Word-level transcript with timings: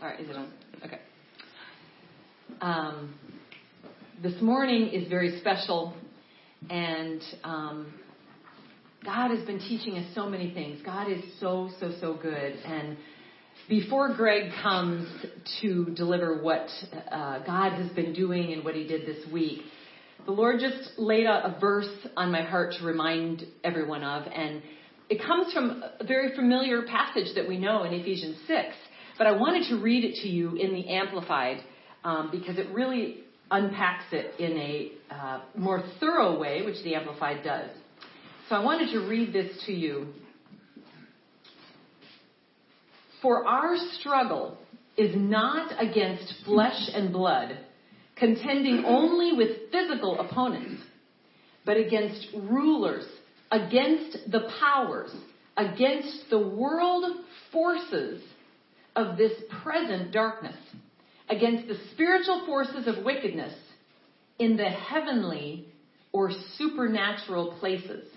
All 0.00 0.06
right, 0.06 0.20
is 0.20 0.30
it 0.30 0.36
on? 0.36 0.52
Okay. 0.86 1.00
Um, 2.60 3.14
this 4.22 4.40
morning 4.40 4.90
is 4.90 5.08
very 5.08 5.40
special, 5.40 5.92
and 6.70 7.20
um, 7.42 7.92
God 9.04 9.36
has 9.36 9.44
been 9.44 9.58
teaching 9.58 9.98
us 9.98 10.08
so 10.14 10.28
many 10.28 10.54
things. 10.54 10.80
God 10.84 11.10
is 11.10 11.20
so, 11.40 11.70
so, 11.80 11.92
so 12.00 12.14
good. 12.14 12.52
And 12.64 12.96
before 13.68 14.14
Greg 14.14 14.52
comes 14.62 15.08
to 15.62 15.86
deliver 15.96 16.44
what 16.44 16.68
uh, 17.10 17.40
God 17.44 17.72
has 17.72 17.90
been 17.90 18.12
doing 18.12 18.52
and 18.52 18.64
what 18.64 18.76
he 18.76 18.86
did 18.86 19.04
this 19.04 19.26
week, 19.32 19.62
the 20.26 20.32
Lord 20.32 20.60
just 20.60 20.96
laid 20.96 21.26
a, 21.26 21.56
a 21.56 21.58
verse 21.60 21.90
on 22.16 22.30
my 22.30 22.42
heart 22.42 22.72
to 22.78 22.86
remind 22.86 23.42
everyone 23.64 24.04
of, 24.04 24.28
and 24.32 24.62
it 25.10 25.20
comes 25.26 25.52
from 25.52 25.82
a 25.98 26.04
very 26.04 26.36
familiar 26.36 26.82
passage 26.82 27.34
that 27.34 27.48
we 27.48 27.58
know 27.58 27.82
in 27.82 27.92
Ephesians 27.94 28.36
6. 28.46 28.76
But 29.18 29.26
I 29.26 29.32
wanted 29.32 29.68
to 29.70 29.82
read 29.82 30.04
it 30.04 30.22
to 30.22 30.28
you 30.28 30.54
in 30.54 30.72
the 30.72 30.88
Amplified 30.88 31.58
um, 32.04 32.30
because 32.30 32.56
it 32.56 32.68
really 32.72 33.24
unpacks 33.50 34.04
it 34.12 34.38
in 34.38 34.56
a 34.56 34.92
uh, 35.10 35.40
more 35.56 35.82
thorough 35.98 36.38
way, 36.38 36.62
which 36.62 36.82
the 36.84 36.94
Amplified 36.94 37.42
does. 37.42 37.68
So 38.48 38.54
I 38.54 38.64
wanted 38.64 38.92
to 38.92 39.00
read 39.00 39.32
this 39.32 39.64
to 39.66 39.72
you. 39.72 40.06
For 43.20 43.44
our 43.44 43.76
struggle 43.98 44.56
is 44.96 45.14
not 45.16 45.72
against 45.78 46.32
flesh 46.44 46.88
and 46.94 47.12
blood, 47.12 47.58
contending 48.16 48.84
only 48.86 49.32
with 49.36 49.72
physical 49.72 50.20
opponents, 50.20 50.80
but 51.66 51.76
against 51.76 52.28
rulers, 52.34 53.04
against 53.50 54.18
the 54.30 54.48
powers, 54.60 55.10
against 55.56 56.30
the 56.30 56.38
world 56.38 57.04
forces 57.50 58.22
of 58.98 59.16
this 59.16 59.32
present 59.62 60.12
darkness, 60.12 60.56
against 61.30 61.68
the 61.68 61.78
spiritual 61.92 62.44
forces 62.46 62.88
of 62.88 63.04
wickedness 63.04 63.54
in 64.38 64.56
the 64.56 64.64
heavenly 64.64 65.66
or 66.12 66.30
supernatural 66.56 67.56
places. 67.60 68.08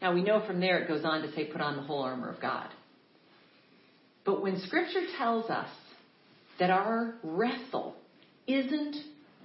Now 0.00 0.14
we 0.14 0.22
know 0.22 0.44
from 0.46 0.60
there 0.60 0.78
it 0.78 0.88
goes 0.88 1.04
on 1.04 1.22
to 1.22 1.32
say, 1.34 1.44
put 1.44 1.60
on 1.60 1.76
the 1.76 1.82
whole 1.82 2.02
armor 2.02 2.30
of 2.30 2.40
God. 2.40 2.68
But 4.24 4.42
when 4.42 4.60
scripture 4.60 5.04
tells 5.18 5.50
us 5.50 5.68
that 6.58 6.70
our 6.70 7.16
wrestle 7.22 7.96
isn't 8.46 8.96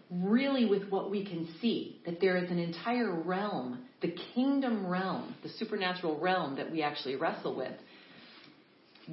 really 0.09 0.65
with 0.65 0.89
what 0.89 1.11
we 1.11 1.25
can 1.25 1.49
see, 1.59 1.99
that 2.05 2.21
there 2.21 2.37
is 2.37 2.49
an 2.49 2.59
entire 2.59 3.11
realm, 3.11 3.79
the 4.01 4.15
kingdom 4.33 4.87
realm, 4.87 5.35
the 5.43 5.49
supernatural 5.49 6.19
realm 6.19 6.55
that 6.55 6.71
we 6.71 6.83
actually 6.83 7.15
wrestle 7.15 7.55
with, 7.55 7.73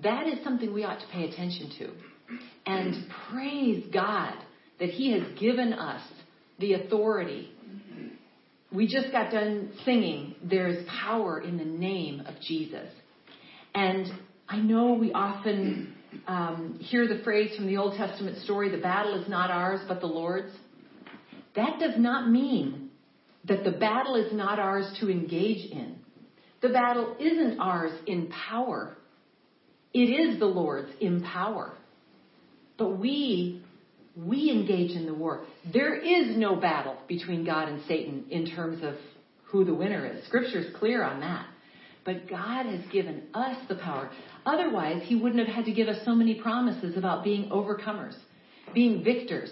that 0.03 0.27
is 0.27 0.43
something 0.43 0.73
we 0.73 0.85
ought 0.85 1.01
to 1.01 1.07
pay 1.13 1.29
attention 1.29 1.71
to. 1.79 1.91
And 2.67 3.07
praise 3.31 3.85
God 3.93 4.35
that 4.81 4.91
He 4.91 5.13
has 5.13 5.23
given 5.39 5.73
us 5.73 6.03
the 6.59 6.75
authority. 6.75 7.51
We 8.73 8.87
just 8.87 9.13
got 9.13 9.31
done 9.31 9.73
singing, 9.85 10.35
There's 10.43 10.87
power 10.89 11.41
in 11.41 11.59
the 11.59 11.65
name 11.65 12.23
of 12.27 12.35
Jesus. 12.41 12.89
And 13.75 14.07
I 14.49 14.59
know 14.59 14.95
we 14.95 15.13
often 15.13 15.95
um, 16.27 16.79
hear 16.81 17.07
the 17.07 17.23
phrase 17.23 17.57
from 17.57 17.67
the 17.67 17.77
Old 17.77 17.97
Testament 17.97 18.39
story, 18.39 18.71
the 18.71 18.79
battle 18.79 19.21
is 19.21 19.29
not 19.29 19.51
ours, 19.51 19.81
but 19.87 20.01
the 20.01 20.07
Lord's. 20.07 20.53
That 21.57 21.79
does 21.79 21.95
not 21.99 22.31
mean 22.31 22.91
that 23.47 23.65
the 23.65 23.71
battle 23.73 24.17
is 24.17 24.33
not 24.33 24.59
ours 24.59 24.97
to 25.01 25.11
engage 25.11 25.71
in. 25.71 25.97
The 26.63 26.71
battle 26.71 27.17
isn't 27.21 27.61
ours 27.61 27.93
in 28.07 28.29
power. 28.49 28.97
It 29.95 30.11
is 30.11 30.41
the 30.41 30.47
Lord's 30.47 30.91
in 31.01 31.23
power. 31.23 31.73
But 32.77 32.99
we, 32.99 33.63
we 34.17 34.51
engage 34.51 34.91
in 34.91 35.07
the 35.07 35.15
war. 35.15 35.45
There 35.73 35.95
is 35.95 36.37
no 36.37 36.57
battle 36.57 36.97
between 37.07 37.45
God 37.45 37.69
and 37.69 37.81
Satan 37.87 38.25
in 38.29 38.47
terms 38.47 38.83
of 38.83 38.97
who 39.45 39.65
the 39.65 39.75
winner 39.75 40.05
is. 40.05 40.27
Scripture 40.27 40.59
is 40.59 40.77
clear 40.77 41.05
on 41.05 41.21
that. 41.21 41.47
But 42.05 42.29
God 42.29 42.67
has 42.67 42.81
given 42.93 43.23
us 43.33 43.57
the 43.69 43.77
power. 43.77 44.11
Otherwise, 44.45 45.03
He 45.05 45.15
wouldn't 45.15 45.47
have 45.47 45.55
had 45.55 45.65
to 45.67 45.73
give 45.73 45.89
us 45.89 46.05
so 46.05 46.15
many 46.15 46.35
promises 46.35 46.99
about 46.99 47.23
being 47.25 47.49
overcomers, 47.51 48.15
being 48.75 49.03
victors, 49.05 49.51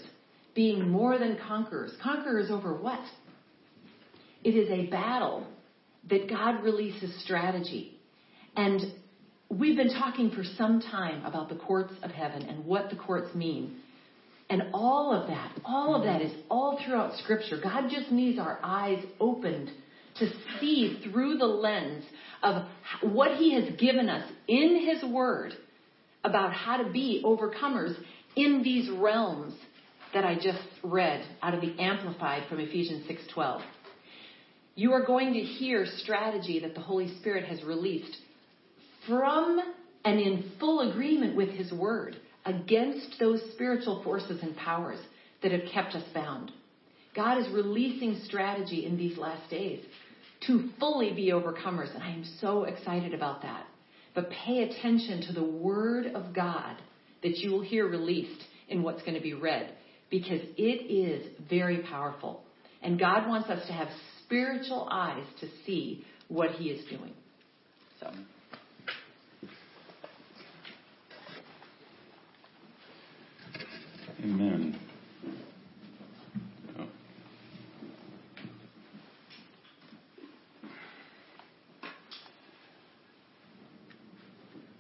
being 0.55 0.91
more 0.91 1.19
than 1.19 1.39
conquerors. 1.47 1.93
Conquerors 2.03 2.51
over 2.51 2.75
what? 2.75 3.01
It 4.45 4.51
is 4.51 4.69
a 4.71 4.87
battle 4.91 5.47
that 6.11 6.29
God 6.29 6.63
releases 6.65 7.23
strategy. 7.23 7.97
And 8.57 8.83
we've 9.59 9.77
been 9.77 9.93
talking 9.93 10.31
for 10.31 10.45
some 10.57 10.81
time 10.81 11.25
about 11.25 11.49
the 11.49 11.55
courts 11.55 11.93
of 12.03 12.11
heaven 12.11 12.43
and 12.43 12.65
what 12.65 12.89
the 12.91 12.97
courts 12.97 13.35
mean. 13.35 13.77
And 14.49 14.63
all 14.73 15.13
of 15.13 15.29
that, 15.29 15.53
all 15.65 15.95
of 15.95 16.05
that 16.05 16.23
is 16.23 16.33
all 16.51 16.79
throughout 16.85 17.17
Scripture. 17.19 17.59
God 17.63 17.89
just 17.91 18.11
needs 18.11 18.39
our 18.39 18.59
eyes 18.63 19.05
opened 19.21 19.71
to 20.19 20.29
see 20.61 21.01
through 21.05 21.39
the 21.39 21.47
lens 21.47 22.05
of 22.43 22.65
what 23.03 23.37
He 23.37 23.55
has 23.55 23.77
given 23.79 24.09
us 24.09 24.31
in 24.49 24.87
His 24.87 25.03
Word 25.11 25.53
about 26.25 26.53
how 26.53 26.79
to 26.79 26.91
be 26.91 27.23
overcomers 27.25 27.95
in 28.37 28.63
these 28.63 28.91
realms 28.91 29.55
that 30.15 30.25
I 30.25 30.35
just 30.35 30.63
read 30.83 31.25
out 31.43 31.55
of 31.55 31.61
the 31.61 31.79
Amplified 31.79 32.49
from 32.49 32.61
Ephesians 32.61 33.07
6:12. 33.07 33.63
You 34.75 34.93
are 34.93 35.05
going 35.05 35.35
to 35.35 35.41
hear 35.41 35.87
strategy 35.99 36.61
that 36.61 36.75
the 36.75 36.81
Holy 36.81 37.15
Spirit 37.19 37.45
has 37.47 37.63
released 37.63 38.17
from 39.07 39.61
and 40.05 40.21
in 40.21 40.53
full 40.59 40.91
agreement 40.91 41.37
with 41.37 41.51
His 41.51 41.73
Word 41.73 42.17
against 42.45 43.17
those 43.21 43.41
spiritual 43.53 44.03
forces 44.03 44.43
and 44.43 44.57
powers 44.57 44.99
that 45.43 45.53
have 45.53 45.71
kept 45.73 45.95
us 45.95 46.05
bound. 46.15 46.53
God 47.15 47.39
is 47.39 47.49
releasing 47.53 48.21
strategy 48.25 48.87
in 48.87 48.97
these 48.97 49.19
last 49.19 49.49
days 49.51 49.85
to 50.47 50.71
fully 50.81 51.13
be 51.13 51.31
overcomers, 51.31 51.95
and 51.95 52.03
I 52.03 52.11
am 52.11 52.25
so 52.41 52.65
excited 52.65 53.15
about 53.15 53.43
that. 53.43 53.67
But 54.15 54.31
pay 54.31 54.63
attention 54.63 55.23
to 55.29 55.33
the 55.33 55.45
Word 55.45 56.07
of 56.07 56.35
God 56.35 56.77
that 57.23 57.37
you 57.39 57.51
will 57.53 57.63
hear 57.63 57.87
released 57.87 58.43
in 58.69 58.83
what's 58.83 59.03
going 59.03 59.15
to 59.15 59.21
be 59.21 59.35
read 59.35 59.73
because 60.11 60.41
it 60.57 60.91
is 60.91 61.27
very 61.49 61.83
powerful. 61.83 62.43
And 62.83 62.99
God 62.99 63.29
wants 63.29 63.49
us 63.49 63.67
to 63.67 63.73
have 63.73 63.89
spiritual 64.25 64.89
eyes 64.91 65.25
to 65.41 65.47
see 65.65 66.05
what 66.29 66.51
He 66.53 66.71
is 66.71 66.85
doing. 66.89 67.13
So. 68.01 68.11
Amen. 74.23 74.79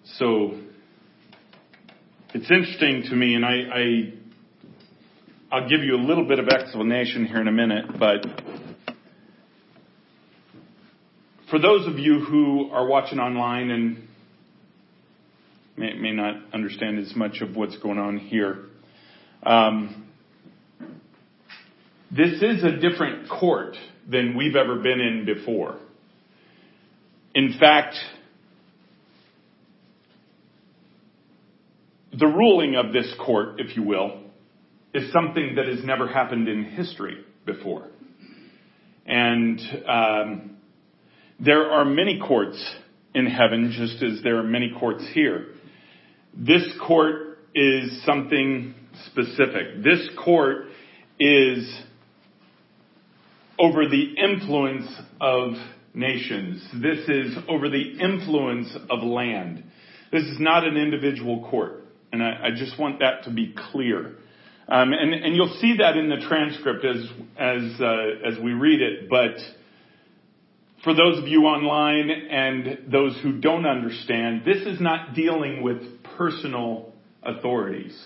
So 0.05 0.55
it's 2.33 2.49
interesting 2.49 3.03
to 3.11 3.17
me, 3.17 3.35
and 3.35 3.45
I, 3.45 3.51
I 3.51 4.13
I'll 5.51 5.69
give 5.69 5.83
you 5.83 5.97
a 5.97 6.03
little 6.05 6.25
bit 6.29 6.39
of 6.39 6.47
explanation 6.49 7.27
here 7.27 7.41
in 7.41 7.49
a 7.49 7.53
minute, 7.53 7.87
but 7.99 8.25
for 11.51 11.59
those 11.59 11.89
of 11.89 11.99
you 11.99 12.21
who 12.21 12.71
are 12.71 12.87
watching 12.87 13.19
online 13.19 13.71
and 13.71 14.09
may, 15.77 15.95
may 15.95 16.13
not 16.13 16.37
understand 16.55 17.01
as 17.01 17.17
much 17.17 17.41
of 17.41 17.57
what's 17.57 17.77
going 17.79 17.99
on 17.99 18.19
here, 18.19 18.67
um, 19.45 20.09
this 22.11 22.43
is 22.43 22.63
a 22.63 22.77
different 22.77 23.29
court 23.29 23.77
than 24.09 24.37
we've 24.37 24.57
ever 24.57 24.77
been 24.77 25.01
in 25.01 25.25
before. 25.25 25.79
In 27.35 27.57
fact, 27.59 27.97
the 32.13 32.27
ruling 32.27 32.77
of 32.77 32.93
this 32.93 33.13
court, 33.25 33.59
if 33.59 33.77
you 33.77 33.83
will, 33.83 34.21
is 34.93 35.11
something 35.13 35.55
that 35.57 35.67
has 35.67 35.83
never 35.85 36.07
happened 36.07 36.49
in 36.49 36.65
history 36.65 37.25
before. 37.47 37.89
And 39.07 39.61
um, 39.89 40.57
there 41.41 41.71
are 41.73 41.85
many 41.85 42.21
courts 42.21 42.63
in 43.15 43.27
heaven, 43.27 43.73
just 43.75 44.03
as 44.03 44.23
there 44.23 44.37
are 44.37 44.43
many 44.45 44.73
courts 44.79 45.05
here. 45.15 45.47
This 46.35 46.63
court 46.87 47.39
is 47.55 48.03
something 48.05 48.75
specific. 49.07 49.83
This 49.83 50.09
court 50.23 50.67
is 51.19 51.81
over 53.59 53.89
the 53.89 54.15
influence 54.17 54.89
of 55.21 55.53
nations. 55.95 56.67
This 56.75 57.09
is 57.09 57.37
over 57.49 57.69
the 57.69 57.99
influence 58.01 58.75
of 58.91 59.03
land. 59.03 59.65
This 60.11 60.23
is 60.23 60.39
not 60.41 60.67
an 60.67 60.77
individual 60.77 61.49
court. 61.51 61.85
And 62.13 62.23
I, 62.23 62.49
I 62.49 62.51
just 62.57 62.79
want 62.79 63.01
that 63.01 63.25
to 63.25 63.31
be 63.31 63.55
clear. 63.71 64.17
Um, 64.69 64.93
and, 64.93 65.15
and 65.15 65.35
you'll 65.35 65.57
see 65.61 65.77
that 65.79 65.97
in 65.97 66.09
the 66.09 66.27
transcript 66.29 66.85
as, 66.85 67.05
as, 67.39 67.81
uh, 67.81 68.29
as 68.29 68.43
we 68.43 68.53
read 68.53 68.81
it. 68.81 69.09
But 69.09 69.37
for 70.85 70.95
those 70.95 71.19
of 71.19 71.29
you 71.29 71.43
online 71.43 72.11
and 72.11 72.91
those 72.93 73.19
who 73.23 73.41
don't 73.41 73.67
understand, 73.67 74.43
this 74.45 74.67
is 74.67 74.81
not 74.81 75.15
dealing 75.15 75.63
with 75.63 76.03
personal 76.17 76.93
authorities. 77.23 77.99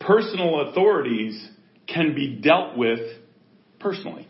Personal 0.00 0.68
authorities 0.68 1.48
can 1.86 2.14
be 2.14 2.36
dealt 2.36 2.76
with 2.76 3.00
personally. 3.80 4.28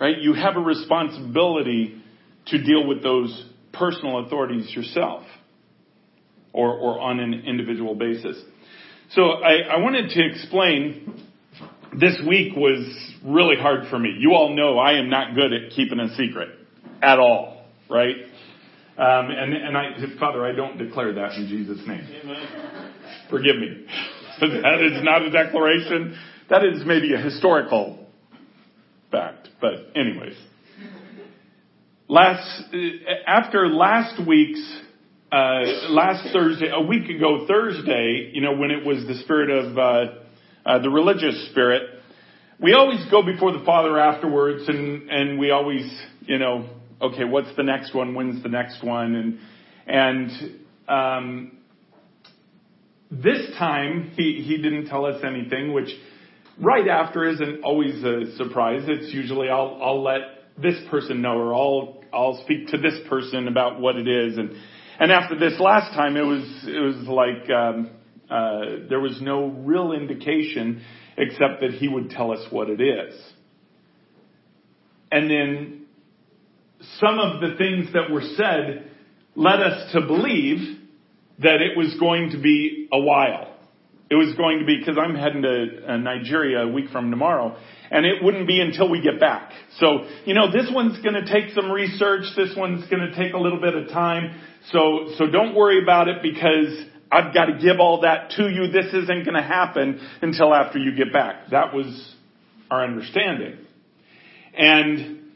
Right? 0.00 0.18
You 0.20 0.34
have 0.34 0.56
a 0.56 0.60
responsibility 0.60 2.02
to 2.46 2.62
deal 2.62 2.86
with 2.86 3.02
those 3.02 3.48
personal 3.72 4.24
authorities 4.24 4.70
yourself 4.74 5.24
or, 6.52 6.72
or 6.72 7.00
on 7.00 7.20
an 7.20 7.34
individual 7.46 7.94
basis. 7.94 8.36
So 9.10 9.22
I, 9.22 9.74
I 9.74 9.78
wanted 9.78 10.10
to 10.10 10.26
explain 10.26 11.26
this 11.98 12.20
week 12.26 12.54
was 12.56 12.86
really 13.24 13.56
hard 13.56 13.88
for 13.88 13.98
me. 13.98 14.16
You 14.18 14.32
all 14.32 14.54
know 14.54 14.78
I 14.78 14.98
am 14.98 15.08
not 15.08 15.34
good 15.34 15.52
at 15.52 15.70
keeping 15.70 16.00
a 16.00 16.14
secret 16.16 16.48
at 17.02 17.18
all, 17.18 17.64
right? 17.88 18.16
Um, 18.96 19.30
and, 19.30 19.52
and 19.52 19.76
I, 19.76 19.92
Father, 20.18 20.44
I 20.44 20.52
don't 20.52 20.78
declare 20.78 21.12
that 21.14 21.32
in 21.32 21.48
Jesus' 21.48 21.80
name. 21.86 22.06
Amen. 22.22 22.92
Forgive 23.30 23.56
me. 23.56 23.86
that 24.40 24.80
is 24.82 25.02
not 25.04 25.22
a 25.22 25.30
declaration. 25.30 26.18
That 26.50 26.64
is 26.64 26.82
maybe 26.84 27.14
a 27.14 27.18
historical 27.18 28.06
fact. 29.10 29.48
But 29.60 29.74
anyways. 29.94 30.36
Last, 32.06 32.64
after 33.26 33.68
last 33.68 34.20
week's, 34.26 34.60
uh, 35.32 35.88
last 35.88 36.32
Thursday, 36.32 36.68
a 36.70 36.82
week 36.82 37.08
ago 37.08 37.46
Thursday, 37.48 38.30
you 38.34 38.42
know, 38.42 38.56
when 38.56 38.70
it 38.70 38.84
was 38.84 39.06
the 39.06 39.14
spirit 39.22 39.50
of, 39.50 39.78
uh, 39.78 40.04
uh, 40.66 40.78
the 40.80 40.90
religious 40.90 41.48
spirit, 41.50 41.82
we 42.60 42.74
always 42.74 43.04
go 43.10 43.22
before 43.22 43.52
the 43.52 43.64
Father 43.64 43.98
afterwards 43.98 44.68
and, 44.68 45.10
and 45.10 45.38
we 45.38 45.50
always, 45.50 45.84
you 46.26 46.38
know, 46.38 46.68
okay, 47.00 47.24
what's 47.24 47.54
the 47.56 47.62
next 47.62 47.94
one? 47.94 48.14
When's 48.14 48.42
the 48.42 48.48
next 48.48 48.84
one? 48.84 49.14
And, 49.14 49.38
and, 49.86 50.30
um, 50.88 51.58
this 53.10 53.50
time 53.58 54.12
he, 54.16 54.42
he 54.46 54.56
didn't 54.56 54.86
tell 54.86 55.06
us 55.06 55.22
anything, 55.24 55.72
which 55.72 55.90
right 56.60 56.88
after 56.88 57.24
isn't 57.28 57.62
always 57.62 58.02
a 58.02 58.36
surprise. 58.36 58.82
It's 58.86 59.12
usually 59.12 59.48
I'll, 59.48 59.78
I'll 59.82 60.02
let 60.02 60.20
this 60.60 60.76
person 60.90 61.22
know 61.22 61.36
or 61.36 61.54
I'll, 61.54 62.02
I'll 62.12 62.42
speak 62.44 62.68
to 62.68 62.78
this 62.78 62.94
person 63.08 63.48
about 63.48 63.80
what 63.80 63.96
it 63.96 64.08
is. 64.08 64.38
And, 64.38 64.50
and 64.98 65.12
after 65.12 65.38
this 65.38 65.58
last 65.58 65.94
time, 65.94 66.16
it 66.16 66.22
was, 66.22 66.64
it 66.66 66.80
was 66.80 67.06
like, 67.08 67.50
um, 67.50 67.90
uh, 68.30 68.88
there 68.88 69.00
was 69.00 69.20
no 69.20 69.48
real 69.48 69.92
indication 69.92 70.82
except 71.16 71.60
that 71.60 71.72
he 71.72 71.88
would 71.88 72.10
tell 72.10 72.32
us 72.32 72.44
what 72.50 72.68
it 72.70 72.80
is. 72.80 73.14
And 75.10 75.30
then 75.30 75.86
some 76.98 77.18
of 77.18 77.40
the 77.40 77.56
things 77.56 77.92
that 77.92 78.10
were 78.10 78.22
said 78.36 78.90
led 79.36 79.60
us 79.60 79.92
to 79.92 80.00
believe 80.00 80.73
that 81.40 81.60
it 81.60 81.76
was 81.76 81.94
going 81.98 82.30
to 82.30 82.38
be 82.38 82.88
a 82.92 82.98
while. 82.98 83.50
It 84.10 84.16
was 84.16 84.34
going 84.36 84.60
to 84.60 84.64
be, 84.64 84.78
because 84.78 84.96
I'm 84.98 85.14
heading 85.14 85.42
to 85.42 85.92
uh, 85.92 85.96
Nigeria 85.96 86.60
a 86.60 86.68
week 86.68 86.90
from 86.90 87.10
tomorrow, 87.10 87.56
and 87.90 88.04
it 88.04 88.22
wouldn't 88.22 88.46
be 88.46 88.60
until 88.60 88.88
we 88.88 89.00
get 89.00 89.18
back. 89.18 89.50
So, 89.78 90.06
you 90.24 90.34
know, 90.34 90.52
this 90.52 90.70
one's 90.70 91.00
going 91.02 91.14
to 91.14 91.24
take 91.24 91.54
some 91.54 91.70
research. 91.70 92.24
This 92.36 92.54
one's 92.56 92.88
going 92.88 93.10
to 93.10 93.16
take 93.16 93.32
a 93.32 93.38
little 93.38 93.60
bit 93.60 93.74
of 93.74 93.88
time. 93.88 94.40
So, 94.70 95.14
so 95.16 95.26
don't 95.26 95.54
worry 95.54 95.82
about 95.82 96.08
it 96.08 96.22
because 96.22 96.84
I've 97.10 97.32
got 97.32 97.46
to 97.46 97.58
give 97.58 97.80
all 97.80 98.02
that 98.02 98.30
to 98.36 98.48
you. 98.48 98.68
This 98.68 98.92
isn't 98.92 99.24
going 99.24 99.34
to 99.34 99.42
happen 99.42 100.00
until 100.20 100.54
after 100.54 100.78
you 100.78 100.94
get 100.96 101.12
back. 101.12 101.50
That 101.50 101.72
was 101.72 102.14
our 102.70 102.84
understanding. 102.84 103.58
And 104.56 105.32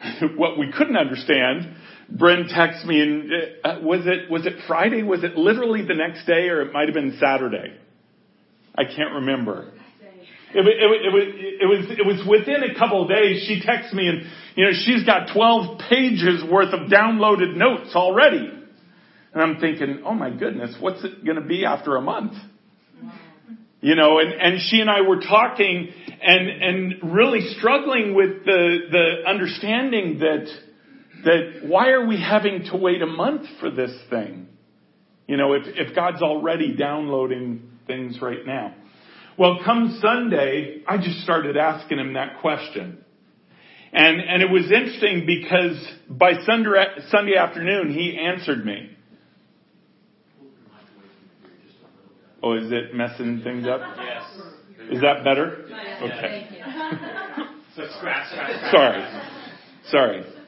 what 0.36 0.58
we 0.58 0.72
couldn't 0.72 0.96
understand, 0.96 1.76
Bryn 2.10 2.48
texts 2.48 2.84
me 2.84 3.00
and 3.00 3.32
uh, 3.64 3.78
was 3.82 4.06
it, 4.06 4.30
was 4.30 4.46
it 4.46 4.54
Friday? 4.66 5.02
Was 5.02 5.22
it 5.22 5.36
literally 5.36 5.82
the 5.82 5.94
next 5.94 6.26
day 6.26 6.48
or 6.48 6.62
it 6.62 6.72
might 6.72 6.86
have 6.86 6.94
been 6.94 7.16
Saturday? 7.20 7.76
I 8.74 8.84
can't 8.84 9.14
remember. 9.14 9.72
It, 10.52 10.66
it, 10.66 10.66
it, 10.66 11.12
was, 11.12 11.24
it 11.36 11.66
was, 11.66 11.98
it 11.98 12.06
was 12.06 12.26
within 12.28 12.64
a 12.64 12.76
couple 12.76 13.02
of 13.02 13.08
days. 13.08 13.44
She 13.46 13.60
texts 13.64 13.94
me 13.94 14.08
and, 14.08 14.22
you 14.56 14.64
know, 14.64 14.72
she's 14.72 15.04
got 15.04 15.32
12 15.32 15.78
pages 15.88 16.42
worth 16.50 16.74
of 16.74 16.90
downloaded 16.90 17.56
notes 17.56 17.94
already. 17.94 18.50
And 19.32 19.42
I'm 19.42 19.60
thinking, 19.60 20.02
oh 20.04 20.14
my 20.14 20.30
goodness, 20.30 20.74
what's 20.80 21.04
it 21.04 21.24
going 21.24 21.40
to 21.40 21.46
be 21.46 21.64
after 21.64 21.94
a 21.96 22.00
month? 22.00 22.32
You 23.80 23.94
know, 23.94 24.18
and, 24.18 24.32
and 24.32 24.60
she 24.60 24.80
and 24.80 24.90
I 24.90 25.02
were 25.02 25.20
talking 25.20 25.88
and, 26.20 26.48
and 26.48 27.14
really 27.14 27.54
struggling 27.56 28.14
with 28.14 28.44
the, 28.44 28.78
the 28.90 29.28
understanding 29.28 30.18
that, 30.18 30.48
that 31.24 31.60
why 31.66 31.90
are 31.90 32.06
we 32.06 32.20
having 32.20 32.64
to 32.70 32.76
wait 32.76 33.02
a 33.02 33.06
month 33.06 33.46
for 33.58 33.70
this 33.70 33.92
thing? 34.08 34.48
You 35.26 35.36
know, 35.36 35.52
if, 35.52 35.62
if 35.66 35.94
God's 35.94 36.22
already 36.22 36.74
downloading 36.76 37.70
things 37.86 38.18
right 38.20 38.44
now. 38.44 38.74
Well, 39.38 39.60
come 39.64 39.98
Sunday, 40.02 40.82
I 40.86 40.98
just 40.98 41.20
started 41.20 41.56
asking 41.56 41.98
him 41.98 42.14
that 42.14 42.40
question. 42.40 42.98
And, 43.92 44.20
and 44.20 44.42
it 44.42 44.50
was 44.50 44.70
interesting 44.70 45.24
because 45.26 45.76
by 46.08 46.32
Sunday, 46.44 46.70
Sunday 47.10 47.36
afternoon, 47.36 47.92
he 47.92 48.18
answered 48.18 48.64
me. 48.64 48.96
Oh, 52.42 52.54
is 52.56 52.70
it 52.70 52.94
messing 52.94 53.42
things 53.42 53.66
up? 53.66 53.80
Yes. 53.96 54.22
Is 54.90 55.00
that 55.02 55.24
better? 55.24 55.66
Okay. 56.02 56.48
So 57.76 57.82
scratch, 57.98 58.28
scratch, 58.32 58.70
Sorry. 58.72 59.22
Sorry. 59.90 60.39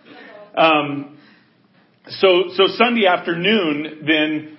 Um, 0.57 1.19
so, 2.09 2.45
so 2.55 2.65
Sunday 2.77 3.07
afternoon, 3.07 4.03
then, 4.07 4.59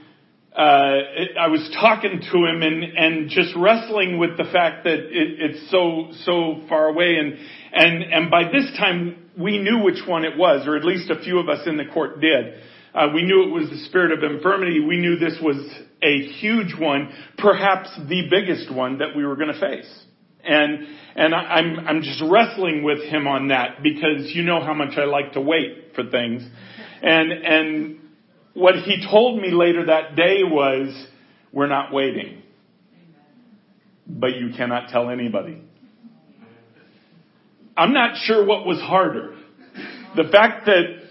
uh, 0.56 1.40
I 1.40 1.48
was 1.48 1.68
talking 1.80 2.22
to 2.22 2.38
him 2.46 2.62
and, 2.62 2.84
and 2.84 3.30
just 3.30 3.54
wrestling 3.56 4.18
with 4.18 4.38
the 4.38 4.46
fact 4.46 4.84
that 4.86 5.00
it, 5.00 5.10
it's 5.12 5.72
so, 5.72 6.10
so 6.26 6.62
far 6.70 6.88
away. 6.88 7.16
And, 7.18 7.34
and, 7.74 8.04
and 8.14 8.32
by 8.32 8.44
this 8.46 8.72
time, 8.78 9.30
we 9.38 9.58
knew 9.58 9.80
which 9.84 10.02
one 10.08 10.26
it 10.26 10.38
was, 10.38 10.68
or 10.68 10.76
at 10.76 10.86
least 10.86 11.10
a 11.10 11.22
few 11.24 11.40
of 11.40 11.50
us 11.50 11.68
in 11.68 11.78
the 11.78 11.86
court 11.86 12.22
did. 12.22 12.54
Uh, 12.94 13.08
we 13.14 13.24
knew 13.24 13.44
it 13.44 13.52
was 13.52 13.70
the 13.70 13.86
spirit 13.86 14.12
of 14.12 14.24
infirmity. 14.24 14.80
We 14.80 14.98
knew 14.98 15.18
this 15.18 15.38
was 15.42 15.58
a 16.04 16.22
huge 16.40 16.76
one, 16.80 17.12
perhaps 17.38 17.90
the 18.08 18.28
biggest 18.30 18.72
one 18.72 19.00
that 19.00 19.16
we 19.16 19.26
were 19.26 19.36
going 19.36 19.52
to 19.52 19.60
face. 19.60 20.03
And, 20.44 20.88
and 21.16 21.34
I'm, 21.34 21.80
I'm 21.88 22.02
just 22.02 22.22
wrestling 22.30 22.84
with 22.84 23.04
him 23.04 23.28
on 23.28 23.50
that 23.50 23.82
because 23.82 24.32
you 24.34 24.44
know 24.44 24.62
how 24.62 24.74
much 24.74 24.98
I 24.98 25.06
like 25.06 25.34
to 25.34 25.42
wait 25.42 25.94
for 25.96 26.10
things. 26.10 26.44
And, 27.02 27.32
and 27.32 28.00
what 28.54 28.76
he 28.76 29.06
told 29.10 29.42
me 29.42 29.52
later 29.52 29.86
that 29.88 30.16
day 30.16 30.44
was, 30.44 31.08
we're 31.52 31.68
not 31.68 31.94
waiting. 31.94 32.42
But 34.06 34.36
you 34.36 34.52
cannot 34.56 34.90
tell 34.90 35.10
anybody. 35.10 35.62
I'm 37.78 37.94
not 37.94 38.18
sure 38.18 38.46
what 38.46 38.66
was 38.66 38.80
harder. 38.80 39.36
The 40.16 40.26
fact 40.32 40.66
that 40.66 41.04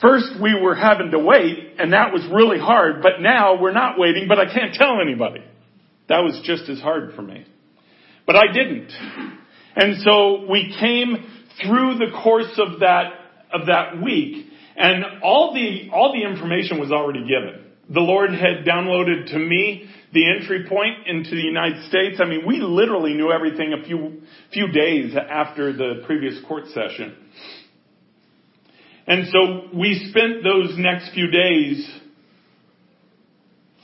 First 0.00 0.40
we 0.40 0.54
were 0.54 0.74
having 0.74 1.10
to 1.10 1.18
wait 1.18 1.74
and 1.78 1.92
that 1.92 2.12
was 2.12 2.24
really 2.32 2.58
hard, 2.58 3.02
but 3.02 3.20
now 3.20 3.60
we're 3.60 3.72
not 3.72 3.98
waiting, 3.98 4.28
but 4.28 4.38
I 4.38 4.52
can't 4.52 4.74
tell 4.74 5.00
anybody. 5.00 5.42
That 6.08 6.20
was 6.20 6.40
just 6.44 6.68
as 6.68 6.80
hard 6.80 7.14
for 7.14 7.22
me. 7.22 7.46
But 8.28 8.36
I 8.36 8.52
didn't. 8.52 8.92
And 9.74 10.02
so 10.02 10.44
we 10.50 10.76
came 10.78 11.16
through 11.64 11.96
the 11.96 12.12
course 12.22 12.58
of 12.58 12.80
that, 12.80 13.12
of 13.54 13.68
that 13.68 14.02
week 14.02 14.48
and 14.76 15.22
all 15.22 15.54
the, 15.54 15.88
all 15.94 16.12
the 16.12 16.28
information 16.28 16.78
was 16.78 16.92
already 16.92 17.22
given. 17.22 17.64
The 17.88 18.00
Lord 18.00 18.30
had 18.32 18.66
downloaded 18.66 19.32
to 19.32 19.38
me 19.38 19.88
the 20.12 20.30
entry 20.30 20.66
point 20.68 21.06
into 21.06 21.30
the 21.30 21.40
United 21.40 21.88
States. 21.88 22.20
I 22.20 22.26
mean, 22.26 22.46
we 22.46 22.60
literally 22.60 23.14
knew 23.14 23.32
everything 23.32 23.72
a 23.72 23.82
few, 23.82 24.20
few 24.52 24.68
days 24.68 25.14
after 25.16 25.72
the 25.72 26.02
previous 26.04 26.38
court 26.46 26.64
session. 26.66 27.16
And 29.06 29.26
so 29.32 29.74
we 29.74 30.10
spent 30.10 30.44
those 30.44 30.76
next 30.76 31.14
few 31.14 31.30
days 31.30 31.90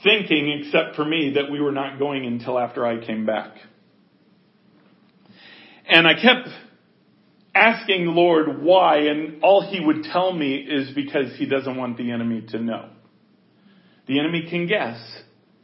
thinking, 0.03 0.61
except 0.61 0.95
for 0.95 1.03
me, 1.03 1.33
that 1.33 1.49
we 1.51 1.59
were 1.59 1.71
not 1.71 1.97
going 1.97 2.27
until 2.27 2.59
after 2.59 2.85
I 2.85 3.03
came 3.03 3.25
back. 3.25 3.55
And 5.87 6.07
I 6.07 6.13
kept 6.13 6.49
asking 7.53 8.05
the 8.05 8.11
Lord 8.11 8.61
why, 8.61 8.97
and 9.07 9.43
all 9.43 9.61
he 9.61 9.79
would 9.83 10.03
tell 10.03 10.33
me 10.33 10.55
is 10.55 10.91
because 10.93 11.35
he 11.37 11.45
doesn't 11.45 11.77
want 11.77 11.97
the 11.97 12.11
enemy 12.11 12.45
to 12.49 12.59
know. 12.59 12.89
The 14.07 14.19
enemy 14.19 14.47
can 14.49 14.67
guess, 14.67 14.99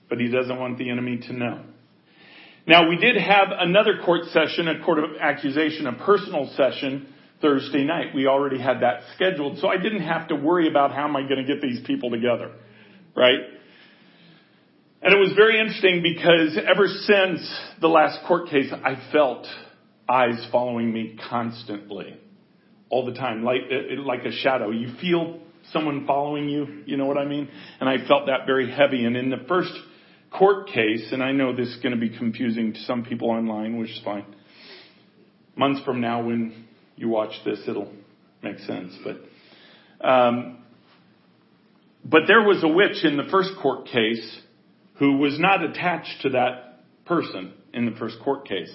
but 0.09 0.19
he 0.19 0.29
doesn't 0.29 0.57
want 0.57 0.77
the 0.77 0.89
enemy 0.89 1.17
to 1.27 1.33
know. 1.33 1.63
Now 2.67 2.87
we 2.87 2.95
did 2.95 3.17
have 3.17 3.47
another 3.51 3.99
court 4.05 4.25
session, 4.31 4.67
a 4.67 4.83
court 4.83 4.99
of 4.99 5.09
accusation, 5.19 5.87
a 5.87 5.93
personal 5.93 6.51
session 6.55 7.07
Thursday 7.41 7.83
night. 7.83 8.13
We 8.13 8.27
already 8.27 8.61
had 8.61 8.81
that 8.81 9.01
scheduled, 9.15 9.57
so 9.57 9.67
I 9.67 9.77
didn't 9.77 10.03
have 10.03 10.27
to 10.27 10.35
worry 10.35 10.69
about 10.69 10.91
how 10.91 11.05
am 11.05 11.15
I 11.15 11.23
going 11.23 11.45
to 11.45 11.53
get 11.53 11.61
these 11.61 11.81
people 11.85 12.11
together, 12.11 12.51
right? 13.15 13.39
And 15.01 15.13
it 15.13 15.17
was 15.17 15.33
very 15.35 15.59
interesting 15.59 16.03
because 16.03 16.57
ever 16.57 16.87
since 16.87 17.59
the 17.81 17.87
last 17.87 18.19
court 18.27 18.49
case, 18.49 18.71
I 18.71 19.01
felt 19.11 19.47
eyes 20.11 20.45
following 20.51 20.91
me 20.91 21.17
constantly, 21.29 22.17
all 22.89 23.05
the 23.05 23.13
time, 23.13 23.43
like 23.43 23.61
like 24.05 24.25
a 24.25 24.31
shadow. 24.31 24.71
You 24.71 24.95
feel 24.99 25.39
someone 25.71 26.05
following 26.05 26.49
you. 26.49 26.83
You 26.85 26.97
know 26.97 27.05
what 27.05 27.17
I 27.17 27.25
mean? 27.25 27.47
And 27.79 27.89
I 27.89 28.05
felt 28.07 28.25
that 28.27 28.45
very 28.45 28.71
heavy. 28.71 29.05
And 29.05 29.15
in 29.15 29.29
the 29.29 29.45
first 29.47 29.71
court 30.31 30.67
case, 30.67 31.09
and 31.11 31.21
I 31.23 31.31
know 31.31 31.55
this 31.55 31.67
is 31.67 31.77
going 31.77 31.93
to 31.93 31.99
be 31.99 32.15
confusing 32.17 32.73
to 32.73 32.79
some 32.81 33.03
people 33.03 33.29
online, 33.29 33.77
which 33.77 33.91
is 33.91 34.01
fine. 34.03 34.25
Months 35.55 35.83
from 35.83 36.01
now, 36.01 36.23
when 36.23 36.65
you 36.95 37.09
watch 37.09 37.33
this, 37.45 37.59
it'll 37.67 37.91
make 38.41 38.59
sense. 38.59 38.93
But, 39.03 40.07
um, 40.07 40.63
but 42.03 42.21
there 42.27 42.41
was 42.41 42.63
a 42.63 42.67
witch 42.67 43.03
in 43.03 43.17
the 43.17 43.29
first 43.29 43.51
court 43.61 43.85
case 43.85 44.39
who 44.95 45.17
was 45.17 45.37
not 45.39 45.63
attached 45.63 46.21
to 46.21 46.29
that 46.29 46.83
person 47.05 47.53
in 47.73 47.85
the 47.85 47.97
first 47.97 48.17
court 48.23 48.47
case, 48.47 48.73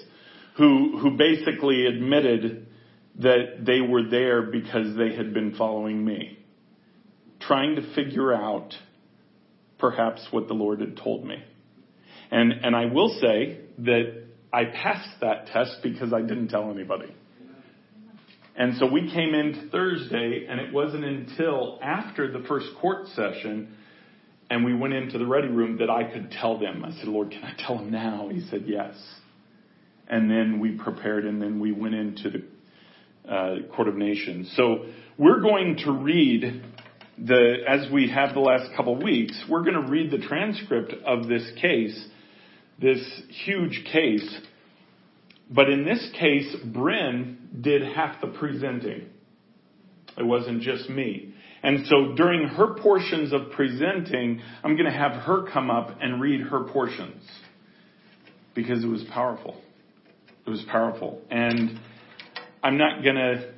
who 0.57 0.97
who 0.99 1.17
basically 1.17 1.85
admitted 1.85 2.67
that 3.19 3.65
they 3.65 3.81
were 3.81 4.03
there 4.09 4.43
because 4.43 4.95
they 4.97 5.15
had 5.15 5.33
been 5.33 5.55
following 5.55 6.03
me, 6.03 6.37
trying 7.39 7.75
to 7.75 7.93
figure 7.95 8.33
out 8.33 8.73
perhaps 9.79 10.27
what 10.31 10.47
the 10.47 10.53
Lord 10.53 10.81
had 10.81 10.97
told 10.97 11.25
me. 11.25 11.43
And, 12.29 12.51
and 12.51 12.75
I 12.75 12.85
will 12.85 13.17
say 13.21 13.59
that 13.79 14.23
I 14.53 14.65
passed 14.65 15.19
that 15.21 15.47
test 15.47 15.77
because 15.81 16.13
I 16.13 16.21
didn't 16.21 16.49
tell 16.49 16.69
anybody. 16.71 17.13
And 18.55 18.77
so 18.77 18.91
we 18.91 19.11
came 19.11 19.33
in 19.35 19.69
Thursday, 19.71 20.47
and 20.49 20.59
it 20.59 20.73
wasn't 20.73 21.05
until 21.05 21.79
after 21.81 22.31
the 22.31 22.45
first 22.47 22.67
court 22.81 23.07
session 23.09 23.75
and 24.49 24.63
we 24.63 24.73
went 24.73 24.93
into 24.93 25.17
the 25.17 25.25
ready 25.25 25.49
room 25.49 25.77
that 25.79 25.89
I 25.89 26.03
could 26.05 26.31
tell 26.31 26.57
them. 26.57 26.83
I 26.85 26.91
said, 26.91 27.07
Lord, 27.07 27.31
can 27.31 27.43
I 27.43 27.53
tell 27.65 27.77
them 27.77 27.91
now? 27.91 28.29
He 28.31 28.47
said, 28.49 28.63
yes. 28.65 28.95
And 30.09 30.29
then 30.29 30.59
we 30.59 30.71
prepared, 30.71 31.25
and 31.25 31.41
then 31.41 31.59
we 31.59 31.71
went 31.71 31.95
into 31.95 32.29
the 32.29 33.31
uh, 33.31 33.55
Court 33.75 33.87
of 33.87 33.95
Nations. 33.95 34.53
So 34.55 34.85
we're 35.17 35.41
going 35.41 35.77
to 35.85 35.91
read 35.91 36.63
the, 37.17 37.55
as 37.67 37.91
we 37.91 38.09
have 38.09 38.33
the 38.33 38.39
last 38.39 38.75
couple 38.75 38.95
of 38.95 39.03
weeks, 39.03 39.37
we're 39.49 39.63
going 39.63 39.81
to 39.81 39.89
read 39.89 40.11
the 40.11 40.19
transcript 40.19 40.93
of 41.05 41.27
this 41.27 41.43
case, 41.59 42.07
this 42.79 42.99
huge 43.45 43.85
case. 43.91 44.37
But 45.49 45.69
in 45.69 45.83
this 45.83 46.09
case, 46.19 46.55
Bryn 46.65 47.49
did 47.61 47.81
half 47.81 48.21
the 48.21 48.27
presenting. 48.27 49.07
It 50.17 50.25
wasn't 50.25 50.61
just 50.61 50.89
me. 50.89 51.33
And 51.63 51.85
so 51.87 52.13
during 52.15 52.47
her 52.47 52.75
portions 52.75 53.33
of 53.33 53.51
presenting, 53.51 54.41
I'm 54.63 54.75
going 54.77 54.89
to 54.89 54.97
have 54.97 55.23
her 55.23 55.49
come 55.51 55.69
up 55.69 55.97
and 56.01 56.21
read 56.21 56.41
her 56.41 56.65
portions 56.65 57.23
because 58.53 58.83
it 58.83 58.87
was 58.87 59.03
powerful. 59.11 59.61
It 60.47 60.49
was 60.49 60.63
powerful. 60.71 61.21
And 61.29 61.77
I'm 62.63 62.77
not 62.77 63.03
going 63.03 63.15
to 63.15 63.53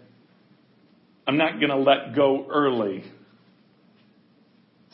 I'm 1.27 1.37
not 1.37 1.59
to 1.69 1.77
let 1.77 2.15
go 2.15 2.47
early 2.49 3.03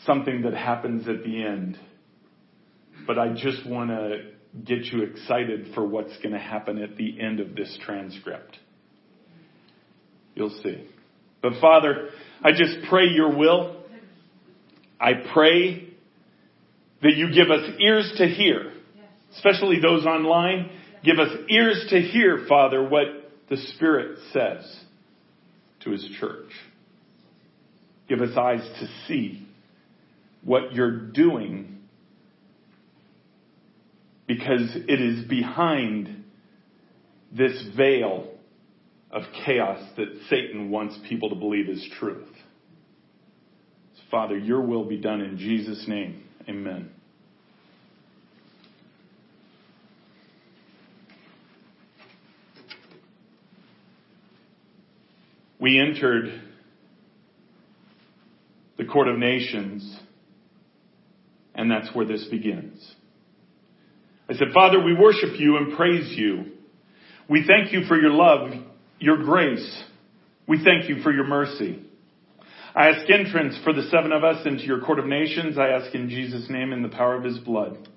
something 0.05 0.41
that 0.41 0.53
happens 0.53 1.07
at 1.07 1.23
the 1.23 1.43
end. 1.45 1.79
But 3.07 3.17
I 3.17 3.33
just 3.33 3.65
want 3.65 3.91
to 3.91 4.31
get 4.65 4.83
you 4.85 5.03
excited 5.03 5.73
for 5.73 5.87
what's 5.87 6.15
going 6.17 6.33
to 6.33 6.39
happen 6.39 6.81
at 6.81 6.97
the 6.97 7.21
end 7.21 7.39
of 7.39 7.55
this 7.55 7.77
transcript. 7.85 8.57
You'll 10.33 10.59
see. 10.61 10.85
But 11.41 11.53
Father, 11.61 12.09
I 12.43 12.51
just 12.51 12.89
pray 12.89 13.05
your 13.05 13.37
will. 13.37 13.77
I 14.99 15.13
pray 15.33 15.87
that 17.01 17.15
you 17.15 17.33
give 17.33 17.49
us 17.49 17.69
ears 17.79 18.13
to 18.17 18.27
hear, 18.27 18.73
especially 19.35 19.79
those 19.79 20.05
online. 20.05 20.71
Give 21.05 21.19
us 21.19 21.29
ears 21.49 21.85
to 21.91 22.01
hear, 22.01 22.45
Father, 22.49 22.83
what 22.83 23.05
the 23.49 23.57
Spirit 23.75 24.17
says 24.33 24.79
to 25.81 25.91
His 25.91 26.07
church. 26.19 26.49
Give 28.09 28.21
us 28.21 28.35
eyes 28.35 28.67
to 28.79 28.87
see 29.07 29.47
what 30.43 30.73
you're 30.73 30.99
doing 30.99 31.77
because 34.27 34.75
it 34.75 34.99
is 34.99 35.27
behind 35.27 36.23
this 37.31 37.63
veil 37.77 38.31
of 39.11 39.23
chaos 39.45 39.81
that 39.97 40.07
Satan 40.29 40.71
wants 40.71 40.97
people 41.07 41.29
to 41.29 41.35
believe 41.35 41.69
is 41.69 41.87
truth. 41.99 42.27
Father, 44.09 44.37
your 44.37 44.61
will 44.61 44.85
be 44.85 44.97
done 44.97 45.21
in 45.21 45.37
Jesus' 45.37 45.85
name. 45.87 46.23
Amen. 46.47 46.94
We 55.65 55.79
entered 55.79 56.43
the 58.77 58.85
court 58.85 59.07
of 59.07 59.17
nations, 59.17 59.99
and 61.55 61.71
that's 61.71 61.87
where 61.95 62.05
this 62.05 62.23
begins. 62.25 62.87
I 64.29 64.33
said, 64.35 64.49
Father, 64.53 64.79
we 64.79 64.93
worship 64.93 65.39
you 65.39 65.57
and 65.57 65.75
praise 65.75 66.13
you. 66.15 66.51
We 67.27 67.47
thank 67.47 67.73
you 67.73 67.85
for 67.87 67.99
your 67.99 68.11
love, 68.11 68.51
your 68.99 69.17
grace. 69.23 69.83
We 70.47 70.63
thank 70.63 70.87
you 70.87 71.01
for 71.01 71.11
your 71.11 71.25
mercy. 71.25 71.83
I 72.75 72.89
ask 72.89 73.09
entrance 73.09 73.57
for 73.63 73.73
the 73.73 73.89
seven 73.89 74.11
of 74.11 74.23
us 74.23 74.45
into 74.45 74.65
your 74.65 74.81
court 74.81 74.99
of 74.99 75.07
nations. 75.07 75.57
I 75.57 75.69
ask 75.69 75.95
in 75.95 76.09
Jesus' 76.09 76.45
name 76.47 76.73
in 76.73 76.83
the 76.83 76.89
power 76.89 77.15
of 77.15 77.23
his 77.23 77.39
blood. 77.39 77.89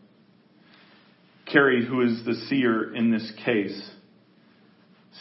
Carrie, 1.45 1.85
who 1.85 2.01
is 2.01 2.25
the 2.25 2.47
seer 2.49 2.95
in 2.95 3.11
this 3.11 3.31
case, 3.45 3.91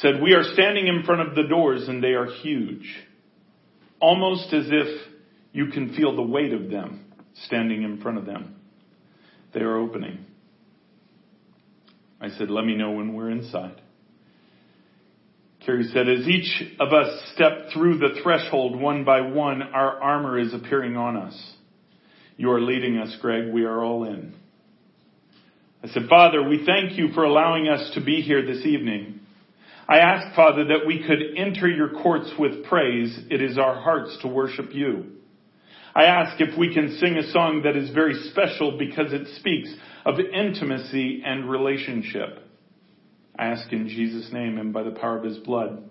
said, 0.01 0.22
We 0.22 0.34
are 0.34 0.44
standing 0.54 0.88
in 0.88 1.04
front 1.04 1.27
of 1.27 1.36
the 1.36 1.44
doors 1.44 1.88
and 1.88 2.04
they 2.04 2.13
are 2.13 2.27
huge, 2.27 2.88
almost 4.00 4.54
as 4.54 4.66
if 4.68 5.01
you 5.51 5.68
can 5.68 5.96
feel 5.96 6.16
the 6.16 6.22
weight 6.22 6.54
of 6.54 6.70
them 6.70 7.06
standing 7.46 7.84
in 7.84 8.01
front 8.01 8.18
of 8.18 8.25
them. 8.25 8.56
They 9.54 9.62
are 9.62 9.77
opening. 9.77 10.25
I 12.20 12.30
said, 12.30 12.50
Let 12.50 12.66
me 12.66 12.75
know 12.75 12.92
when 12.92 13.13
we're 13.13 13.30
inside. 13.30 13.82
Carrie 15.66 15.89
said, 15.94 16.08
As 16.08 16.27
each 16.27 16.63
of 16.80 16.94
us 16.94 17.32
step 17.34 17.70
through 17.74 17.98
the 17.98 18.20
threshold 18.24 18.80
one 18.80 19.04
by 19.04 19.22
one, 19.22 19.62
our 19.62 20.01
armor 20.01 20.39
is 20.39 20.54
appearing 20.54 20.96
on 20.96 21.18
us. 21.18 21.54
You 22.38 22.51
are 22.51 22.62
leading 22.62 22.98
us, 22.98 23.16
Greg. 23.20 23.51
We 23.51 23.66
are 23.66 23.84
all 23.84 24.04
in. 24.04 24.36
I 25.84 25.88
said, 25.88 26.04
Father, 26.10 26.48
we 26.48 26.66
thank 26.66 26.98
you 26.98 27.10
for 27.13 27.24
allowing 27.24 27.68
us 27.68 27.92
to 27.96 28.01
be 28.01 28.22
here 28.22 28.46
this 28.46 28.66
evening. 28.66 29.16
I 29.88 30.00
ask, 30.00 30.36
Father, 30.36 30.65
that 30.65 30.86
we 30.86 31.01
could 31.06 31.20
enter 31.38 31.67
your 31.67 32.01
courts 32.01 32.32
with 32.38 32.65
praise. 32.65 33.17
It 33.29 33.41
is 33.41 33.58
our 33.58 33.79
hearts 33.79 34.17
to 34.22 34.27
worship 34.27 34.74
you. 34.74 35.06
I 35.96 36.03
ask 36.03 36.39
if 36.41 36.58
we 36.58 36.74
can 36.74 36.98
sing 37.00 37.15
a 37.15 37.32
song 37.32 37.62
that 37.63 37.77
is 37.77 37.89
very 37.91 38.13
special 38.29 38.77
because 38.77 39.13
it 39.13 39.27
speaks 39.38 39.74
of 40.06 40.20
intimacy 40.20 41.24
and 41.25 41.50
relationship. 41.50 42.39
I 43.39 43.48
ask 43.48 43.72
in 43.72 43.88
Jesus' 43.88 44.32
name 44.32 44.58
and 44.58 44.74
by 44.74 44.84
the 44.84 44.91
power 44.91 45.17
of 45.17 45.24
his 45.24 45.38
blood. 45.38 45.89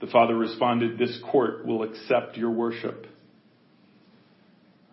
The 0.00 0.06
Father 0.06 0.36
responded, 0.36 0.98
This 0.98 1.18
court 1.30 1.66
will 1.66 1.82
accept 1.82 2.36
your 2.36 2.50
worship. 2.50 3.06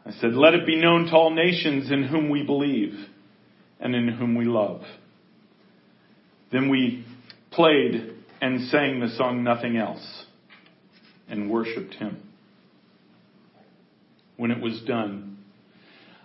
I 0.06 0.12
said, 0.12 0.34
Let 0.34 0.56
it 0.56 0.66
be 0.66 0.78
known 0.78 1.06
to 1.06 1.12
all 1.12 1.30
nations 1.30 1.92
in 1.92 2.04
whom 2.04 2.30
we 2.30 2.44
believe 2.44 2.94
and 3.80 3.96
in 3.96 4.08
whom 4.08 4.36
we 4.36 4.46
love. 4.46 4.82
Then 6.52 6.70
we 6.70 7.06
played 7.52 8.14
and 8.42 8.70
sang 8.70 9.00
the 9.00 9.10
song 9.18 9.44
Nothing 9.44 9.78
Else 9.78 10.26
and 11.30 11.50
worshiped 11.50 11.94
him. 11.94 12.22
When 14.38 14.52
it 14.52 14.62
was 14.62 14.82
done, 14.88 15.38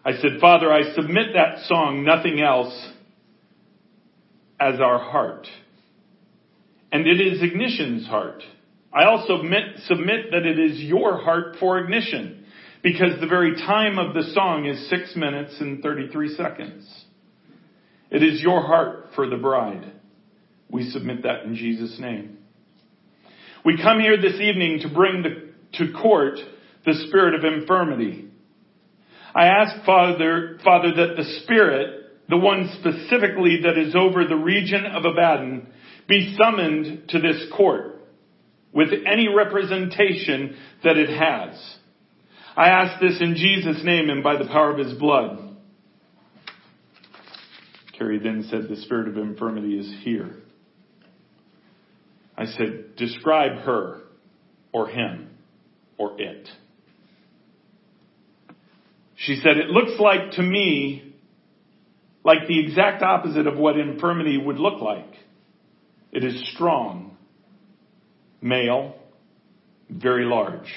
I 0.04 0.12
said, 0.12 0.38
Father, 0.40 0.72
I 0.72 0.94
submit 0.94 1.34
that 1.34 1.66
song, 1.66 2.04
Nothing 2.04 2.40
Else, 2.40 2.90
as 4.58 4.80
our 4.80 4.98
heart. 4.98 5.46
And 6.92 7.06
it 7.06 7.20
is 7.20 7.42
ignition's 7.42 8.06
heart. 8.06 8.42
I 8.92 9.04
also 9.04 9.42
submit 9.42 10.30
that 10.30 10.46
it 10.46 10.58
is 10.58 10.80
your 10.80 11.20
heart 11.20 11.56
for 11.60 11.78
ignition 11.78 12.46
because 12.82 13.20
the 13.20 13.26
very 13.26 13.56
time 13.56 13.98
of 13.98 14.14
the 14.14 14.32
song 14.32 14.64
is 14.64 14.88
six 14.88 15.14
minutes 15.16 15.56
and 15.60 15.82
33 15.82 16.34
seconds. 16.36 17.04
It 18.10 18.22
is 18.22 18.40
your 18.40 18.62
heart 18.62 19.08
for 19.14 19.28
the 19.28 19.36
bride. 19.36 19.92
We 20.70 20.90
submit 20.90 21.22
that 21.22 21.44
in 21.44 21.54
Jesus' 21.54 21.98
name. 21.98 22.38
We 23.64 23.80
come 23.82 24.00
here 24.00 24.16
this 24.16 24.40
evening 24.40 24.80
to 24.82 24.88
bring 24.88 25.24
to 25.74 25.92
court 26.00 26.38
the 26.84 26.94
spirit 27.08 27.34
of 27.34 27.44
infirmity. 27.44 28.28
I 29.34 29.46
ask 29.46 29.84
Father, 29.84 30.58
Father 30.64 30.94
that 30.94 31.16
the 31.16 31.40
spirit 31.42 32.06
the 32.28 32.36
one 32.36 32.70
specifically 32.80 33.60
that 33.62 33.78
is 33.78 33.94
over 33.94 34.26
the 34.26 34.36
region 34.36 34.84
of 34.84 35.04
Abaddon, 35.04 35.68
be 36.08 36.36
summoned 36.38 37.08
to 37.10 37.20
this 37.20 37.46
court 37.56 38.00
with 38.72 38.88
any 39.06 39.28
representation 39.28 40.56
that 40.82 40.96
it 40.96 41.08
has. 41.08 41.76
I 42.56 42.68
ask 42.68 43.00
this 43.00 43.20
in 43.20 43.36
Jesus' 43.36 43.84
name 43.84 44.10
and 44.10 44.22
by 44.22 44.36
the 44.36 44.46
power 44.46 44.70
of 44.70 44.78
his 44.78 44.98
blood. 44.98 45.56
Carrie 47.96 48.18
then 48.18 48.46
said, 48.50 48.68
The 48.68 48.82
spirit 48.82 49.08
of 49.08 49.16
infirmity 49.16 49.78
is 49.78 50.02
here. 50.02 50.36
I 52.36 52.46
said, 52.46 52.96
Describe 52.96 53.58
her 53.64 54.02
or 54.72 54.88
him. 54.88 55.30
or 55.98 56.20
it. 56.20 56.48
She 59.16 59.40
said, 59.42 59.56
It 59.56 59.68
looks 59.68 59.98
like 59.98 60.32
to 60.32 60.42
me 60.42 61.14
like 62.24 62.48
the 62.48 62.60
exact 62.60 63.02
opposite 63.02 63.46
of 63.46 63.56
what 63.56 63.78
infirmity 63.78 64.36
would 64.36 64.58
look 64.58 64.82
like. 64.82 65.14
It 66.12 66.24
is 66.24 66.52
strong, 66.54 67.16
male, 68.40 68.96
very 69.88 70.24
large. 70.24 70.72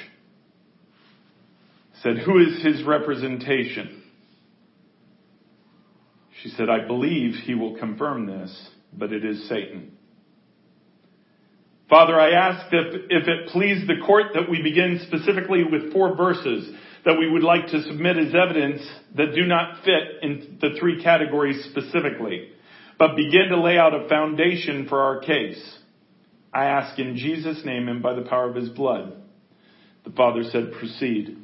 Said, 2.02 2.20
Who 2.20 2.40
is 2.40 2.64
his 2.64 2.84
representation? 2.86 4.04
She 6.42 6.50
said, 6.50 6.70
I 6.70 6.88
believe 6.88 7.34
he 7.44 7.56
will 7.56 7.78
confirm 7.78 8.26
this, 8.26 8.70
but 8.94 9.12
it 9.12 9.26
is 9.26 9.50
Satan. 9.50 9.98
Father, 11.90 12.20
I 12.20 12.32
ask 12.32 12.68
if, 12.72 13.02
if 13.10 13.28
it 13.28 13.48
please 13.48 13.88
the 13.88 14.06
court 14.06 14.28
that 14.36 14.48
we 14.48 14.62
begin 14.62 15.02
specifically 15.08 15.64
with 15.64 15.92
four 15.92 16.16
verses 16.16 16.72
that 17.04 17.18
we 17.18 17.30
would 17.30 17.44
like 17.44 17.68
to 17.68 17.82
submit 17.84 18.18
as 18.18 18.36
evidence 18.36 18.82
that 19.16 19.34
do 19.34 19.46
not 19.46 19.84
fit 19.84 20.22
in 20.22 20.60
the 20.62 20.78
three 20.80 21.02
categories 21.02 21.66
specifically, 21.72 22.50
but 23.00 23.16
begin 23.16 23.48
to 23.50 23.60
lay 23.60 23.78
out 23.78 23.96
a 23.96 24.08
foundation 24.08 24.88
for 24.88 25.02
our 25.02 25.20
case. 25.22 25.78
I 26.54 26.66
ask 26.66 27.00
in 27.00 27.16
Jesus' 27.16 27.66
name 27.66 27.88
and 27.88 28.04
by 28.04 28.14
the 28.14 28.24
power 28.24 28.50
of 28.50 28.56
his 28.56 28.70
blood. 28.70 29.14
The 30.04 30.12
Father 30.12 30.44
said, 30.44 30.74
proceed. 30.78 31.38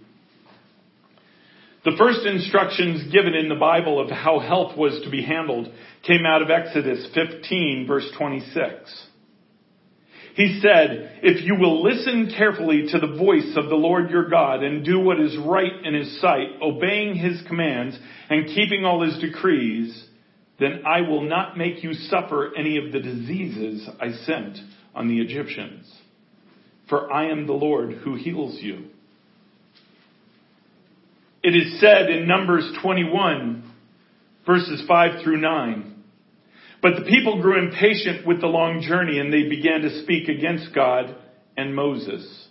The 1.86 1.96
first 1.98 2.25
instructions 2.25 3.12
given 3.12 3.34
in 3.34 3.50
the 3.50 3.56
Bible 3.56 4.00
of 4.00 4.12
how 4.12 4.40
health 4.40 4.78
was 4.78 5.00
to 5.04 5.10
be 5.10 5.24
handled 5.24 5.72
came 6.04 6.25
out 6.25 6.42
of 6.44 6.52
Exodus 6.52 7.08
15 7.16 7.86
verse 7.88 8.10
26. 8.18 9.08
He 10.36 10.60
said, 10.62 11.20
if 11.24 11.46
you 11.46 11.56
will 11.56 11.82
listen 11.82 12.30
carefully 12.38 12.88
to 12.92 13.00
the 13.00 13.15
voice 13.18 13.54
of 13.56 13.70
the 13.70 13.75
Lord 13.75 14.10
your 14.10 14.30
God 14.30 14.63
and 14.63 14.84
do 14.84 15.00
what 15.00 15.20
is 15.20 15.38
right 15.38 15.86
in 15.86 15.94
his 15.94 16.20
sight, 16.20 16.48
obeying 16.62 17.15
his 17.15 17.42
commands 17.48 17.98
and 18.30 18.48
keeping 18.48 18.84
all 18.84 19.01
his 19.01 19.18
decrees, 19.20 20.06
then 20.60 20.84
I 20.86 21.01
will 21.01 21.22
not 21.22 21.58
make 21.58 21.84
you 21.84 21.94
suffer 21.94 22.51
any 22.58 22.77
of 22.77 22.92
the 22.92 23.00
diseases 23.00 23.88
I 24.01 24.12
sent 24.25 24.58
on 24.94 25.08
the 25.08 25.22
Egyptians. 25.22 25.89
For 26.89 27.12
I 27.12 27.30
am 27.32 27.48
the 27.48 27.54
Lord 27.54 27.94
who 27.94 28.15
heals 28.15 28.58
you. 28.62 28.88
It 31.44 31.56
is 31.56 31.80
said 31.80 32.10
in 32.10 32.27
Numbers 32.27 32.70
21 32.82 33.72
verses 34.46 34.84
5 34.86 35.24
through 35.24 35.39
9, 35.39 35.95
but 36.86 36.98
the 36.98 37.10
people 37.10 37.42
grew 37.42 37.58
impatient 37.58 38.27
with 38.27 38.42
the 38.42 38.46
long 38.46 38.80
journey 38.80 39.18
and 39.18 39.34
they 39.34 39.50
began 39.50 39.82
to 39.82 40.04
speak 40.04 40.30
against 40.30 40.72
God 40.75 41.15
and 41.58 41.75
Moses. 41.75 42.48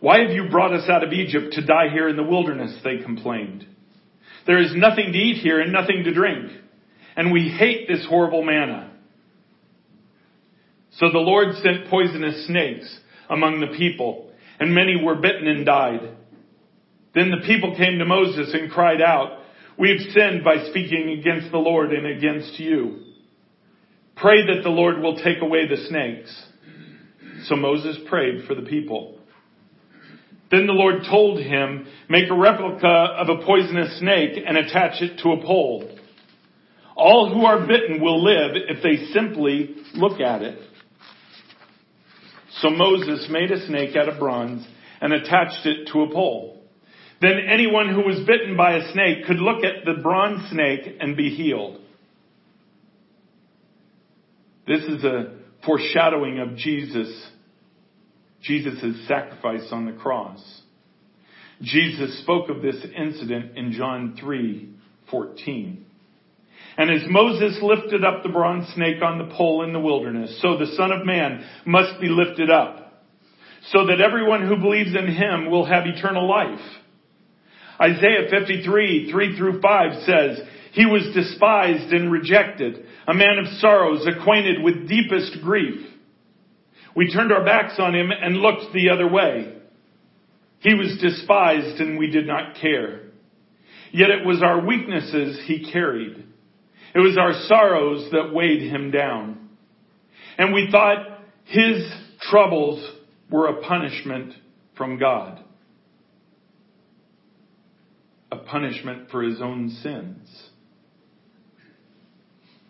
Why 0.00 0.20
have 0.20 0.30
you 0.30 0.48
brought 0.48 0.72
us 0.72 0.88
out 0.88 1.04
of 1.04 1.12
Egypt 1.12 1.52
to 1.52 1.66
die 1.66 1.90
here 1.92 2.08
in 2.08 2.16
the 2.16 2.22
wilderness? 2.22 2.80
They 2.82 3.04
complained. 3.04 3.66
There 4.46 4.58
is 4.58 4.72
nothing 4.74 5.12
to 5.12 5.18
eat 5.18 5.42
here 5.42 5.60
and 5.60 5.74
nothing 5.74 6.04
to 6.04 6.14
drink. 6.14 6.52
And 7.16 7.30
we 7.30 7.50
hate 7.50 7.86
this 7.86 8.06
horrible 8.08 8.42
manna. 8.42 8.92
So 10.92 11.10
the 11.12 11.18
Lord 11.18 11.54
sent 11.56 11.90
poisonous 11.90 12.46
snakes 12.46 12.98
among 13.28 13.60
the 13.60 13.76
people 13.76 14.32
and 14.58 14.74
many 14.74 15.04
were 15.04 15.16
bitten 15.16 15.46
and 15.46 15.66
died. 15.66 16.16
Then 17.14 17.30
the 17.30 17.46
people 17.46 17.76
came 17.76 17.98
to 17.98 18.06
Moses 18.06 18.54
and 18.54 18.70
cried 18.70 19.02
out, 19.02 19.42
we 19.78 19.90
have 19.90 20.14
sinned 20.14 20.44
by 20.44 20.64
speaking 20.70 21.18
against 21.20 21.52
the 21.52 21.58
Lord 21.58 21.92
and 21.92 22.06
against 22.06 22.58
you. 22.58 23.04
Pray 24.20 24.46
that 24.46 24.62
the 24.62 24.70
Lord 24.70 25.00
will 25.00 25.16
take 25.16 25.40
away 25.40 25.68
the 25.68 25.86
snakes. 25.88 26.44
So 27.44 27.56
Moses 27.56 27.98
prayed 28.08 28.46
for 28.46 28.54
the 28.54 28.62
people. 28.62 29.18
Then 30.50 30.66
the 30.66 30.72
Lord 30.72 31.02
told 31.08 31.40
him, 31.40 31.86
make 32.08 32.30
a 32.30 32.34
replica 32.34 32.86
of 32.86 33.28
a 33.28 33.44
poisonous 33.44 33.98
snake 34.00 34.42
and 34.44 34.56
attach 34.56 35.02
it 35.02 35.20
to 35.22 35.32
a 35.32 35.44
pole. 35.44 35.88
All 36.96 37.32
who 37.32 37.44
are 37.44 37.66
bitten 37.66 38.00
will 38.00 38.24
live 38.24 38.56
if 38.56 38.82
they 38.82 39.12
simply 39.12 39.76
look 39.94 40.20
at 40.20 40.42
it. 40.42 40.58
So 42.60 42.70
Moses 42.70 43.28
made 43.30 43.52
a 43.52 43.66
snake 43.66 43.94
out 43.94 44.08
of 44.08 44.18
bronze 44.18 44.66
and 45.00 45.12
attached 45.12 45.64
it 45.64 45.90
to 45.92 46.02
a 46.02 46.12
pole. 46.12 46.60
Then 47.20 47.38
anyone 47.48 47.94
who 47.94 48.02
was 48.02 48.26
bitten 48.26 48.56
by 48.56 48.72
a 48.76 48.92
snake 48.92 49.26
could 49.26 49.38
look 49.38 49.64
at 49.64 49.84
the 49.84 50.02
bronze 50.02 50.50
snake 50.50 50.96
and 51.00 51.16
be 51.16 51.30
healed. 51.30 51.80
This 54.68 54.84
is 54.84 55.02
a 55.02 55.34
foreshadowing 55.64 56.40
of 56.40 56.54
Jesus, 56.56 57.08
Jesus' 58.42 59.08
sacrifice 59.08 59.66
on 59.72 59.86
the 59.86 59.92
cross. 59.92 60.60
Jesus 61.62 62.20
spoke 62.20 62.50
of 62.50 62.60
this 62.60 62.76
incident 62.94 63.56
in 63.56 63.72
John 63.72 64.14
3, 64.20 64.68
14. 65.10 65.86
And 66.76 66.90
as 66.90 67.00
Moses 67.08 67.58
lifted 67.62 68.04
up 68.04 68.22
the 68.22 68.28
bronze 68.28 68.68
snake 68.74 69.02
on 69.02 69.16
the 69.16 69.34
pole 69.34 69.64
in 69.64 69.72
the 69.72 69.80
wilderness, 69.80 70.38
so 70.42 70.58
the 70.58 70.76
Son 70.76 70.92
of 70.92 71.06
Man 71.06 71.44
must 71.64 71.98
be 71.98 72.08
lifted 72.08 72.50
up, 72.50 73.02
so 73.72 73.86
that 73.86 74.02
everyone 74.02 74.46
who 74.46 74.58
believes 74.58 74.94
in 74.94 75.08
him 75.08 75.50
will 75.50 75.64
have 75.64 75.86
eternal 75.86 76.28
life. 76.28 76.60
Isaiah 77.80 78.28
53, 78.30 79.10
3 79.10 79.36
through 79.38 79.62
5 79.62 80.02
says, 80.02 80.40
He 80.72 80.84
was 80.84 81.14
despised 81.14 81.90
and 81.92 82.12
rejected, 82.12 82.84
a 83.08 83.14
man 83.14 83.38
of 83.38 83.46
sorrows, 83.58 84.06
acquainted 84.06 84.62
with 84.62 84.86
deepest 84.86 85.38
grief. 85.42 85.80
We 86.94 87.10
turned 87.10 87.32
our 87.32 87.42
backs 87.42 87.76
on 87.78 87.94
him 87.94 88.10
and 88.10 88.36
looked 88.36 88.74
the 88.74 88.90
other 88.90 89.08
way. 89.08 89.54
He 90.60 90.74
was 90.74 90.98
despised 91.00 91.80
and 91.80 91.98
we 91.98 92.10
did 92.10 92.26
not 92.26 92.56
care. 92.60 93.06
Yet 93.92 94.10
it 94.10 94.26
was 94.26 94.42
our 94.42 94.64
weaknesses 94.64 95.40
he 95.46 95.72
carried. 95.72 96.22
It 96.94 96.98
was 96.98 97.16
our 97.18 97.32
sorrows 97.46 98.10
that 98.12 98.34
weighed 98.34 98.60
him 98.60 98.90
down. 98.90 99.48
And 100.36 100.52
we 100.52 100.68
thought 100.70 101.20
his 101.44 101.90
troubles 102.20 102.86
were 103.30 103.46
a 103.46 103.62
punishment 103.62 104.34
from 104.76 104.98
God. 104.98 105.42
A 108.30 108.36
punishment 108.36 109.10
for 109.10 109.22
his 109.22 109.40
own 109.40 109.70
sins 109.82 110.47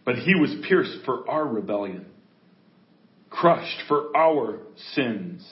but 0.09 0.17
he 0.17 0.35
was 0.35 0.51
pierced 0.67 1.05
for 1.05 1.29
our 1.29 1.47
rebellion, 1.47 2.07
crushed 3.29 3.83
for 3.89 4.17
our 4.17 4.61
sins. 4.95 5.47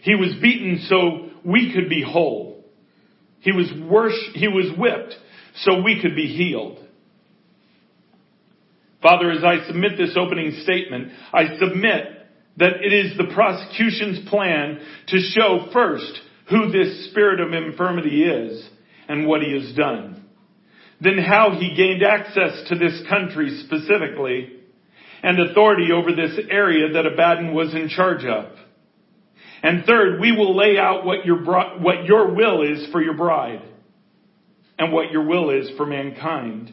He 0.00 0.14
was 0.14 0.34
beaten 0.40 0.86
so 0.88 1.28
we 1.44 1.70
could 1.74 1.90
be 1.90 2.02
whole. 2.02 2.64
He 3.40 3.52
was 3.52 3.70
worsh- 3.86 4.32
he 4.32 4.48
was 4.48 4.72
whipped 4.78 5.14
so 5.56 5.82
we 5.82 6.00
could 6.00 6.16
be 6.16 6.28
healed. 6.28 6.82
Father, 9.02 9.30
as 9.30 9.44
I 9.44 9.66
submit 9.66 9.98
this 9.98 10.16
opening 10.16 10.52
statement, 10.62 11.12
I 11.30 11.58
submit 11.58 12.28
that 12.56 12.82
it 12.82 12.94
is 12.94 13.18
the 13.18 13.30
prosecution's 13.34 14.26
plan 14.30 14.80
to 15.08 15.18
show 15.18 15.68
first 15.70 16.18
who 16.48 16.70
this 16.70 17.10
spirit 17.10 17.40
of 17.40 17.52
infirmity 17.52 18.24
is 18.24 18.66
and 19.06 19.26
what 19.26 19.42
he 19.42 19.52
has 19.52 19.70
done 19.74 20.19
then 21.00 21.18
how 21.18 21.56
he 21.58 21.74
gained 21.74 22.02
access 22.02 22.68
to 22.68 22.76
this 22.76 23.02
country 23.08 23.62
specifically 23.64 24.52
and 25.22 25.38
authority 25.40 25.92
over 25.92 26.12
this 26.12 26.38
area 26.50 26.92
that 26.92 27.06
Abaddon 27.06 27.54
was 27.54 27.74
in 27.74 27.88
charge 27.88 28.24
of. 28.24 28.46
And 29.62 29.84
third, 29.84 30.20
we 30.20 30.32
will 30.32 30.56
lay 30.56 30.78
out 30.78 31.04
what 31.04 31.24
your, 31.24 31.42
what 31.78 32.04
your 32.04 32.34
will 32.34 32.62
is 32.62 32.86
for 32.92 33.02
your 33.02 33.14
bride 33.14 33.62
and 34.78 34.92
what 34.92 35.10
your 35.10 35.26
will 35.26 35.50
is 35.50 35.70
for 35.76 35.84
mankind 35.84 36.72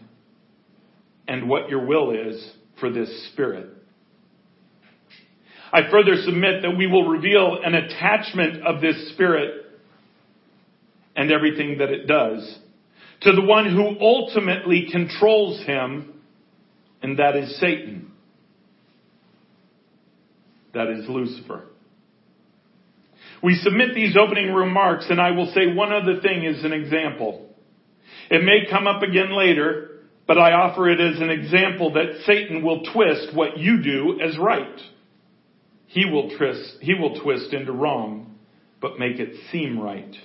and 1.28 1.50
what 1.50 1.70
your 1.70 1.86
will 1.86 2.12
is 2.12 2.52
for 2.80 2.90
this 2.90 3.30
spirit. 3.32 3.70
I 5.72 5.90
further 5.92 6.16
submit 6.24 6.62
that 6.62 6.78
we 6.78 6.88
will 6.88 7.10
reveal 7.10 7.60
an 7.62 7.76
attachment 7.76 8.66
of 8.66 8.80
this 8.80 9.12
spirit 9.14 9.66
and 11.16 11.30
everything 11.30 11.80
that 11.80 11.90
it 11.90 12.08
does 12.08 12.60
to 13.22 13.32
the 13.32 13.42
one 13.42 13.70
who 13.74 14.00
ultimately 14.00 14.88
controls 14.92 15.64
him, 15.66 16.22
and 17.02 17.20
that 17.20 17.36
is 17.36 17.60
Satan. 17.60 18.12
That 20.74 20.90
is 20.90 21.08
Lucifer. 21.08 21.66
We 23.42 23.56
submit 23.56 23.94
these 23.94 24.16
opening 24.18 24.54
remarks, 24.54 25.06
and 25.10 25.22
I 25.22 25.32
will 25.32 25.52
say 25.54 25.74
one 25.74 25.92
other 25.92 26.22
thing 26.22 26.46
as 26.46 26.64
an 26.64 26.74
example. 26.74 27.50
It 28.30 28.44
may 28.44 28.70
come 28.70 28.88
up 28.88 29.04
again 29.04 29.38
later, 29.38 30.02
but 30.28 30.38
I 30.38 30.54
offer 30.54 30.90
it 30.90 31.00
as 31.00 31.22
an 31.22 31.30
example 31.30 31.94
that 31.94 32.24
Satan 32.26 32.64
will 32.64 32.84
twist 32.94 33.34
what 33.34 33.58
you 33.58 33.82
do 33.82 34.20
as 34.22 34.38
right. 34.38 34.80
He 35.88 36.06
will 36.06 36.36
twist, 36.38 36.78
he 36.82 36.94
will 36.94 37.22
twist 37.22 37.54
into 37.54 37.72
wrong, 37.72 38.36
but 38.82 39.00
make 39.00 39.20
it 39.20 39.34
seem 39.52 39.80
right. 39.80 40.16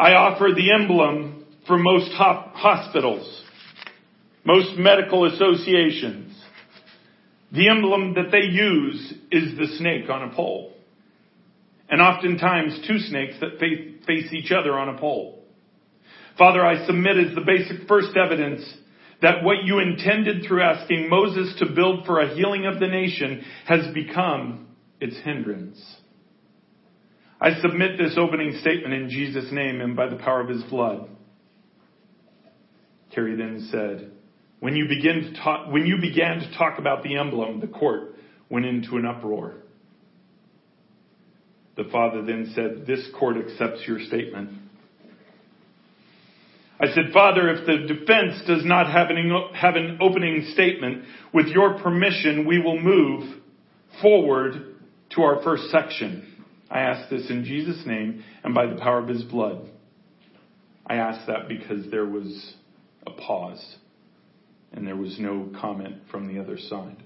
I 0.00 0.14
offer 0.14 0.48
the 0.56 0.72
emblem 0.72 1.44
for 1.66 1.76
most 1.76 2.10
hospitals, 2.14 3.44
most 4.44 4.78
medical 4.78 5.26
associations. 5.26 6.42
The 7.52 7.68
emblem 7.68 8.14
that 8.14 8.30
they 8.32 8.46
use 8.50 9.12
is 9.30 9.58
the 9.58 9.76
snake 9.76 10.08
on 10.08 10.22
a 10.22 10.34
pole. 10.34 10.72
and 11.90 12.00
oftentimes 12.00 12.86
two 12.86 12.98
snakes 13.00 13.34
that 13.40 13.58
face 13.58 14.32
each 14.32 14.52
other 14.52 14.78
on 14.78 14.88
a 14.88 14.98
pole. 14.98 15.44
Father, 16.38 16.64
I 16.64 16.86
submit 16.86 17.18
as 17.18 17.34
the 17.34 17.40
basic 17.40 17.88
first 17.88 18.16
evidence 18.16 18.62
that 19.20 19.42
what 19.42 19.64
you 19.64 19.80
intended 19.80 20.46
through 20.46 20.62
asking 20.62 21.10
Moses 21.10 21.56
to 21.58 21.66
build 21.74 22.06
for 22.06 22.20
a 22.20 22.34
healing 22.34 22.64
of 22.64 22.78
the 22.78 22.86
nation 22.86 23.44
has 23.66 23.92
become 23.92 24.68
its 25.00 25.16
hindrance. 25.24 25.99
I 27.40 27.60
submit 27.60 27.96
this 27.96 28.16
opening 28.18 28.58
statement 28.60 28.92
in 28.92 29.08
Jesus' 29.08 29.50
name 29.50 29.80
and 29.80 29.96
by 29.96 30.08
the 30.08 30.16
power 30.16 30.40
of 30.40 30.48
his 30.48 30.62
blood. 30.64 31.08
Carrie 33.14 33.36
then 33.36 33.68
said, 33.70 34.12
when 34.60 34.76
you, 34.76 34.86
begin 34.86 35.32
to 35.32 35.40
talk, 35.42 35.72
when 35.72 35.86
you 35.86 35.96
began 36.00 36.40
to 36.40 36.58
talk 36.58 36.78
about 36.78 37.02
the 37.02 37.16
emblem, 37.16 37.60
the 37.60 37.66
court 37.66 38.14
went 38.50 38.66
into 38.66 38.96
an 38.96 39.06
uproar. 39.06 39.54
The 41.76 41.84
father 41.84 42.22
then 42.22 42.52
said, 42.54 42.86
This 42.86 43.08
court 43.18 43.38
accepts 43.38 43.86
your 43.86 44.00
statement. 44.00 44.50
I 46.78 46.86
said, 46.94 47.12
Father, 47.12 47.48
if 47.54 47.66
the 47.66 47.94
defense 47.94 48.42
does 48.46 48.64
not 48.64 48.90
have 48.90 49.08
an, 49.08 49.32
have 49.54 49.76
an 49.76 49.98
opening 50.00 50.46
statement, 50.52 51.04
with 51.32 51.46
your 51.46 51.78
permission, 51.78 52.46
we 52.46 52.58
will 52.58 52.78
move 52.78 53.40
forward 54.02 54.76
to 55.14 55.22
our 55.22 55.42
first 55.42 55.70
section. 55.70 56.29
I 56.70 56.80
ask 56.80 57.10
this 57.10 57.28
in 57.30 57.44
Jesus' 57.44 57.84
name 57.84 58.22
and 58.44 58.54
by 58.54 58.66
the 58.66 58.76
power 58.76 58.98
of 58.98 59.08
his 59.08 59.22
blood. 59.24 59.68
I 60.86 60.96
ask 60.96 61.26
that 61.26 61.48
because 61.48 61.90
there 61.90 62.06
was 62.06 62.54
a 63.06 63.10
pause 63.10 63.76
and 64.72 64.86
there 64.86 64.96
was 64.96 65.16
no 65.18 65.50
comment 65.60 65.96
from 66.10 66.32
the 66.32 66.40
other 66.40 66.58
side. 66.58 67.02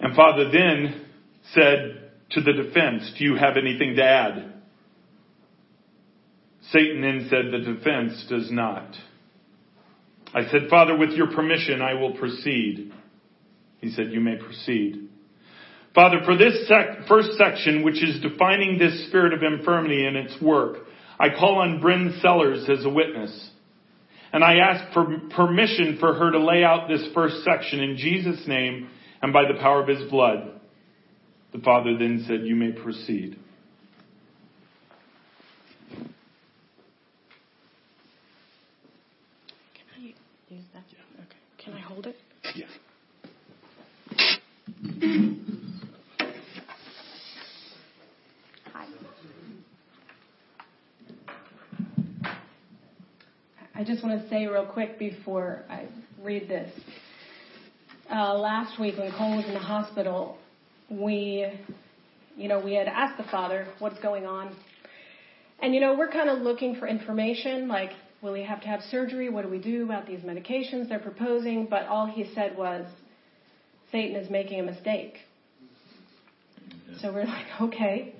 And 0.00 0.16
Father 0.16 0.50
then 0.50 1.06
said 1.52 2.10
to 2.30 2.40
the 2.40 2.52
defense, 2.52 3.12
Do 3.18 3.24
you 3.24 3.36
have 3.36 3.56
anything 3.56 3.96
to 3.96 4.02
add? 4.02 4.52
Satan 6.70 7.02
then 7.02 7.28
said, 7.30 7.52
The 7.52 7.74
defense 7.74 8.26
does 8.28 8.50
not. 8.50 8.94
I 10.34 10.50
said, 10.50 10.68
Father, 10.68 10.96
with 10.96 11.10
your 11.10 11.28
permission, 11.28 11.80
I 11.80 11.94
will 11.94 12.14
proceed. 12.14 12.92
He 13.78 13.90
said, 13.92 14.10
You 14.10 14.20
may 14.20 14.36
proceed. 14.36 15.03
Father, 15.94 16.20
for 16.24 16.36
this 16.36 16.66
sec- 16.66 17.06
first 17.06 17.34
section, 17.38 17.84
which 17.84 18.02
is 18.02 18.20
defining 18.20 18.78
this 18.78 19.06
spirit 19.06 19.32
of 19.32 19.42
infirmity 19.42 20.06
and 20.06 20.16
its 20.16 20.40
work, 20.42 20.78
I 21.18 21.28
call 21.30 21.60
on 21.60 21.80
Bryn 21.80 22.18
Sellers 22.20 22.68
as 22.68 22.84
a 22.84 22.88
witness. 22.88 23.50
And 24.32 24.42
I 24.42 24.56
ask 24.56 24.92
for 24.92 25.06
permission 25.30 25.98
for 26.00 26.14
her 26.14 26.32
to 26.32 26.40
lay 26.40 26.64
out 26.64 26.88
this 26.88 27.06
first 27.14 27.44
section 27.44 27.78
in 27.78 27.96
Jesus' 27.96 28.44
name 28.48 28.88
and 29.22 29.32
by 29.32 29.44
the 29.46 29.54
power 29.60 29.80
of 29.80 29.88
his 29.88 30.10
blood. 30.10 30.60
The 31.52 31.60
Father 31.60 31.96
then 31.96 32.24
said, 32.26 32.40
You 32.42 32.56
may 32.56 32.72
proceed. 32.72 33.38
Can 35.92 36.12
I 39.96 40.00
use 40.52 40.64
that? 40.74 40.82
Okay. 41.14 41.64
Can 41.64 41.74
I 41.74 41.80
hold 41.80 42.08
it? 42.08 42.16
Yeah. 42.56 42.66
I 53.76 53.82
just 53.82 54.04
want 54.04 54.22
to 54.22 54.28
say 54.28 54.46
real 54.46 54.66
quick 54.66 55.00
before 55.00 55.62
I 55.68 55.88
read 56.22 56.48
this. 56.48 56.70
Uh, 58.08 58.34
last 58.34 58.78
week 58.78 58.96
when 58.96 59.10
Cole 59.12 59.36
was 59.36 59.46
in 59.46 59.54
the 59.54 59.58
hospital, 59.58 60.38
we, 60.88 61.50
you 62.36 62.46
know, 62.46 62.60
we 62.60 62.74
had 62.74 62.86
asked 62.86 63.16
the 63.16 63.28
father 63.30 63.66
what's 63.80 63.98
going 63.98 64.26
on. 64.26 64.54
And, 65.60 65.74
you 65.74 65.80
know, 65.80 65.96
we're 65.96 66.10
kind 66.10 66.30
of 66.30 66.38
looking 66.38 66.76
for 66.76 66.86
information 66.86 67.66
like, 67.66 67.90
Will 68.24 68.32
he 68.32 68.42
have 68.44 68.62
to 68.62 68.68
have 68.68 68.80
surgery? 68.90 69.28
What 69.28 69.42
do 69.42 69.50
we 69.50 69.58
do 69.58 69.84
about 69.84 70.06
these 70.06 70.20
medications 70.20 70.88
they're 70.88 70.98
proposing? 70.98 71.66
But 71.66 71.86
all 71.88 72.06
he 72.06 72.32
said 72.34 72.56
was, 72.56 72.86
Satan 73.92 74.16
is 74.16 74.30
making 74.30 74.60
a 74.60 74.62
mistake. 74.62 75.16
So 77.02 77.12
we're 77.12 77.24
like, 77.26 77.46
okay. 77.60 78.14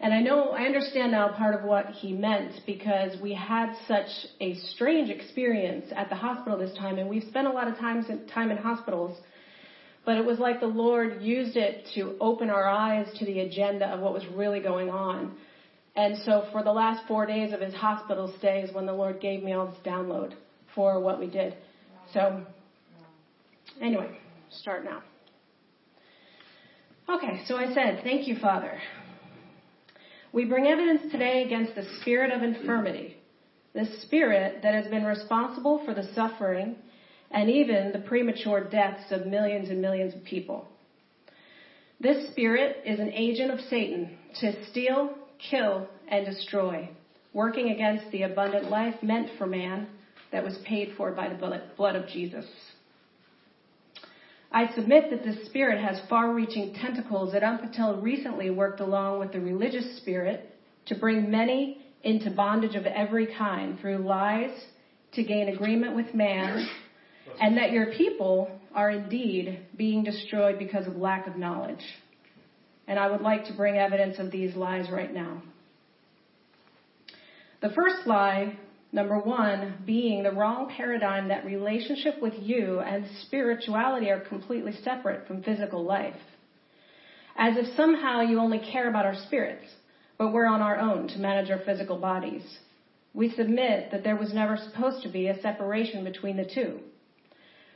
And 0.00 0.12
I 0.12 0.20
know, 0.20 0.50
I 0.50 0.62
understand 0.62 1.12
now 1.12 1.28
part 1.28 1.54
of 1.54 1.62
what 1.64 1.86
he 1.86 2.12
meant 2.12 2.52
because 2.66 3.20
we 3.20 3.34
had 3.34 3.74
such 3.88 4.08
a 4.40 4.54
strange 4.74 5.10
experience 5.10 5.86
at 5.94 6.08
the 6.08 6.14
hospital 6.16 6.58
this 6.58 6.76
time, 6.76 6.98
and 6.98 7.08
we've 7.08 7.24
spent 7.24 7.46
a 7.46 7.50
lot 7.50 7.68
of 7.68 7.76
time, 7.78 8.04
time 8.32 8.50
in 8.50 8.56
hospitals. 8.56 9.18
But 10.04 10.16
it 10.18 10.24
was 10.24 10.38
like 10.38 10.60
the 10.60 10.66
Lord 10.66 11.22
used 11.22 11.56
it 11.56 11.86
to 11.94 12.16
open 12.20 12.50
our 12.50 12.68
eyes 12.68 13.06
to 13.18 13.24
the 13.24 13.40
agenda 13.40 13.86
of 13.86 14.00
what 14.00 14.12
was 14.12 14.24
really 14.34 14.60
going 14.60 14.90
on. 14.90 15.36
And 15.96 16.16
so 16.24 16.46
for 16.52 16.62
the 16.62 16.72
last 16.72 17.06
four 17.06 17.24
days 17.24 17.52
of 17.52 17.60
his 17.60 17.72
hospital 17.72 18.34
stay 18.38 18.62
is 18.62 18.74
when 18.74 18.84
the 18.84 18.92
Lord 18.92 19.20
gave 19.20 19.42
me 19.42 19.52
all 19.52 19.66
this 19.66 19.78
download 19.84 20.34
for 20.74 21.00
what 21.00 21.18
we 21.18 21.28
did. 21.28 21.56
So 22.12 22.44
anyway, 23.80 24.18
start 24.50 24.84
now. 24.84 25.02
Okay, 27.08 27.42
so 27.46 27.56
I 27.56 27.72
said, 27.74 28.00
thank 28.02 28.26
you, 28.26 28.36
Father. 28.40 28.80
We 30.34 30.44
bring 30.44 30.66
evidence 30.66 31.12
today 31.12 31.44
against 31.44 31.76
the 31.76 31.84
spirit 32.00 32.32
of 32.32 32.42
infirmity, 32.42 33.18
the 33.72 33.86
spirit 34.00 34.62
that 34.64 34.74
has 34.74 34.88
been 34.88 35.04
responsible 35.04 35.80
for 35.84 35.94
the 35.94 36.12
suffering 36.12 36.74
and 37.30 37.48
even 37.48 37.92
the 37.92 38.00
premature 38.00 38.68
deaths 38.68 39.12
of 39.12 39.26
millions 39.26 39.70
and 39.70 39.80
millions 39.80 40.12
of 40.12 40.24
people. 40.24 40.66
This 42.00 42.32
spirit 42.32 42.78
is 42.84 42.98
an 42.98 43.12
agent 43.12 43.52
of 43.52 43.60
Satan 43.70 44.10
to 44.40 44.68
steal, 44.70 45.14
kill, 45.38 45.86
and 46.08 46.26
destroy, 46.26 46.90
working 47.32 47.70
against 47.70 48.10
the 48.10 48.22
abundant 48.22 48.68
life 48.68 49.00
meant 49.04 49.28
for 49.38 49.46
man 49.46 49.86
that 50.32 50.42
was 50.42 50.58
paid 50.66 50.94
for 50.96 51.12
by 51.12 51.28
the 51.28 51.62
blood 51.76 51.94
of 51.94 52.08
Jesus. 52.08 52.46
I 54.54 54.72
submit 54.76 55.10
that 55.10 55.24
this 55.24 55.46
spirit 55.46 55.80
has 55.80 56.00
far 56.08 56.32
reaching 56.32 56.74
tentacles 56.74 57.32
that 57.32 57.42
up 57.42 57.64
until 57.64 58.00
recently 58.00 58.50
worked 58.50 58.78
along 58.78 59.18
with 59.18 59.32
the 59.32 59.40
religious 59.40 59.96
spirit 59.96 60.48
to 60.86 60.94
bring 60.94 61.28
many 61.28 61.84
into 62.04 62.30
bondage 62.30 62.76
of 62.76 62.86
every 62.86 63.34
kind 63.36 63.80
through 63.80 63.98
lies 63.98 64.52
to 65.14 65.24
gain 65.24 65.48
agreement 65.48 65.96
with 65.96 66.14
man, 66.14 66.68
and 67.40 67.56
that 67.56 67.72
your 67.72 67.94
people 67.94 68.48
are 68.72 68.90
indeed 68.90 69.58
being 69.76 70.04
destroyed 70.04 70.56
because 70.56 70.86
of 70.86 70.94
lack 70.94 71.26
of 71.26 71.36
knowledge. 71.36 71.84
And 72.86 72.96
I 72.96 73.10
would 73.10 73.22
like 73.22 73.46
to 73.46 73.54
bring 73.54 73.76
evidence 73.76 74.20
of 74.20 74.30
these 74.30 74.54
lies 74.54 74.88
right 74.88 75.12
now. 75.12 75.42
The 77.60 77.70
first 77.70 78.06
lie, 78.06 78.56
number 78.94 79.18
one, 79.18 79.74
being 79.84 80.22
the 80.22 80.30
wrong 80.30 80.72
paradigm 80.74 81.28
that 81.28 81.44
relationship 81.44 82.22
with 82.22 82.34
you 82.38 82.78
and 82.78 83.04
spirituality 83.26 84.08
are 84.08 84.20
completely 84.20 84.72
separate 84.84 85.26
from 85.26 85.42
physical 85.42 85.84
life. 85.84 86.14
As 87.36 87.56
if 87.56 87.76
somehow 87.76 88.20
you 88.20 88.38
only 88.38 88.60
care 88.60 88.88
about 88.88 89.04
our 89.04 89.16
spirits, 89.26 89.66
but 90.16 90.32
we're 90.32 90.46
on 90.46 90.62
our 90.62 90.78
own 90.78 91.08
to 91.08 91.18
manage 91.18 91.50
our 91.50 91.58
physical 91.66 91.98
bodies. 91.98 92.44
We 93.12 93.30
submit 93.30 93.90
that 93.90 94.04
there 94.04 94.16
was 94.16 94.32
never 94.32 94.56
supposed 94.56 95.02
to 95.02 95.08
be 95.08 95.26
a 95.26 95.42
separation 95.42 96.04
between 96.04 96.36
the 96.36 96.48
two. 96.54 96.78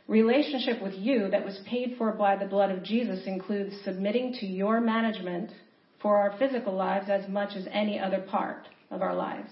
Relationship 0.07 0.81
with 0.81 0.95
you 0.95 1.29
that 1.31 1.45
was 1.45 1.61
paid 1.67 1.97
for 1.99 2.13
by 2.13 2.37
the 2.37 2.47
blood 2.47 2.71
of 2.71 2.85
Jesus 2.85 3.27
includes 3.27 3.75
submitting 3.85 4.35
to 4.35 4.47
your 4.47 4.81
management 4.81 5.51
for 6.01 6.17
our 6.17 6.39
physical 6.39 6.75
lives 6.75 7.11
as 7.11 7.29
much 7.29 7.57
as 7.57 7.67
any 7.73 7.99
other 7.99 8.21
part 8.21 8.69
of 8.93 9.03
our 9.03 9.15
lives. 9.15 9.51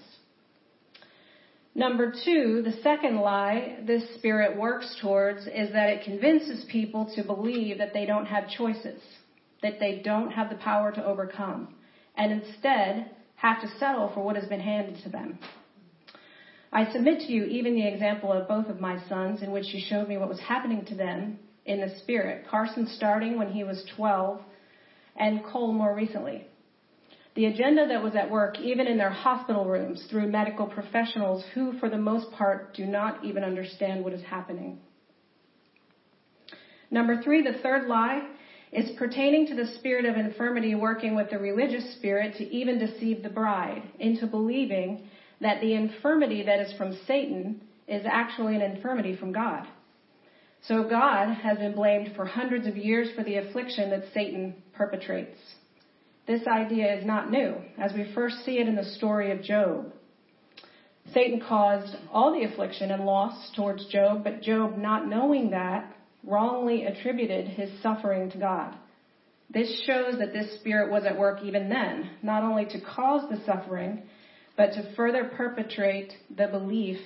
Number 1.77 2.11
two, 2.25 2.63
the 2.63 2.75
second 2.81 3.17
lie 3.17 3.77
this 3.85 4.03
spirit 4.15 4.57
works 4.57 4.97
towards 4.99 5.45
is 5.45 5.71
that 5.73 5.89
it 5.89 6.05
convinces 6.05 6.65
people 6.71 7.13
to 7.13 7.21
believe 7.21 7.77
that 7.77 7.93
they 7.93 8.03
don't 8.03 8.25
have 8.25 8.49
choices, 8.49 8.99
that 9.61 9.79
they 9.79 10.01
don't 10.03 10.31
have 10.31 10.49
the 10.49 10.55
power 10.55 10.91
to 10.91 11.05
overcome, 11.05 11.67
and 12.15 12.31
instead 12.31 13.11
have 13.35 13.61
to 13.61 13.67
settle 13.77 14.11
for 14.11 14.23
what 14.23 14.35
has 14.35 14.47
been 14.47 14.59
handed 14.59 15.03
to 15.03 15.09
them. 15.09 15.37
I 16.73 16.85
submit 16.85 17.19
to 17.19 17.31
you 17.31 17.43
even 17.43 17.75
the 17.75 17.85
example 17.85 18.33
of 18.33 18.47
both 18.47 18.69
of 18.69 18.79
my 18.79 18.97
sons 19.07 19.43
in 19.43 19.51
which 19.51 19.71
you 19.71 19.79
showed 19.87 20.07
me 20.07 20.17
what 20.17 20.29
was 20.29 20.39
happening 20.39 20.83
to 20.85 20.95
them 20.95 21.37
in 21.67 21.79
the 21.79 21.89
spirit. 21.99 22.47
Carson 22.49 22.87
starting 22.87 23.37
when 23.37 23.49
he 23.49 23.63
was 23.63 23.85
12 23.95 24.39
and 25.15 25.43
Cole 25.43 25.73
more 25.73 25.93
recently. 25.93 26.43
The 27.37 27.45
agenda 27.45 27.85
that 27.89 28.01
was 28.01 28.15
at 28.15 28.31
work, 28.31 28.59
even 28.59 28.87
in 28.87 28.97
their 28.97 29.11
hospital 29.11 29.65
rooms, 29.65 30.03
through 30.09 30.27
medical 30.31 30.65
professionals 30.65 31.45
who, 31.53 31.77
for 31.77 31.87
the 31.87 31.95
most 31.95 32.31
part, 32.31 32.73
do 32.73 32.83
not 32.83 33.23
even 33.23 33.43
understand 33.43 34.03
what 34.03 34.11
is 34.11 34.23
happening. 34.23 34.79
Number 36.89 37.21
three, 37.21 37.43
the 37.43 37.59
third 37.61 37.87
lie 37.87 38.27
is 38.71 38.89
pertaining 38.97 39.45
to 39.49 39.55
the 39.55 39.67
spirit 39.75 40.05
of 40.05 40.15
infirmity 40.15 40.73
working 40.73 41.15
with 41.15 41.29
the 41.29 41.37
religious 41.37 41.93
spirit 41.93 42.33
to 42.37 42.43
even 42.51 42.79
deceive 42.79 43.21
the 43.21 43.29
bride 43.29 43.83
into 43.99 44.25
believing 44.25 45.07
that 45.39 45.61
the 45.61 45.75
infirmity 45.75 46.41
that 46.41 46.59
is 46.59 46.73
from 46.73 46.97
Satan 47.05 47.61
is 47.87 48.03
actually 48.09 48.55
an 48.55 48.63
infirmity 48.63 49.15
from 49.15 49.31
God. 49.31 49.67
So 50.63 50.89
God 50.89 51.35
has 51.35 51.59
been 51.59 51.75
blamed 51.75 52.15
for 52.15 52.25
hundreds 52.25 52.65
of 52.65 52.75
years 52.75 53.09
for 53.15 53.23
the 53.23 53.35
affliction 53.35 53.91
that 53.91 54.11
Satan 54.11 54.55
perpetrates. 54.73 55.37
This 56.27 56.45
idea 56.45 56.93
is 56.93 57.05
not 57.05 57.31
new, 57.31 57.55
as 57.77 57.93
we 57.93 58.11
first 58.13 58.43
see 58.43 58.59
it 58.59 58.67
in 58.67 58.75
the 58.75 58.83
story 58.83 59.31
of 59.31 59.41
Job. 59.41 59.93
Satan 61.13 61.39
caused 61.39 61.95
all 62.11 62.33
the 62.33 62.43
affliction 62.43 62.91
and 62.91 63.05
loss 63.05 63.49
towards 63.55 63.85
Job, 63.87 64.25
but 64.25 64.41
Job, 64.41 64.77
not 64.77 65.07
knowing 65.07 65.51
that, 65.51 65.95
wrongly 66.25 66.83
attributed 66.83 67.47
his 67.47 67.69
suffering 67.81 68.29
to 68.31 68.37
God. 68.37 68.75
This 69.49 69.83
shows 69.85 70.19
that 70.19 70.33
this 70.33 70.59
spirit 70.59 70.91
was 70.91 71.05
at 71.05 71.17
work 71.17 71.41
even 71.43 71.69
then, 71.69 72.09
not 72.21 72.43
only 72.43 72.65
to 72.65 72.81
cause 72.81 73.29
the 73.29 73.41
suffering, 73.45 74.03
but 74.57 74.73
to 74.73 74.93
further 74.95 75.31
perpetrate 75.37 76.11
the 76.35 76.47
belief 76.47 76.99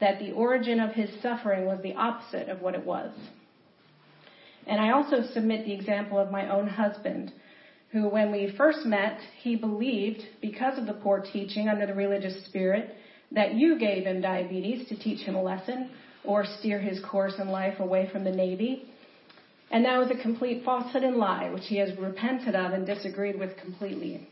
that 0.00 0.18
the 0.18 0.32
origin 0.32 0.80
of 0.80 0.92
his 0.92 1.10
suffering 1.20 1.66
was 1.66 1.80
the 1.82 1.94
opposite 1.94 2.48
of 2.48 2.62
what 2.62 2.74
it 2.74 2.86
was. 2.86 3.12
And 4.66 4.80
I 4.80 4.92
also 4.92 5.24
submit 5.34 5.66
the 5.66 5.74
example 5.74 6.18
of 6.18 6.30
my 6.30 6.48
own 6.48 6.68
husband, 6.68 7.32
who, 7.92 8.08
when 8.08 8.32
we 8.32 8.54
first 8.56 8.86
met, 8.86 9.18
he 9.42 9.54
believed, 9.54 10.22
because 10.40 10.78
of 10.78 10.86
the 10.86 10.94
poor 10.94 11.20
teaching 11.32 11.68
under 11.68 11.86
the 11.86 11.94
religious 11.94 12.44
spirit, 12.46 12.94
that 13.30 13.54
you 13.54 13.78
gave 13.78 14.04
him 14.04 14.20
diabetes 14.20 14.88
to 14.88 14.98
teach 14.98 15.20
him 15.20 15.34
a 15.34 15.42
lesson 15.42 15.90
or 16.24 16.44
steer 16.58 16.80
his 16.80 17.00
course 17.04 17.34
in 17.38 17.48
life 17.48 17.80
away 17.80 18.08
from 18.10 18.24
the 18.24 18.30
Navy. 18.30 18.86
And 19.70 19.84
that 19.84 19.98
was 19.98 20.10
a 20.10 20.22
complete 20.22 20.64
falsehood 20.64 21.02
and 21.02 21.16
lie, 21.16 21.50
which 21.50 21.66
he 21.66 21.76
has 21.78 21.96
repented 21.98 22.54
of 22.54 22.72
and 22.72 22.86
disagreed 22.86 23.38
with 23.38 23.56
completely. 23.58 24.26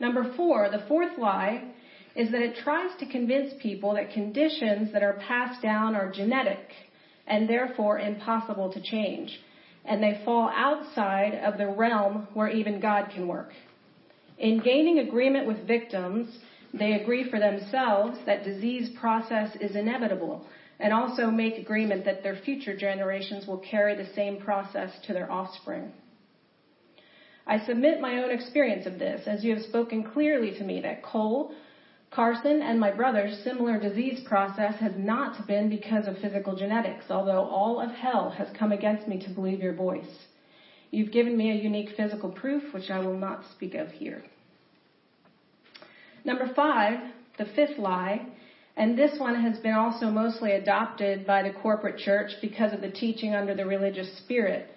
Number 0.00 0.32
four, 0.36 0.68
the 0.70 0.84
fourth 0.88 1.18
lie 1.18 1.72
is 2.16 2.30
that 2.32 2.42
it 2.42 2.56
tries 2.62 2.90
to 2.98 3.06
convince 3.06 3.54
people 3.62 3.94
that 3.94 4.12
conditions 4.12 4.92
that 4.92 5.02
are 5.02 5.20
passed 5.26 5.62
down 5.62 5.94
are 5.94 6.10
genetic 6.10 6.66
and 7.26 7.48
therefore 7.48 8.00
impossible 8.00 8.72
to 8.72 8.82
change. 8.82 9.38
And 9.84 10.02
they 10.02 10.22
fall 10.24 10.48
outside 10.54 11.34
of 11.34 11.58
the 11.58 11.66
realm 11.66 12.28
where 12.34 12.48
even 12.48 12.80
God 12.80 13.10
can 13.12 13.26
work. 13.26 13.52
In 14.38 14.60
gaining 14.60 15.00
agreement 15.00 15.46
with 15.46 15.66
victims, 15.66 16.38
they 16.72 16.94
agree 16.94 17.28
for 17.30 17.38
themselves 17.38 18.18
that 18.26 18.44
disease 18.44 18.90
process 18.98 19.54
is 19.60 19.76
inevitable 19.76 20.46
and 20.80 20.92
also 20.92 21.30
make 21.30 21.58
agreement 21.58 22.04
that 22.04 22.22
their 22.22 22.36
future 22.36 22.76
generations 22.76 23.46
will 23.46 23.58
carry 23.58 23.94
the 23.94 24.12
same 24.14 24.40
process 24.40 24.90
to 25.06 25.12
their 25.12 25.30
offspring. 25.30 25.92
I 27.46 27.58
submit 27.66 28.00
my 28.00 28.22
own 28.22 28.30
experience 28.30 28.86
of 28.86 28.98
this, 28.98 29.26
as 29.26 29.44
you 29.44 29.54
have 29.54 29.64
spoken 29.64 30.04
clearly 30.04 30.52
to 30.58 30.64
me 30.64 30.80
that 30.80 31.02
Cole, 31.02 31.52
Carson, 32.14 32.60
and 32.60 32.78
my 32.78 32.90
brother's 32.90 33.38
similar 33.42 33.80
disease 33.80 34.20
process 34.28 34.74
has 34.74 34.92
not 34.98 35.46
been 35.46 35.70
because 35.70 36.06
of 36.06 36.18
physical 36.18 36.54
genetics, 36.54 37.06
although 37.10 37.44
all 37.44 37.80
of 37.80 37.90
hell 37.90 38.28
has 38.28 38.48
come 38.58 38.70
against 38.70 39.08
me 39.08 39.18
to 39.18 39.32
believe 39.32 39.60
your 39.60 39.72
voice. 39.72 40.26
You've 40.90 41.10
given 41.10 41.38
me 41.38 41.50
a 41.50 41.62
unique 41.62 41.96
physical 41.96 42.30
proof, 42.30 42.74
which 42.74 42.90
I 42.90 42.98
will 42.98 43.16
not 43.16 43.44
speak 43.52 43.74
of 43.74 43.88
here. 43.88 44.22
Number 46.22 46.52
five, 46.54 47.00
the 47.38 47.46
fifth 47.56 47.78
lie, 47.78 48.26
and 48.76 48.96
this 48.96 49.18
one 49.18 49.40
has 49.40 49.58
been 49.60 49.72
also 49.72 50.10
mostly 50.10 50.52
adopted 50.52 51.26
by 51.26 51.42
the 51.42 51.58
corporate 51.62 51.98
church 51.98 52.32
because 52.42 52.74
of 52.74 52.82
the 52.82 52.90
teaching 52.90 53.34
under 53.34 53.54
the 53.54 53.64
religious 53.64 54.18
spirit, 54.18 54.68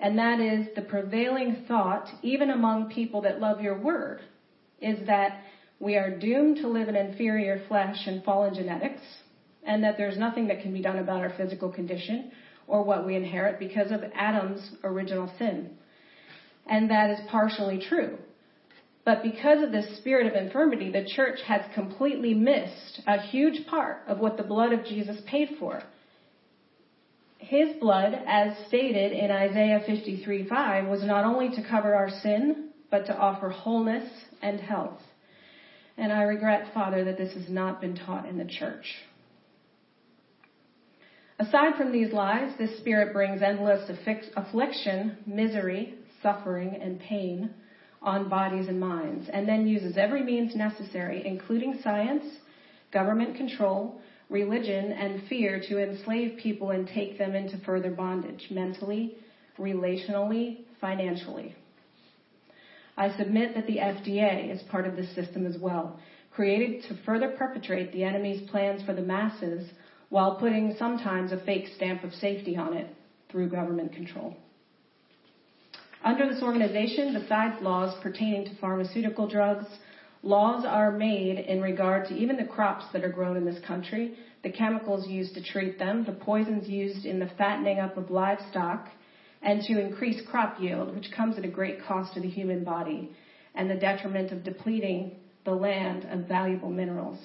and 0.00 0.18
that 0.18 0.40
is 0.40 0.66
the 0.74 0.82
prevailing 0.82 1.64
thought, 1.68 2.08
even 2.22 2.50
among 2.50 2.90
people 2.90 3.20
that 3.20 3.40
love 3.40 3.60
your 3.60 3.78
word, 3.78 4.22
is 4.80 5.06
that 5.06 5.40
we 5.80 5.96
are 5.96 6.16
doomed 6.18 6.58
to 6.58 6.68
live 6.68 6.88
in 6.88 6.94
inferior 6.94 7.62
flesh 7.66 8.06
and 8.06 8.22
fallen 8.22 8.54
genetics, 8.54 9.00
and 9.64 9.82
that 9.82 9.96
there's 9.96 10.18
nothing 10.18 10.46
that 10.48 10.60
can 10.60 10.72
be 10.72 10.82
done 10.82 10.98
about 10.98 11.20
our 11.20 11.32
physical 11.36 11.72
condition 11.72 12.30
or 12.66 12.84
what 12.84 13.06
we 13.06 13.16
inherit 13.16 13.58
because 13.58 13.90
of 13.90 14.02
Adam's 14.14 14.76
original 14.84 15.32
sin. 15.38 15.70
And 16.66 16.90
that 16.90 17.10
is 17.10 17.18
partially 17.30 17.84
true. 17.88 18.18
But 19.04 19.22
because 19.22 19.62
of 19.62 19.72
this 19.72 19.96
spirit 19.96 20.26
of 20.26 20.34
infirmity, 20.34 20.92
the 20.92 21.08
church 21.16 21.38
has 21.46 21.62
completely 21.74 22.34
missed 22.34 23.00
a 23.06 23.18
huge 23.18 23.66
part 23.66 24.02
of 24.06 24.18
what 24.18 24.36
the 24.36 24.42
blood 24.42 24.72
of 24.72 24.84
Jesus 24.84 25.16
paid 25.26 25.56
for. 25.58 25.82
His 27.38 27.74
blood, 27.80 28.12
as 28.26 28.54
stated 28.68 29.12
in 29.12 29.30
Isaiah 29.30 29.80
53:5, 29.88 30.88
was 30.90 31.02
not 31.02 31.24
only 31.24 31.48
to 31.56 31.62
cover 31.66 31.94
our 31.94 32.10
sin, 32.10 32.68
but 32.90 33.06
to 33.06 33.16
offer 33.16 33.48
wholeness 33.48 34.08
and 34.42 34.60
health. 34.60 35.00
And 36.00 36.10
I 36.10 36.22
regret, 36.22 36.72
Father, 36.72 37.04
that 37.04 37.18
this 37.18 37.34
has 37.34 37.50
not 37.50 37.82
been 37.82 37.94
taught 37.94 38.26
in 38.26 38.38
the 38.38 38.46
church. 38.46 38.86
Aside 41.38 41.76
from 41.76 41.92
these 41.92 42.10
lies, 42.10 42.56
this 42.56 42.78
spirit 42.78 43.12
brings 43.12 43.42
endless 43.42 43.90
affliction, 44.34 45.18
misery, 45.26 45.94
suffering, 46.22 46.78
and 46.82 46.98
pain 47.00 47.50
on 48.00 48.30
bodies 48.30 48.66
and 48.68 48.80
minds, 48.80 49.28
and 49.30 49.46
then 49.46 49.66
uses 49.66 49.98
every 49.98 50.22
means 50.22 50.56
necessary, 50.56 51.26
including 51.26 51.78
science, 51.82 52.24
government 52.92 53.36
control, 53.36 54.00
religion, 54.30 54.92
and 54.92 55.28
fear 55.28 55.60
to 55.68 55.78
enslave 55.82 56.38
people 56.38 56.70
and 56.70 56.88
take 56.88 57.18
them 57.18 57.34
into 57.34 57.58
further 57.58 57.90
bondage, 57.90 58.46
mentally, 58.50 59.16
relationally, 59.58 60.60
financially. 60.80 61.54
I 62.96 63.16
submit 63.16 63.54
that 63.54 63.66
the 63.66 63.78
FDA 63.78 64.52
is 64.54 64.62
part 64.70 64.86
of 64.86 64.96
this 64.96 65.14
system 65.14 65.46
as 65.46 65.58
well, 65.58 65.98
created 66.32 66.84
to 66.88 66.94
further 67.04 67.28
perpetrate 67.28 67.92
the 67.92 68.04
enemy's 68.04 68.48
plans 68.50 68.82
for 68.82 68.92
the 68.92 69.02
masses 69.02 69.68
while 70.08 70.38
putting 70.38 70.74
sometimes 70.78 71.32
a 71.32 71.44
fake 71.44 71.68
stamp 71.76 72.04
of 72.04 72.12
safety 72.14 72.56
on 72.56 72.72
it 72.74 72.86
through 73.30 73.48
government 73.48 73.92
control. 73.92 74.34
Under 76.02 76.26
this 76.26 76.42
organization, 76.42 77.12
besides 77.12 77.54
laws 77.60 77.94
pertaining 78.02 78.44
to 78.46 78.54
pharmaceutical 78.60 79.26
drugs, 79.26 79.66
laws 80.22 80.64
are 80.64 80.90
made 80.90 81.38
in 81.38 81.60
regard 81.60 82.06
to 82.06 82.14
even 82.14 82.36
the 82.36 82.44
crops 82.44 82.84
that 82.92 83.04
are 83.04 83.10
grown 83.10 83.36
in 83.36 83.44
this 83.44 83.58
country, 83.66 84.12
the 84.42 84.50
chemicals 84.50 85.06
used 85.06 85.34
to 85.34 85.42
treat 85.42 85.78
them, 85.78 86.04
the 86.04 86.12
poisons 86.12 86.66
used 86.68 87.04
in 87.04 87.18
the 87.18 87.28
fattening 87.38 87.78
up 87.78 87.96
of 87.96 88.10
livestock, 88.10 88.88
and 89.42 89.62
to 89.62 89.80
increase 89.80 90.20
crop 90.30 90.60
yield, 90.60 90.94
which 90.94 91.10
comes 91.16 91.38
at 91.38 91.44
a 91.44 91.48
great 91.48 91.82
cost 91.82 92.14
to 92.14 92.20
the 92.20 92.28
human 92.28 92.64
body, 92.64 93.10
and 93.54 93.70
the 93.70 93.74
detriment 93.74 94.32
of 94.32 94.44
depleting 94.44 95.12
the 95.44 95.52
land 95.52 96.06
of 96.10 96.28
valuable 96.28 96.70
minerals. 96.70 97.18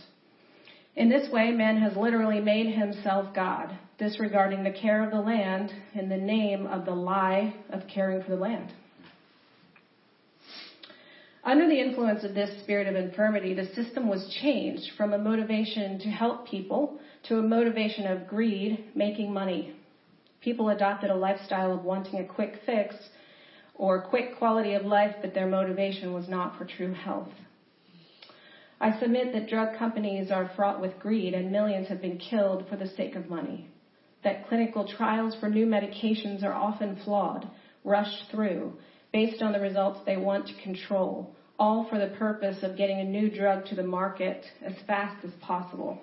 In 0.95 1.09
this 1.09 1.29
way, 1.29 1.51
man 1.51 1.77
has 1.77 1.97
literally 1.97 2.39
made 2.39 2.73
himself 2.73 3.33
God, 3.35 3.77
disregarding 3.97 4.63
the 4.63 4.71
care 4.71 5.03
of 5.03 5.11
the 5.11 5.19
land 5.19 5.73
in 5.93 6.07
the 6.07 6.17
name 6.17 6.65
of 6.67 6.85
the 6.85 6.93
lie 6.93 7.53
of 7.69 7.81
caring 7.93 8.23
for 8.23 8.29
the 8.29 8.37
land. 8.37 8.71
Under 11.43 11.67
the 11.67 11.79
influence 11.79 12.23
of 12.23 12.33
this 12.33 12.63
spirit 12.63 12.87
of 12.87 12.95
infirmity, 12.95 13.53
the 13.53 13.67
system 13.75 14.07
was 14.07 14.35
changed 14.41 14.91
from 14.97 15.13
a 15.13 15.17
motivation 15.17 15.99
to 15.99 16.09
help 16.09 16.47
people 16.47 16.97
to 17.27 17.37
a 17.37 17.43
motivation 17.43 18.07
of 18.07 18.27
greed, 18.27 18.85
making 18.95 19.31
money. 19.31 19.75
People 20.45 20.69
adopted 20.69 21.09
a 21.09 21.15
lifestyle 21.15 21.73
of 21.73 21.83
wanting 21.83 22.19
a 22.19 22.23
quick 22.23 22.59
fix 22.67 22.93
or 23.73 24.03
quick 24.03 24.37
quality 24.37 24.75
of 24.75 24.85
life, 24.85 25.15
but 25.19 25.33
their 25.33 25.47
motivation 25.47 26.13
was 26.13 26.29
not 26.29 26.55
for 26.55 26.65
true 26.65 26.93
health. 26.93 27.31
I 28.79 28.99
submit 28.99 29.33
that 29.33 29.49
drug 29.49 29.75
companies 29.75 30.29
are 30.29 30.51
fraught 30.55 30.79
with 30.79 30.99
greed 30.99 31.33
and 31.33 31.51
millions 31.51 31.87
have 31.87 31.99
been 31.99 32.19
killed 32.19 32.67
for 32.69 32.75
the 32.75 32.85
sake 32.85 33.15
of 33.15 33.27
money. 33.27 33.71
That 34.23 34.47
clinical 34.47 34.87
trials 34.87 35.35
for 35.39 35.49
new 35.49 35.65
medications 35.65 36.43
are 36.43 36.53
often 36.53 36.99
flawed, 37.03 37.49
rushed 37.83 38.29
through, 38.29 38.73
based 39.11 39.41
on 39.41 39.51
the 39.51 39.59
results 39.59 40.01
they 40.05 40.17
want 40.17 40.45
to 40.45 40.61
control, 40.61 41.35
all 41.57 41.87
for 41.89 41.97
the 41.97 42.15
purpose 42.19 42.61
of 42.61 42.77
getting 42.77 42.99
a 42.99 43.03
new 43.03 43.31
drug 43.35 43.65
to 43.65 43.75
the 43.75 43.81
market 43.81 44.45
as 44.63 44.75
fast 44.85 45.25
as 45.25 45.31
possible. 45.41 45.99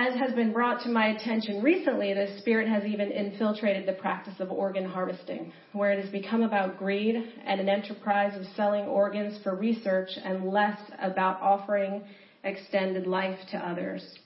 As 0.00 0.14
has 0.14 0.32
been 0.32 0.52
brought 0.52 0.80
to 0.82 0.90
my 0.90 1.08
attention 1.08 1.60
recently, 1.60 2.14
the 2.14 2.28
Spirit 2.38 2.68
has 2.68 2.84
even 2.84 3.10
infiltrated 3.10 3.84
the 3.84 3.94
practice 4.00 4.38
of 4.38 4.52
organ 4.52 4.84
harvesting, 4.84 5.52
where 5.72 5.90
it 5.90 5.98
has 6.00 6.08
become 6.10 6.44
about 6.44 6.78
greed 6.78 7.16
and 7.44 7.60
an 7.60 7.68
enterprise 7.68 8.38
of 8.38 8.46
selling 8.54 8.84
organs 8.84 9.42
for 9.42 9.56
research 9.56 10.10
and 10.22 10.52
less 10.52 10.78
about 11.00 11.42
offering 11.42 12.04
extended 12.44 13.08
life 13.08 13.40
to 13.50 13.58
others. 13.58 14.20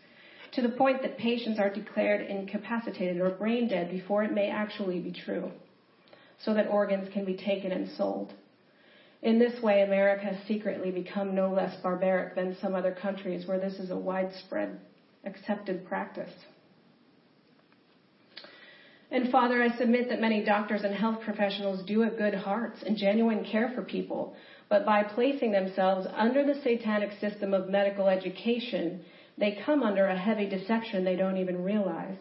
To 0.52 0.60
the 0.60 0.68
point 0.68 1.00
that 1.00 1.16
patients 1.16 1.58
are 1.58 1.72
declared 1.72 2.26
incapacitated 2.26 3.18
or 3.18 3.30
brain 3.30 3.66
dead 3.66 3.90
before 3.90 4.24
it 4.24 4.32
may 4.34 4.50
actually 4.50 5.00
be 5.00 5.12
true, 5.24 5.50
so 6.44 6.52
that 6.52 6.68
organs 6.68 7.10
can 7.14 7.24
be 7.24 7.34
taken 7.34 7.72
and 7.72 7.88
sold. 7.96 8.34
In 9.22 9.38
this 9.38 9.62
way, 9.62 9.80
America 9.80 10.26
has 10.26 10.46
secretly 10.46 10.90
become 10.90 11.34
no 11.34 11.50
less 11.50 11.74
barbaric 11.82 12.34
than 12.34 12.58
some 12.60 12.74
other 12.74 12.92
countries 12.92 13.46
where 13.46 13.58
this 13.58 13.78
is 13.78 13.90
a 13.90 13.96
widespread 13.96 14.78
accepted 15.24 15.86
practice. 15.86 16.32
And 19.10 19.30
Father, 19.30 19.62
I 19.62 19.76
submit 19.76 20.08
that 20.08 20.20
many 20.20 20.42
doctors 20.42 20.84
and 20.84 20.94
health 20.94 21.20
professionals 21.22 21.84
do 21.86 22.00
have 22.00 22.16
good 22.16 22.34
hearts 22.34 22.82
and 22.86 22.96
genuine 22.96 23.44
care 23.44 23.70
for 23.74 23.82
people, 23.82 24.34
but 24.70 24.86
by 24.86 25.02
placing 25.02 25.52
themselves 25.52 26.06
under 26.14 26.44
the 26.44 26.60
satanic 26.62 27.10
system 27.20 27.52
of 27.52 27.68
medical 27.68 28.08
education, 28.08 29.00
they 29.36 29.58
come 29.66 29.82
under 29.82 30.06
a 30.06 30.16
heavy 30.18 30.48
deception 30.48 31.04
they 31.04 31.16
don't 31.16 31.36
even 31.36 31.62
realize. 31.62 32.16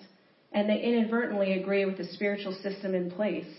and 0.54 0.70
they 0.70 0.82
inadvertently 0.82 1.54
agree 1.54 1.86
with 1.86 1.98
the 1.98 2.04
spiritual 2.04 2.52
system 2.62 2.94
in 2.94 3.10
place 3.10 3.54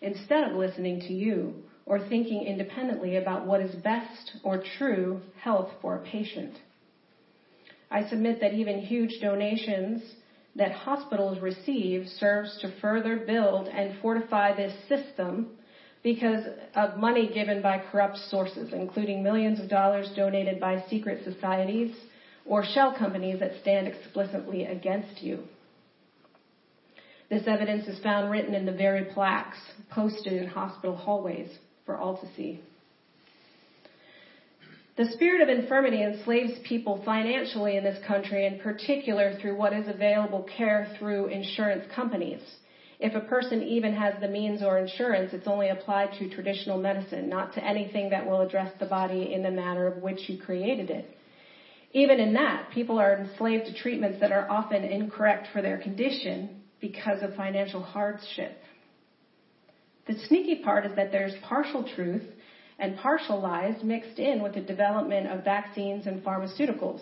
instead 0.00 0.44
of 0.44 0.56
listening 0.56 1.00
to 1.00 1.12
you 1.12 1.54
or 1.86 2.08
thinking 2.08 2.42
independently 2.42 3.16
about 3.16 3.46
what 3.46 3.60
is 3.60 3.74
best 3.76 4.32
or 4.42 4.62
true 4.78 5.20
health 5.40 5.70
for 5.80 5.96
a 5.96 6.04
patient. 6.04 6.54
I 7.94 8.08
submit 8.08 8.40
that 8.40 8.52
even 8.54 8.80
huge 8.80 9.20
donations 9.20 10.02
that 10.56 10.72
hospitals 10.72 11.38
receive 11.38 12.08
serves 12.18 12.58
to 12.60 12.74
further 12.80 13.18
build 13.24 13.68
and 13.68 14.00
fortify 14.02 14.56
this 14.56 14.74
system 14.88 15.56
because 16.02 16.44
of 16.74 16.98
money 16.98 17.32
given 17.32 17.62
by 17.62 17.80
corrupt 17.92 18.18
sources, 18.30 18.72
including 18.72 19.22
millions 19.22 19.60
of 19.60 19.68
dollars 19.68 20.10
donated 20.16 20.58
by 20.58 20.82
secret 20.90 21.22
societies 21.22 21.94
or 22.44 22.64
shell 22.64 22.96
companies 22.98 23.38
that 23.38 23.52
stand 23.62 23.86
explicitly 23.86 24.64
against 24.64 25.22
you. 25.22 25.44
This 27.30 27.46
evidence 27.46 27.86
is 27.86 28.02
found 28.02 28.28
written 28.28 28.54
in 28.54 28.66
the 28.66 28.72
very 28.72 29.04
plaques 29.14 29.58
posted 29.90 30.32
in 30.32 30.48
hospital 30.48 30.96
hallways 30.96 31.48
for 31.86 31.96
all 31.96 32.18
to 32.18 32.26
see. 32.34 32.60
The 34.96 35.10
spirit 35.10 35.42
of 35.42 35.48
infirmity 35.48 36.02
enslaves 36.02 36.52
people 36.68 37.02
financially 37.04 37.76
in 37.76 37.82
this 37.82 37.98
country, 38.06 38.46
in 38.46 38.60
particular 38.60 39.36
through 39.40 39.56
what 39.56 39.72
is 39.72 39.88
available 39.88 40.48
care 40.56 40.94
through 40.98 41.26
insurance 41.26 41.84
companies. 41.92 42.40
If 43.00 43.16
a 43.16 43.28
person 43.28 43.60
even 43.60 43.92
has 43.94 44.14
the 44.20 44.28
means 44.28 44.62
or 44.62 44.78
insurance, 44.78 45.32
it's 45.32 45.48
only 45.48 45.70
applied 45.70 46.12
to 46.18 46.30
traditional 46.30 46.78
medicine, 46.78 47.28
not 47.28 47.52
to 47.54 47.64
anything 47.64 48.10
that 48.10 48.24
will 48.24 48.40
address 48.40 48.72
the 48.78 48.86
body 48.86 49.32
in 49.32 49.42
the 49.42 49.50
manner 49.50 49.88
of 49.88 50.00
which 50.00 50.28
you 50.28 50.38
created 50.38 50.90
it. 50.90 51.06
Even 51.92 52.20
in 52.20 52.34
that, 52.34 52.70
people 52.72 52.98
are 53.00 53.16
enslaved 53.18 53.66
to 53.66 53.74
treatments 53.74 54.20
that 54.20 54.30
are 54.30 54.48
often 54.48 54.84
incorrect 54.84 55.48
for 55.52 55.60
their 55.60 55.78
condition 55.78 56.62
because 56.80 57.20
of 57.22 57.34
financial 57.34 57.82
hardship. 57.82 58.56
The 60.06 60.14
sneaky 60.28 60.62
part 60.62 60.86
is 60.86 60.94
that 60.94 61.10
there's 61.10 61.34
partial 61.42 61.88
truth 61.96 62.22
and 62.78 62.96
partial 62.98 63.40
lies 63.40 63.82
mixed 63.82 64.18
in 64.18 64.42
with 64.42 64.54
the 64.54 64.60
development 64.60 65.26
of 65.28 65.44
vaccines 65.44 66.06
and 66.06 66.24
pharmaceuticals, 66.24 67.00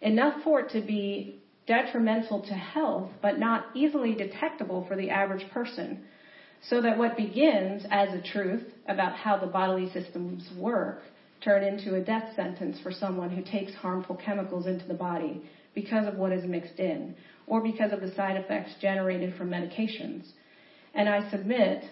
enough 0.00 0.42
for 0.44 0.60
it 0.60 0.70
to 0.70 0.80
be 0.80 1.40
detrimental 1.66 2.42
to 2.42 2.54
health, 2.54 3.10
but 3.22 3.38
not 3.38 3.66
easily 3.74 4.14
detectable 4.14 4.84
for 4.88 4.96
the 4.96 5.10
average 5.10 5.48
person. 5.52 5.98
So 6.68 6.82
that 6.82 6.98
what 6.98 7.16
begins 7.16 7.86
as 7.90 8.12
a 8.12 8.20
truth 8.20 8.64
about 8.86 9.14
how 9.14 9.38
the 9.38 9.46
bodily 9.46 9.90
systems 9.92 10.50
work 10.58 10.98
turn 11.42 11.62
into 11.62 11.94
a 11.94 12.00
death 12.00 12.34
sentence 12.36 12.78
for 12.82 12.90
someone 12.90 13.30
who 13.30 13.42
takes 13.42 13.72
harmful 13.74 14.16
chemicals 14.16 14.66
into 14.66 14.86
the 14.86 14.94
body 14.94 15.42
because 15.74 16.06
of 16.06 16.16
what 16.16 16.32
is 16.32 16.44
mixed 16.44 16.78
in 16.78 17.14
or 17.46 17.62
because 17.62 17.92
of 17.92 18.00
the 18.00 18.12
side 18.14 18.36
effects 18.36 18.74
generated 18.80 19.34
from 19.36 19.48
medications. 19.48 20.24
And 20.94 21.08
I 21.08 21.30
submit 21.30 21.84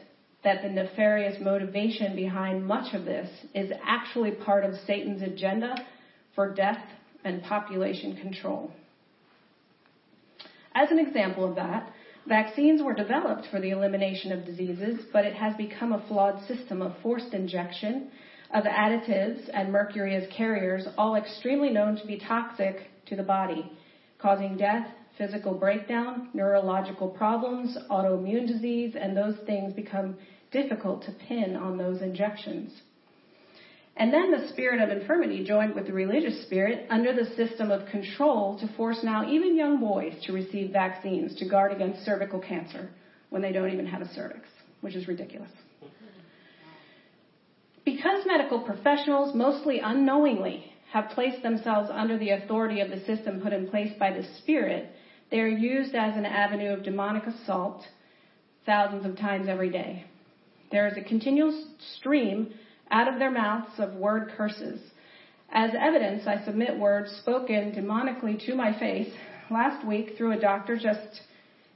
that 0.44 0.62
the 0.62 0.68
nefarious 0.68 1.37
motivation 1.40 2.14
behind 2.14 2.64
much 2.64 2.94
of 2.94 3.05
this 3.05 3.29
is 3.55 3.72
actually 3.85 4.33
part 4.33 4.64
of 4.64 4.74
Satan's 4.87 5.22
agenda 5.22 5.74
for 6.35 6.55
death 6.55 6.83
and 7.24 7.42
population 7.42 8.16
control. 8.16 8.72
As 10.74 10.90
an 10.92 10.98
example 11.01 11.48
of 11.48 11.57
that, 11.57 11.92
vaccines 12.29 12.83
were 12.83 12.94
developed 12.94 13.46
for 13.51 13.61
the 13.61 13.70
elimination 13.70 14.31
of 14.31 14.44
diseases, 14.44 15.01
but 15.12 15.24
it 15.24 15.35
has 15.35 15.57
become 15.57 15.92
a 15.92 16.07
flawed 16.07 16.40
system 16.46 16.83
of 16.83 16.92
forced 17.03 17.35
injection 17.35 18.11
of 18.55 18.64
additives 18.64 19.51
and 19.53 19.72
mercury 19.72 20.14
as 20.14 20.24
carriers, 20.35 20.87
all 20.96 21.16
extremely 21.16 21.70
known 21.70 21.96
to 21.96 22.07
be 22.07 22.18
toxic 22.18 22.77
to 23.07 23.16
the 23.16 23.22
body, 23.22 23.70
causing 24.18 24.57
death, 24.57 24.87
physical 25.19 25.53
breakdown, 25.53 26.29
neurological 26.33 27.09
problems, 27.09 27.77
autoimmune 27.91 28.47
disease, 28.47 28.95
and 28.99 29.17
those 29.17 29.37
things 29.45 29.75
become 29.75 30.17
difficult 30.53 31.03
to 31.03 31.13
pin 31.27 31.57
on 31.57 31.77
those 31.77 32.01
injections. 32.01 32.73
And 33.97 34.13
then 34.13 34.31
the 34.31 34.49
spirit 34.51 34.81
of 34.81 34.97
infirmity 34.97 35.45
joined 35.45 35.75
with 35.75 35.89
the 35.89 35.93
religious 35.93 36.41
spirit 36.43 36.87
under 36.89 37.13
the 37.13 37.35
system 37.35 37.73
of 37.73 37.89
control 37.89 38.57
to 38.61 38.73
force 38.77 39.01
now 39.03 39.29
even 39.29 39.57
young 39.57 39.81
boys 39.81 40.15
to 40.25 40.33
receive 40.33 40.71
vaccines 40.71 41.35
to 41.41 41.49
guard 41.49 41.73
against 41.73 42.05
cervical 42.05 42.39
cancer 42.39 42.91
when 43.31 43.43
they 43.43 43.51
don't 43.51 43.73
even 43.73 43.87
have 43.87 44.01
a 44.01 44.15
cervix, 44.15 44.43
which 44.83 44.95
is 44.95 45.09
ridiculous. 45.09 45.51
Because 47.85 48.25
medical 48.25 48.61
professionals, 48.61 49.35
mostly 49.35 49.81
unknowingly, 49.81 50.73
have 50.93 51.11
placed 51.11 51.43
themselves 51.43 51.91
under 51.93 52.17
the 52.19 52.31
authority 52.31 52.81
of 52.81 52.91
the 52.91 53.01
system 53.05 53.41
put 53.41 53.53
in 53.53 53.69
place 53.69 53.93
by 53.99 54.13
the 54.13 54.25
Spirit, 54.39 54.91
they 55.31 55.41
are 55.41 55.49
used 55.49 55.95
as 55.95 56.17
an 56.17 56.25
avenue 56.25 56.73
of 56.73 56.83
demonic 56.83 57.25
assault 57.27 57.83
thousands 58.64 59.05
of 59.05 59.17
times 59.17 59.49
every 59.49 59.71
day. 59.71 60.05
There 60.71 60.87
is 60.87 60.97
a 60.97 61.03
continual 61.03 61.67
stream 61.97 62.55
out 62.91 63.12
of 63.12 63.19
their 63.19 63.31
mouths 63.31 63.79
of 63.79 63.95
word 63.95 64.33
curses. 64.37 64.81
As 65.51 65.73
evidence, 65.79 66.27
I 66.27 66.45
submit 66.45 66.79
words 66.79 67.11
spoken 67.23 67.73
demonically 67.73 68.45
to 68.47 68.55
my 68.55 68.79
face 68.79 69.12
last 69.51 69.87
week 69.87 70.14
through 70.17 70.33
a 70.33 70.41
doctor 70.41 70.77
just, 70.77 71.23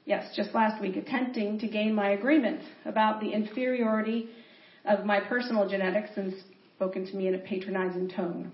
yes, 0.05 0.35
just 0.37 0.55
last 0.55 0.81
week, 0.81 0.97
attempting 0.97 1.59
to 1.59 1.69
gain 1.69 1.95
my 1.95 2.11
agreement 2.11 2.61
about 2.85 3.21
the 3.21 3.33
inferiority 3.33 4.29
of 4.85 5.05
my 5.05 5.21
personal 5.21 5.67
genetics 5.69 6.11
and 6.17 6.35
spoken 6.77 7.07
to 7.07 7.17
me 7.17 7.29
in 7.29 7.35
a 7.35 7.39
patronizing 7.39 8.09
tone. 8.09 8.53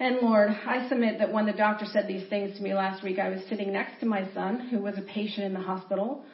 And 0.00 0.18
Lord, 0.22 0.50
I 0.50 0.88
submit 0.88 1.18
that 1.18 1.32
when 1.32 1.46
the 1.46 1.52
doctor 1.52 1.84
said 1.84 2.06
these 2.06 2.28
things 2.28 2.56
to 2.56 2.62
me 2.62 2.72
last 2.72 3.02
week, 3.02 3.18
I 3.18 3.30
was 3.30 3.40
sitting 3.48 3.72
next 3.72 3.98
to 4.00 4.06
my 4.06 4.32
son, 4.32 4.68
who 4.70 4.78
was 4.78 4.96
a 4.96 5.02
patient 5.02 5.46
in 5.46 5.54
the 5.54 5.60
hospital, 5.60 6.24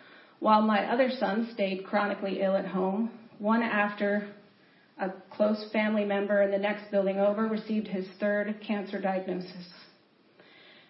while 0.40 0.60
my 0.60 0.84
other 0.92 1.10
son 1.18 1.48
stayed 1.54 1.86
chronically 1.86 2.42
ill 2.42 2.56
at 2.56 2.66
home, 2.66 3.10
one 3.38 3.62
after 3.62 4.28
a 4.98 5.10
close 5.30 5.70
family 5.72 6.04
member 6.04 6.42
in 6.42 6.50
the 6.50 6.58
next 6.58 6.90
building 6.90 7.18
over 7.18 7.46
received 7.46 7.88
his 7.88 8.06
third 8.20 8.54
cancer 8.64 9.00
diagnosis. 9.00 9.66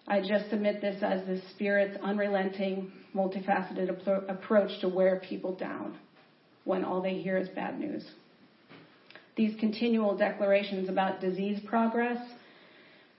I 0.08 0.20
just 0.20 0.50
submit 0.50 0.80
this 0.80 1.00
as 1.02 1.24
the 1.26 1.40
Spirit's 1.54 1.96
unrelenting, 2.02 2.92
multifaceted 3.14 4.28
approach 4.28 4.80
to 4.80 4.88
wear 4.88 5.22
people 5.26 5.54
down 5.54 5.96
when 6.64 6.84
all 6.84 7.00
they 7.00 7.14
hear 7.14 7.38
is 7.38 7.48
bad 7.50 7.78
news. 7.78 8.04
These 9.36 9.58
continual 9.60 10.16
declarations 10.16 10.88
about 10.88 11.20
disease 11.20 11.60
progress 11.66 12.18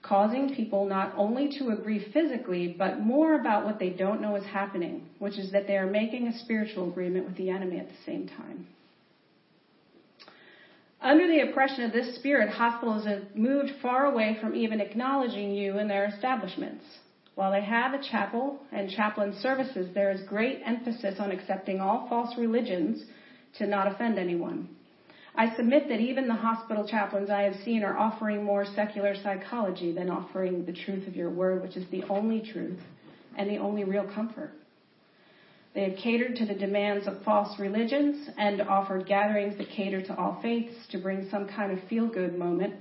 causing 0.06 0.54
people 0.54 0.86
not 0.86 1.12
only 1.16 1.50
to 1.58 1.70
agree 1.70 2.10
physically, 2.12 2.74
but 2.78 3.00
more 3.00 3.40
about 3.40 3.64
what 3.64 3.78
they 3.78 3.90
don't 3.90 4.20
know 4.20 4.36
is 4.36 4.44
happening, 4.44 5.08
which 5.18 5.38
is 5.38 5.50
that 5.52 5.66
they 5.66 5.76
are 5.76 5.86
making 5.86 6.26
a 6.26 6.38
spiritual 6.40 6.88
agreement 6.88 7.26
with 7.26 7.36
the 7.36 7.50
enemy 7.50 7.78
at 7.78 7.88
the 7.88 7.94
same 8.04 8.28
time. 8.28 8.66
Under 11.00 11.26
the 11.26 11.50
oppression 11.50 11.84
of 11.84 11.92
this 11.92 12.16
spirit, 12.16 12.48
hospitals 12.48 13.06
have 13.06 13.22
moved 13.34 13.70
far 13.82 14.06
away 14.06 14.38
from 14.40 14.54
even 14.54 14.80
acknowledging 14.80 15.52
you 15.52 15.78
in 15.78 15.88
their 15.88 16.06
establishments. 16.06 16.84
While 17.34 17.52
they 17.52 17.62
have 17.62 17.92
a 17.92 18.02
chapel 18.02 18.60
and 18.72 18.90
chaplain 18.90 19.34
services, 19.40 19.90
there 19.94 20.10
is 20.10 20.22
great 20.22 20.62
emphasis 20.64 21.16
on 21.18 21.30
accepting 21.30 21.80
all 21.80 22.08
false 22.08 22.36
religions 22.38 23.04
to 23.58 23.66
not 23.66 23.88
offend 23.88 24.18
anyone. 24.18 24.75
I 25.38 25.54
submit 25.54 25.88
that 25.90 26.00
even 26.00 26.28
the 26.28 26.34
hospital 26.34 26.88
chaplains 26.88 27.28
I 27.28 27.42
have 27.42 27.56
seen 27.62 27.82
are 27.82 27.96
offering 27.96 28.42
more 28.42 28.64
secular 28.64 29.14
psychology 29.22 29.92
than 29.92 30.08
offering 30.08 30.64
the 30.64 30.72
truth 30.72 31.06
of 31.06 31.14
your 31.14 31.30
word, 31.30 31.62
which 31.62 31.76
is 31.76 31.88
the 31.90 32.04
only 32.04 32.40
truth 32.40 32.80
and 33.36 33.50
the 33.50 33.58
only 33.58 33.84
real 33.84 34.10
comfort. 34.14 34.52
They 35.74 35.90
have 35.90 35.98
catered 35.98 36.36
to 36.36 36.46
the 36.46 36.54
demands 36.54 37.06
of 37.06 37.22
false 37.22 37.58
religions 37.58 38.30
and 38.38 38.62
offered 38.62 39.06
gatherings 39.06 39.58
that 39.58 39.68
cater 39.68 40.00
to 40.06 40.16
all 40.16 40.40
faiths 40.40 40.74
to 40.92 40.98
bring 40.98 41.28
some 41.30 41.46
kind 41.46 41.70
of 41.70 41.86
feel 41.86 42.08
good 42.08 42.38
moment 42.38 42.72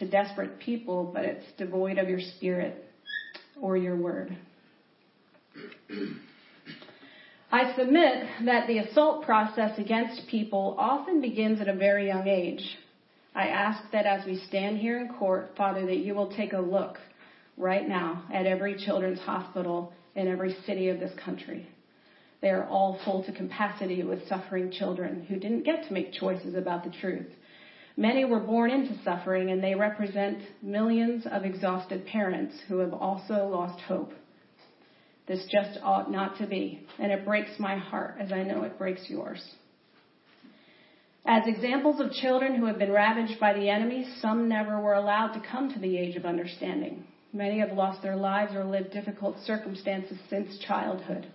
to 0.00 0.08
desperate 0.08 0.58
people, 0.58 1.10
but 1.14 1.24
it's 1.24 1.46
devoid 1.56 1.96
of 1.96 2.10
your 2.10 2.20
spirit 2.20 2.84
or 3.58 3.78
your 3.78 3.96
word. 3.96 4.36
I 7.52 7.74
submit 7.74 8.28
that 8.44 8.68
the 8.68 8.78
assault 8.78 9.24
process 9.24 9.76
against 9.76 10.28
people 10.28 10.76
often 10.78 11.20
begins 11.20 11.60
at 11.60 11.66
a 11.66 11.74
very 11.74 12.06
young 12.06 12.28
age. 12.28 12.62
I 13.34 13.48
ask 13.48 13.90
that 13.90 14.06
as 14.06 14.24
we 14.24 14.36
stand 14.46 14.78
here 14.78 15.00
in 15.00 15.08
court, 15.14 15.50
Father, 15.56 15.84
that 15.86 15.98
you 15.98 16.14
will 16.14 16.30
take 16.36 16.52
a 16.52 16.60
look 16.60 16.98
right 17.56 17.88
now 17.88 18.22
at 18.32 18.46
every 18.46 18.76
children's 18.76 19.18
hospital 19.18 19.92
in 20.14 20.28
every 20.28 20.54
city 20.64 20.90
of 20.90 21.00
this 21.00 21.12
country. 21.24 21.66
They 22.40 22.50
are 22.50 22.68
all 22.68 23.00
full 23.04 23.24
to 23.24 23.32
capacity 23.32 24.04
with 24.04 24.28
suffering 24.28 24.70
children 24.70 25.26
who 25.28 25.36
didn't 25.36 25.64
get 25.64 25.84
to 25.88 25.92
make 25.92 26.12
choices 26.12 26.54
about 26.54 26.84
the 26.84 26.94
truth. 27.00 27.26
Many 27.96 28.24
were 28.24 28.40
born 28.40 28.70
into 28.70 28.96
suffering 29.02 29.50
and 29.50 29.62
they 29.62 29.74
represent 29.74 30.38
millions 30.62 31.26
of 31.26 31.44
exhausted 31.44 32.06
parents 32.06 32.54
who 32.68 32.78
have 32.78 32.94
also 32.94 33.48
lost 33.48 33.80
hope. 33.80 34.12
This 35.30 35.46
just 35.48 35.78
ought 35.84 36.10
not 36.10 36.38
to 36.38 36.46
be, 36.48 36.84
and 36.98 37.12
it 37.12 37.24
breaks 37.24 37.52
my 37.60 37.76
heart 37.76 38.16
as 38.18 38.32
I 38.32 38.42
know 38.42 38.64
it 38.64 38.76
breaks 38.76 39.08
yours. 39.08 39.40
As 41.24 41.46
examples 41.46 42.00
of 42.00 42.10
children 42.10 42.56
who 42.56 42.66
have 42.66 42.80
been 42.80 42.90
ravaged 42.90 43.38
by 43.38 43.52
the 43.52 43.68
enemy, 43.68 44.12
some 44.20 44.48
never 44.48 44.80
were 44.80 44.94
allowed 44.94 45.34
to 45.34 45.48
come 45.48 45.72
to 45.72 45.78
the 45.78 45.96
age 45.96 46.16
of 46.16 46.24
understanding. 46.24 47.04
Many 47.32 47.60
have 47.60 47.70
lost 47.70 48.02
their 48.02 48.16
lives 48.16 48.56
or 48.56 48.64
lived 48.64 48.90
difficult 48.90 49.36
circumstances 49.44 50.18
since 50.28 50.58
childhood. 50.66 51.28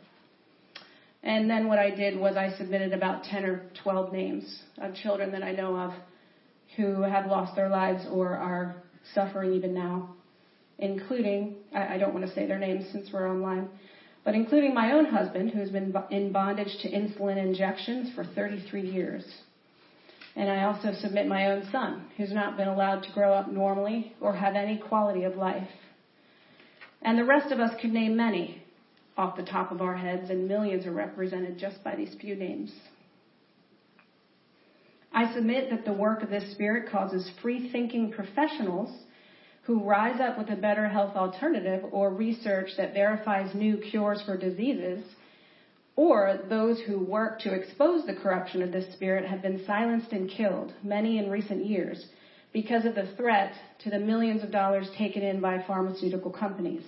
And 1.24 1.50
then 1.50 1.70
what 1.70 1.80
I 1.80 1.90
did 1.90 2.20
was 2.20 2.36
I 2.36 2.54
submitted 2.58 2.92
about 2.92 3.24
10 3.24 3.46
or 3.46 3.62
12 3.82 4.12
names 4.12 4.64
of 4.78 4.94
children 4.96 5.32
that 5.32 5.42
I 5.42 5.54
know 5.54 5.74
of 5.74 5.94
who 6.76 7.02
have 7.04 7.28
lost 7.28 7.56
their 7.56 7.70
lives 7.70 8.06
or 8.12 8.36
are 8.36 8.76
suffering 9.14 9.54
even 9.54 9.74
now, 9.74 10.14
including, 10.80 11.56
I, 11.76 11.98
don't 11.98 12.14
want 12.14 12.26
to 12.26 12.34
say 12.34 12.46
their 12.48 12.60
names 12.60 12.86
since 12.92 13.10
we're 13.12 13.30
online, 13.30 13.70
but 14.24 14.36
including 14.36 14.74
my 14.74 14.94
own 14.94 15.06
husband 15.06 15.52
who's 15.52 15.70
been 15.70 15.94
in 16.10 16.32
bondage 16.32 16.78
to 16.82 16.92
insulin 16.92 17.38
injections 17.38 18.14
for 18.16 18.24
33 18.24 18.90
years. 18.90 19.26
And 20.36 20.50
I 20.50 20.64
also 20.64 20.94
submit 21.00 21.28
my 21.28 21.48
own 21.52 21.68
son 21.72 22.08
who's 22.18 22.34
not 22.34 22.58
been 22.58 22.68
allowed 22.68 23.04
to 23.04 23.12
grow 23.14 23.34
up 23.34 23.52
normally 23.52 24.14
or 24.20 24.36
have 24.36 24.56
any 24.56 24.78
quality 24.78 25.24
of 25.24 25.36
life. 25.36 25.68
And 27.02 27.18
the 27.18 27.24
rest 27.24 27.52
of 27.52 27.60
us 27.60 27.72
could 27.82 27.92
name 27.92 28.18
many 28.18 28.64
off 29.18 29.38
the 29.38 29.44
top 29.44 29.72
of 29.72 29.82
our 29.82 29.96
heads, 29.96 30.30
and 30.30 30.48
millions 30.48 30.86
are 30.86 30.92
represented 30.92 31.58
just 31.58 31.82
by 31.84 31.96
these 31.96 32.14
few 32.20 32.36
names. 32.36 32.74
I 35.14 35.34
submit 35.34 35.70
that 35.70 35.86
the 35.86 35.94
work 35.94 36.22
of 36.22 36.30
this 36.30 36.52
Spirit 36.52 36.92
causes 36.92 37.30
free 37.42 37.72
thinking 37.72 38.12
professionals 38.12 38.94
who 39.66 39.84
rise 39.84 40.20
up 40.20 40.38
with 40.38 40.50
a 40.50 40.56
better 40.56 40.88
health 40.88 41.16
alternative 41.16 41.84
or 41.92 42.14
research 42.14 42.70
that 42.78 42.94
verifies 42.94 43.56
new 43.56 43.78
cures 43.78 44.22
for 44.26 44.38
diseases, 44.38 45.04
or 45.96 46.40
those 46.50 46.80
who 46.82 47.00
work 47.00 47.40
to 47.40 47.54
expose 47.54 48.06
the 48.06 48.16
corruption 48.16 48.62
of 48.62 48.72
this 48.72 48.94
Spirit 48.94 49.26
have 49.26 49.42
been 49.42 49.66
silenced 49.66 50.12
and 50.12 50.30
killed, 50.30 50.72
many 50.84 51.18
in 51.18 51.32
recent 51.32 51.66
years, 51.66 52.06
because 52.54 52.86
of 52.86 52.96
the 52.96 53.08
threat 53.18 53.54
to 53.84 53.90
the 53.90 53.98
millions 53.98 54.44
of 54.44 54.52
dollars 54.52 54.88
taken 54.98 55.24
in 55.24 55.42
by 55.42 55.64
pharmaceutical 55.66 56.32
companies. 56.32 56.84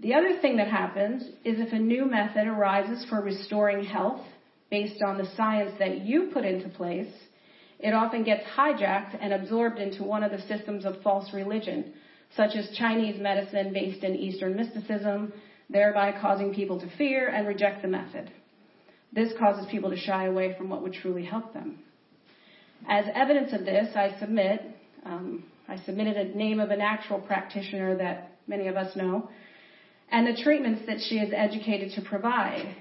The 0.00 0.14
other 0.14 0.40
thing 0.40 0.56
that 0.56 0.68
happens 0.68 1.22
is 1.44 1.58
if 1.58 1.72
a 1.72 1.78
new 1.78 2.06
method 2.06 2.46
arises 2.46 3.04
for 3.08 3.20
restoring 3.20 3.84
health 3.84 4.20
based 4.70 5.02
on 5.02 5.18
the 5.18 5.28
science 5.36 5.72
that 5.78 6.00
you 6.00 6.30
put 6.32 6.44
into 6.44 6.68
place, 6.68 7.12
it 7.78 7.92
often 7.92 8.24
gets 8.24 8.42
hijacked 8.56 9.16
and 9.20 9.32
absorbed 9.32 9.78
into 9.78 10.02
one 10.02 10.22
of 10.22 10.30
the 10.30 10.40
systems 10.42 10.84
of 10.84 11.02
false 11.02 11.32
religion, 11.32 11.92
such 12.34 12.56
as 12.56 12.76
Chinese 12.76 13.20
medicine 13.20 13.72
based 13.72 14.02
in 14.02 14.14
Eastern 14.14 14.56
mysticism, 14.56 15.32
thereby 15.68 16.14
causing 16.20 16.54
people 16.54 16.80
to 16.80 16.96
fear 16.96 17.28
and 17.28 17.46
reject 17.46 17.82
the 17.82 17.88
method. 17.88 18.30
This 19.12 19.32
causes 19.38 19.66
people 19.70 19.90
to 19.90 19.96
shy 19.96 20.26
away 20.26 20.54
from 20.56 20.68
what 20.68 20.82
would 20.82 20.94
truly 20.94 21.24
help 21.24 21.52
them. 21.52 21.78
As 22.88 23.06
evidence 23.14 23.52
of 23.52 23.64
this, 23.64 23.94
I 23.96 24.18
submit, 24.20 24.62
um, 25.04 25.44
I 25.68 25.76
submitted 25.84 26.16
a 26.16 26.36
name 26.36 26.60
of 26.60 26.70
an 26.70 26.80
actual 26.80 27.18
practitioner 27.18 27.96
that 27.96 28.32
many 28.46 28.68
of 28.68 28.76
us 28.76 28.94
know, 28.96 29.28
and 30.10 30.26
the 30.26 30.40
treatments 30.42 30.82
that 30.86 30.98
she 31.08 31.16
is 31.16 31.32
educated 31.34 31.92
to 31.94 32.08
provide. 32.08 32.76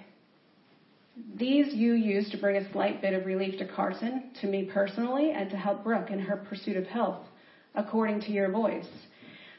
These 1.36 1.74
you 1.74 1.94
used 1.94 2.32
to 2.32 2.38
bring 2.38 2.58
a 2.58 2.72
slight 2.72 3.02
bit 3.02 3.14
of 3.14 3.26
relief 3.26 3.58
to 3.60 3.68
Carson, 3.68 4.32
to 4.42 4.48
me 4.48 4.70
personally, 4.74 5.32
and 5.32 5.50
to 5.50 5.56
help 5.56 5.84
Brooke 5.84 6.12
in 6.12 6.20
her 6.20 6.36
pursuit 6.36 6.76
of 6.76 6.86
health, 6.86 7.26
according 7.74 8.22
to 8.22 8.32
your 8.32 8.52
voice. 8.52 8.88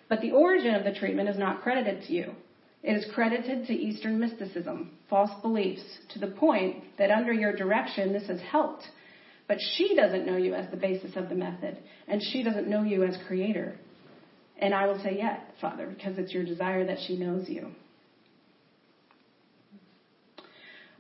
But 0.09 0.21
the 0.21 0.33
origin 0.33 0.75
of 0.75 0.85
the 0.85 0.93
treatment 0.93 1.29
is 1.29 1.39
not 1.39 1.63
credited 1.63 2.03
to 2.07 2.13
you. 2.13 2.35
It 2.83 2.93
is 2.93 3.11
credited 3.15 3.67
to 3.67 3.73
Eastern 3.73 4.21
mysticism, 4.21 4.91
false 5.09 5.31
beliefs, 5.41 5.83
to 6.11 6.19
the 6.19 6.29
point 6.29 6.85
that 6.99 7.11
under 7.11 7.33
your 7.33 7.57
direction 7.57 8.13
this 8.13 8.29
has 8.29 8.41
helped. 8.41 8.85
But 9.49 9.59
she 9.77 9.97
doesn't 9.97 10.27
know 10.27 10.37
you 10.37 10.55
as 10.55 10.71
the 10.71 10.77
basis 10.77 11.17
of 11.17 11.29
the 11.29 11.35
method, 11.35 11.79
and 12.07 12.23
she 12.23 12.43
doesn't 12.43 12.69
know 12.69 12.83
you 12.83 13.03
as 13.03 13.17
creator. 13.27 13.77
And 14.59 14.75
I 14.75 14.87
will 14.87 14.99
say, 15.03 15.19
Yet, 15.19 15.55
Father, 15.61 15.87
because 15.87 16.19
it's 16.19 16.33
your 16.33 16.45
desire 16.45 16.85
that 16.87 16.99
she 17.07 17.17
knows 17.17 17.49
you. 17.49 17.71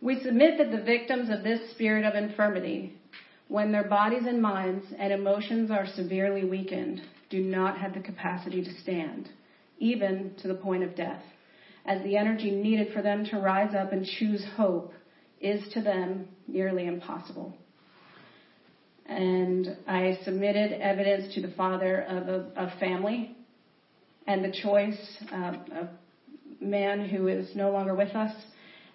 We 0.07 0.23
submit 0.23 0.59
that 0.59 0.71
the 0.71 0.85
victims 0.85 1.31
of 1.31 1.43
this 1.43 1.73
spirit 1.73 2.05
of 2.05 2.15
infirmity, 2.15 2.97
when 3.49 3.73
their 3.73 3.89
bodies 3.89 4.23
and 4.25 4.41
minds 4.41 4.87
and 4.97 5.13
emotions 5.13 5.73
are 5.73 5.85
severely 5.97 6.45
weakened, 6.45 7.01
do 7.29 7.41
not 7.41 7.77
have 7.79 7.93
the 7.93 7.99
capacity 7.99 8.63
to 8.63 8.73
stand, 8.83 9.29
even 9.81 10.37
to 10.43 10.47
the 10.47 10.55
point 10.55 10.85
of 10.85 10.95
death, 10.95 11.23
as 11.87 12.05
the 12.05 12.17
energy 12.17 12.53
needed 12.53 12.93
for 12.93 13.03
them 13.03 13.25
to 13.33 13.39
rise 13.39 13.75
up 13.75 13.91
and 13.91 14.07
choose 14.07 14.47
hope 14.57 14.93
is 15.41 15.61
to 15.75 15.83
them 15.83 16.29
nearly 16.47 16.87
impossible. 16.87 17.53
And 19.07 19.77
I 19.89 20.21
submitted 20.23 20.81
evidence 20.81 21.35
to 21.35 21.41
the 21.41 21.53
father 21.57 22.03
of 22.03 22.29
a, 22.29 22.53
a 22.55 22.79
family 22.79 23.37
and 24.29 24.45
the 24.45 24.57
choice, 24.63 25.19
uh, 25.33 25.57
a 25.73 25.89
man 26.61 27.09
who 27.09 27.27
is 27.27 27.51
no 27.57 27.73
longer 27.73 27.97
with 27.97 28.15
us, 28.15 28.33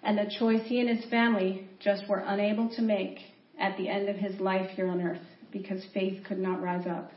and 0.02 0.18
the 0.18 0.32
choice 0.38 0.62
he 0.66 0.80
and 0.80 0.88
his 0.88 1.08
family 1.10 1.68
just 1.80 2.08
were 2.08 2.24
unable 2.26 2.68
to 2.74 2.82
make 2.82 3.18
at 3.58 3.76
the 3.76 3.88
end 3.88 4.08
of 4.08 4.16
his 4.16 4.40
life 4.40 4.70
here 4.70 4.88
on 4.88 5.00
earth 5.00 5.22
because 5.52 5.84
faith 5.94 6.24
could 6.26 6.38
not 6.38 6.62
rise 6.62 6.86
up. 6.86 7.12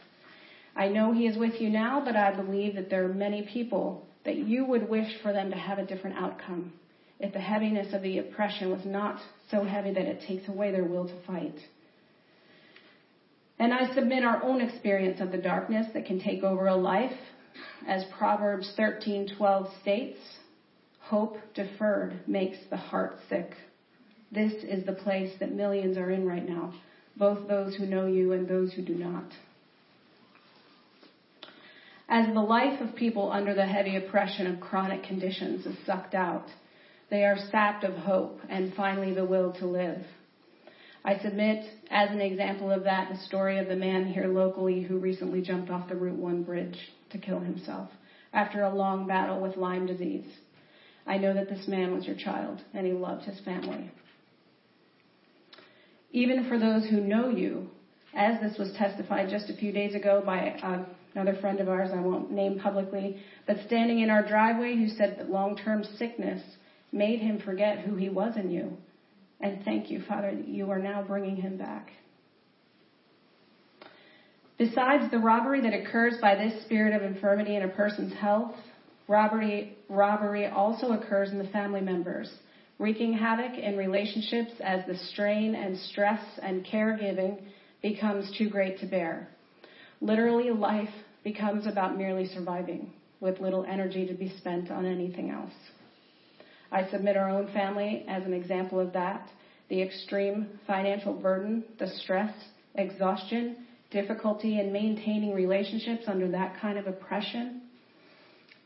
I 0.76 0.90
know 0.90 1.14
he 1.14 1.26
is 1.26 1.38
with 1.38 1.60
you 1.62 1.70
now, 1.70 2.02
but 2.04 2.16
I 2.16 2.36
believe 2.36 2.76
that 2.76 2.90
there 2.90 3.06
are 3.06 3.14
many 3.14 3.48
people 3.52 4.06
that 4.26 4.36
you 4.36 4.66
would 4.66 4.90
wish 4.90 5.08
for 5.22 5.32
them 5.32 5.50
to 5.52 5.56
have 5.56 5.78
a 5.78 5.86
different 5.86 6.18
outcome 6.18 6.74
if 7.20 7.32
the 7.32 7.40
heaviness 7.40 7.94
of 7.94 8.02
the 8.02 8.18
oppression 8.18 8.70
was 8.70 8.86
not 8.86 9.20
so 9.50 9.64
heavy 9.64 9.94
that 9.94 10.06
it 10.06 10.24
takes 10.28 10.48
away 10.50 10.72
their 10.72 10.84
will 10.84 11.08
to 11.08 11.26
fight. 11.26 11.58
And 13.58 13.74
I 13.74 13.94
submit 13.94 14.24
our 14.24 14.44
own 14.44 14.60
experience 14.60 15.22
of 15.22 15.32
the 15.32 15.38
darkness 15.38 15.88
that 15.94 16.06
can 16.06 16.20
take 16.20 16.44
over 16.44 16.68
a 16.68 16.76
life 16.76 17.18
as 17.88 18.04
Proverbs 18.18 18.74
13:12 18.78 19.82
states, 19.82 20.20
hope 21.08 21.38
deferred 21.54 22.20
makes 22.28 22.58
the 22.70 22.78
heart 22.78 23.18
sick. 23.30 23.52
This 24.32 24.54
is 24.64 24.86
the 24.86 24.94
place 24.94 25.32
that 25.40 25.54
millions 25.54 25.98
are 25.98 26.10
in 26.10 26.28
right 26.28 26.48
now, 26.48 26.74
both 27.16 27.48
those 27.48 27.76
who 27.76 27.86
know 27.86 28.08
you 28.08 28.34
and 28.34 28.48
those 28.48 28.74
who 28.74 28.82
do 28.82 28.96
not. 28.96 29.32
As 32.10 32.34
the 32.34 32.42
life 32.42 32.82
of 32.82 32.96
people 32.96 33.32
under 33.32 33.54
the 33.54 33.66
heavy 33.66 33.96
oppression 33.98 34.48
of 34.48 34.60
chronic 34.60 35.04
conditions 35.04 35.66
is 35.66 35.76
sucked 35.86 36.16
out, 36.16 36.48
they 37.12 37.24
are 37.24 37.38
sapped 37.52 37.84
of 37.84 37.94
hope 37.94 38.40
and 38.50 38.74
finally 38.74 39.14
the 39.14 39.26
will 39.26 39.54
to 39.54 39.66
live. 39.68 40.02
I 41.04 41.20
submit 41.20 41.66
as 41.92 42.10
an 42.10 42.20
example 42.20 42.72
of 42.72 42.84
that 42.86 43.10
the 43.12 43.18
story 43.28 43.60
of 43.60 43.68
the 43.68 43.76
man 43.76 44.08
here 44.08 44.28
locally 44.28 44.82
who 44.82 44.98
recently 44.98 45.42
jumped 45.44 45.70
off 45.70 45.88
the 45.88 45.96
Route 45.96 46.18
1 46.18 46.44
bridge 46.44 46.78
to 47.12 47.20
kill 47.20 47.40
himself 47.40 47.90
after 48.34 48.64
a 48.64 48.74
long 48.74 49.08
battle 49.08 49.40
with 49.40 49.56
Lyme 49.56 49.86
disease. 49.86 50.26
I 51.08 51.18
know 51.18 51.34
that 51.34 51.50
this 51.50 51.68
man 51.68 51.94
was 51.94 52.06
your 52.06 52.16
child 52.16 52.62
and 52.74 52.86
he 52.86 52.94
loved 52.94 53.26
his 53.26 53.40
family. 53.42 53.92
Even 56.12 56.48
for 56.48 56.58
those 56.58 56.88
who 56.88 57.02
know 57.02 57.30
you, 57.30 57.68
as 58.16 58.40
this 58.40 58.58
was 58.58 58.74
testified 58.78 59.30
just 59.30 59.50
a 59.50 59.58
few 59.58 59.72
days 59.72 59.94
ago 59.94 60.24
by 60.26 60.52
uh, 60.64 60.86
another 61.14 61.38
friend 61.42 61.60
of 61.60 61.68
ours, 61.68 61.90
I 61.94 62.00
won't 62.00 62.32
name 62.32 62.60
publicly, 62.60 63.18
but 63.46 63.58
standing 63.66 64.00
in 64.00 64.10
our 64.10 64.26
driveway 64.26 64.76
who 64.78 64.88
said 64.88 65.18
that 65.18 65.30
long 65.30 65.58
term 65.58 65.84
sickness 65.84 66.42
made 66.92 67.20
him 67.20 67.40
forget 67.40 67.80
who 67.80 67.96
he 67.96 68.10
was 68.10 68.38
in 68.38 68.50
you. 68.50 68.72
And 69.42 69.64
thank 69.66 69.92
you, 69.92 70.02
Father, 70.08 70.34
that 70.34 70.48
you 70.48 70.72
are 70.72 70.80
now 70.80 71.04
bringing 71.04 71.36
him 71.36 71.58
back. 71.58 71.92
Besides 74.58 75.12
the 75.12 75.20
robbery 75.20 75.62
that 75.62 75.74
occurs 75.74 76.18
by 76.22 76.36
this 76.36 76.64
spirit 76.64 76.94
of 76.94 77.04
infirmity 77.04 77.58
in 77.58 77.64
a 77.64 77.68
person's 77.68 78.14
health, 78.14 78.56
robbery, 79.08 79.78
robbery 79.90 80.48
also 80.48 80.94
occurs 80.94 81.32
in 81.32 81.38
the 81.38 81.48
family 81.48 81.82
members, 81.82 82.32
wreaking 82.80 83.14
havoc 83.14 83.58
in 83.58 83.78
relationships 83.78 84.52
as 84.64 84.86
the 84.88 84.98
strain 85.12 85.56
and 85.56 85.78
stress 85.78 86.22
and 86.42 86.66
caregiving 86.66 87.40
becomes 87.82 88.32
too 88.38 88.50
great 88.50 88.80
to 88.80 88.86
bear. 88.86 89.28
Literally, 90.02 90.52
life 90.52 90.90
becomes 91.24 91.68
about 91.68 91.98
merely 91.98 92.26
surviving 92.26 92.92
with 93.20 93.40
little 93.40 93.66
energy 93.66 94.06
to 94.06 94.14
be 94.14 94.30
spent 94.38 94.70
on 94.70 94.86
anything 94.86 95.30
else. 95.30 95.54
I 96.72 96.90
submit 96.90 97.16
our 97.16 97.30
own 97.30 97.52
family 97.54 98.06
as 98.08 98.24
an 98.24 98.34
example 98.34 98.80
of 98.80 98.92
that. 98.94 99.30
The 99.70 99.82
extreme 99.82 100.60
financial 100.68 101.14
burden, 101.14 101.64
the 101.80 101.88
stress, 101.88 102.34
exhaustion, 102.76 103.66
difficulty 103.92 104.60
in 104.60 104.74
maintaining 104.74 105.34
relationships 105.34 106.04
under 106.08 106.30
that 106.32 106.60
kind 106.60 106.78
of 106.78 106.88
oppression. 106.88 107.62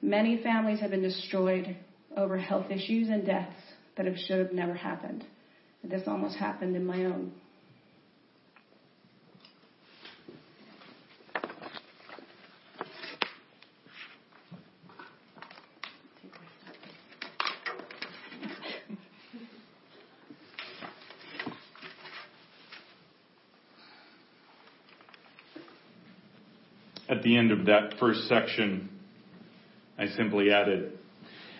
Many 0.02 0.41
families 0.41 0.80
have 0.80 0.91
been 0.91 1.02
destroyed 1.02 1.76
over 2.16 2.38
health 2.38 2.72
issues 2.72 3.10
and 3.10 3.26
deaths 3.26 3.56
that 3.97 4.06
have 4.06 4.18
should 4.18 4.39
have 4.39 4.54
never 4.54 4.74
happened. 4.74 5.26
This 5.84 6.04
almost 6.08 6.38
happened 6.38 6.76
in 6.76 6.86
my 6.86 7.06
own. 7.06 7.32
at 27.10 27.24
the 27.24 27.36
end 27.36 27.52
of 27.52 27.66
that 27.66 27.95
first 28.00 28.28
section, 28.28 28.99
I 30.00 30.08
simply 30.16 30.52
added. 30.52 30.93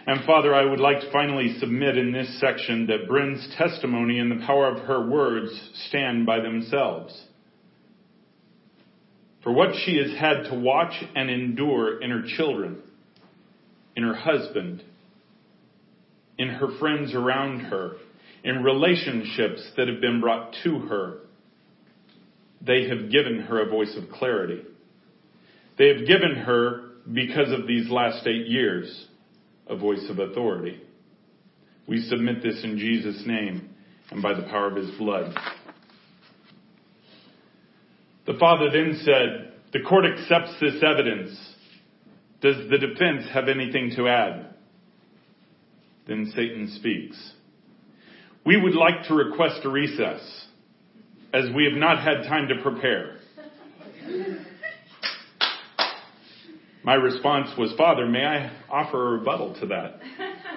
And 0.08 0.26
Father, 0.26 0.56
I 0.56 0.64
would 0.64 0.80
like 0.80 1.02
to 1.02 1.12
finally 1.12 1.58
submit 1.60 1.98
in 1.98 2.14
this 2.14 2.40
section 2.40 2.88
that 2.88 3.08
Bryn's 3.08 3.54
testimony 3.58 4.20
and 4.20 4.32
the 4.32 4.46
power 4.46 4.68
of 4.68 4.86
her 4.86 5.08
words 5.08 5.52
stand 5.88 6.26
by 6.26 6.40
themselves. 6.40 7.22
For 9.44 9.52
what 9.52 9.76
she 9.86 9.98
has 9.98 10.18
had 10.18 10.50
to 10.50 10.56
watch 10.56 10.94
and 11.16 11.30
endure 11.30 12.02
in 12.02 12.12
her 12.12 12.24
children, 12.38 12.82
in 13.96 14.04
her 14.04 14.16
husband, 14.16 14.84
in 16.38 16.48
her 16.48 16.78
friends 16.80 17.14
around 17.14 17.62
her, 17.62 17.98
in 18.44 18.64
relationships 18.64 19.70
that 19.76 19.90
have 19.90 20.00
been 20.00 20.22
brought 20.22 20.56
to 20.64 20.80
her, 20.80 21.18
they 22.62 22.88
have 22.88 23.12
given 23.12 23.42
her 23.42 23.62
a 23.62 23.70
voice 23.70 23.96
of 23.98 24.10
clarity. 24.12 24.64
They 25.78 25.90
have 25.90 26.08
given 26.08 26.36
her, 26.36 26.89
because 27.12 27.52
of 27.52 27.68
these 27.68 27.90
last 27.90 28.26
eight 28.28 28.48
years, 28.48 29.08
a 29.68 29.76
voice 29.76 30.06
of 30.10 30.20
authority. 30.20 30.82
We 31.88 32.02
submit 32.02 32.44
this 32.44 32.64
in 32.64 32.78
Jesus' 32.78 33.24
name 33.26 33.70
and 34.12 34.22
by 34.22 34.34
the 34.34 34.44
power 34.44 34.68
of 34.68 34.76
his 34.76 34.92
blood. 34.98 35.36
The 38.26 38.38
father 38.40 38.70
then 38.72 39.00
said, 39.04 39.54
The 39.74 39.82
court 39.88 40.06
accepts 40.06 40.60
this 40.60 40.84
evidence. 40.84 41.38
Does 42.42 42.70
the 42.70 42.78
defense 42.78 43.26
have 43.34 43.48
anything 43.48 43.94
to 43.98 44.08
add? 44.08 44.54
Then 46.08 46.32
Satan 46.36 46.72
speaks. 46.76 47.34
We 48.46 48.60
would 48.60 48.76
like 48.76 49.08
to 49.08 49.16
request 49.16 49.62
a 49.66 49.70
recess, 49.70 50.22
as 51.34 51.46
we 51.56 51.66
have 51.66 51.78
not 51.80 52.04
had 52.04 52.28
time 52.28 52.48
to 52.48 52.62
prepare. 52.62 53.18
My 56.84 56.94
response 56.94 57.50
was, 57.58 57.74
Father, 57.78 58.06
may 58.06 58.24
I 58.24 58.52
offer 58.70 59.16
a 59.16 59.20
rebuttal 59.20 59.60
to 59.60 59.66
that? 59.68 60.00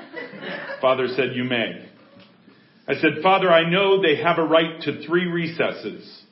Father 0.80 1.08
said, 1.08 1.34
You 1.34 1.44
may. 1.44 1.88
I 2.86 2.94
said, 2.94 3.22
Father, 3.22 3.50
I 3.50 3.68
know 3.68 4.00
they 4.02 4.16
have 4.16 4.38
a 4.38 4.44
right 4.44 4.80
to 4.82 5.06
three 5.06 5.26
recesses, 5.26 6.22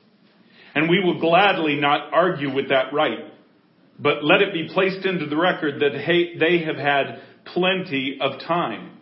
and 0.75 0.89
we 0.89 1.01
will 1.03 1.19
gladly 1.19 1.75
not 1.75 2.13
argue 2.13 2.53
with 2.53 2.69
that 2.69 2.93
right. 2.93 3.19
But 3.99 4.23
let 4.23 4.41
it 4.41 4.53
be 4.53 4.69
placed 4.73 5.05
into 5.05 5.27
the 5.27 5.37
record 5.37 5.81
that 5.81 5.93
they 6.39 6.63
have 6.65 6.75
had 6.75 7.21
plenty 7.45 8.17
of 8.19 8.39
time. 8.41 8.97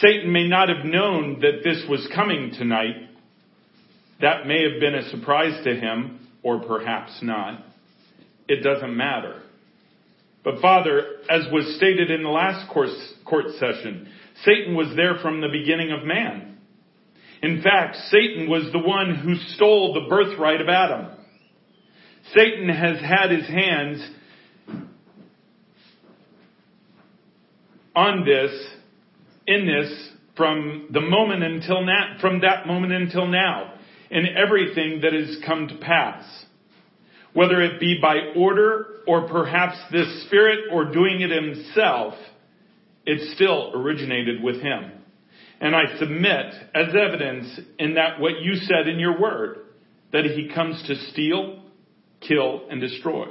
Satan 0.00 0.30
may 0.30 0.46
not 0.46 0.68
have 0.68 0.84
known 0.84 1.40
that 1.40 1.62
this 1.64 1.82
was 1.88 2.06
coming 2.14 2.52
tonight. 2.52 2.96
That 4.20 4.46
may 4.46 4.70
have 4.70 4.80
been 4.80 4.94
a 4.94 5.08
surprise 5.10 5.64
to 5.64 5.74
him, 5.74 6.28
or 6.42 6.60
perhaps 6.60 7.18
not. 7.22 7.64
It 8.48 8.62
doesn't 8.62 8.96
matter. 8.96 9.42
But 10.44 10.60
Father, 10.60 11.02
as 11.28 11.42
was 11.50 11.74
stated 11.76 12.10
in 12.10 12.22
the 12.22 12.28
last 12.28 12.70
court 12.72 13.46
session, 13.58 14.08
Satan 14.44 14.76
was 14.76 14.94
there 14.94 15.16
from 15.20 15.40
the 15.40 15.48
beginning 15.48 15.90
of 15.90 16.04
man. 16.04 16.58
In 17.42 17.62
fact, 17.62 17.96
Satan 18.10 18.48
was 18.48 18.70
the 18.72 18.78
one 18.78 19.16
who 19.16 19.34
stole 19.54 19.92
the 19.92 20.08
birthright 20.08 20.60
of 20.60 20.68
Adam. 20.68 21.08
Satan 22.34 22.68
has 22.68 23.00
had 23.00 23.30
his 23.30 23.46
hands 23.46 24.08
on 27.94 28.24
this, 28.24 28.50
in 29.46 29.66
this, 29.66 30.10
from 30.36 30.88
the 30.92 31.00
moment 31.00 31.42
until 31.42 31.84
now, 31.84 32.18
from 32.20 32.40
that 32.42 32.66
moment 32.66 32.92
until 32.92 33.26
now, 33.26 33.74
in 34.10 34.26
everything 34.36 35.00
that 35.02 35.12
has 35.12 35.38
come 35.44 35.66
to 35.68 35.76
pass 35.78 36.24
whether 37.36 37.60
it 37.60 37.78
be 37.78 37.98
by 38.00 38.32
order 38.34 38.86
or 39.06 39.28
perhaps 39.28 39.76
this 39.92 40.24
spirit 40.24 40.58
or 40.72 40.90
doing 40.90 41.20
it 41.20 41.30
himself, 41.30 42.14
it 43.04 43.34
still 43.34 43.72
originated 43.74 44.42
with 44.42 44.62
him. 44.62 44.90
And 45.60 45.76
I 45.76 45.98
submit 45.98 46.46
as 46.74 46.94
evidence 46.94 47.60
in 47.78 47.96
that 47.96 48.20
what 48.20 48.40
you 48.40 48.54
said 48.54 48.88
in 48.88 48.98
your 48.98 49.20
word, 49.20 49.58
that 50.14 50.24
he 50.24 50.50
comes 50.54 50.82
to 50.86 50.96
steal, 51.10 51.62
kill, 52.26 52.62
and 52.70 52.80
destroy. 52.80 53.26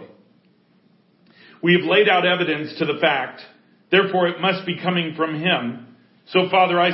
We 1.63 1.73
have 1.73 1.89
laid 1.89 2.07
out 2.07 2.27
evidence 2.27 2.77
to 2.77 2.85
the 2.85 2.99
fact, 3.01 3.41
therefore 3.89 4.27
it 4.27 4.39
must 4.39 4.67
be 4.67 4.79
coming 4.79 5.15
from 5.15 5.41
him. 5.41 5.95
So 6.27 6.47
Father, 6.51 6.79
I 6.79 6.91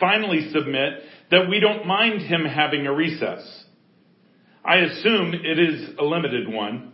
finally 0.00 0.48
submit 0.50 0.94
that 1.30 1.46
we 1.50 1.60
don't 1.60 1.86
mind 1.86 2.22
him 2.22 2.46
having 2.46 2.86
a 2.86 2.94
recess. 2.94 3.63
I 4.64 4.76
assume 4.76 5.34
it 5.34 5.58
is 5.58 5.90
a 5.98 6.04
limited 6.04 6.48
one, 6.48 6.92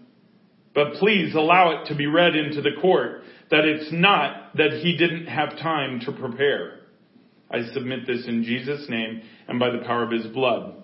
but 0.75 0.95
please 0.95 1.35
allow 1.35 1.81
it 1.83 1.89
to 1.89 1.95
be 1.95 2.07
read 2.07 2.35
into 2.35 2.63
the 2.63 2.81
court 2.81 3.23
that 3.51 3.65
it's 3.65 3.93
not 3.93 4.57
that 4.57 4.81
he 4.83 4.97
didn't 4.97 5.27
have 5.27 5.51
time 5.59 6.01
to 6.01 6.13
prepare. 6.13 6.81
I 7.51 7.65
submit 7.73 8.07
this 8.07 8.27
in 8.27 8.45
Jesus' 8.45 8.87
name 8.89 9.23
and 9.49 9.59
by 9.59 9.71
the 9.71 9.85
power 9.85 10.03
of 10.03 10.11
his 10.11 10.27
blood. 10.27 10.75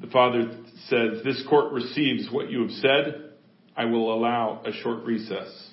The 0.00 0.06
Father 0.08 0.58
says, 0.88 1.22
This 1.24 1.42
court 1.48 1.72
receives 1.72 2.28
what 2.30 2.50
you 2.50 2.62
have 2.62 2.70
said. 2.72 3.32
I 3.76 3.86
will 3.86 4.12
allow 4.12 4.62
a 4.64 4.72
short 4.72 5.04
recess. 5.04 5.70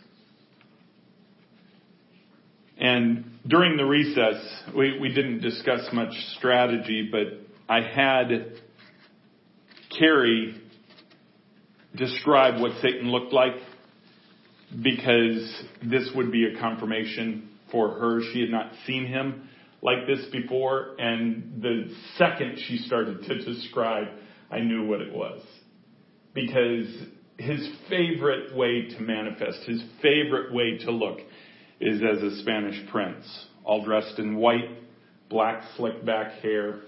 And 2.78 3.26
during 3.48 3.78
the 3.78 3.86
recess, 3.86 4.64
we, 4.76 5.00
we 5.00 5.10
didn't 5.10 5.40
discuss 5.40 5.82
much 5.94 6.14
strategy, 6.38 7.10
but 7.12 7.40
I 7.70 7.82
had 7.82 8.62
Carrie 9.98 10.62
describe 11.96 12.62
what 12.62 12.72
Satan 12.82 13.12
looked 13.12 13.34
like 13.34 13.54
because 14.82 15.64
this 15.84 16.10
would 16.16 16.32
be 16.32 16.46
a 16.46 16.60
confirmation 16.60 17.50
for 17.72 17.90
her. 17.90 18.22
She 18.32 18.42
had 18.42 18.50
not 18.50 18.72
seen 18.86 19.06
him 19.06 19.50
like 19.82 20.08
this 20.08 20.26
before, 20.32 20.96
and 20.98 21.62
the 21.62 21.94
second 22.18 22.58
she 22.68 22.78
started 22.78 23.24
to 23.24 23.44
describe, 23.44 24.08
I 24.50 24.60
knew 24.60 24.86
what 24.86 25.02
it 25.02 25.14
was. 25.14 25.42
Because 26.34 26.88
his 27.38 27.68
favorite 27.90 28.56
way 28.56 28.88
to 28.90 29.02
manifest, 29.02 29.60
his 29.68 29.84
favorite 30.02 30.54
way 30.54 30.78
to 30.86 30.92
look, 30.92 31.20
is 31.80 32.02
as 32.02 32.24
a 32.24 32.42
Spanish 32.42 32.80
prince, 32.90 33.26
all 33.66 33.84
dressed 33.84 34.18
in 34.20 34.38
white, 34.38 34.70
black 35.30 35.64
slick 35.76 36.06
back 36.06 36.40
hair, 36.42 36.80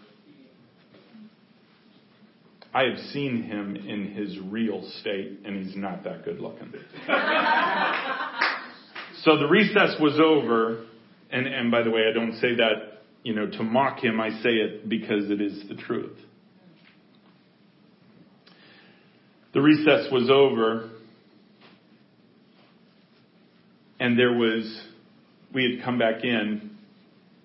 I 2.76 2.84
have 2.90 3.00
seen 3.14 3.44
him 3.44 3.78
in 3.78 4.14
his 4.14 4.38
real 4.38 4.84
state, 5.00 5.40
and 5.46 5.66
he's 5.66 5.78
not 5.78 6.04
that 6.04 6.26
good 6.26 6.42
looking. 6.42 6.74
so 9.24 9.38
the 9.38 9.48
recess 9.48 9.96
was 9.98 10.20
over, 10.22 10.84
and, 11.32 11.48
and 11.48 11.72
by 11.72 11.84
the 11.84 11.90
way, 11.90 12.02
I 12.10 12.14
don't 12.14 12.34
say 12.34 12.54
that, 12.56 13.04
you 13.24 13.34
know, 13.34 13.50
to 13.50 13.64
mock 13.64 14.04
him. 14.04 14.20
I 14.20 14.32
say 14.42 14.50
it 14.50 14.90
because 14.90 15.32
it 15.32 15.40
is 15.40 15.70
the 15.70 15.76
truth. 15.76 16.18
The 19.54 19.62
recess 19.62 20.12
was 20.12 20.30
over, 20.30 20.90
and 24.02 24.20
there 24.20 24.34
was, 24.34 24.82
we 25.54 25.78
had 25.78 25.86
come 25.86 25.98
back 25.98 26.26
in, 26.26 26.72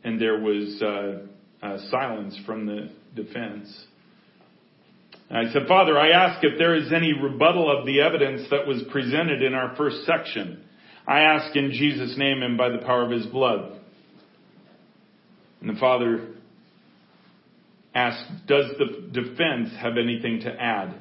and 0.02 0.20
there 0.20 0.40
was 0.40 0.82
uh, 0.82 1.18
uh, 1.64 1.78
silence 1.88 2.36
from 2.44 2.66
the 2.66 2.90
defense. 3.14 3.86
I 5.32 5.52
said, 5.52 5.68
Father, 5.68 5.96
I 5.96 6.08
ask 6.08 6.42
if 6.42 6.58
there 6.58 6.74
is 6.74 6.92
any 6.92 7.12
rebuttal 7.12 7.70
of 7.70 7.86
the 7.86 8.00
evidence 8.00 8.48
that 8.50 8.66
was 8.66 8.82
presented 8.90 9.42
in 9.42 9.54
our 9.54 9.76
first 9.76 10.04
section. 10.04 10.64
I 11.06 11.20
ask 11.20 11.54
in 11.54 11.70
Jesus' 11.70 12.16
name 12.18 12.42
and 12.42 12.58
by 12.58 12.70
the 12.70 12.78
power 12.78 13.04
of 13.04 13.12
his 13.12 13.26
blood. 13.26 13.80
And 15.60 15.70
the 15.70 15.78
Father 15.78 16.34
asked, 17.94 18.28
Does 18.48 18.72
the 18.78 19.08
defense 19.12 19.70
have 19.78 19.96
anything 19.98 20.40
to 20.40 20.50
add? 20.50 20.96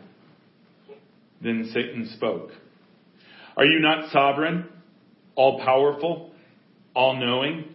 Then 1.41 1.71
Satan 1.73 2.11
spoke. 2.15 2.51
Are 3.57 3.65
you 3.65 3.79
not 3.79 4.11
sovereign, 4.11 4.67
all 5.35 5.59
powerful, 5.63 6.33
all 6.93 7.15
knowing? 7.15 7.65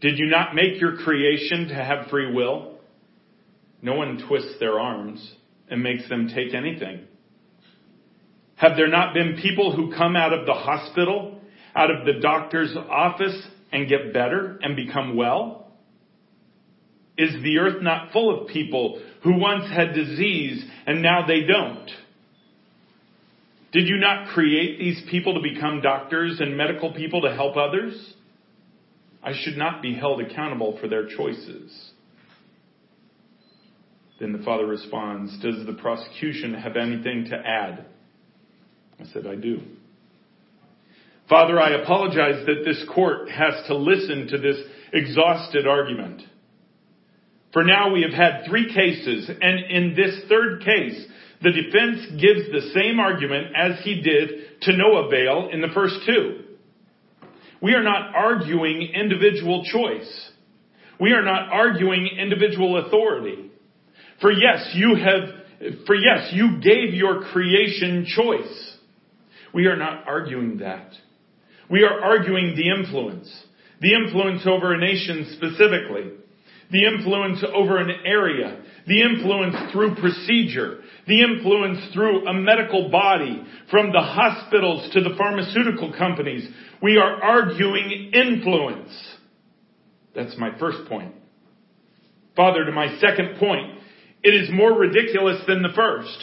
Did 0.00 0.18
you 0.18 0.26
not 0.26 0.54
make 0.54 0.80
your 0.80 0.96
creation 0.96 1.68
to 1.68 1.74
have 1.74 2.08
free 2.08 2.32
will? 2.32 2.78
No 3.82 3.94
one 3.94 4.24
twists 4.26 4.54
their 4.58 4.80
arms 4.80 5.34
and 5.72 5.82
makes 5.82 6.08
them 6.08 6.28
take 6.28 6.54
anything? 6.54 7.06
Have 8.56 8.76
there 8.76 8.88
not 8.88 9.14
been 9.14 9.38
people 9.42 9.74
who 9.74 9.92
come 9.92 10.14
out 10.14 10.32
of 10.32 10.46
the 10.46 10.52
hospital, 10.52 11.40
out 11.74 11.90
of 11.90 12.06
the 12.06 12.20
doctor's 12.20 12.76
office, 12.76 13.44
and 13.72 13.88
get 13.88 14.12
better 14.12 14.58
and 14.62 14.76
become 14.76 15.16
well? 15.16 15.72
Is 17.18 17.42
the 17.42 17.58
earth 17.58 17.82
not 17.82 18.12
full 18.12 18.42
of 18.42 18.48
people 18.48 19.02
who 19.24 19.38
once 19.38 19.64
had 19.70 19.94
disease 19.94 20.64
and 20.86 21.02
now 21.02 21.26
they 21.26 21.40
don't? 21.40 21.90
Did 23.72 23.88
you 23.88 23.96
not 23.96 24.28
create 24.28 24.78
these 24.78 25.02
people 25.10 25.34
to 25.34 25.40
become 25.40 25.80
doctors 25.80 26.38
and 26.40 26.56
medical 26.56 26.92
people 26.92 27.22
to 27.22 27.34
help 27.34 27.56
others? 27.56 28.14
I 29.22 29.32
should 29.34 29.56
not 29.56 29.80
be 29.80 29.94
held 29.94 30.20
accountable 30.20 30.78
for 30.78 30.88
their 30.88 31.06
choices. 31.08 31.91
Then 34.22 34.30
the 34.30 34.44
father 34.44 34.66
responds, 34.66 35.36
Does 35.42 35.66
the 35.66 35.72
prosecution 35.72 36.54
have 36.54 36.76
anything 36.76 37.26
to 37.30 37.36
add? 37.36 37.86
I 39.00 39.04
said, 39.12 39.26
I 39.26 39.34
do. 39.34 39.60
Father, 41.28 41.58
I 41.58 41.82
apologize 41.82 42.46
that 42.46 42.62
this 42.64 42.84
court 42.94 43.28
has 43.30 43.66
to 43.66 43.74
listen 43.74 44.28
to 44.28 44.38
this 44.38 44.58
exhausted 44.92 45.66
argument. 45.66 46.22
For 47.52 47.64
now 47.64 47.92
we 47.92 48.02
have 48.02 48.12
had 48.12 48.44
three 48.48 48.72
cases, 48.72 49.28
and 49.28 49.58
in 49.68 49.96
this 49.96 50.20
third 50.28 50.60
case, 50.60 51.04
the 51.42 51.50
defense 51.50 52.06
gives 52.20 52.48
the 52.52 52.70
same 52.72 53.00
argument 53.00 53.48
as 53.56 53.82
he 53.82 54.02
did 54.02 54.60
to 54.62 54.76
no 54.76 54.98
avail 54.98 55.48
in 55.52 55.60
the 55.60 55.74
first 55.74 55.96
two. 56.06 56.44
We 57.60 57.74
are 57.74 57.82
not 57.82 58.14
arguing 58.14 58.88
individual 58.94 59.64
choice. 59.64 60.30
We 61.00 61.10
are 61.10 61.24
not 61.24 61.52
arguing 61.52 62.08
individual 62.20 62.86
authority. 62.86 63.48
For 64.22 64.32
yes, 64.32 64.70
you 64.74 64.94
have, 64.94 65.84
for 65.84 65.94
yes, 65.94 66.30
you 66.32 66.60
gave 66.62 66.94
your 66.94 67.22
creation 67.24 68.06
choice. 68.06 68.76
We 69.52 69.66
are 69.66 69.76
not 69.76 70.06
arguing 70.06 70.58
that. 70.58 70.92
We 71.68 71.82
are 71.82 72.00
arguing 72.00 72.54
the 72.56 72.70
influence. 72.70 73.30
The 73.80 73.94
influence 73.94 74.46
over 74.46 74.72
a 74.72 74.78
nation 74.78 75.36
specifically. 75.36 76.12
The 76.70 76.86
influence 76.86 77.44
over 77.52 77.78
an 77.78 77.90
area. 78.06 78.62
The 78.86 79.02
influence 79.02 79.72
through 79.72 79.96
procedure. 79.96 80.78
The 81.06 81.22
influence 81.22 81.92
through 81.92 82.26
a 82.26 82.32
medical 82.32 82.90
body. 82.90 83.42
From 83.70 83.92
the 83.92 84.00
hospitals 84.00 84.88
to 84.92 85.00
the 85.00 85.16
pharmaceutical 85.18 85.92
companies. 85.98 86.48
We 86.80 86.96
are 86.96 87.22
arguing 87.22 88.12
influence. 88.14 88.92
That's 90.14 90.38
my 90.38 90.56
first 90.58 90.88
point. 90.88 91.14
Father, 92.36 92.64
to 92.64 92.72
my 92.72 92.98
second 92.98 93.38
point, 93.38 93.80
it 94.22 94.34
is 94.34 94.50
more 94.52 94.72
ridiculous 94.72 95.40
than 95.46 95.62
the 95.62 95.72
first. 95.74 96.16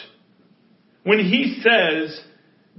When 1.04 1.18
he 1.18 1.60
says 1.62 2.20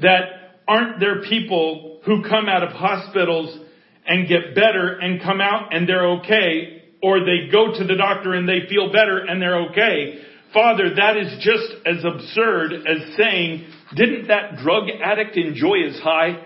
that 0.01 0.23
aren't 0.67 0.99
there 0.99 1.21
people 1.21 1.99
who 2.05 2.23
come 2.23 2.47
out 2.47 2.63
of 2.63 2.69
hospitals 2.69 3.57
and 4.05 4.27
get 4.27 4.55
better 4.55 4.97
and 4.99 5.21
come 5.21 5.41
out 5.41 5.73
and 5.73 5.87
they're 5.87 6.07
okay, 6.19 6.83
or 7.03 7.19
they 7.19 7.51
go 7.51 7.77
to 7.77 7.83
the 7.83 7.95
doctor 7.95 8.33
and 8.33 8.47
they 8.47 8.67
feel 8.69 8.91
better 8.91 9.19
and 9.19 9.41
they're 9.41 9.69
okay, 9.69 10.21
Father, 10.53 10.95
that 10.95 11.17
is 11.17 11.43
just 11.43 11.73
as 11.85 12.03
absurd 12.03 12.73
as 12.73 13.15
saying, 13.17 13.67
didn't 13.95 14.27
that 14.27 14.57
drug 14.57 14.89
addict 15.03 15.37
enjoy 15.37 15.85
his 15.87 15.99
high? 15.99 16.45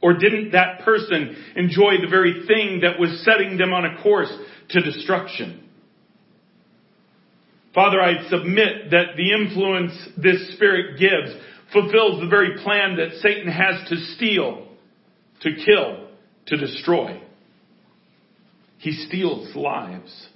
Or 0.00 0.14
didn't 0.14 0.52
that 0.52 0.84
person 0.84 1.36
enjoy 1.56 1.94
the 2.02 2.08
very 2.08 2.44
thing 2.46 2.80
that 2.80 2.98
was 2.98 3.22
setting 3.24 3.56
them 3.56 3.72
on 3.72 3.84
a 3.84 4.02
course 4.02 4.32
to 4.70 4.80
destruction? 4.80 5.63
Father, 7.74 8.00
I 8.00 8.28
submit 8.28 8.90
that 8.92 9.16
the 9.16 9.32
influence 9.32 9.92
this 10.16 10.54
Spirit 10.54 10.98
gives 10.98 11.34
fulfills 11.72 12.20
the 12.20 12.28
very 12.28 12.62
plan 12.62 12.96
that 12.96 13.20
Satan 13.20 13.50
has 13.50 13.88
to 13.88 13.96
steal, 14.14 14.68
to 15.40 15.50
kill, 15.66 16.08
to 16.46 16.56
destroy. 16.56 17.20
He 18.78 18.92
steals 18.92 19.54
lives. 19.56 20.28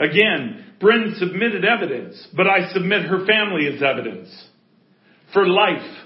Again, 0.00 0.64
Bryn 0.80 1.14
submitted 1.18 1.64
evidence, 1.64 2.26
but 2.36 2.46
I 2.46 2.72
submit 2.72 3.02
her 3.02 3.26
family 3.26 3.68
as 3.72 3.82
evidence. 3.82 4.28
For 5.32 5.46
life, 5.46 5.96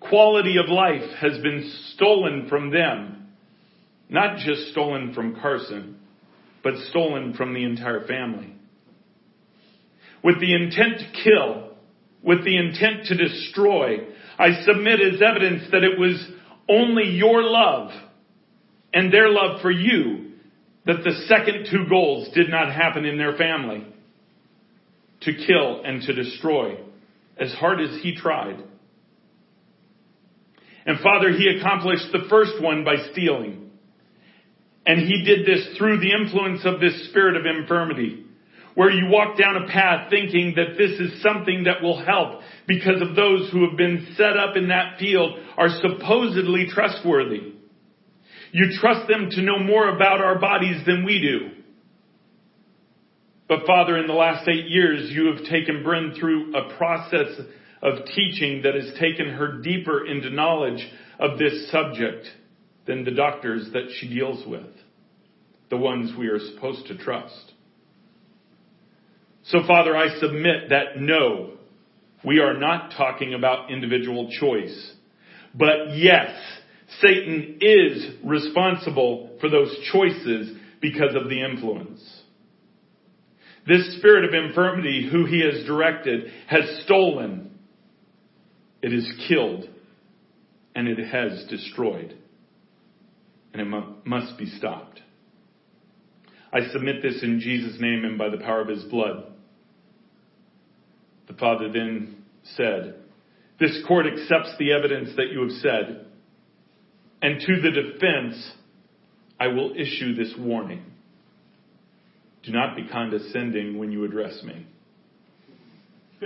quality 0.00 0.56
of 0.58 0.68
life 0.68 1.08
has 1.20 1.38
been 1.38 1.72
stolen 1.94 2.48
from 2.48 2.70
them. 2.70 3.28
Not 4.08 4.38
just 4.38 4.72
stolen 4.72 5.14
from 5.14 5.40
Carson, 5.40 5.98
but 6.62 6.74
stolen 6.90 7.34
from 7.34 7.54
the 7.54 7.64
entire 7.64 8.06
family. 8.06 8.51
With 10.22 10.40
the 10.40 10.54
intent 10.54 10.98
to 11.00 11.22
kill, 11.24 11.72
with 12.22 12.44
the 12.44 12.56
intent 12.56 13.06
to 13.06 13.16
destroy, 13.16 14.06
I 14.38 14.62
submit 14.64 15.00
as 15.00 15.20
evidence 15.20 15.64
that 15.72 15.82
it 15.82 15.98
was 15.98 16.24
only 16.68 17.10
your 17.10 17.42
love 17.42 17.90
and 18.94 19.12
their 19.12 19.28
love 19.28 19.60
for 19.60 19.70
you 19.70 20.32
that 20.86 21.04
the 21.04 21.24
second 21.26 21.66
two 21.70 21.88
goals 21.88 22.28
did 22.34 22.48
not 22.48 22.72
happen 22.72 23.04
in 23.04 23.18
their 23.18 23.36
family. 23.36 23.86
To 25.22 25.32
kill 25.32 25.82
and 25.84 26.02
to 26.02 26.12
destroy, 26.12 26.80
as 27.38 27.52
hard 27.52 27.80
as 27.80 28.02
he 28.02 28.16
tried. 28.16 28.60
And 30.84 30.98
Father, 30.98 31.30
he 31.30 31.56
accomplished 31.56 32.06
the 32.10 32.26
first 32.28 32.60
one 32.60 32.82
by 32.84 32.96
stealing. 33.12 33.70
And 34.84 34.98
he 34.98 35.22
did 35.24 35.46
this 35.46 35.78
through 35.78 36.00
the 36.00 36.10
influence 36.12 36.62
of 36.64 36.80
this 36.80 37.08
spirit 37.08 37.36
of 37.36 37.46
infirmity 37.46 38.24
where 38.74 38.90
you 38.90 39.06
walk 39.08 39.38
down 39.38 39.56
a 39.56 39.66
path 39.66 40.08
thinking 40.10 40.54
that 40.56 40.78
this 40.78 40.98
is 40.98 41.22
something 41.22 41.64
that 41.64 41.82
will 41.82 42.02
help 42.04 42.40
because 42.66 43.02
of 43.02 43.14
those 43.14 43.50
who 43.50 43.68
have 43.68 43.76
been 43.76 44.14
set 44.16 44.36
up 44.36 44.56
in 44.56 44.68
that 44.68 44.98
field 44.98 45.38
are 45.56 45.68
supposedly 45.80 46.66
trustworthy. 46.68 47.54
You 48.52 48.66
trust 48.80 49.08
them 49.08 49.30
to 49.30 49.42
know 49.42 49.58
more 49.58 49.88
about 49.88 50.20
our 50.20 50.38
bodies 50.38 50.84
than 50.86 51.04
we 51.04 51.20
do. 51.20 51.62
But 53.48 53.66
Father, 53.66 53.98
in 53.98 54.06
the 54.06 54.14
last 54.14 54.48
eight 54.48 54.68
years, 54.68 55.10
you 55.10 55.26
have 55.26 55.44
taken 55.44 55.82
Bryn 55.82 56.14
through 56.18 56.54
a 56.54 56.74
process 56.76 57.38
of 57.82 58.06
teaching 58.14 58.62
that 58.62 58.74
has 58.74 58.94
taken 58.98 59.28
her 59.28 59.60
deeper 59.60 60.06
into 60.06 60.30
knowledge 60.30 60.86
of 61.18 61.38
this 61.38 61.70
subject 61.70 62.26
than 62.86 63.04
the 63.04 63.10
doctors 63.10 63.68
that 63.72 63.88
she 63.98 64.08
deals 64.08 64.46
with, 64.46 64.70
the 65.70 65.76
ones 65.76 66.12
we 66.16 66.28
are 66.28 66.38
supposed 66.38 66.86
to 66.86 66.96
trust. 66.96 67.51
So 69.44 69.58
Father, 69.66 69.96
I 69.96 70.18
submit 70.20 70.70
that 70.70 70.98
no, 71.00 71.52
we 72.24 72.38
are 72.38 72.58
not 72.58 72.92
talking 72.96 73.34
about 73.34 73.70
individual 73.70 74.30
choice. 74.38 74.92
But 75.54 75.96
yes, 75.96 76.30
Satan 77.00 77.58
is 77.60 78.14
responsible 78.24 79.36
for 79.40 79.48
those 79.50 79.74
choices 79.92 80.56
because 80.80 81.14
of 81.14 81.28
the 81.28 81.42
influence. 81.44 82.22
This 83.66 83.96
spirit 83.98 84.24
of 84.24 84.34
infirmity, 84.34 85.08
who 85.10 85.24
he 85.24 85.44
has 85.44 85.64
directed, 85.64 86.32
has 86.48 86.82
stolen. 86.84 87.50
It 88.82 88.92
is 88.92 89.08
killed. 89.28 89.68
And 90.74 90.88
it 90.88 90.98
has 90.98 91.44
destroyed. 91.48 92.16
And 93.52 93.62
it 93.62 93.84
must 94.06 94.38
be 94.38 94.46
stopped. 94.46 95.00
I 96.52 96.68
submit 96.72 97.02
this 97.02 97.22
in 97.22 97.40
Jesus' 97.40 97.80
name 97.80 98.04
and 98.04 98.18
by 98.18 98.30
the 98.30 98.38
power 98.38 98.62
of 98.62 98.68
his 98.68 98.82
blood. 98.84 99.31
The 101.32 101.38
father 101.38 101.72
then 101.72 102.16
said, 102.56 102.96
This 103.58 103.82
court 103.88 104.06
accepts 104.06 104.54
the 104.58 104.72
evidence 104.72 105.10
that 105.16 105.30
you 105.32 105.40
have 105.42 105.52
said, 105.62 106.06
and 107.22 107.40
to 107.40 107.60
the 107.62 107.70
defense, 107.70 108.52
I 109.40 109.46
will 109.46 109.72
issue 109.72 110.14
this 110.14 110.34
warning. 110.38 110.84
Do 112.42 112.52
not 112.52 112.76
be 112.76 112.86
condescending 112.86 113.78
when 113.78 113.92
you 113.92 114.04
address 114.04 114.42
me. 114.42 114.66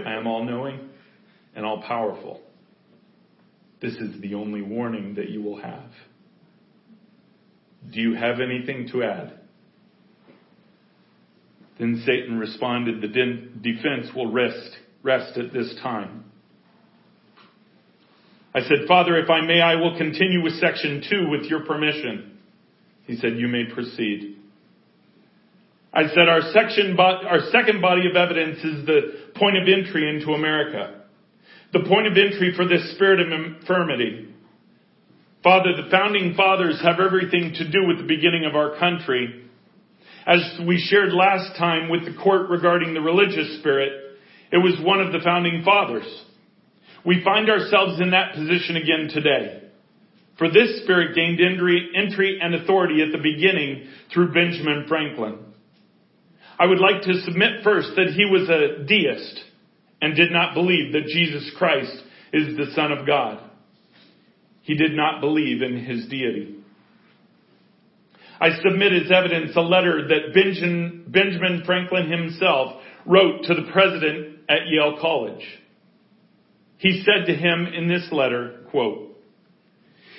I 0.05 0.15
am 0.15 0.27
all 0.27 0.45
knowing 0.45 0.89
and 1.55 1.65
all 1.65 1.83
powerful. 1.83 2.41
This 3.81 3.95
is 3.95 4.21
the 4.21 4.35
only 4.35 4.63
warning 4.63 5.15
that 5.15 5.29
you 5.29 5.41
will 5.41 5.61
have. 5.61 5.91
Do 7.93 8.01
you 8.01 8.15
have 8.15 8.41
anything 8.41 8.89
to 8.91 9.05
add? 9.05 9.39
Then 11.79 12.03
Satan 12.05 12.39
responded, 12.39 13.03
The 13.03 13.09
defense 13.63 14.09
will 14.15 14.33
rest 14.33 14.77
rest 15.07 15.39
at 15.39 15.53
this 15.53 15.75
time. 15.83 16.25
I 18.53 18.61
said, 18.61 18.89
Father, 18.89 19.17
if 19.19 19.31
I 19.31 19.43
may, 19.43 19.61
I 19.61 19.77
will 19.77 19.97
continue 19.97 20.43
with 20.43 20.55
section 20.55 21.03
two 21.09 21.29
with 21.31 21.43
your 21.45 21.65
permission. 21.65 22.39
He 23.05 23.17
said, 23.17 23.37
you 23.37 23.49
may 23.49 23.65
proceed. 23.73 24.37
I 25.93 26.09
said, 26.09 26.29
our 26.29 26.41
section, 26.53 26.99
our 26.99 27.41
second 27.53 27.81
body 27.81 28.03
of 28.11 28.17
evidence 28.17 28.59
is 28.59 28.85
the 28.87 29.01
point 29.37 29.57
of 29.57 29.69
entry 29.69 30.09
into 30.09 30.33
America. 30.33 31.03
The 31.73 31.85
point 31.89 32.07
of 32.07 32.13
entry 32.17 32.55
for 32.57 32.67
this 32.67 32.95
spirit 32.95 33.21
of 33.21 33.29
infirmity. 33.33 34.35
Father, 35.43 35.77
the 35.77 35.91
founding 35.91 36.35
fathers 36.35 36.81
have 36.83 36.99
everything 36.99 37.55
to 37.55 37.71
do 37.71 37.87
with 37.87 37.99
the 37.99 38.09
beginning 38.09 38.45
of 38.45 38.57
our 38.57 38.79
country. 38.79 39.45
As 40.27 40.41
we 40.67 40.79
shared 40.79 41.13
last 41.13 41.57
time 41.57 41.89
with 41.89 42.05
the 42.05 42.21
court 42.21 42.51
regarding 42.51 42.95
the 42.95 43.01
religious 43.01 43.59
spirit, 43.61 44.06
it 44.53 44.59
was 44.59 44.81
one 44.83 45.01
of 45.01 45.13
the 45.13 45.21
founding 45.25 45.63
fathers. 45.65 46.07
We 47.05 47.23
find 47.25 47.49
ourselves 47.49 48.01
in 48.01 48.11
that 48.11 48.35
position 48.35 48.77
again 48.77 49.09
today. 49.13 49.63
For 50.39 50.49
this 50.49 50.83
spirit 50.83 51.15
gained 51.15 51.41
entry 51.41 52.39
and 52.43 52.55
authority 52.55 53.03
at 53.03 53.11
the 53.11 53.23
beginning 53.23 53.89
through 54.13 54.33
Benjamin 54.33 54.85
Franklin. 54.89 55.39
I 56.59 56.67
would 56.67 56.81
like 56.81 57.03
to 57.03 57.23
submit 57.23 57.65
first 57.65 57.91
that 57.97 58.15
he 58.15 58.25
was 58.25 58.49
a 58.49 58.85
deist 58.85 59.41
and 60.03 60.15
did 60.15 60.31
not 60.31 60.55
believe 60.55 60.93
that 60.93 61.07
Jesus 61.07 61.51
Christ 61.57 61.97
is 62.33 62.57
the 62.57 62.73
Son 62.75 62.93
of 62.93 63.07
God. 63.07 63.43
He 64.63 64.75
did 64.75 64.93
not 64.95 65.21
believe 65.21 65.63
in 65.63 65.85
his 65.85 66.07
deity. 66.07 66.57
I 68.39 68.51
submit 68.63 68.93
as 68.93 69.11
evidence 69.11 69.53
a 69.57 69.61
letter 69.61 70.09
that 70.09 70.35
Benjamin 70.35 71.63
Franklin 71.65 72.11
himself 72.11 72.83
wrote 73.07 73.45
to 73.45 73.55
the 73.55 73.71
president 73.73 74.36
at 74.49 74.67
Yale 74.69 74.99
College. 75.01 75.43
He 76.79 77.05
said 77.05 77.27
to 77.27 77.35
him 77.35 77.67
in 77.67 77.89
this 77.89 78.09
letter, 78.13 78.61
quote, 78.71 79.17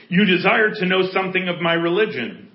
You 0.10 0.26
desire 0.26 0.72
to 0.74 0.86
know 0.86 1.10
something 1.12 1.48
of 1.48 1.62
my 1.62 1.74
religion. 1.74 2.52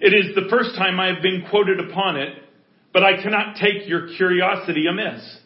It 0.00 0.14
is 0.14 0.34
the 0.34 0.48
first 0.48 0.76
time 0.76 1.00
I 1.00 1.12
have 1.12 1.22
been 1.22 1.44
quoted 1.50 1.80
upon 1.80 2.16
it, 2.16 2.28
but 2.92 3.02
I 3.02 3.22
cannot 3.22 3.56
take 3.56 3.88
your 3.88 4.08
curiosity 4.16 4.84
amiss, 4.88 5.38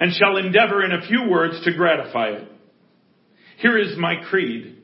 and 0.00 0.12
shall 0.12 0.36
endeavor 0.36 0.84
in 0.84 0.92
a 0.92 1.06
few 1.06 1.28
words 1.28 1.62
to 1.64 1.74
gratify 1.74 2.28
it. 2.28 2.48
Here 3.58 3.76
is 3.76 3.98
my 3.98 4.14
creed. 4.30 4.76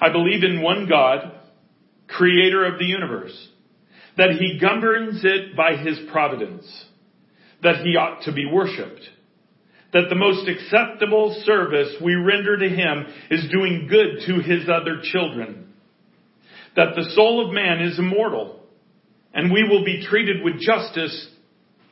I 0.00 0.10
believe 0.10 0.42
in 0.42 0.62
one 0.62 0.88
God, 0.88 1.32
creator 2.08 2.64
of 2.64 2.78
the 2.78 2.86
universe, 2.86 3.48
that 4.16 4.30
he 4.32 4.58
governs 4.58 5.20
it 5.24 5.56
by 5.56 5.76
his 5.76 5.98
providence, 6.10 6.64
that 7.62 7.84
he 7.84 7.96
ought 7.96 8.22
to 8.22 8.32
be 8.32 8.46
worshiped, 8.46 9.00
that 9.92 10.08
the 10.08 10.14
most 10.14 10.48
acceptable 10.48 11.40
service 11.44 11.94
we 12.02 12.14
render 12.14 12.56
to 12.58 12.68
him 12.68 13.06
is 13.30 13.50
doing 13.50 13.86
good 13.88 14.26
to 14.26 14.40
his 14.40 14.68
other 14.68 15.00
children, 15.02 15.72
that 16.76 16.94
the 16.96 17.10
soul 17.14 17.46
of 17.46 17.54
man 17.54 17.80
is 17.80 17.98
immortal, 17.98 18.60
and 19.34 19.52
we 19.52 19.62
will 19.68 19.84
be 19.84 20.04
treated 20.08 20.42
with 20.44 20.60
justice 20.60 21.28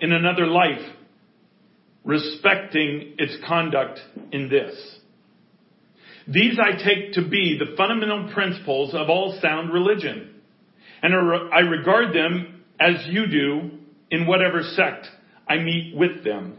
in 0.00 0.12
another 0.12 0.46
life, 0.46 0.82
respecting 2.04 3.14
its 3.18 3.36
conduct 3.46 4.00
in 4.32 4.48
this. 4.48 4.74
These 6.26 6.58
I 6.58 6.82
take 6.82 7.14
to 7.14 7.28
be 7.28 7.58
the 7.58 7.76
fundamental 7.76 8.32
principles 8.32 8.94
of 8.94 9.08
all 9.08 9.38
sound 9.40 9.72
religion, 9.72 10.34
and 11.02 11.14
I 11.52 11.60
regard 11.60 12.14
them 12.14 12.64
as 12.78 13.06
you 13.08 13.26
do 13.26 13.70
in 14.10 14.26
whatever 14.26 14.62
sect 14.62 15.06
I 15.50 15.58
meet 15.58 15.96
with 15.96 16.22
them. 16.22 16.56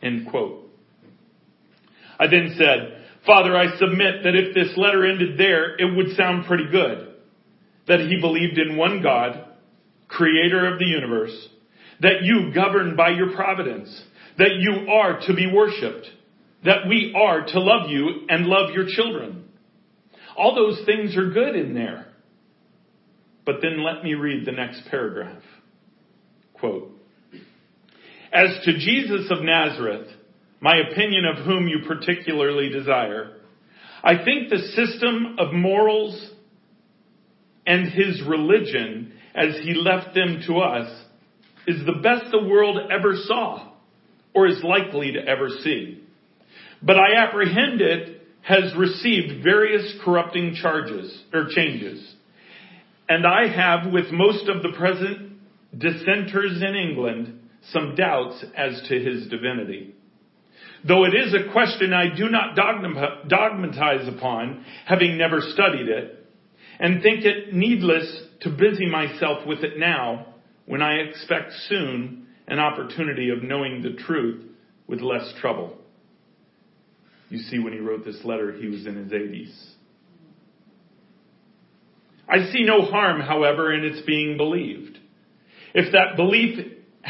End 0.00 0.30
quote. 0.30 0.70
I 2.18 2.28
then 2.28 2.54
said, 2.56 3.02
Father, 3.26 3.56
I 3.56 3.76
submit 3.76 4.22
that 4.22 4.36
if 4.36 4.54
this 4.54 4.72
letter 4.76 5.04
ended 5.04 5.36
there, 5.36 5.74
it 5.76 5.96
would 5.96 6.16
sound 6.16 6.46
pretty 6.46 6.70
good. 6.70 7.08
That 7.88 8.00
he 8.00 8.20
believed 8.20 8.56
in 8.56 8.76
one 8.76 9.02
God, 9.02 9.46
creator 10.06 10.72
of 10.72 10.78
the 10.78 10.84
universe, 10.84 11.48
that 12.00 12.22
you 12.22 12.52
govern 12.54 12.94
by 12.94 13.10
your 13.10 13.34
providence, 13.34 14.00
that 14.38 14.54
you 14.60 14.88
are 14.92 15.20
to 15.26 15.34
be 15.34 15.50
worshiped, 15.52 16.06
that 16.64 16.86
we 16.88 17.12
are 17.16 17.44
to 17.44 17.60
love 17.60 17.90
you 17.90 18.26
and 18.28 18.46
love 18.46 18.70
your 18.72 18.86
children. 18.86 19.48
All 20.36 20.54
those 20.54 20.86
things 20.86 21.16
are 21.16 21.30
good 21.30 21.56
in 21.56 21.74
there. 21.74 22.06
But 23.44 23.56
then 23.60 23.82
let 23.84 24.04
me 24.04 24.14
read 24.14 24.46
the 24.46 24.52
next 24.52 24.82
paragraph. 24.88 25.42
Quote, 26.54 26.99
As 28.32 28.64
to 28.64 28.78
Jesus 28.78 29.28
of 29.30 29.42
Nazareth, 29.42 30.06
my 30.60 30.76
opinion 30.76 31.24
of 31.24 31.44
whom 31.44 31.66
you 31.66 31.80
particularly 31.86 32.68
desire, 32.68 33.38
I 34.04 34.24
think 34.24 34.48
the 34.48 34.58
system 34.58 35.36
of 35.38 35.52
morals 35.52 36.30
and 37.66 37.90
his 37.92 38.22
religion 38.26 39.12
as 39.34 39.56
he 39.62 39.74
left 39.74 40.14
them 40.14 40.42
to 40.46 40.58
us 40.58 40.90
is 41.66 41.84
the 41.84 42.00
best 42.02 42.30
the 42.30 42.46
world 42.48 42.78
ever 42.90 43.14
saw 43.26 43.72
or 44.34 44.46
is 44.46 44.62
likely 44.62 45.12
to 45.12 45.18
ever 45.18 45.48
see. 45.62 46.02
But 46.82 46.96
I 46.96 47.14
apprehend 47.16 47.80
it 47.80 48.22
has 48.42 48.74
received 48.76 49.42
various 49.42 49.94
corrupting 50.04 50.54
charges 50.60 51.22
or 51.32 51.48
changes. 51.50 52.14
And 53.08 53.26
I 53.26 53.48
have 53.48 53.92
with 53.92 54.10
most 54.12 54.48
of 54.48 54.62
the 54.62 54.72
present 54.78 55.32
dissenters 55.76 56.62
in 56.62 56.74
England 56.74 57.39
some 57.72 57.94
doubts 57.94 58.44
as 58.56 58.82
to 58.88 58.98
his 58.98 59.28
divinity. 59.28 59.94
Though 60.86 61.04
it 61.04 61.14
is 61.14 61.34
a 61.34 61.52
question 61.52 61.92
I 61.92 62.14
do 62.16 62.28
not 62.28 62.56
dogmatize 63.28 64.08
upon, 64.08 64.64
having 64.86 65.18
never 65.18 65.40
studied 65.40 65.88
it, 65.88 66.26
and 66.78 67.02
think 67.02 67.24
it 67.24 67.52
needless 67.52 68.22
to 68.40 68.50
busy 68.50 68.86
myself 68.86 69.46
with 69.46 69.62
it 69.62 69.78
now, 69.78 70.26
when 70.64 70.80
I 70.80 70.94
expect 70.94 71.52
soon 71.68 72.28
an 72.48 72.58
opportunity 72.58 73.28
of 73.30 73.42
knowing 73.42 73.82
the 73.82 74.02
truth 74.02 74.42
with 74.86 75.00
less 75.00 75.34
trouble. 75.40 75.76
You 77.28 77.38
see, 77.38 77.58
when 77.58 77.72
he 77.72 77.78
wrote 77.78 78.04
this 78.04 78.24
letter, 78.24 78.52
he 78.52 78.66
was 78.66 78.86
in 78.86 78.96
his 78.96 79.12
80s. 79.12 79.54
I 82.28 82.50
see 82.52 82.64
no 82.64 82.82
harm, 82.82 83.20
however, 83.20 83.72
in 83.72 83.84
its 83.84 84.00
being 84.06 84.36
believed. 84.36 84.98
If 85.74 85.92
that 85.92 86.16
belief 86.16 86.58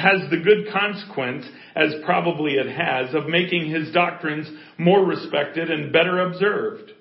has 0.01 0.31
the 0.31 0.39
good 0.39 0.73
consequence, 0.73 1.47
as 1.77 1.95
probably 2.05 2.55
it 2.55 2.69
has, 2.69 3.15
of 3.15 3.29
making 3.29 3.71
his 3.71 3.93
doctrines 3.93 4.51
more 4.79 5.05
respected 5.05 5.71
and 5.71 5.93
better 5.93 6.21
observed, 6.21 6.93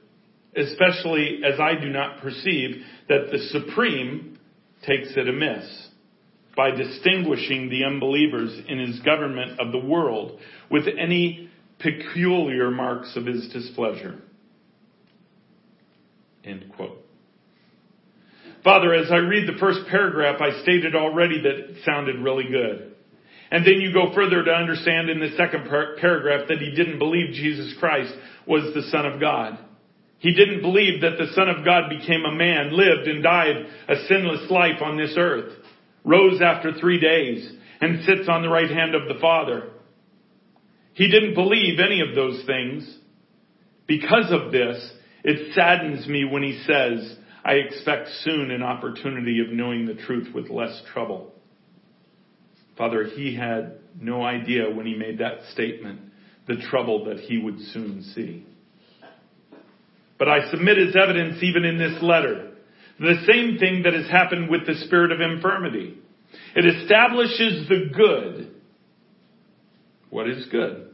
especially 0.55 1.41
as 1.45 1.59
I 1.59 1.79
do 1.79 1.89
not 1.89 2.21
perceive 2.21 2.83
that 3.07 3.29
the 3.31 3.39
Supreme 3.51 4.37
takes 4.85 5.09
it 5.15 5.27
amiss 5.27 5.87
by 6.55 6.71
distinguishing 6.71 7.69
the 7.69 7.85
unbelievers 7.85 8.59
in 8.67 8.79
his 8.79 8.99
government 8.99 9.59
of 9.59 9.71
the 9.71 9.79
world 9.79 10.39
with 10.69 10.85
any 10.87 11.49
peculiar 11.79 12.69
marks 12.69 13.15
of 13.15 13.25
his 13.25 13.47
displeasure. 13.49 14.19
End 16.43 16.71
quote. 16.75 17.05
Father, 18.63 18.93
as 18.93 19.09
I 19.11 19.17
read 19.17 19.47
the 19.47 19.57
first 19.57 19.79
paragraph, 19.89 20.41
I 20.41 20.61
stated 20.63 20.95
already 20.95 21.41
that 21.41 21.51
it 21.51 21.77
sounded 21.85 22.19
really 22.19 22.45
good. 22.49 22.88
And 23.51 23.65
then 23.65 23.81
you 23.81 23.91
go 23.91 24.13
further 24.13 24.43
to 24.43 24.51
understand 24.51 25.09
in 25.09 25.19
the 25.19 25.35
second 25.35 25.67
par- 25.67 25.95
paragraph 25.99 26.47
that 26.49 26.59
he 26.59 26.71
didn't 26.71 26.99
believe 26.99 27.33
Jesus 27.33 27.73
Christ 27.79 28.13
was 28.45 28.73
the 28.73 28.83
Son 28.91 29.05
of 29.05 29.19
God. 29.19 29.57
He 30.19 30.33
didn't 30.33 30.61
believe 30.61 31.01
that 31.01 31.17
the 31.17 31.33
Son 31.33 31.49
of 31.49 31.65
God 31.65 31.89
became 31.89 32.25
a 32.25 32.35
man, 32.35 32.71
lived 32.75 33.07
and 33.07 33.23
died 33.23 33.55
a 33.87 33.95
sinless 34.07 34.51
life 34.51 34.81
on 34.81 34.97
this 34.97 35.15
earth, 35.17 35.53
rose 36.03 36.41
after 36.41 36.73
three 36.73 36.99
days, 36.99 37.51
and 37.81 38.03
sits 38.03 38.27
on 38.29 38.41
the 38.41 38.49
right 38.49 38.69
hand 38.69 38.93
of 38.93 39.07
the 39.07 39.19
Father. 39.19 39.69
He 40.93 41.09
didn't 41.09 41.35
believe 41.35 41.79
any 41.79 42.01
of 42.01 42.15
those 42.15 42.45
things. 42.45 42.97
Because 43.87 44.31
of 44.31 44.51
this, 44.51 44.91
it 45.23 45.53
saddens 45.55 46.05
me 46.07 46.25
when 46.25 46.43
he 46.43 46.61
says, 46.67 47.15
I 47.43 47.53
expect 47.53 48.09
soon 48.23 48.51
an 48.51 48.61
opportunity 48.61 49.39
of 49.39 49.53
knowing 49.53 49.85
the 49.85 49.95
truth 49.95 50.27
with 50.35 50.49
less 50.49 50.81
trouble. 50.93 51.33
Father, 52.79 53.03
he 53.03 53.35
had 53.35 53.73
no 53.99 54.23
idea 54.23 54.71
when 54.71 54.85
he 54.85 54.95
made 54.95 55.17
that 55.17 55.39
statement 55.51 55.99
the 56.47 56.55
trouble 56.69 57.05
that 57.05 57.19
he 57.19 57.37
would 57.37 57.59
soon 57.73 58.01
see. 58.15 58.45
But 60.17 60.29
I 60.29 60.49
submit 60.49 60.77
as 60.77 60.95
evidence 60.95 61.43
even 61.43 61.65
in 61.65 61.77
this 61.77 62.01
letter 62.01 62.53
the 62.97 63.21
same 63.27 63.57
thing 63.57 63.83
that 63.83 63.93
has 63.93 64.09
happened 64.09 64.49
with 64.49 64.65
the 64.65 64.75
spirit 64.85 65.11
of 65.11 65.19
infirmity. 65.19 65.97
It 66.55 66.65
establishes 66.65 67.67
the 67.67 67.89
good. 67.93 68.55
What 70.09 70.29
is 70.29 70.47
good? 70.49 70.89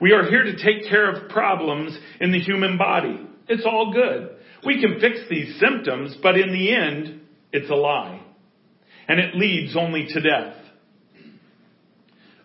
We 0.00 0.12
are 0.12 0.24
here 0.24 0.42
to 0.42 0.56
take 0.56 0.88
care 0.88 1.08
of 1.08 1.30
problems 1.30 1.96
in 2.20 2.32
the 2.32 2.40
human 2.40 2.78
body. 2.78 3.28
It's 3.48 3.64
all 3.64 3.92
good. 3.92 4.30
We 4.66 4.80
can 4.80 4.98
fix 4.98 5.20
these 5.30 5.58
symptoms, 5.60 6.16
but 6.20 6.36
in 6.36 6.52
the 6.52 6.74
end, 6.74 7.20
it's 7.52 7.70
a 7.70 7.74
lie. 7.74 8.22
And 9.06 9.20
it 9.20 9.36
leads 9.36 9.76
only 9.76 10.06
to 10.08 10.20
death. 10.20 10.59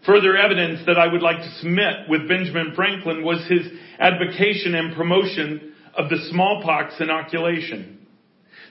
Further 0.06 0.38
evidence 0.38 0.82
that 0.86 1.00
I 1.00 1.12
would 1.12 1.22
like 1.22 1.38
to 1.38 1.52
submit 1.60 2.10
with 2.10 2.28
Benjamin 2.28 2.74
Franklin 2.76 3.24
was 3.24 3.46
his 3.50 3.68
advocation 4.00 4.76
and 4.76 4.96
promotion 4.96 5.74
of 5.98 6.10
the 6.10 6.28
smallpox 6.30 6.96
inoculation. 7.00 8.06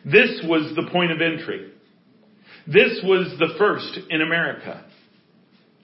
This 0.04 0.42
was 0.44 0.74
the 0.76 0.88
point 0.92 1.10
of 1.10 1.20
entry. 1.20 1.72
This 2.66 3.00
was 3.02 3.34
the 3.38 3.54
first 3.58 3.98
in 4.10 4.22
America. 4.22 4.84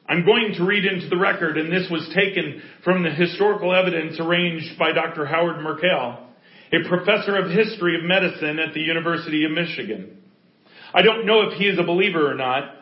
I'm 0.09 0.25
going 0.25 0.55
to 0.57 0.65
read 0.65 0.85
into 0.85 1.09
the 1.09 1.17
record, 1.17 1.57
and 1.57 1.73
this 1.73 1.89
was 1.91 2.09
taken 2.15 2.63
from 2.85 3.03
the 3.03 3.11
historical 3.11 3.75
evidence 3.75 4.19
arranged 4.21 4.79
by 4.79 4.93
Dr. 4.93 5.27
Howard 5.27 5.63
Markel 5.63 6.27
a 6.73 6.89
professor 6.89 7.37
of 7.37 7.51
history 7.51 7.97
of 7.97 8.05
medicine 8.05 8.59
at 8.61 8.75
the 8.75 8.81
University 8.81 9.45
of 9.45 9.51
Michigan. 9.51 10.17
I 10.95 11.03
don't 11.03 11.27
know 11.27 11.43
if 11.43 11.59
he 11.59 11.67
is 11.67 11.79
a 11.79 11.83
believer 11.83 12.31
or 12.31 12.35
not, 12.35 12.80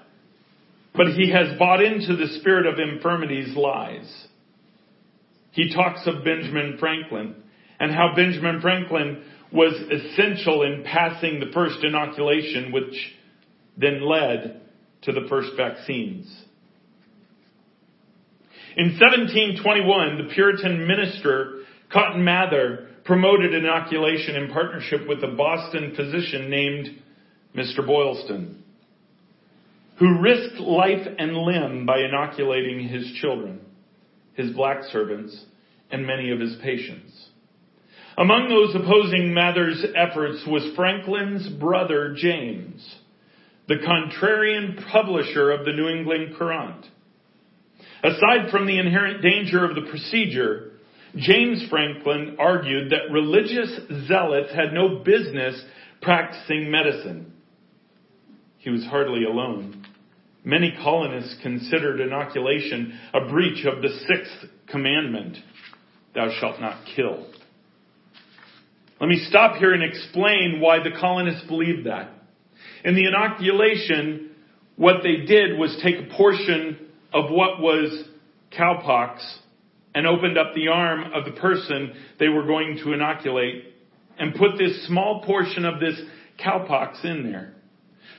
but 0.99 1.14
he 1.14 1.30
has 1.30 1.57
bought 1.61 1.80
into 1.80 2.16
the 2.16 2.26
spirit 2.40 2.66
of 2.66 2.80
infirmity's 2.80 3.57
lies. 3.57 4.26
He 5.53 5.72
talks 5.72 6.01
of 6.07 6.24
Benjamin 6.24 6.76
Franklin 6.80 7.36
and 7.78 7.92
how 7.92 8.14
Benjamin 8.16 8.61
Franklin 8.61 9.22
was 9.53 9.74
essential 9.74 10.64
in 10.64 10.82
passing 10.84 11.38
the 11.38 11.53
first 11.55 11.84
inoculation, 11.84 12.72
which 12.72 13.14
then 13.76 14.03
led 14.03 14.61
to 15.03 15.12
the 15.12 15.26
first 15.28 15.51
vaccines. 15.57 16.26
In 18.76 18.99
1721, 18.99 20.18
the 20.18 20.34
Puritan 20.34 20.84
minister 20.84 21.62
Cotton 21.92 22.24
Mather 22.24 22.88
promoted 23.05 23.55
inoculation 23.55 24.34
in 24.34 24.51
partnership 24.51 25.07
with 25.09 25.22
a 25.22 25.34
Boston 25.36 25.94
physician 25.94 26.51
named 26.51 26.88
Mr. 27.57 27.86
Boylston, 27.86 28.64
who 29.99 30.20
risked 30.20 30.61
life 30.61 31.07
and 31.18 31.36
limb 31.36 31.84
by 31.84 31.99
inoculating 32.01 32.88
his 32.88 33.11
children, 33.20 33.61
his 34.34 34.53
black 34.53 34.82
servants, 34.92 35.44
and 35.90 36.07
many 36.07 36.30
of 36.30 36.40
his 36.40 36.57
patients. 36.62 37.28
Among 38.16 38.49
those 38.49 38.74
opposing 38.74 39.32
Mather's 39.32 39.84
efforts 39.94 40.42
was 40.46 40.72
Franklin's 40.76 41.49
brother 41.49 42.14
James, 42.16 42.96
the 43.66 43.76
contrarian 43.76 44.90
publisher 44.90 45.51
of 45.51 45.64
the 45.64 45.72
New 45.72 45.88
England 45.88 46.36
Courant. 46.36 46.86
Aside 48.03 48.51
from 48.51 48.66
the 48.66 48.78
inherent 48.78 49.22
danger 49.22 49.64
of 49.64 49.74
the 49.74 49.88
procedure, 49.90 50.72
James 51.16 51.64
Franklin 51.68 52.36
argued 52.38 52.90
that 52.90 53.12
religious 53.12 53.70
zealots 54.07 54.53
had 54.55 54.72
no 54.72 55.01
business 55.05 55.61
practicing 56.03 56.70
medicine. 56.70 57.32
He 58.59 58.70
was 58.70 58.84
hardly 58.84 59.24
alone. 59.24 59.78
Many 60.49 60.72
colonists 60.82 61.36
considered 61.42 62.01
inoculation 62.01 62.99
a 63.12 63.28
breach 63.28 63.66
of 63.66 63.82
the 63.82 63.90
sixth 63.90 64.51
commandment 64.70 65.36
Thou 66.14 66.30
shalt 66.40 66.59
not 66.59 66.86
kill. 66.96 67.26
Let 68.99 69.11
me 69.11 69.22
stop 69.28 69.57
here 69.57 69.74
and 69.74 69.82
explain 69.82 70.59
why 70.59 70.78
the 70.78 70.99
colonists 70.99 71.46
believed 71.46 71.86
that. 71.86 72.09
In 72.82 72.94
the 72.94 73.07
inoculation, 73.07 74.30
what 74.76 75.03
they 75.03 75.26
did 75.26 75.59
was 75.59 75.78
take 75.82 75.96
a 75.96 76.16
portion 76.16 76.78
of 77.12 77.30
what 77.30 77.61
was 77.61 78.09
cowpox 78.59 79.20
and 79.94 80.07
opened 80.07 80.38
up 80.38 80.55
the 80.55 80.68
arm 80.68 81.12
of 81.12 81.26
the 81.26 81.38
person 81.38 81.92
they 82.18 82.28
were 82.28 82.46
going 82.46 82.80
to 82.84 82.94
inoculate 82.94 83.74
and 84.18 84.34
put 84.34 84.57
this 84.57 84.86
small 84.86 85.22
portion 85.26 85.66
of 85.66 85.78
this 85.78 86.01
cowpox 86.42 87.05
in 87.05 87.30
there. 87.30 87.53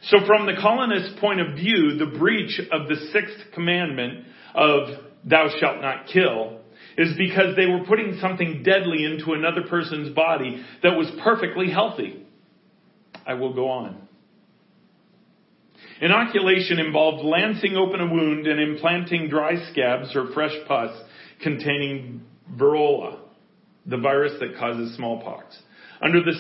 So 0.04 0.18
from 0.26 0.46
the 0.46 0.60
colonist's 0.62 1.20
point 1.20 1.42
of 1.42 1.56
view, 1.56 1.98
the 1.98 2.18
breach 2.18 2.60
of 2.72 2.88
the 2.88 2.96
sixth 3.12 3.54
commandment 3.54 4.26
of 4.56 4.90
thou 5.26 5.50
shalt 5.60 5.82
not 5.82 6.08
kill 6.08 6.60
is 6.98 7.16
because 7.18 7.56
they 7.56 7.66
were 7.66 7.86
putting 7.86 8.18
something 8.20 8.64
deadly 8.64 9.06
into 9.06 9.34
another 9.34 9.64
person's 9.70 10.14
body 10.14 10.64
that 10.84 10.98
was 10.98 11.10
perfectly 11.24 11.70
healthy. 11.70 12.26
I 13.26 13.36
will 13.36 13.54
go 13.54 13.70
on. 13.70 14.08
Inoculation 16.02 16.80
involved 16.80 17.26
lancing 17.26 17.76
open 17.76 18.00
a 18.00 18.08
wound 18.08 18.48
and 18.48 18.60
implanting 18.60 19.30
dry 19.30 19.56
scabs 19.72 20.16
or 20.16 20.32
fresh 20.34 20.56
pus 20.68 20.92
containing 21.42 22.22
variola, 22.56 23.20
the 23.86 23.98
virus 23.98 24.34
that 24.40 24.58
causes 24.58 24.96
smallpox, 24.96 25.58
under 26.02 26.24
the 26.24 26.34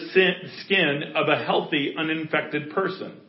skin 0.64 1.14
of 1.16 1.28
a 1.28 1.43
healthy, 1.43 1.93
uninfected 1.97 2.72
person. 2.72 3.20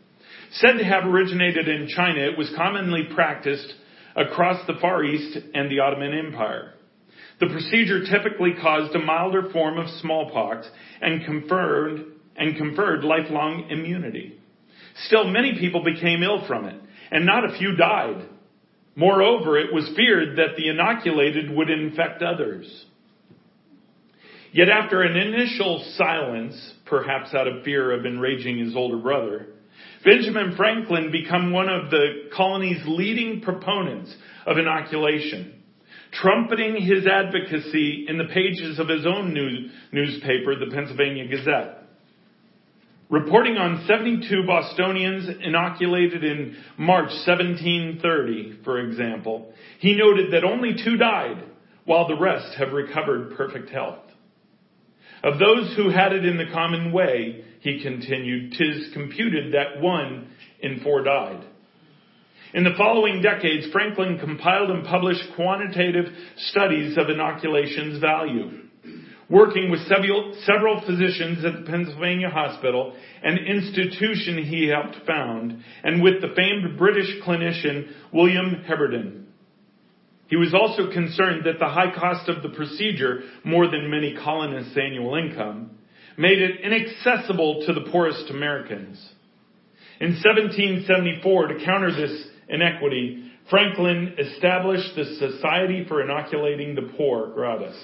Said 0.54 0.78
to 0.78 0.84
have 0.84 1.04
originated 1.04 1.68
in 1.68 1.88
China, 1.88 2.20
it 2.20 2.36
was 2.36 2.52
commonly 2.56 3.08
practiced 3.14 3.72
across 4.16 4.66
the 4.66 4.74
Far 4.80 5.04
East 5.04 5.38
and 5.54 5.70
the 5.70 5.78
Ottoman 5.78 6.12
Empire. 6.12 6.74
The 7.38 7.46
procedure 7.46 8.04
typically 8.04 8.54
caused 8.60 8.94
a 8.94 8.98
milder 8.98 9.50
form 9.52 9.78
of 9.78 9.88
smallpox 10.00 10.68
and 11.00 11.24
conferred, 11.24 12.04
and 12.36 12.56
conferred 12.56 13.04
lifelong 13.04 13.68
immunity. 13.70 14.38
Still, 15.06 15.28
many 15.28 15.58
people 15.58 15.84
became 15.84 16.22
ill 16.22 16.44
from 16.46 16.66
it, 16.66 16.80
and 17.10 17.24
not 17.24 17.44
a 17.44 17.56
few 17.56 17.76
died. 17.76 18.26
Moreover, 18.96 19.56
it 19.56 19.72
was 19.72 19.90
feared 19.96 20.36
that 20.36 20.56
the 20.56 20.68
inoculated 20.68 21.48
would 21.50 21.70
infect 21.70 22.22
others. 22.22 22.86
Yet 24.52 24.68
after 24.68 25.02
an 25.02 25.16
initial 25.16 25.84
silence, 25.96 26.74
perhaps 26.86 27.32
out 27.34 27.46
of 27.46 27.62
fear 27.62 27.92
of 27.92 28.04
enraging 28.04 28.58
his 28.58 28.74
older 28.74 28.98
brother, 28.98 29.46
Benjamin 30.04 30.54
Franklin 30.56 31.10
became 31.12 31.52
one 31.52 31.68
of 31.68 31.90
the 31.90 32.30
colony's 32.34 32.82
leading 32.86 33.40
proponents 33.42 34.14
of 34.46 34.56
inoculation, 34.56 35.62
trumpeting 36.12 36.80
his 36.82 37.06
advocacy 37.06 38.06
in 38.08 38.16
the 38.16 38.32
pages 38.32 38.78
of 38.78 38.88
his 38.88 39.06
own 39.06 39.34
news, 39.34 39.70
newspaper, 39.92 40.56
the 40.58 40.70
Pennsylvania 40.72 41.28
Gazette. 41.28 41.80
Reporting 43.10 43.56
on 43.56 43.84
72 43.88 44.44
Bostonians 44.46 45.28
inoculated 45.42 46.22
in 46.22 46.56
March 46.78 47.10
1730, 47.26 48.60
for 48.62 48.78
example, 48.78 49.52
he 49.80 49.96
noted 49.96 50.32
that 50.32 50.44
only 50.44 50.76
two 50.84 50.96
died, 50.96 51.42
while 51.84 52.06
the 52.06 52.18
rest 52.18 52.56
have 52.56 52.72
recovered 52.72 53.36
perfect 53.36 53.70
health. 53.70 54.09
Of 55.22 55.38
those 55.38 55.74
who 55.76 55.90
had 55.90 56.12
it 56.12 56.24
in 56.24 56.36
the 56.36 56.52
common 56.52 56.92
way, 56.92 57.44
he 57.60 57.82
continued, 57.82 58.52
tis 58.52 58.92
computed 58.94 59.54
that 59.54 59.80
one 59.80 60.28
in 60.60 60.80
four 60.80 61.02
died. 61.02 61.44
In 62.54 62.64
the 62.64 62.74
following 62.76 63.22
decades, 63.22 63.66
Franklin 63.70 64.18
compiled 64.18 64.70
and 64.70 64.84
published 64.84 65.22
quantitative 65.36 66.06
studies 66.36 66.96
of 66.98 67.10
inoculation's 67.10 68.00
value 68.00 68.60
working 69.30 69.70
with 69.70 69.80
several, 69.86 70.82
physicians 70.84 71.44
at 71.44 71.60
the 71.60 71.70
Pennsylvania 71.70 72.28
Hospital, 72.28 72.94
an 73.22 73.38
institution 73.38 74.44
he 74.44 74.68
helped 74.68 75.06
found, 75.06 75.62
and 75.84 76.02
with 76.02 76.20
the 76.20 76.34
famed 76.34 76.76
British 76.76 77.08
clinician 77.24 77.92
William 78.12 78.64
Heberden. 78.68 79.26
He 80.30 80.36
was 80.36 80.54
also 80.54 80.92
concerned 80.92 81.42
that 81.44 81.58
the 81.58 81.68
high 81.68 81.92
cost 81.92 82.28
of 82.28 82.42
the 82.42 82.50
procedure, 82.50 83.22
more 83.44 83.68
than 83.68 83.90
many 83.90 84.14
colonists' 84.14 84.78
annual 84.78 85.16
income, 85.16 85.72
made 86.16 86.40
it 86.40 86.60
inaccessible 86.62 87.64
to 87.66 87.72
the 87.72 87.90
poorest 87.90 88.30
Americans. 88.30 88.96
In 90.00 90.12
1774, 90.12 91.48
to 91.48 91.64
counter 91.64 91.92
this 91.92 92.28
inequity, 92.48 93.32
Franklin 93.50 94.14
established 94.18 94.94
the 94.94 95.16
Society 95.18 95.84
for 95.88 96.00
Inoculating 96.00 96.76
the 96.76 96.92
Poor, 96.96 97.32
Gratis. 97.34 97.76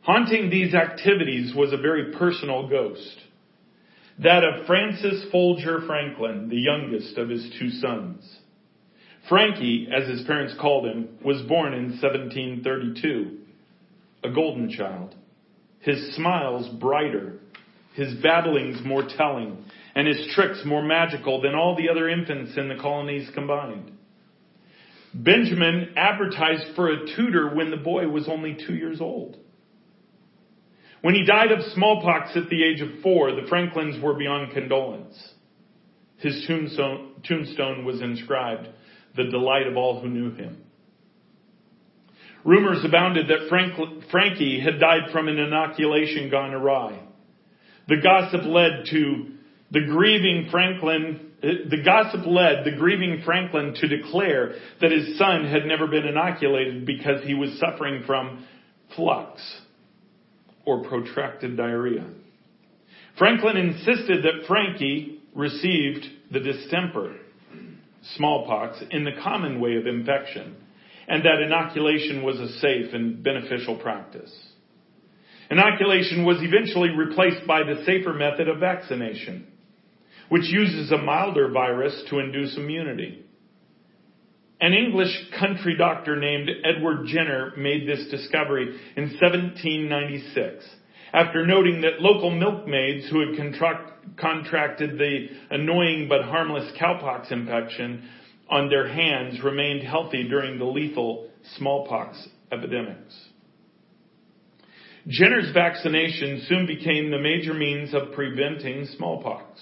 Haunting 0.00 0.48
these 0.48 0.74
activities 0.74 1.54
was 1.54 1.74
a 1.74 1.76
very 1.76 2.14
personal 2.14 2.68
ghost. 2.68 3.20
That 4.22 4.44
of 4.44 4.66
Francis 4.66 5.26
Folger 5.30 5.82
Franklin, 5.86 6.48
the 6.48 6.56
youngest 6.56 7.18
of 7.18 7.28
his 7.28 7.54
two 7.58 7.68
sons. 7.68 8.39
Frankie, 9.30 9.88
as 9.96 10.08
his 10.08 10.26
parents 10.26 10.54
called 10.60 10.86
him, 10.86 11.08
was 11.24 11.40
born 11.42 11.72
in 11.72 12.00
1732. 12.02 13.38
A 14.24 14.30
golden 14.34 14.68
child. 14.68 15.14
His 15.78 16.14
smiles 16.16 16.68
brighter, 16.80 17.38
his 17.94 18.12
babblings 18.22 18.84
more 18.84 19.04
telling, 19.16 19.64
and 19.94 20.08
his 20.08 20.26
tricks 20.34 20.60
more 20.66 20.82
magical 20.82 21.40
than 21.40 21.54
all 21.54 21.76
the 21.76 21.88
other 21.88 22.08
infants 22.08 22.52
in 22.56 22.68
the 22.68 22.74
colonies 22.74 23.30
combined. 23.32 23.92
Benjamin 25.14 25.94
advertised 25.96 26.74
for 26.74 26.90
a 26.90 27.06
tutor 27.16 27.54
when 27.54 27.70
the 27.70 27.76
boy 27.76 28.08
was 28.08 28.28
only 28.28 28.58
two 28.66 28.74
years 28.74 29.00
old. 29.00 29.36
When 31.02 31.14
he 31.14 31.24
died 31.24 31.52
of 31.52 31.62
smallpox 31.72 32.36
at 32.36 32.50
the 32.50 32.64
age 32.64 32.80
of 32.80 33.00
four, 33.00 33.30
the 33.30 33.46
Franklins 33.48 34.02
were 34.02 34.14
beyond 34.14 34.52
condolence. 34.52 35.16
His 36.18 36.44
tombstone, 36.46 37.12
tombstone 37.24 37.84
was 37.84 38.02
inscribed, 38.02 38.68
the 39.16 39.24
delight 39.24 39.66
of 39.66 39.76
all 39.76 40.00
who 40.00 40.08
knew 40.08 40.34
him. 40.34 40.64
Rumors 42.44 42.84
abounded 42.84 43.28
that 43.28 43.48
Frank, 43.48 43.74
Frankie 44.10 44.60
had 44.60 44.80
died 44.80 45.12
from 45.12 45.28
an 45.28 45.38
inoculation 45.38 46.30
gone 46.30 46.54
awry. 46.54 46.98
The 47.88 48.00
gossip 48.02 48.42
led 48.44 48.84
to 48.90 49.26
the 49.70 49.80
grieving 49.80 50.48
Franklin, 50.50 51.32
uh, 51.42 51.68
the 51.68 51.82
gossip 51.82 52.26
led 52.26 52.64
the 52.64 52.76
grieving 52.78 53.22
Franklin 53.24 53.74
to 53.74 53.88
declare 53.88 54.54
that 54.80 54.90
his 54.90 55.18
son 55.18 55.44
had 55.44 55.66
never 55.66 55.86
been 55.86 56.06
inoculated 56.06 56.86
because 56.86 57.22
he 57.24 57.34
was 57.34 57.58
suffering 57.58 58.04
from 58.06 58.46
flux 58.96 59.40
or 60.64 60.84
protracted 60.84 61.56
diarrhea. 61.56 62.06
Franklin 63.18 63.56
insisted 63.56 64.24
that 64.24 64.46
Frankie 64.46 65.20
received 65.34 66.06
the 66.32 66.40
distemper, 66.40 67.16
smallpox, 68.16 68.82
in 68.90 69.04
the 69.04 69.20
common 69.22 69.60
way 69.60 69.76
of 69.76 69.86
infection, 69.86 70.56
and 71.08 71.24
that 71.24 71.42
inoculation 71.42 72.22
was 72.22 72.38
a 72.38 72.58
safe 72.58 72.94
and 72.94 73.22
beneficial 73.22 73.76
practice. 73.76 74.32
Inoculation 75.50 76.24
was 76.24 76.38
eventually 76.40 76.90
replaced 76.90 77.46
by 77.46 77.62
the 77.62 77.82
safer 77.84 78.12
method 78.12 78.48
of 78.48 78.60
vaccination, 78.60 79.46
which 80.28 80.44
uses 80.44 80.92
a 80.92 80.98
milder 80.98 81.50
virus 81.50 82.04
to 82.08 82.20
induce 82.20 82.56
immunity. 82.56 83.24
An 84.60 84.72
English 84.72 85.30
country 85.38 85.76
doctor 85.76 86.16
named 86.16 86.50
Edward 86.64 87.06
Jenner 87.06 87.52
made 87.56 87.88
this 87.88 88.06
discovery 88.10 88.78
in 88.96 89.04
1796 89.04 90.64
after 91.12 91.46
noting 91.46 91.80
that 91.82 92.00
local 92.00 92.30
milkmaids 92.30 93.08
who 93.10 93.20
had 93.20 93.36
contract, 93.36 93.92
contracted 94.16 94.98
the 94.98 95.28
annoying 95.50 96.06
but 96.08 96.22
harmless 96.22 96.70
cowpox 96.80 97.32
infection 97.32 98.08
on 98.48 98.68
their 98.68 98.88
hands 98.88 99.42
remained 99.42 99.82
healthy 99.82 100.28
during 100.28 100.58
the 100.58 100.64
lethal 100.64 101.28
smallpox 101.56 102.28
epidemics. 102.52 103.16
Jenner's 105.06 105.52
vaccination 105.52 106.44
soon 106.48 106.66
became 106.66 107.10
the 107.10 107.18
major 107.18 107.54
means 107.54 107.94
of 107.94 108.12
preventing 108.12 108.86
smallpox. 108.96 109.60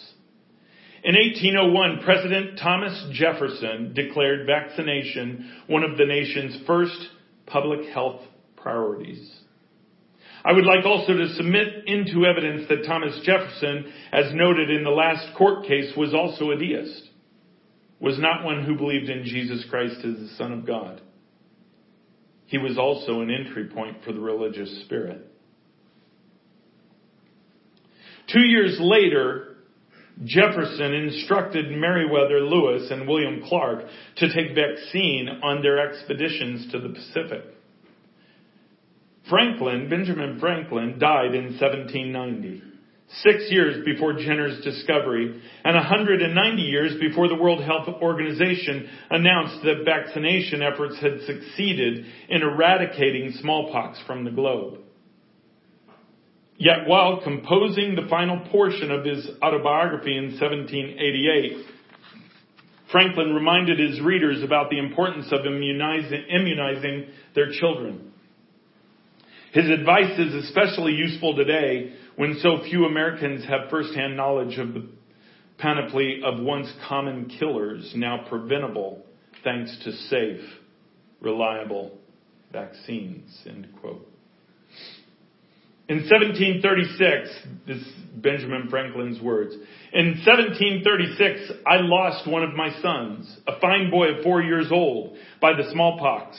In 1.04 1.14
1801, 1.14 2.00
President 2.04 2.58
Thomas 2.58 3.06
Jefferson 3.12 3.94
declared 3.94 4.46
vaccination 4.46 5.62
one 5.68 5.84
of 5.84 5.96
the 5.96 6.04
nation's 6.04 6.66
first 6.66 6.98
public 7.46 7.88
health 7.90 8.20
priorities. 8.56 9.37
I 10.44 10.52
would 10.52 10.64
like 10.64 10.84
also 10.84 11.14
to 11.14 11.34
submit 11.34 11.86
into 11.86 12.24
evidence 12.24 12.68
that 12.68 12.86
Thomas 12.86 13.18
Jefferson, 13.24 13.92
as 14.12 14.32
noted 14.32 14.70
in 14.70 14.84
the 14.84 14.90
last 14.90 15.36
court 15.36 15.66
case, 15.66 15.92
was 15.96 16.14
also 16.14 16.50
a 16.50 16.56
deist, 16.56 17.08
was 18.00 18.18
not 18.18 18.44
one 18.44 18.64
who 18.64 18.76
believed 18.76 19.10
in 19.10 19.24
Jesus 19.24 19.64
Christ 19.68 19.96
as 19.98 20.14
the 20.14 20.34
Son 20.36 20.52
of 20.52 20.66
God. 20.66 21.00
He 22.46 22.58
was 22.58 22.78
also 22.78 23.20
an 23.20 23.30
entry 23.30 23.66
point 23.66 23.98
for 24.04 24.12
the 24.12 24.20
religious 24.20 24.82
spirit. 24.84 25.26
Two 28.32 28.40
years 28.40 28.78
later, 28.80 29.56
Jefferson 30.24 30.94
instructed 30.94 31.70
Meriwether 31.70 32.40
Lewis 32.40 32.90
and 32.90 33.08
William 33.08 33.42
Clark 33.48 33.84
to 34.16 34.34
take 34.34 34.54
vaccine 34.54 35.28
on 35.42 35.62
their 35.62 35.78
expeditions 35.90 36.70
to 36.72 36.80
the 36.80 36.88
Pacific. 36.88 37.44
Franklin, 39.28 39.88
Benjamin 39.90 40.38
Franklin, 40.40 40.98
died 40.98 41.34
in 41.34 41.58
1790, 41.58 42.62
six 43.22 43.44
years 43.50 43.84
before 43.84 44.14
Jenner's 44.14 44.62
discovery, 44.64 45.40
and 45.64 45.74
190 45.74 46.62
years 46.62 46.98
before 47.00 47.28
the 47.28 47.36
World 47.36 47.62
Health 47.62 47.88
Organization 48.00 48.88
announced 49.10 49.62
that 49.64 49.84
vaccination 49.84 50.62
efforts 50.62 50.98
had 51.00 51.20
succeeded 51.26 52.06
in 52.28 52.42
eradicating 52.42 53.32
smallpox 53.40 53.98
from 54.06 54.24
the 54.24 54.30
globe. 54.30 54.80
Yet 56.56 56.86
while 56.88 57.20
composing 57.22 57.94
the 57.94 58.08
final 58.10 58.40
portion 58.50 58.90
of 58.90 59.04
his 59.04 59.28
autobiography 59.42 60.16
in 60.16 60.38
1788, 60.40 61.66
Franklin 62.90 63.34
reminded 63.34 63.78
his 63.78 64.00
readers 64.00 64.42
about 64.42 64.70
the 64.70 64.78
importance 64.78 65.26
of 65.30 65.44
immunizing, 65.46 66.24
immunizing 66.30 67.06
their 67.34 67.52
children. 67.52 68.07
His 69.52 69.70
advice 69.70 70.18
is 70.18 70.34
especially 70.34 70.92
useful 70.92 71.34
today 71.34 71.94
when 72.16 72.38
so 72.40 72.58
few 72.68 72.84
Americans 72.84 73.44
have 73.46 73.70
firsthand 73.70 74.16
knowledge 74.16 74.58
of 74.58 74.74
the 74.74 74.86
panoply 75.58 76.20
of 76.24 76.40
once 76.40 76.70
common 76.86 77.30
killers 77.38 77.92
now 77.96 78.24
preventable 78.28 79.04
thanks 79.42 79.76
to 79.84 79.92
safe, 79.92 80.40
reliable 81.20 81.96
vaccines. 82.52 83.42
End 83.46 83.68
quote. 83.80 84.06
In 85.88 86.00
1736, 86.00 87.46
this 87.66 87.78
is 87.78 87.92
Benjamin 88.16 88.68
Franklin's 88.68 89.22
words. 89.22 89.54
In 89.94 90.20
1736, 90.24 91.50
I 91.66 91.76
lost 91.78 92.28
one 92.28 92.42
of 92.42 92.52
my 92.54 92.70
sons, 92.82 93.34
a 93.46 93.58
fine 93.58 93.90
boy 93.90 94.08
of 94.08 94.22
four 94.22 94.42
years 94.42 94.66
old, 94.70 95.16
by 95.40 95.54
the 95.54 95.70
smallpox. 95.72 96.36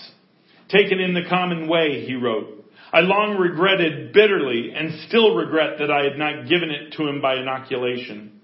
Taken 0.70 1.00
in 1.00 1.16
the 1.16 1.28
common 1.28 1.68
way, 1.68 2.06
he 2.06 2.14
wrote. 2.14 2.59
I 2.92 3.02
long 3.02 3.38
regretted 3.38 4.14
bitterly 4.14 4.72
and 4.76 5.02
still 5.08 5.36
regret 5.36 5.78
that 5.80 5.92
I 5.92 6.04
had 6.04 6.18
not 6.18 6.50
given 6.50 6.72
it 6.72 6.94
to 6.94 7.08
him 7.08 7.22
by 7.22 7.36
inoculation. 7.36 8.40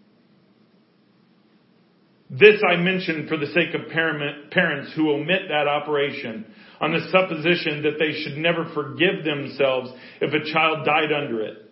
This 2.30 2.62
I 2.68 2.76
mention 2.76 3.28
for 3.28 3.38
the 3.38 3.48
sake 3.48 3.74
of 3.74 3.90
parents 3.90 4.92
who 4.96 5.12
omit 5.12 5.44
that 5.50 5.68
operation 5.68 6.46
on 6.82 6.92
the 6.92 7.08
supposition 7.12 7.84
that 7.84 7.98
they 8.00 8.22
should 8.22 8.38
never 8.38 8.72
forgive 8.74 9.24
themselves 9.24 9.92
if 10.22 10.34
a 10.34 10.52
child 10.52 10.86
died 10.86 11.12
under 11.12 11.42
it. 11.42 11.72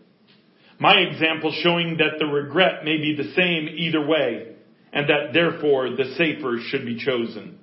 My 0.79 0.95
example 0.99 1.51
showing 1.63 1.97
that 1.97 2.19
the 2.19 2.25
regret 2.25 2.83
may 2.83 2.97
be 2.97 3.15
the 3.15 3.33
same 3.33 3.67
either 3.77 4.05
way, 4.05 4.55
and 4.91 5.09
that 5.09 5.33
therefore 5.33 5.91
the 5.91 6.15
safer 6.17 6.57
should 6.69 6.85
be 6.85 7.03
chosen. 7.03 7.59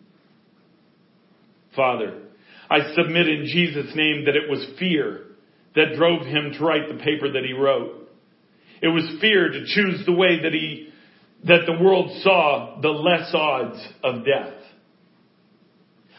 Father, 1.75 2.23
I 2.71 2.95
submit 2.95 3.29
in 3.29 3.47
Jesus' 3.47 3.95
name 3.97 4.27
that 4.27 4.37
it 4.37 4.49
was 4.49 4.65
fear 4.79 5.27
that 5.75 5.97
drove 5.97 6.23
him 6.23 6.53
to 6.57 6.65
write 6.65 6.89
the 6.89 7.03
paper 7.03 7.33
that 7.33 7.45
he 7.45 7.53
wrote. 7.53 8.09
It 8.81 8.89
was 8.89 9.19
fear 9.21 9.49
to 9.49 9.65
choose 9.67 10.07
the 10.07 10.13
way 10.13 10.41
that 10.43 10.53
he, 10.53 10.91
that 11.45 11.67
the 11.67 11.83
world 11.83 12.11
saw 12.23 12.81
the 12.81 12.89
less 12.89 13.31
odds 13.35 13.87
of 14.03 14.25
death. 14.25 14.55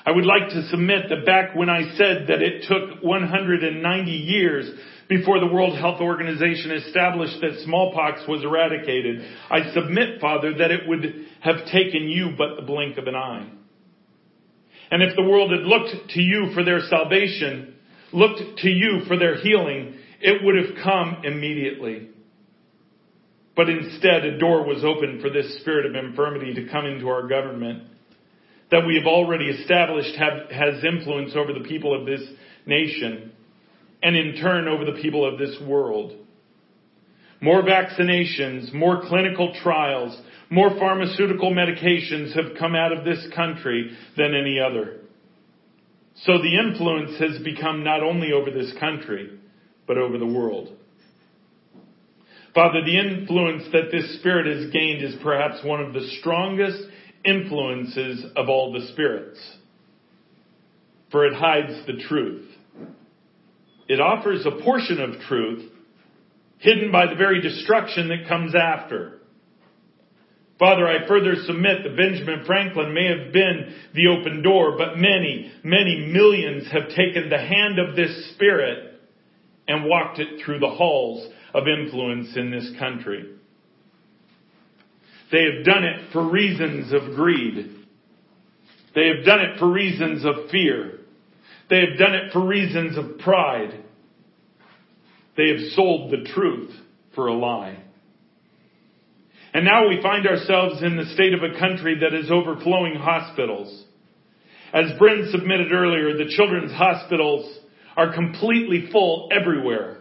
I 0.05 0.11
would 0.11 0.25
like 0.25 0.49
to 0.49 0.67
submit 0.69 1.09
that 1.09 1.25
back 1.25 1.55
when 1.55 1.69
I 1.69 1.95
said 1.95 2.27
that 2.27 2.41
it 2.41 2.65
took 2.67 3.03
190 3.03 4.11
years 4.11 4.71
before 5.07 5.39
the 5.39 5.47
World 5.47 5.77
Health 5.77 6.01
Organization 6.01 6.71
established 6.71 7.39
that 7.41 7.61
smallpox 7.65 8.21
was 8.27 8.43
eradicated, 8.43 9.21
I 9.49 9.71
submit, 9.73 10.19
Father, 10.19 10.53
that 10.57 10.71
it 10.71 10.87
would 10.87 11.27
have 11.41 11.65
taken 11.65 12.09
you 12.09 12.33
but 12.37 12.55
the 12.55 12.63
blink 12.63 12.97
of 12.97 13.07
an 13.07 13.15
eye. 13.15 13.51
And 14.91 15.01
if 15.01 15.15
the 15.15 15.23
world 15.23 15.51
had 15.51 15.61
looked 15.61 16.11
to 16.11 16.21
you 16.21 16.51
for 16.53 16.63
their 16.63 16.81
salvation, 16.81 17.75
looked 18.11 18.59
to 18.59 18.69
you 18.69 19.01
for 19.07 19.17
their 19.17 19.37
healing, 19.37 19.95
it 20.19 20.43
would 20.43 20.55
have 20.55 20.83
come 20.83 21.23
immediately. 21.23 22.09
But 23.55 23.69
instead, 23.69 24.25
a 24.25 24.37
door 24.37 24.65
was 24.65 24.83
opened 24.83 25.21
for 25.21 25.29
this 25.29 25.59
spirit 25.61 25.85
of 25.85 25.95
infirmity 25.95 26.53
to 26.55 26.69
come 26.69 26.85
into 26.85 27.07
our 27.07 27.27
government 27.27 27.83
that 28.71 28.87
we 28.87 28.95
have 28.95 29.05
already 29.05 29.49
established 29.49 30.15
have, 30.15 30.49
has 30.49 30.83
influence 30.83 31.33
over 31.35 31.53
the 31.53 31.67
people 31.67 31.97
of 31.97 32.05
this 32.05 32.21
nation 32.65 33.31
and 34.01 34.15
in 34.15 34.41
turn 34.41 34.67
over 34.67 34.85
the 34.85 34.99
people 35.01 35.25
of 35.25 35.37
this 35.37 35.55
world. 35.67 36.13
More 37.41 37.63
vaccinations, 37.63 38.73
more 38.73 39.01
clinical 39.07 39.53
trials, 39.61 40.19
more 40.51 40.77
pharmaceutical 40.77 41.51
medications 41.51 42.35
have 42.35 42.57
come 42.59 42.75
out 42.75 42.91
of 42.91 43.05
this 43.05 43.25
country 43.33 43.97
than 44.17 44.35
any 44.35 44.59
other. 44.59 44.97
So 46.23 46.33
the 46.33 46.59
influence 46.59 47.17
has 47.19 47.41
become 47.41 47.85
not 47.85 48.03
only 48.03 48.33
over 48.33 48.51
this 48.51 48.73
country, 48.77 49.39
but 49.87 49.97
over 49.97 50.17
the 50.17 50.25
world. 50.27 50.75
Father, 52.53 52.83
the 52.83 52.99
influence 52.99 53.63
that 53.71 53.91
this 53.93 54.19
spirit 54.19 54.45
has 54.45 54.71
gained 54.73 55.01
is 55.01 55.15
perhaps 55.23 55.63
one 55.63 55.79
of 55.79 55.93
the 55.93 56.05
strongest 56.19 56.83
influences 57.23 58.25
of 58.35 58.49
all 58.49 58.73
the 58.73 58.87
spirits, 58.91 59.39
for 61.11 61.25
it 61.25 61.33
hides 61.33 61.85
the 61.87 62.03
truth. 62.09 62.45
It 63.87 64.01
offers 64.01 64.45
a 64.45 64.61
portion 64.63 64.99
of 64.99 65.21
truth 65.21 65.71
hidden 66.57 66.91
by 66.91 67.07
the 67.07 67.15
very 67.15 67.41
destruction 67.41 68.09
that 68.09 68.27
comes 68.27 68.53
after. 68.53 69.20
Father, 70.61 70.87
I 70.87 71.07
further 71.07 71.33
submit 71.47 71.81
that 71.81 71.97
Benjamin 71.97 72.45
Franklin 72.45 72.93
may 72.93 73.07
have 73.07 73.33
been 73.33 73.73
the 73.95 74.09
open 74.09 74.43
door, 74.43 74.77
but 74.77 74.95
many, 74.95 75.51
many 75.63 76.11
millions 76.13 76.71
have 76.71 76.89
taken 76.89 77.31
the 77.31 77.39
hand 77.39 77.79
of 77.79 77.95
this 77.95 78.29
spirit 78.35 78.93
and 79.67 79.89
walked 79.89 80.19
it 80.19 80.39
through 80.45 80.59
the 80.59 80.69
halls 80.69 81.27
of 81.55 81.63
influence 81.67 82.37
in 82.37 82.51
this 82.51 82.69
country. 82.77 83.25
They 85.31 85.45
have 85.45 85.65
done 85.65 85.83
it 85.83 86.11
for 86.13 86.29
reasons 86.29 86.93
of 86.93 87.15
greed. 87.15 87.87
They 88.93 89.07
have 89.07 89.25
done 89.25 89.39
it 89.39 89.57
for 89.57 89.67
reasons 89.67 90.23
of 90.23 90.51
fear. 90.51 90.99
They 91.71 91.79
have 91.79 91.97
done 91.97 92.13
it 92.13 92.33
for 92.33 92.45
reasons 92.45 92.99
of 92.99 93.17
pride. 93.17 93.83
They 95.35 95.47
have 95.47 95.71
sold 95.73 96.11
the 96.11 96.29
truth 96.35 96.71
for 97.15 97.25
a 97.25 97.33
lie. 97.33 97.83
And 99.53 99.65
now 99.65 99.87
we 99.87 100.01
find 100.01 100.25
ourselves 100.27 100.81
in 100.81 100.95
the 100.95 101.13
state 101.13 101.33
of 101.33 101.43
a 101.43 101.59
country 101.59 101.99
that 101.99 102.17
is 102.17 102.31
overflowing 102.31 102.95
hospitals. 102.95 103.85
As 104.73 104.97
Bryn 104.97 105.27
submitted 105.31 105.71
earlier, 105.73 106.17
the 106.17 106.31
children's 106.35 106.71
hospitals 106.71 107.59
are 107.97 108.13
completely 108.13 108.89
full 108.91 109.29
everywhere. 109.31 109.97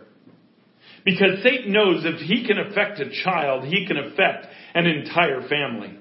Because 1.04 1.42
Satan 1.42 1.72
knows 1.72 2.04
if 2.04 2.20
he 2.20 2.46
can 2.46 2.58
affect 2.58 3.00
a 3.00 3.10
child, 3.24 3.64
he 3.64 3.86
can 3.86 3.96
affect 3.96 4.46
an 4.74 4.86
entire 4.86 5.48
family. 5.48 5.98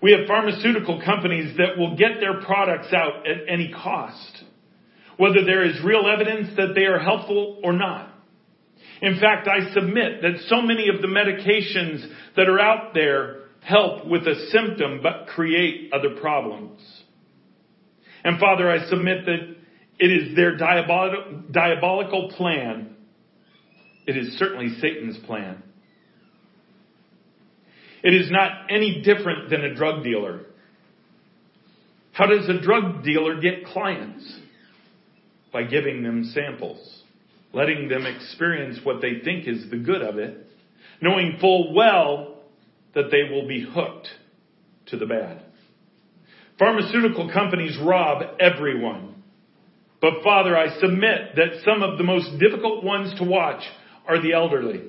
We 0.00 0.12
have 0.12 0.26
pharmaceutical 0.26 1.02
companies 1.04 1.56
that 1.56 1.76
will 1.76 1.96
get 1.96 2.20
their 2.20 2.40
products 2.40 2.92
out 2.94 3.26
at 3.26 3.48
any 3.48 3.72
cost, 3.72 4.44
whether 5.16 5.44
there 5.44 5.64
is 5.64 5.82
real 5.84 6.04
evidence 6.08 6.56
that 6.56 6.74
they 6.74 6.84
are 6.84 7.00
helpful 7.00 7.60
or 7.64 7.72
not. 7.72 8.14
In 9.00 9.20
fact, 9.20 9.48
I 9.48 9.72
submit 9.72 10.22
that 10.22 10.40
so 10.48 10.60
many 10.60 10.88
of 10.88 11.00
the 11.00 11.08
medications 11.08 12.06
that 12.36 12.48
are 12.48 12.60
out 12.60 12.94
there 12.94 13.40
help 13.60 14.06
with 14.06 14.22
a 14.22 14.48
symptom 14.50 15.00
but 15.02 15.28
create 15.28 15.92
other 15.92 16.20
problems. 16.20 16.80
And 18.24 18.40
Father, 18.40 18.70
I 18.70 18.88
submit 18.88 19.26
that 19.26 19.56
it 19.98 20.10
is 20.10 20.36
their 20.36 20.56
diabolical 20.56 22.32
plan. 22.36 22.96
It 24.06 24.16
is 24.16 24.38
certainly 24.38 24.78
Satan's 24.80 25.18
plan 25.26 25.62
it 28.02 28.14
is 28.14 28.30
not 28.30 28.70
any 28.70 29.02
different 29.02 29.50
than 29.50 29.64
a 29.64 29.74
drug 29.74 30.04
dealer. 30.04 30.42
How 32.12 32.26
does 32.26 32.48
a 32.48 32.60
drug 32.60 33.04
dealer 33.04 33.40
get 33.40 33.66
clients? 33.66 34.40
By 35.52 35.64
giving 35.64 36.02
them 36.02 36.24
samples, 36.34 36.97
letting 37.52 37.88
them 37.88 38.06
experience 38.06 38.78
what 38.84 39.00
they 39.00 39.20
think 39.24 39.48
is 39.48 39.70
the 39.70 39.78
good 39.78 40.02
of 40.02 40.18
it, 40.18 40.46
knowing 41.00 41.38
full 41.40 41.74
well 41.74 42.42
that 42.94 43.10
they 43.10 43.32
will 43.32 43.46
be 43.46 43.64
hooked 43.64 44.08
to 44.86 44.96
the 44.96 45.06
bad. 45.06 45.42
Pharmaceutical 46.58 47.30
companies 47.32 47.78
rob 47.80 48.22
everyone. 48.40 49.22
But 50.00 50.22
Father, 50.22 50.56
I 50.56 50.78
submit 50.78 51.36
that 51.36 51.62
some 51.64 51.82
of 51.82 51.98
the 51.98 52.04
most 52.04 52.38
difficult 52.38 52.84
ones 52.84 53.16
to 53.18 53.24
watch 53.24 53.62
are 54.06 54.20
the 54.20 54.32
elderly. 54.32 54.82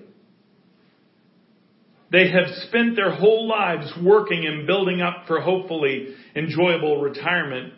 They 2.12 2.32
have 2.32 2.48
spent 2.68 2.96
their 2.96 3.12
whole 3.12 3.48
lives 3.48 3.92
working 4.02 4.46
and 4.46 4.66
building 4.66 5.02
up 5.02 5.26
for 5.28 5.42
hopefully 5.42 6.16
enjoyable 6.36 7.02
retirement, 7.02 7.74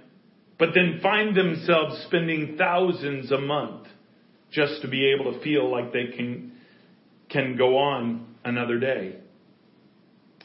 but 0.58 0.70
then 0.74 1.00
find 1.02 1.36
themselves 1.36 2.04
spending 2.08 2.56
thousands 2.58 3.32
a 3.32 3.40
month 3.40 3.88
just 4.52 4.82
to 4.82 4.88
be 4.88 5.14
able 5.14 5.34
to 5.34 5.42
feel 5.42 5.70
like 5.72 5.94
they 5.94 6.08
can, 6.16 6.54
can 7.30 7.58
go 7.58 7.78
on 7.78 8.36
another 8.44 8.80
day. 8.80 9.16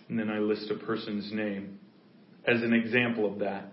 And 0.09 0.19
then 0.19 0.31
I 0.31 0.39
list 0.39 0.71
a 0.71 0.77
person's 0.87 1.33
name 1.33 1.79
as 2.47 2.63
an 2.63 2.73
example 2.73 3.31
of 3.31 3.41
that. 3.41 3.73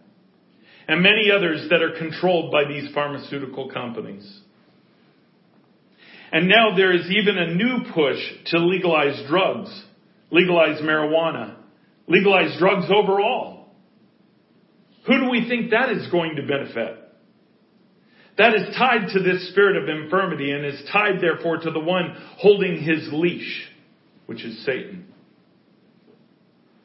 And 0.87 1.01
many 1.01 1.31
others 1.31 1.67
that 1.69 1.81
are 1.81 1.97
controlled 1.97 2.51
by 2.51 2.65
these 2.65 2.91
pharmaceutical 2.93 3.69
companies. 3.69 4.41
And 6.31 6.49
now 6.49 6.75
there 6.75 6.93
is 6.93 7.09
even 7.11 7.37
a 7.37 7.53
new 7.53 7.91
push 7.93 8.17
to 8.47 8.57
legalize 8.57 9.21
drugs, 9.29 9.69
legalize 10.31 10.81
marijuana, 10.81 11.57
legalize 12.07 12.57
drugs 12.57 12.87
overall. 12.89 13.67
Who 15.05 15.19
do 15.19 15.29
we 15.29 15.47
think 15.47 15.71
that 15.71 15.89
is 15.91 16.07
going 16.09 16.37
to 16.37 16.41
benefit? 16.41 17.02
That 18.37 18.55
is 18.55 18.75
tied 18.75 19.09
to 19.13 19.19
this 19.19 19.49
spirit 19.49 19.77
of 19.77 19.89
infirmity 19.89 20.51
and 20.51 20.65
is 20.65 20.81
tied 20.91 21.21
therefore 21.21 21.57
to 21.57 21.71
the 21.71 21.79
one 21.79 22.15
holding 22.37 22.81
his 22.81 23.09
leash, 23.11 23.69
which 24.25 24.43
is 24.43 24.65
Satan. 24.65 25.13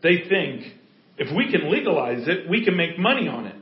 They 0.02 0.24
think 0.28 0.74
if 1.16 1.34
we 1.34 1.50
can 1.50 1.70
legalize 1.70 2.28
it, 2.28 2.48
we 2.48 2.64
can 2.64 2.76
make 2.76 2.98
money 2.98 3.28
on 3.28 3.46
it. 3.46 3.56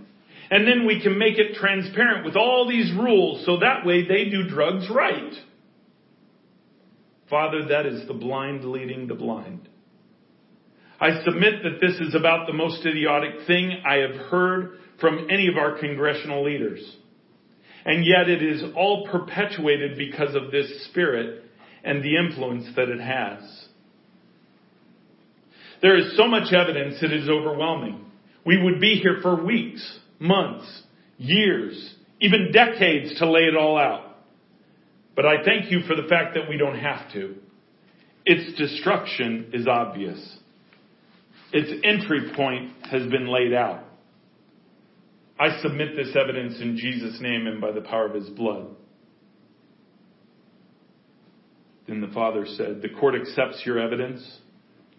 And 0.51 0.66
then 0.66 0.87
we 0.87 1.01
can 1.03 1.18
make 1.18 1.39
it 1.39 1.55
transparent 1.55 2.24
with 2.24 2.37
all 2.37 2.68
these 2.68 2.93
rules 2.93 3.45
so 3.47 3.59
that 3.59 3.84
way 3.84 4.07
they 4.07 4.26
do 4.30 4.49
drugs 4.49 4.89
right. 4.91 5.32
Father, 7.28 7.66
that 7.68 7.87
is 7.87 8.07
the 8.07 8.14
blind 8.14 8.64
leading 8.64 9.09
the 9.09 9.14
blind. 9.14 9.68
I 11.01 11.22
submit 11.24 11.62
that 11.64 11.80
this 11.80 11.97
is 11.97 12.14
about 12.14 12.47
the 12.47 12.53
most 12.53 12.84
idiotic 12.87 13.47
thing 13.47 13.82
I 13.84 13.97
have 13.97 14.14
heard 14.28 14.78
from 15.01 15.26
any 15.30 15.49
of 15.49 15.57
our 15.57 15.78
congressional 15.78 16.45
leaders. 16.45 16.80
And 17.87 18.05
yet 18.05 18.28
it 18.28 18.43
is 18.43 18.64
all 18.74 19.07
perpetuated 19.07 19.97
because 19.97 20.34
of 20.34 20.51
this 20.51 20.87
spirit 20.87 21.45
and 21.84 22.03
the 22.03 22.16
influence 22.16 22.66
that 22.74 22.89
it 22.89 23.01
has. 23.01 23.66
There 25.80 25.97
is 25.97 26.16
so 26.16 26.26
much 26.26 26.53
evidence 26.53 26.97
it 27.01 27.12
is 27.12 27.28
overwhelming. 27.28 28.05
We 28.45 28.61
would 28.61 28.80
be 28.80 28.97
here 28.97 29.18
for 29.22 29.41
weeks, 29.41 30.01
months, 30.18 30.82
years, 31.16 31.95
even 32.20 32.51
decades 32.53 33.18
to 33.20 33.30
lay 33.30 33.43
it 33.43 33.57
all 33.57 33.78
out. 33.78 34.16
But 35.14 35.26
I 35.26 35.45
thank 35.45 35.70
you 35.70 35.82
for 35.82 35.95
the 35.95 36.09
fact 36.09 36.34
that 36.34 36.49
we 36.49 36.57
don't 36.57 36.78
have 36.78 37.12
to. 37.12 37.37
Its 38.24 38.59
destruction 38.59 39.51
is 39.53 39.68
obvious. 39.68 40.39
Its 41.53 41.70
entry 41.84 42.32
point 42.34 42.72
has 42.91 43.09
been 43.11 43.28
laid 43.28 43.55
out. 43.55 43.84
I 45.39 45.61
submit 45.61 45.97
this 45.97 46.16
evidence 46.16 46.61
in 46.61 46.76
Jesus' 46.76 47.20
name 47.20 47.47
and 47.47 47.61
by 47.61 47.72
the 47.72 47.82
power 47.82 48.07
of 48.07 48.14
his 48.14 48.28
blood. 48.30 48.68
Then 51.87 52.01
the 52.01 52.09
father 52.09 52.47
said, 52.47 52.82
The 52.82 52.89
court 52.89 53.14
accepts 53.14 53.62
your 53.64 53.78
evidence. 53.78 54.22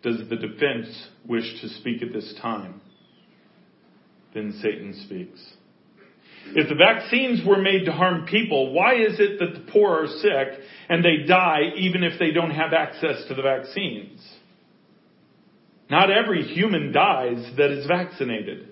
Does 0.04 0.20
the 0.30 0.36
defense 0.36 0.88
wish 1.26 1.62
to 1.62 1.70
speak 1.70 2.02
at 2.02 2.14
this 2.14 2.34
time? 2.42 2.82
Then 4.34 4.58
Satan 4.62 4.94
speaks. 5.06 5.42
If 6.56 6.70
the 6.70 6.76
vaccines 6.76 7.46
were 7.46 7.62
made 7.62 7.86
to 7.86 7.92
harm 7.92 8.26
people, 8.26 8.72
why 8.72 8.96
is 8.96 9.20
it 9.20 9.40
that 9.40 9.54
the 9.54 9.72
poor 9.72 10.04
are 10.04 10.08
sick 10.08 10.64
and 10.88 11.04
they 11.04 11.26
die 11.28 11.74
even 11.76 12.04
if 12.04 12.20
they 12.20 12.32
don't 12.32 12.52
have 12.52 12.74
access 12.74 13.26
to 13.28 13.36
the 13.36 13.42
vaccines? 13.42 14.26
Not 15.90 16.10
every 16.12 16.44
human 16.44 16.92
dies 16.92 17.52
that 17.58 17.72
is 17.72 17.86
vaccinated. 17.88 18.72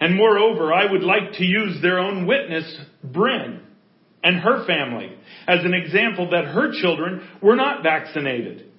And 0.00 0.16
moreover, 0.16 0.72
I 0.72 0.90
would 0.90 1.02
like 1.02 1.32
to 1.34 1.44
use 1.44 1.80
their 1.80 1.98
own 1.98 2.26
witness, 2.26 2.78
Bryn, 3.02 3.60
and 4.22 4.36
her 4.36 4.66
family, 4.66 5.12
as 5.46 5.64
an 5.64 5.74
example 5.74 6.30
that 6.30 6.46
her 6.46 6.72
children 6.80 7.28
were 7.42 7.56
not 7.56 7.82
vaccinated, 7.82 8.70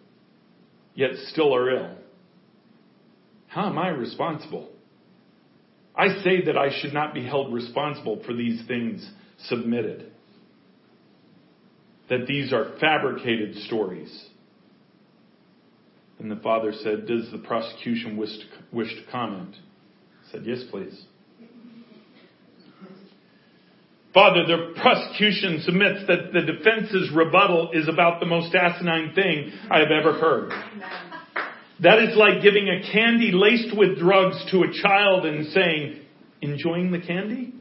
yet 0.96 1.12
still 1.28 1.56
are 1.56 1.70
ill. 1.70 1.96
How 3.48 3.70
am 3.70 3.78
I 3.78 3.90
responsible? 3.90 4.70
I 5.96 6.08
say 6.24 6.46
that 6.46 6.58
I 6.58 6.82
should 6.82 6.94
not 6.94 7.14
be 7.14 7.24
held 7.24 7.54
responsible 7.54 8.22
for 8.26 8.34
these 8.34 8.66
things 8.68 9.10
submitted. 9.46 10.12
That 12.10 12.28
these 12.28 12.52
are 12.52 12.78
fabricated 12.80 13.56
stories. 13.64 14.30
And 16.20 16.30
the 16.30 16.36
father 16.38 16.74
said, 16.84 17.08
Does 17.08 17.32
the 17.32 17.38
prosecution 17.38 18.18
wish 18.18 18.30
to, 18.30 18.46
wish 18.72 18.90
to 18.90 19.12
comment? 19.12 19.56
Said, 20.36 20.46
Yes, 20.46 20.64
please. 20.70 21.06
Father, 24.14 24.46
the 24.46 24.74
prosecution 24.82 25.62
submits 25.66 26.08
that 26.08 26.32
the 26.34 26.42
defense's 26.42 27.12
rebuttal 27.14 27.72
is 27.74 27.88
about 27.90 28.20
the 28.20 28.26
most 28.26 28.56
asinine 28.56 29.14
thing 29.14 29.52
I 29.70 29.80
have 29.80 29.92
ever 29.92 30.14
heard. 30.14 30.52
That 31.82 32.00
is 32.00 32.16
like 32.16 32.42
giving 32.42 32.70
a 32.70 32.92
candy 32.92 33.32
laced 33.34 33.78
with 33.78 34.00
drugs 34.00 34.38
to 34.52 34.64
a 34.64 34.72
child 34.82 35.26
and 35.26 35.48
saying, 35.48 36.02
enjoying 36.42 36.92
the 36.92 37.00
candy? 37.00 37.54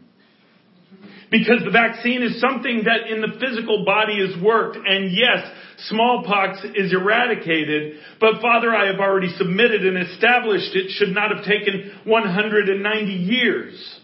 Because 1.30 1.62
the 1.64 1.70
vaccine 1.70 2.22
is 2.22 2.40
something 2.40 2.84
that 2.84 3.10
in 3.10 3.20
the 3.20 3.38
physical 3.40 3.84
body 3.84 4.14
is 4.14 4.40
worked. 4.42 4.76
And 4.76 5.10
yes, 5.12 5.46
smallpox 5.88 6.64
is 6.74 6.92
eradicated. 6.92 7.98
But 8.20 8.40
Father, 8.40 8.74
I 8.74 8.86
have 8.86 9.00
already 9.00 9.34
submitted 9.36 9.84
and 9.84 9.98
established 9.98 10.74
it 10.74 10.90
should 10.90 11.14
not 11.14 11.34
have 11.34 11.44
taken 11.44 11.92
190 12.04 13.12
years. 13.12 14.00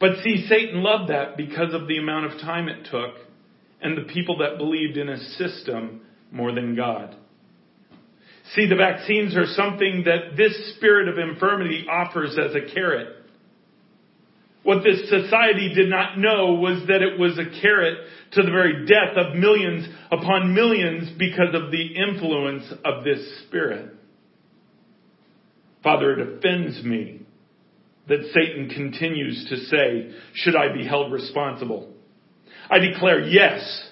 But 0.00 0.22
see, 0.22 0.46
Satan 0.48 0.82
loved 0.82 1.10
that 1.10 1.36
because 1.36 1.72
of 1.72 1.88
the 1.88 1.98
amount 1.98 2.26
of 2.26 2.40
time 2.40 2.68
it 2.68 2.88
took 2.90 3.14
and 3.80 3.96
the 3.96 4.12
people 4.12 4.38
that 4.38 4.58
believed 4.58 4.96
in 4.96 5.08
a 5.08 5.18
system 5.36 6.00
more 6.30 6.52
than 6.52 6.74
God. 6.74 7.16
See, 8.54 8.68
the 8.68 8.76
vaccines 8.76 9.36
are 9.36 9.46
something 9.46 10.04
that 10.04 10.36
this 10.36 10.74
spirit 10.76 11.08
of 11.08 11.18
infirmity 11.18 11.86
offers 11.90 12.36
as 12.38 12.54
a 12.54 12.74
carrot. 12.74 13.08
What 14.64 14.82
this 14.82 15.08
society 15.10 15.72
did 15.74 15.90
not 15.90 16.18
know 16.18 16.54
was 16.54 16.86
that 16.88 17.02
it 17.02 17.18
was 17.18 17.38
a 17.38 17.60
carrot 17.60 17.98
to 18.32 18.42
the 18.42 18.50
very 18.50 18.86
death 18.86 19.16
of 19.16 19.36
millions 19.36 19.86
upon 20.10 20.54
millions 20.54 21.10
because 21.18 21.54
of 21.54 21.70
the 21.70 21.86
influence 21.94 22.64
of 22.82 23.04
this 23.04 23.42
spirit. 23.46 23.94
Father, 25.82 26.18
it 26.18 26.38
offends 26.38 26.82
me 26.82 27.20
that 28.08 28.30
Satan 28.32 28.70
continues 28.70 29.46
to 29.50 29.56
say, 29.66 30.14
should 30.32 30.56
I 30.56 30.72
be 30.72 30.86
held 30.86 31.12
responsible? 31.12 31.92
I 32.70 32.78
declare 32.78 33.20
yes. 33.20 33.90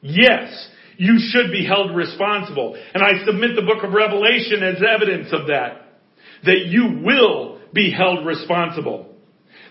Yes. 0.00 0.68
You 0.96 1.18
should 1.18 1.50
be 1.52 1.66
held 1.66 1.94
responsible. 1.94 2.76
And 2.94 3.02
I 3.02 3.24
submit 3.26 3.56
the 3.56 3.62
book 3.62 3.84
of 3.84 3.92
Revelation 3.92 4.62
as 4.62 4.82
evidence 4.82 5.28
of 5.32 5.48
that. 5.48 5.98
That 6.44 6.66
you 6.68 7.02
will 7.04 7.60
be 7.74 7.92
held 7.92 8.26
responsible. 8.26 9.11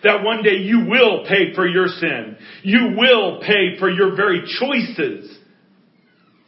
That 0.04 0.24
one 0.24 0.44
day 0.44 0.58
you 0.58 0.86
will 0.88 1.26
pay 1.28 1.54
for 1.54 1.68
your 1.68 1.88
sin. 1.88 2.38
You 2.64 2.96
will 2.98 3.40
pay 3.42 3.78
for 3.80 3.90
your 3.90 4.16
very 4.16 4.42
choices. 4.60 5.38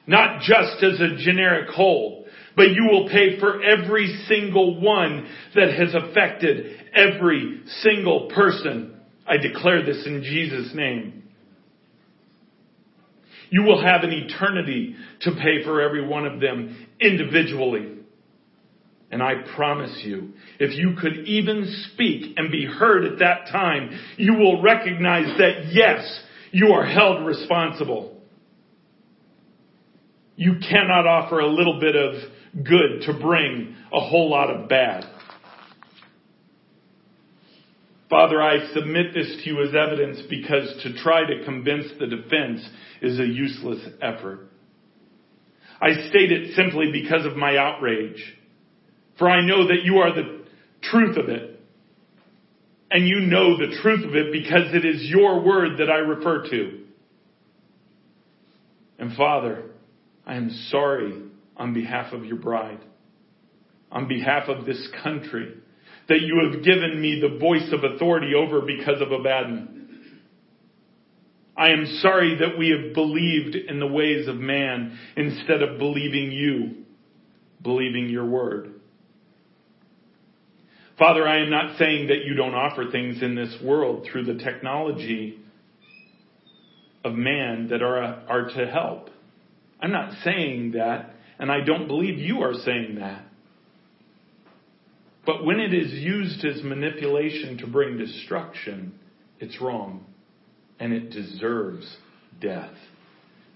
Not 0.08 0.42
just 0.42 0.84
as 0.84 1.00
a 1.00 1.16
generic 1.18 1.70
whole, 1.70 2.26
but 2.56 2.72
you 2.72 2.88
will 2.92 3.10
pay 3.10 3.40
for 3.40 3.64
every 3.64 4.08
single 4.28 4.80
one 4.82 5.28
that 5.56 5.74
has 5.74 5.94
affected 5.94 6.80
every 6.94 7.62
single 7.82 8.30
person. 8.34 8.96
I 9.26 9.38
declare 9.38 9.86
this 9.86 10.06
in 10.06 10.24
Jesus' 10.24 10.72
name. 10.76 11.24
You 13.50 13.64
will 13.64 13.82
have 13.82 14.04
an 14.04 14.12
eternity 14.12 14.96
to 15.22 15.32
pay 15.32 15.64
for 15.64 15.82
every 15.82 16.06
one 16.06 16.26
of 16.26 16.40
them 16.40 16.88
individually. 17.00 18.00
And 19.12 19.22
I 19.22 19.44
promise 19.56 20.02
you, 20.04 20.34
if 20.60 20.78
you 20.78 20.96
could 21.00 21.28
even 21.28 21.88
speak 21.94 22.38
and 22.38 22.52
be 22.52 22.66
heard 22.66 23.06
at 23.06 23.20
that 23.20 23.52
time, 23.52 23.90
you 24.18 24.34
will 24.34 24.62
recognize 24.62 25.38
that 25.38 25.72
yes, 25.72 26.22
you 26.52 26.68
are 26.68 26.86
held 26.86 27.26
responsible. 27.26 28.22
You 30.36 30.54
cannot 30.70 31.08
offer 31.08 31.40
a 31.40 31.48
little 31.48 31.80
bit 31.80 31.96
of 31.96 32.14
good 32.64 33.02
to 33.06 33.14
bring 33.20 33.76
a 33.92 34.00
whole 34.00 34.30
lot 34.30 34.50
of 34.50 34.70
bad. 34.70 35.06
Father, 38.10 38.42
I 38.42 38.72
submit 38.74 39.14
this 39.16 39.42
to 39.44 39.50
you 39.50 39.64
as 39.64 39.74
evidence 39.74 40.22
because 40.30 40.84
to 40.84 40.94
try 41.02 41.22
to 41.22 41.44
convince 41.46 41.86
the 42.00 42.06
defense 42.06 42.62
is 43.02 43.20
a 43.20 43.26
useless 43.26 43.80
effort. 44.04 44.50
I 45.82 46.10
state 46.10 46.32
it 46.32 46.56
simply 46.56 46.92
because 46.92 47.26
of 47.26 47.36
my 47.36 47.58
outrage. 47.58 48.24
For 49.18 49.30
I 49.30 49.46
know 49.46 49.68
that 49.68 49.84
you 49.84 49.98
are 49.98 50.14
the 50.14 50.43
truth 50.92 51.18
of 51.18 51.30
it. 51.30 51.50
and 52.92 53.08
you 53.08 53.22
know 53.22 53.58
the 53.58 53.76
truth 53.82 54.06
of 54.06 54.16
it 54.16 54.32
because 54.32 54.72
it 54.74 54.86
is 54.86 55.02
your 55.10 55.44
word 55.44 55.80
that 55.80 55.90
I 55.90 55.98
refer 55.98 56.48
to. 56.48 56.84
And 59.00 59.16
Father, 59.16 59.64
I 60.28 60.36
am 60.36 60.52
sorry 60.70 61.24
on 61.58 61.74
behalf 61.74 62.14
of 62.14 62.24
your 62.24 62.38
bride, 62.38 62.80
on 63.92 64.08
behalf 64.08 64.48
of 64.48 64.66
this 64.66 64.88
country, 65.04 65.56
that 66.08 66.22
you 66.22 66.48
have 66.48 66.64
given 66.64 67.02
me 67.02 67.20
the 67.20 67.40
voice 67.40 67.72
of 67.72 67.84
authority 67.84 68.34
over 68.36 68.62
because 68.62 69.02
of 69.02 69.12
Abaddon. 69.12 70.02
I 71.58 71.70
am 71.70 71.86
sorry 72.02 72.38
that 72.42 72.58
we 72.58 72.70
have 72.70 72.94
believed 72.94 73.56
in 73.56 73.80
the 73.80 73.88
ways 73.88 74.28
of 74.28 74.36
man 74.36 74.98
instead 75.18 75.64
of 75.64 75.80
believing 75.80 76.32
you, 76.32 76.84
believing 77.62 78.10
your 78.10 78.26
word. 78.26 78.73
Father, 80.98 81.28
I 81.28 81.42
am 81.42 81.50
not 81.50 81.78
saying 81.78 82.08
that 82.08 82.24
you 82.26 82.36
don't 82.36 82.54
offer 82.54 82.86
things 82.92 83.22
in 83.22 83.36
this 83.36 83.56
world 83.64 84.08
through 84.12 84.26
the 84.26 84.44
technology 84.44 85.40
of 87.04 87.14
man 87.14 87.70
that 87.70 87.82
are, 87.82 88.02
are 88.02 88.50
to 88.50 88.68
help. 88.68 89.10
I'm 89.82 89.92
not 89.92 90.14
saying 90.24 90.74
that, 90.74 91.16
and 91.40 91.52
I 91.52 91.62
don't 91.62 91.88
believe 91.88 92.20
you 92.20 92.42
are 92.42 92.54
saying 92.54 92.96
that. 93.00 93.26
But 95.26 95.46
when 95.46 95.60
it 95.60 95.74
is 95.74 95.92
used 95.92 96.46
as 96.46 96.64
manipulation 96.64 97.58
to 97.60 97.68
bring 97.68 97.98
destruction, 97.98 98.94
it's 99.40 99.60
wrong 99.62 100.06
and 100.80 100.94
it 100.94 101.12
deserves 101.12 101.98
death. 102.42 102.74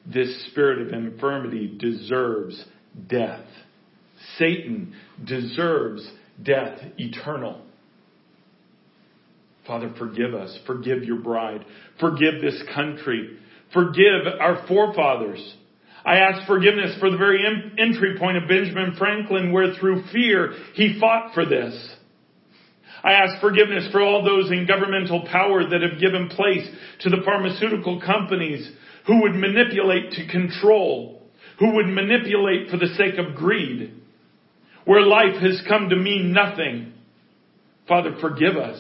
This 0.06 0.48
spirit 0.48 0.88
of 0.88 0.94
infirmity 0.94 1.78
deserves 1.78 2.64
death. 3.10 3.46
Satan 4.38 4.96
deserves 5.24 6.10
death 6.42 6.80
eternal. 6.98 7.62
Father, 9.66 9.94
forgive 9.98 10.34
us. 10.34 10.58
Forgive 10.66 11.04
your 11.04 11.18
bride. 11.18 11.66
Forgive 12.00 12.42
this 12.42 12.62
country. 12.74 13.38
Forgive 13.74 14.26
our 14.40 14.66
forefathers. 14.68 15.56
I 16.06 16.20
ask 16.20 16.48
forgiveness 16.48 16.96
for 17.00 17.12
the 17.12 17.18
very 17.18 17.44
entry 17.78 18.18
point 18.18 18.38
of 18.38 18.48
Benjamin 18.48 18.96
Franklin 18.98 19.52
where 19.52 19.74
through 19.74 20.04
fear 20.14 20.54
he 20.74 20.98
fought 21.00 21.34
for 21.34 21.46
this. 21.46 21.96
I 23.04 23.12
ask 23.12 23.42
forgiveness 23.42 23.90
for 23.92 24.02
all 24.02 24.24
those 24.24 24.50
in 24.52 24.66
governmental 24.66 25.28
power 25.30 25.68
that 25.68 25.82
have 25.82 26.00
given 26.00 26.30
place 26.30 26.68
to 27.02 27.10
the 27.10 27.22
pharmaceutical 27.26 28.02
companies 28.02 28.72
who 29.06 29.22
would 29.24 29.36
manipulate 29.36 30.12
to 30.12 30.28
control, 30.28 31.22
who 31.60 31.76
would 31.76 31.88
manipulate 31.88 32.70
for 32.70 32.78
the 32.78 32.94
sake 32.98 33.16
of 33.18 33.36
greed, 33.36 33.94
where 34.88 35.02
life 35.02 35.36
has 35.42 35.62
come 35.68 35.90
to 35.90 35.98
mean 35.98 36.32
nothing. 36.32 36.94
Father, 37.90 38.16
forgive 38.22 38.56
us. 38.56 38.80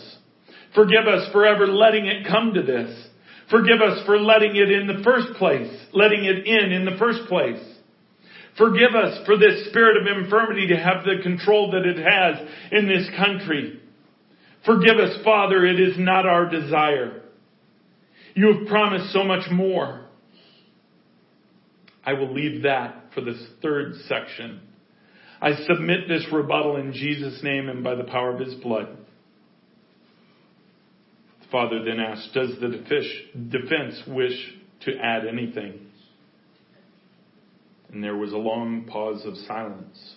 Forgive 0.73 1.05
us 1.05 1.29
for 1.33 1.45
ever 1.45 1.67
letting 1.67 2.05
it 2.05 2.25
come 2.25 2.53
to 2.53 2.61
this. 2.61 3.07
Forgive 3.51 3.81
us 3.81 4.05
for 4.05 4.17
letting 4.17 4.55
it 4.55 4.71
in 4.71 4.87
the 4.87 5.03
first 5.03 5.37
place, 5.37 5.69
letting 5.91 6.23
it 6.23 6.47
in 6.47 6.71
in 6.71 6.85
the 6.85 6.97
first 6.97 7.27
place. 7.27 7.61
Forgive 8.57 8.95
us 8.95 9.25
for 9.25 9.37
this 9.37 9.67
spirit 9.69 9.97
of 9.97 10.23
infirmity 10.23 10.67
to 10.67 10.77
have 10.77 11.03
the 11.03 11.21
control 11.21 11.71
that 11.71 11.85
it 11.85 11.97
has 11.97 12.47
in 12.71 12.87
this 12.87 13.09
country. 13.17 13.81
Forgive 14.65 14.97
us, 14.97 15.23
Father, 15.25 15.65
it 15.65 15.79
is 15.79 15.95
not 15.97 16.25
our 16.25 16.49
desire. 16.49 17.21
You 18.33 18.53
have 18.53 18.67
promised 18.67 19.11
so 19.11 19.25
much 19.25 19.51
more. 19.51 20.05
I 22.05 22.13
will 22.13 22.33
leave 22.33 22.63
that 22.63 23.11
for 23.13 23.19
this 23.19 23.41
third 23.61 23.95
section. 24.07 24.61
I 25.41 25.53
submit 25.67 26.07
this 26.07 26.25
rebuttal 26.31 26.77
in 26.77 26.93
Jesus' 26.93 27.41
name 27.43 27.69
and 27.69 27.83
by 27.83 27.95
the 27.95 28.03
power 28.03 28.33
of 28.33 28.39
his 28.39 28.55
blood. 28.55 28.97
The 31.41 31.47
father 31.51 31.83
then 31.83 31.99
asked, 31.99 32.33
Does 32.33 32.59
the 32.59 32.69
defense 32.69 34.01
wish 34.07 34.53
to 34.81 34.97
add 34.97 35.27
anything? 35.27 35.79
And 37.91 38.03
there 38.03 38.17
was 38.17 38.33
a 38.33 38.37
long 38.37 38.85
pause 38.85 39.23
of 39.25 39.35
silence. 39.47 40.15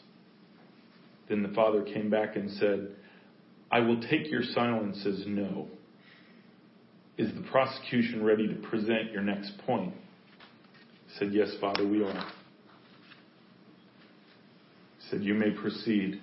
Then 1.28 1.42
the 1.42 1.54
father 1.54 1.82
came 1.82 2.10
back 2.10 2.36
and 2.36 2.50
said, 2.52 2.88
I 3.70 3.80
will 3.80 4.00
take 4.00 4.28
your 4.30 4.42
silence 4.42 5.04
as 5.06 5.22
no. 5.26 5.68
Is 7.16 7.32
the 7.34 7.42
prosecution 7.42 8.24
ready 8.24 8.48
to 8.48 8.54
present 8.54 9.12
your 9.12 9.22
next 9.22 9.52
point? 9.66 9.94
I 9.94 11.18
said, 11.18 11.32
Yes, 11.32 11.54
Father, 11.60 11.86
we 11.86 12.02
are. 12.02 12.26
Said, 15.10 15.22
You 15.22 15.34
may 15.34 15.50
proceed. 15.50 16.20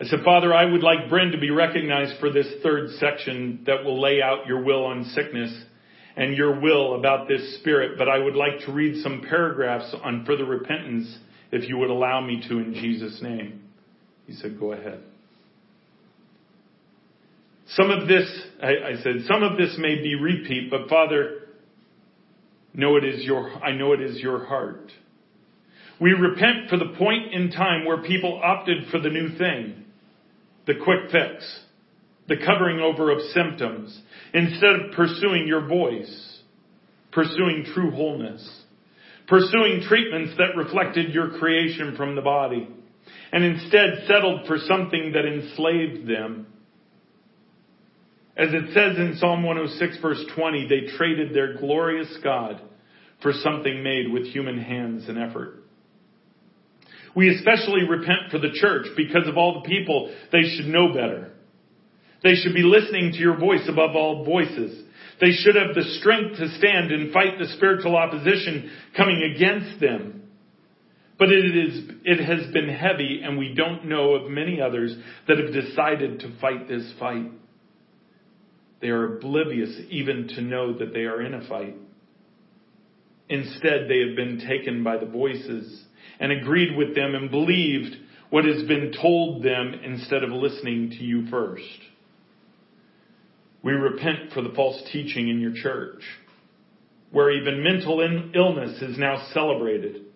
I 0.00 0.04
said, 0.06 0.20
Father, 0.24 0.52
I 0.52 0.64
would 0.64 0.82
like 0.82 1.08
Bryn 1.08 1.30
to 1.30 1.38
be 1.38 1.50
recognized 1.50 2.18
for 2.18 2.32
this 2.32 2.46
third 2.62 2.90
section 2.98 3.62
that 3.66 3.84
will 3.84 4.00
lay 4.00 4.20
out 4.20 4.46
your 4.46 4.62
will 4.62 4.84
on 4.84 5.04
sickness 5.04 5.52
and 6.16 6.36
your 6.36 6.60
will 6.60 6.96
about 6.96 7.28
this 7.28 7.58
spirit, 7.60 7.96
but 7.96 8.08
I 8.08 8.18
would 8.18 8.34
like 8.34 8.66
to 8.66 8.72
read 8.72 9.02
some 9.02 9.24
paragraphs 9.28 9.94
on 10.02 10.24
further 10.24 10.44
repentance 10.44 11.18
if 11.52 11.68
you 11.68 11.78
would 11.78 11.90
allow 11.90 12.20
me 12.20 12.42
to 12.48 12.58
in 12.58 12.74
Jesus' 12.74 13.20
name. 13.22 13.62
He 14.26 14.34
said, 14.34 14.58
Go 14.58 14.72
ahead. 14.72 15.02
Some 17.68 17.90
of 17.90 18.08
this, 18.08 18.28
I, 18.62 18.68
I 18.68 19.02
said, 19.02 19.24
some 19.26 19.42
of 19.42 19.56
this 19.56 19.76
may 19.78 20.02
be 20.02 20.14
repeat, 20.14 20.70
but 20.70 20.88
Father, 20.88 21.42
know 22.74 22.96
it 22.96 23.04
is 23.04 23.24
your, 23.24 23.50
I 23.64 23.72
know 23.72 23.92
it 23.92 24.00
is 24.00 24.18
your 24.18 24.44
heart. 24.44 24.90
We 26.00 26.12
repent 26.12 26.68
for 26.68 26.76
the 26.76 26.94
point 26.98 27.32
in 27.32 27.50
time 27.50 27.84
where 27.84 28.02
people 28.02 28.40
opted 28.42 28.88
for 28.90 28.98
the 28.98 29.10
new 29.10 29.36
thing, 29.36 29.84
the 30.66 30.74
quick 30.82 31.10
fix, 31.10 31.60
the 32.28 32.36
covering 32.44 32.80
over 32.80 33.10
of 33.10 33.20
symptoms, 33.32 34.00
instead 34.32 34.70
of 34.70 34.92
pursuing 34.96 35.46
your 35.46 35.66
voice, 35.66 36.40
pursuing 37.12 37.66
true 37.74 37.90
wholeness, 37.90 38.62
pursuing 39.28 39.82
treatments 39.88 40.34
that 40.38 40.56
reflected 40.56 41.12
your 41.14 41.38
creation 41.38 41.94
from 41.96 42.16
the 42.16 42.22
body, 42.22 42.68
and 43.32 43.44
instead 43.44 44.04
settled 44.06 44.46
for 44.46 44.58
something 44.58 45.12
that 45.12 45.24
enslaved 45.24 46.08
them 46.08 46.46
as 48.36 48.48
it 48.52 48.72
says 48.72 48.96
in 48.96 49.16
Psalm 49.18 49.42
106 49.42 49.98
verse 50.00 50.24
20, 50.34 50.66
they 50.66 50.96
traded 50.96 51.34
their 51.34 51.58
glorious 51.58 52.16
God 52.24 52.62
for 53.20 53.32
something 53.32 53.82
made 53.82 54.10
with 54.10 54.24
human 54.26 54.58
hands 54.58 55.08
and 55.08 55.18
effort. 55.18 55.61
We 57.14 57.28
especially 57.34 57.82
repent 57.88 58.30
for 58.30 58.38
the 58.38 58.52
church 58.54 58.86
because 58.96 59.28
of 59.28 59.36
all 59.36 59.62
the 59.62 59.68
people 59.68 60.14
they 60.30 60.42
should 60.42 60.66
know 60.66 60.88
better. 60.88 61.32
They 62.22 62.34
should 62.34 62.54
be 62.54 62.62
listening 62.62 63.12
to 63.12 63.18
your 63.18 63.36
voice 63.36 63.68
above 63.68 63.96
all 63.96 64.24
voices. 64.24 64.84
They 65.20 65.32
should 65.32 65.56
have 65.56 65.74
the 65.74 65.98
strength 66.00 66.38
to 66.38 66.48
stand 66.58 66.90
and 66.90 67.12
fight 67.12 67.38
the 67.38 67.48
spiritual 67.56 67.96
opposition 67.96 68.70
coming 68.96 69.34
against 69.34 69.80
them. 69.80 70.22
But 71.18 71.30
it 71.30 71.56
is, 71.56 71.90
it 72.04 72.24
has 72.24 72.52
been 72.52 72.68
heavy 72.68 73.20
and 73.22 73.38
we 73.38 73.54
don't 73.54 73.84
know 73.84 74.14
of 74.14 74.30
many 74.30 74.60
others 74.60 74.96
that 75.28 75.38
have 75.38 75.52
decided 75.52 76.20
to 76.20 76.38
fight 76.40 76.68
this 76.68 76.90
fight. 76.98 77.30
They 78.80 78.88
are 78.88 79.16
oblivious 79.18 79.70
even 79.90 80.28
to 80.28 80.40
know 80.40 80.76
that 80.78 80.92
they 80.92 81.04
are 81.04 81.22
in 81.22 81.34
a 81.34 81.46
fight. 81.48 81.76
Instead, 83.28 83.88
they 83.88 84.00
have 84.00 84.16
been 84.16 84.42
taken 84.46 84.82
by 84.82 84.96
the 84.96 85.06
voices 85.06 85.81
and 86.20 86.32
agreed 86.32 86.76
with 86.76 86.94
them 86.94 87.14
and 87.14 87.30
believed 87.30 87.96
what 88.30 88.44
has 88.44 88.62
been 88.64 88.92
told 89.00 89.42
them 89.42 89.74
instead 89.84 90.22
of 90.24 90.30
listening 90.30 90.90
to 90.90 91.04
you 91.04 91.28
first. 91.28 91.64
We 93.62 93.72
repent 93.72 94.32
for 94.32 94.42
the 94.42 94.52
false 94.56 94.82
teaching 94.92 95.28
in 95.28 95.40
your 95.40 95.54
church, 95.54 96.02
where 97.10 97.30
even 97.30 97.62
mental 97.62 98.00
illness 98.34 98.82
is 98.82 98.98
now 98.98 99.28
celebrated 99.32 100.06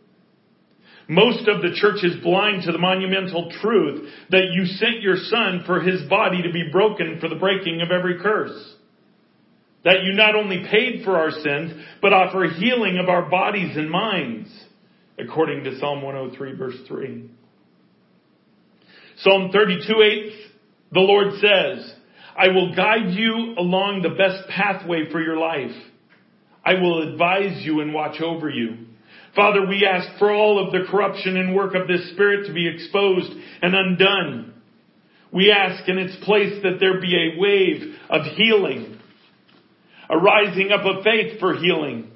most 1.08 1.46
of 1.46 1.62
the 1.62 1.72
church 1.74 2.02
is 2.02 2.22
blind 2.22 2.64
to 2.64 2.72
the 2.72 2.78
monumental 2.78 3.50
truth 3.60 4.10
that 4.30 4.50
you 4.52 4.66
sent 4.66 5.02
your 5.02 5.16
son 5.16 5.62
for 5.64 5.80
his 5.80 6.02
body 6.08 6.42
to 6.42 6.52
be 6.52 6.68
broken 6.72 7.20
for 7.20 7.28
the 7.28 7.36
breaking 7.36 7.80
of 7.80 7.92
every 7.92 8.18
curse. 8.20 8.74
That 9.84 10.02
you 10.02 10.14
not 10.14 10.34
only 10.34 10.66
paid 10.68 11.04
for 11.04 11.16
our 11.16 11.30
sins, 11.30 11.80
but 12.02 12.12
offer 12.12 12.44
healing 12.44 12.98
of 12.98 13.08
our 13.08 13.30
bodies 13.30 13.76
and 13.76 13.88
minds, 13.88 14.50
according 15.18 15.64
to 15.64 15.78
Psalm 15.78 16.02
103 16.02 16.56
verse 16.56 16.76
3. 16.86 17.30
Psalm 19.18 19.50
32 19.52 20.02
8, 20.02 20.32
the 20.92 21.00
Lord 21.00 21.32
says, 21.40 21.94
I 22.36 22.48
will 22.48 22.74
guide 22.74 23.10
you 23.10 23.54
along 23.56 24.02
the 24.02 24.10
best 24.10 24.48
pathway 24.50 25.10
for 25.10 25.22
your 25.22 25.38
life. 25.38 25.74
I 26.64 26.74
will 26.74 27.10
advise 27.10 27.64
you 27.64 27.80
and 27.80 27.94
watch 27.94 28.20
over 28.20 28.50
you. 28.50 28.86
Father, 29.34 29.66
we 29.66 29.86
ask 29.86 30.18
for 30.18 30.32
all 30.32 30.64
of 30.64 30.72
the 30.72 30.90
corruption 30.90 31.36
and 31.36 31.54
work 31.54 31.74
of 31.74 31.88
this 31.88 32.10
spirit 32.12 32.46
to 32.46 32.52
be 32.52 32.68
exposed 32.68 33.30
and 33.62 33.74
undone. 33.74 34.54
We 35.32 35.50
ask 35.50 35.88
in 35.88 35.98
its 35.98 36.16
place 36.24 36.62
that 36.62 36.78
there 36.78 37.00
be 37.00 37.14
a 37.14 37.38
wave 37.40 37.94
of 38.10 38.22
healing, 38.36 38.98
a 40.10 40.16
rising 40.16 40.70
up 40.72 40.84
of 40.84 41.04
faith 41.04 41.38
for 41.40 41.54
healing, 41.54 42.10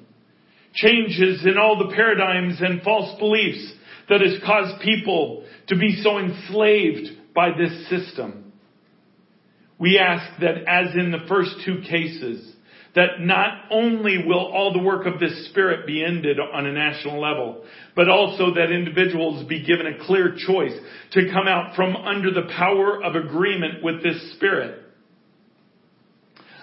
changes 0.73 1.45
in 1.45 1.57
all 1.57 1.77
the 1.77 1.93
paradigms 1.93 2.61
and 2.61 2.81
false 2.81 3.17
beliefs 3.19 3.73
that 4.09 4.21
has 4.21 4.35
caused 4.45 4.81
people 4.81 5.45
to 5.67 5.75
be 5.75 6.01
so 6.01 6.17
enslaved 6.17 7.33
by 7.33 7.49
this 7.51 7.89
system. 7.89 8.51
We 9.79 9.97
ask 9.97 10.39
that 10.41 10.67
as 10.67 10.95
in 10.95 11.11
the 11.11 11.25
first 11.27 11.51
two 11.65 11.81
cases, 11.89 12.55
that 12.93 13.19
not 13.19 13.65
only 13.71 14.23
will 14.25 14.51
all 14.53 14.73
the 14.73 14.83
work 14.83 15.05
of 15.05 15.19
this 15.19 15.49
Spirit 15.49 15.87
be 15.87 16.03
ended 16.03 16.37
on 16.39 16.65
a 16.65 16.73
national 16.73 17.21
level, 17.21 17.63
but 17.95 18.09
also 18.09 18.53
that 18.55 18.71
individuals 18.71 19.47
be 19.47 19.65
given 19.65 19.87
a 19.87 20.05
clear 20.05 20.35
choice 20.35 20.73
to 21.13 21.31
come 21.31 21.47
out 21.47 21.75
from 21.75 21.95
under 21.95 22.31
the 22.31 22.49
power 22.57 23.01
of 23.01 23.15
agreement 23.15 23.81
with 23.81 24.03
this 24.03 24.33
Spirit. 24.33 24.81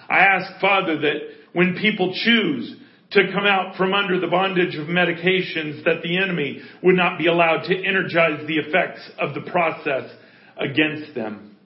I 0.07 0.19
ask, 0.19 0.61
Father, 0.61 0.99
that 1.01 1.17
when 1.53 1.77
people 1.79 2.13
choose 2.13 2.75
to 3.11 3.31
come 3.33 3.45
out 3.45 3.75
from 3.75 3.93
under 3.93 4.19
the 4.19 4.27
bondage 4.27 4.75
of 4.75 4.87
medications, 4.87 5.83
that 5.83 6.01
the 6.03 6.17
enemy 6.17 6.61
would 6.83 6.95
not 6.95 7.17
be 7.17 7.27
allowed 7.27 7.63
to 7.63 7.75
energize 7.75 8.45
the 8.47 8.57
effects 8.57 9.01
of 9.19 9.33
the 9.33 9.49
process 9.49 10.11
against 10.57 11.15
them. 11.15 11.57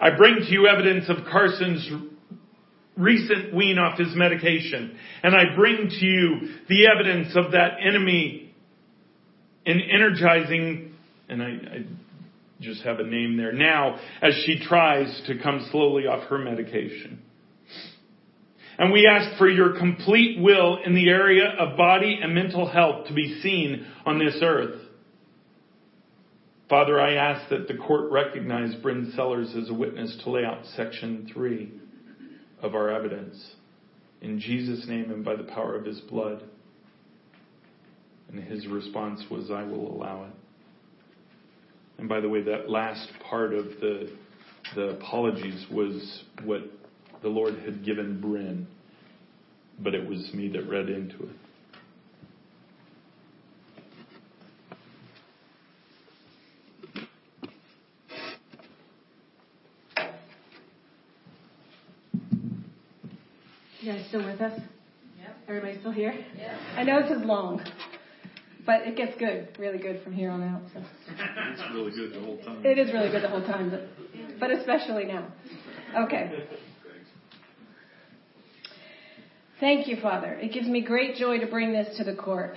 I 0.00 0.16
bring 0.16 0.36
to 0.36 0.50
you 0.52 0.68
evidence 0.68 1.08
of 1.08 1.24
Carson's 1.30 1.88
recent 2.96 3.54
wean 3.54 3.78
off 3.78 3.98
his 3.98 4.14
medication. 4.14 4.96
And 5.22 5.34
I 5.34 5.54
bring 5.56 5.88
to 5.88 6.06
you 6.06 6.54
the 6.68 6.88
evidence 6.88 7.34
of 7.36 7.52
that 7.52 7.78
enemy 7.80 8.54
in 9.64 9.80
energizing, 9.80 10.94
and 11.28 11.42
I, 11.42 11.46
I 11.46 11.84
just 12.60 12.82
have 12.82 12.98
a 13.00 13.04
name 13.04 13.36
there 13.36 13.52
now, 13.52 13.98
as 14.20 14.34
she 14.44 14.58
tries 14.60 15.22
to 15.26 15.38
come 15.42 15.68
slowly 15.70 16.06
off 16.06 16.28
her 16.28 16.38
medication. 16.38 17.22
And 18.82 18.90
we 18.90 19.06
ask 19.06 19.38
for 19.38 19.48
your 19.48 19.78
complete 19.78 20.40
will 20.40 20.78
in 20.84 20.96
the 20.96 21.08
area 21.08 21.54
of 21.56 21.76
body 21.76 22.18
and 22.20 22.34
mental 22.34 22.68
health 22.68 23.06
to 23.06 23.14
be 23.14 23.40
seen 23.40 23.86
on 24.04 24.18
this 24.18 24.36
earth. 24.42 24.74
Father, 26.68 27.00
I 27.00 27.14
ask 27.14 27.48
that 27.50 27.68
the 27.68 27.76
court 27.76 28.10
recognize 28.10 28.74
Bryn 28.74 29.12
Sellers 29.14 29.54
as 29.54 29.70
a 29.70 29.72
witness 29.72 30.18
to 30.24 30.30
lay 30.30 30.44
out 30.44 30.66
section 30.74 31.30
three 31.32 31.70
of 32.60 32.74
our 32.74 32.90
evidence. 32.90 33.52
In 34.20 34.40
Jesus' 34.40 34.84
name 34.88 35.12
and 35.12 35.24
by 35.24 35.36
the 35.36 35.44
power 35.44 35.76
of 35.76 35.84
his 35.84 36.00
blood. 36.00 36.42
And 38.32 38.42
his 38.42 38.66
response 38.66 39.22
was, 39.30 39.48
I 39.52 39.62
will 39.62 39.94
allow 39.94 40.24
it. 40.24 40.34
And 41.98 42.08
by 42.08 42.18
the 42.18 42.28
way, 42.28 42.42
that 42.42 42.68
last 42.68 43.06
part 43.30 43.54
of 43.54 43.66
the, 43.80 44.10
the 44.74 44.88
apologies 44.88 45.66
was 45.70 46.24
what 46.42 46.62
the 47.22 47.28
Lord 47.28 47.54
had 47.64 47.84
given 47.84 48.20
Bryn, 48.20 48.66
but 49.78 49.94
it 49.94 50.06
was 50.06 50.32
me 50.34 50.48
that 50.48 50.68
read 50.68 50.88
into 50.88 51.16
it. 51.22 51.36
You 63.80 63.92
guys 63.92 64.04
still 64.08 64.24
with 64.24 64.40
us? 64.40 64.60
Yep. 65.18 65.36
Everybody 65.48 65.78
still 65.80 65.90
here? 65.90 66.14
Yeah. 66.38 66.56
I 66.76 66.84
know 66.84 67.02
this 67.02 67.18
is 67.18 67.24
long, 67.24 67.60
but 68.64 68.82
it 68.82 68.96
gets 68.96 69.18
good, 69.18 69.48
really 69.58 69.78
good 69.78 70.02
from 70.04 70.12
here 70.12 70.30
on 70.30 70.40
out. 70.42 70.62
So. 70.72 70.82
It's 71.08 71.62
really 71.74 71.90
good 71.90 72.12
the 72.14 72.24
whole 72.24 72.38
time. 72.38 72.64
It 72.64 72.78
is 72.78 72.92
really 72.92 73.10
good 73.10 73.24
the 73.24 73.28
whole 73.28 73.42
time, 73.42 73.70
but, 73.70 74.38
but 74.38 74.50
especially 74.52 75.04
now. 75.04 75.26
Okay. 76.04 76.46
Thank 79.62 79.86
you, 79.86 79.94
Father. 80.02 80.32
It 80.42 80.52
gives 80.52 80.66
me 80.66 80.80
great 80.80 81.14
joy 81.14 81.38
to 81.38 81.46
bring 81.46 81.72
this 81.72 81.96
to 81.96 82.02
the 82.02 82.16
court. 82.16 82.56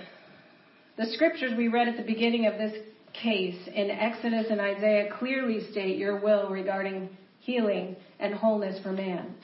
The 0.96 1.06
scriptures 1.12 1.52
we 1.56 1.68
read 1.68 1.86
at 1.86 1.96
the 1.96 2.02
beginning 2.02 2.46
of 2.46 2.54
this 2.54 2.74
case 3.12 3.54
in 3.72 3.92
Exodus 3.92 4.46
and 4.50 4.60
Isaiah 4.60 5.08
clearly 5.16 5.70
state 5.70 5.98
your 5.98 6.18
will 6.20 6.48
regarding 6.48 7.08
healing 7.38 7.94
and 8.18 8.34
wholeness 8.34 8.82
for 8.82 8.90
man. 8.90 9.36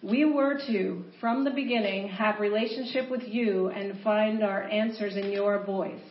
We 0.00 0.26
were 0.26 0.60
to, 0.68 1.02
from 1.18 1.42
the 1.42 1.50
beginning, 1.50 2.06
have 2.06 2.38
relationship 2.38 3.10
with 3.10 3.22
you 3.26 3.70
and 3.70 4.00
find 4.04 4.44
our 4.44 4.62
answers 4.62 5.16
in 5.16 5.32
your 5.32 5.64
voice. 5.64 6.04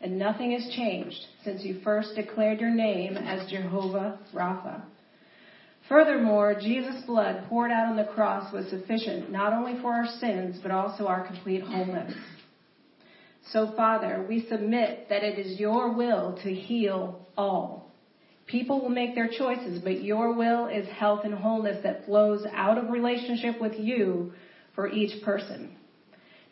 And 0.00 0.18
nothing 0.18 0.52
has 0.52 0.74
changed 0.74 1.26
since 1.44 1.62
you 1.62 1.82
first 1.84 2.14
declared 2.16 2.58
your 2.58 2.70
name 2.70 3.18
as 3.18 3.50
Jehovah 3.50 4.18
Rapha. 4.34 4.80
Furthermore, 5.88 6.54
Jesus' 6.60 7.02
blood 7.06 7.46
poured 7.48 7.70
out 7.70 7.86
on 7.86 7.96
the 7.96 8.04
cross 8.04 8.52
was 8.52 8.68
sufficient 8.68 9.30
not 9.30 9.54
only 9.54 9.80
for 9.80 9.92
our 9.92 10.06
sins, 10.18 10.58
but 10.62 10.70
also 10.70 11.06
our 11.06 11.26
complete 11.26 11.62
wholeness. 11.62 12.12
So, 13.52 13.72
Father, 13.74 14.26
we 14.28 14.46
submit 14.48 15.08
that 15.08 15.22
it 15.22 15.38
is 15.38 15.58
your 15.58 15.94
will 15.94 16.38
to 16.42 16.54
heal 16.54 17.26
all. 17.36 17.90
People 18.46 18.82
will 18.82 18.90
make 18.90 19.14
their 19.14 19.28
choices, 19.28 19.80
but 19.82 20.02
your 20.02 20.34
will 20.34 20.66
is 20.66 20.86
health 20.88 21.20
and 21.24 21.34
wholeness 21.34 21.82
that 21.82 22.04
flows 22.04 22.44
out 22.52 22.76
of 22.76 22.90
relationship 22.90 23.58
with 23.60 23.78
you 23.78 24.32
for 24.74 24.88
each 24.88 25.22
person. 25.22 25.74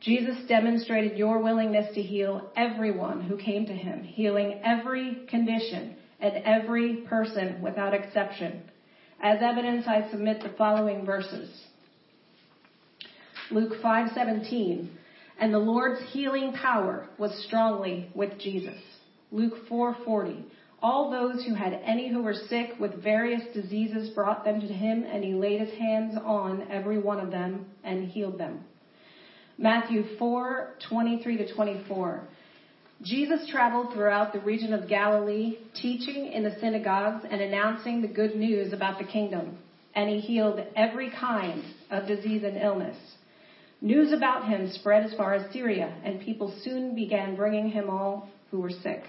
Jesus 0.00 0.36
demonstrated 0.48 1.18
your 1.18 1.42
willingness 1.42 1.94
to 1.94 2.02
heal 2.02 2.50
everyone 2.56 3.22
who 3.22 3.36
came 3.36 3.66
to 3.66 3.72
him, 3.72 4.02
healing 4.02 4.60
every 4.62 5.26
condition 5.28 5.96
and 6.20 6.36
every 6.44 7.04
person 7.08 7.60
without 7.62 7.94
exception. 7.94 8.62
As 9.20 9.40
evidence, 9.42 9.86
I 9.86 10.08
submit 10.10 10.42
the 10.42 10.50
following 10.50 11.04
verses. 11.04 11.66
Luke 13.50 13.80
5:17, 13.82 14.88
and 15.38 15.54
the 15.54 15.58
Lord's 15.58 16.02
healing 16.12 16.52
power 16.52 17.06
was 17.18 17.44
strongly 17.44 18.10
with 18.14 18.38
Jesus. 18.38 18.78
Luke 19.30 19.66
4:40, 19.68 20.42
all 20.82 21.10
those 21.10 21.44
who 21.44 21.54
had 21.54 21.80
any 21.84 22.08
who 22.08 22.22
were 22.22 22.34
sick 22.34 22.78
with 22.78 23.02
various 23.02 23.42
diseases 23.54 24.10
brought 24.10 24.44
them 24.44 24.60
to 24.60 24.66
him, 24.66 25.04
and 25.04 25.24
he 25.24 25.34
laid 25.34 25.60
his 25.60 25.78
hands 25.78 26.16
on 26.24 26.66
every 26.70 26.98
one 26.98 27.20
of 27.20 27.30
them 27.30 27.66
and 27.84 28.08
healed 28.08 28.38
them. 28.38 28.64
Matthew 29.58 30.04
4 30.18 30.74
23 30.88 31.36
to 31.38 31.54
24. 31.54 32.28
Jesus 33.02 33.48
traveled 33.50 33.92
throughout 33.92 34.32
the 34.32 34.40
region 34.40 34.72
of 34.72 34.88
Galilee, 34.88 35.58
teaching 35.74 36.32
in 36.32 36.42
the 36.42 36.56
synagogues 36.60 37.24
and 37.30 37.40
announcing 37.40 38.00
the 38.00 38.08
good 38.08 38.34
news 38.34 38.72
about 38.72 38.98
the 38.98 39.04
kingdom. 39.04 39.58
And 39.94 40.08
he 40.08 40.20
healed 40.20 40.60
every 40.74 41.10
kind 41.10 41.62
of 41.90 42.06
disease 42.06 42.42
and 42.42 42.56
illness. 42.56 42.96
News 43.80 44.12
about 44.12 44.48
him 44.48 44.70
spread 44.72 45.04
as 45.04 45.14
far 45.14 45.34
as 45.34 45.52
Syria, 45.52 45.94
and 46.04 46.20
people 46.20 46.54
soon 46.62 46.94
began 46.94 47.36
bringing 47.36 47.70
him 47.70 47.90
all 47.90 48.30
who 48.50 48.60
were 48.60 48.70
sick 48.70 49.02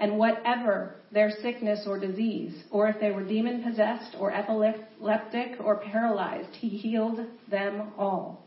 and 0.00 0.16
whatever 0.16 0.94
their 1.12 1.30
sickness 1.42 1.84
or 1.86 2.00
disease, 2.00 2.64
or 2.70 2.88
if 2.88 2.98
they 2.98 3.10
were 3.10 3.22
demon 3.22 3.62
possessed 3.62 4.16
or 4.18 4.32
epileptic 4.32 5.60
or 5.60 5.76
paralyzed, 5.76 6.54
he 6.54 6.68
healed 6.68 7.20
them 7.50 7.92
all. 7.98 8.42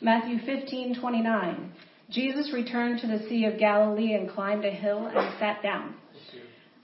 Matthew 0.00 0.38
15:29. 0.40 1.70
Jesus 2.14 2.52
returned 2.52 3.00
to 3.00 3.08
the 3.08 3.28
Sea 3.28 3.46
of 3.46 3.58
Galilee 3.58 4.14
and 4.14 4.30
climbed 4.30 4.64
a 4.64 4.70
hill 4.70 5.06
and 5.06 5.38
sat 5.40 5.62
down. 5.64 5.96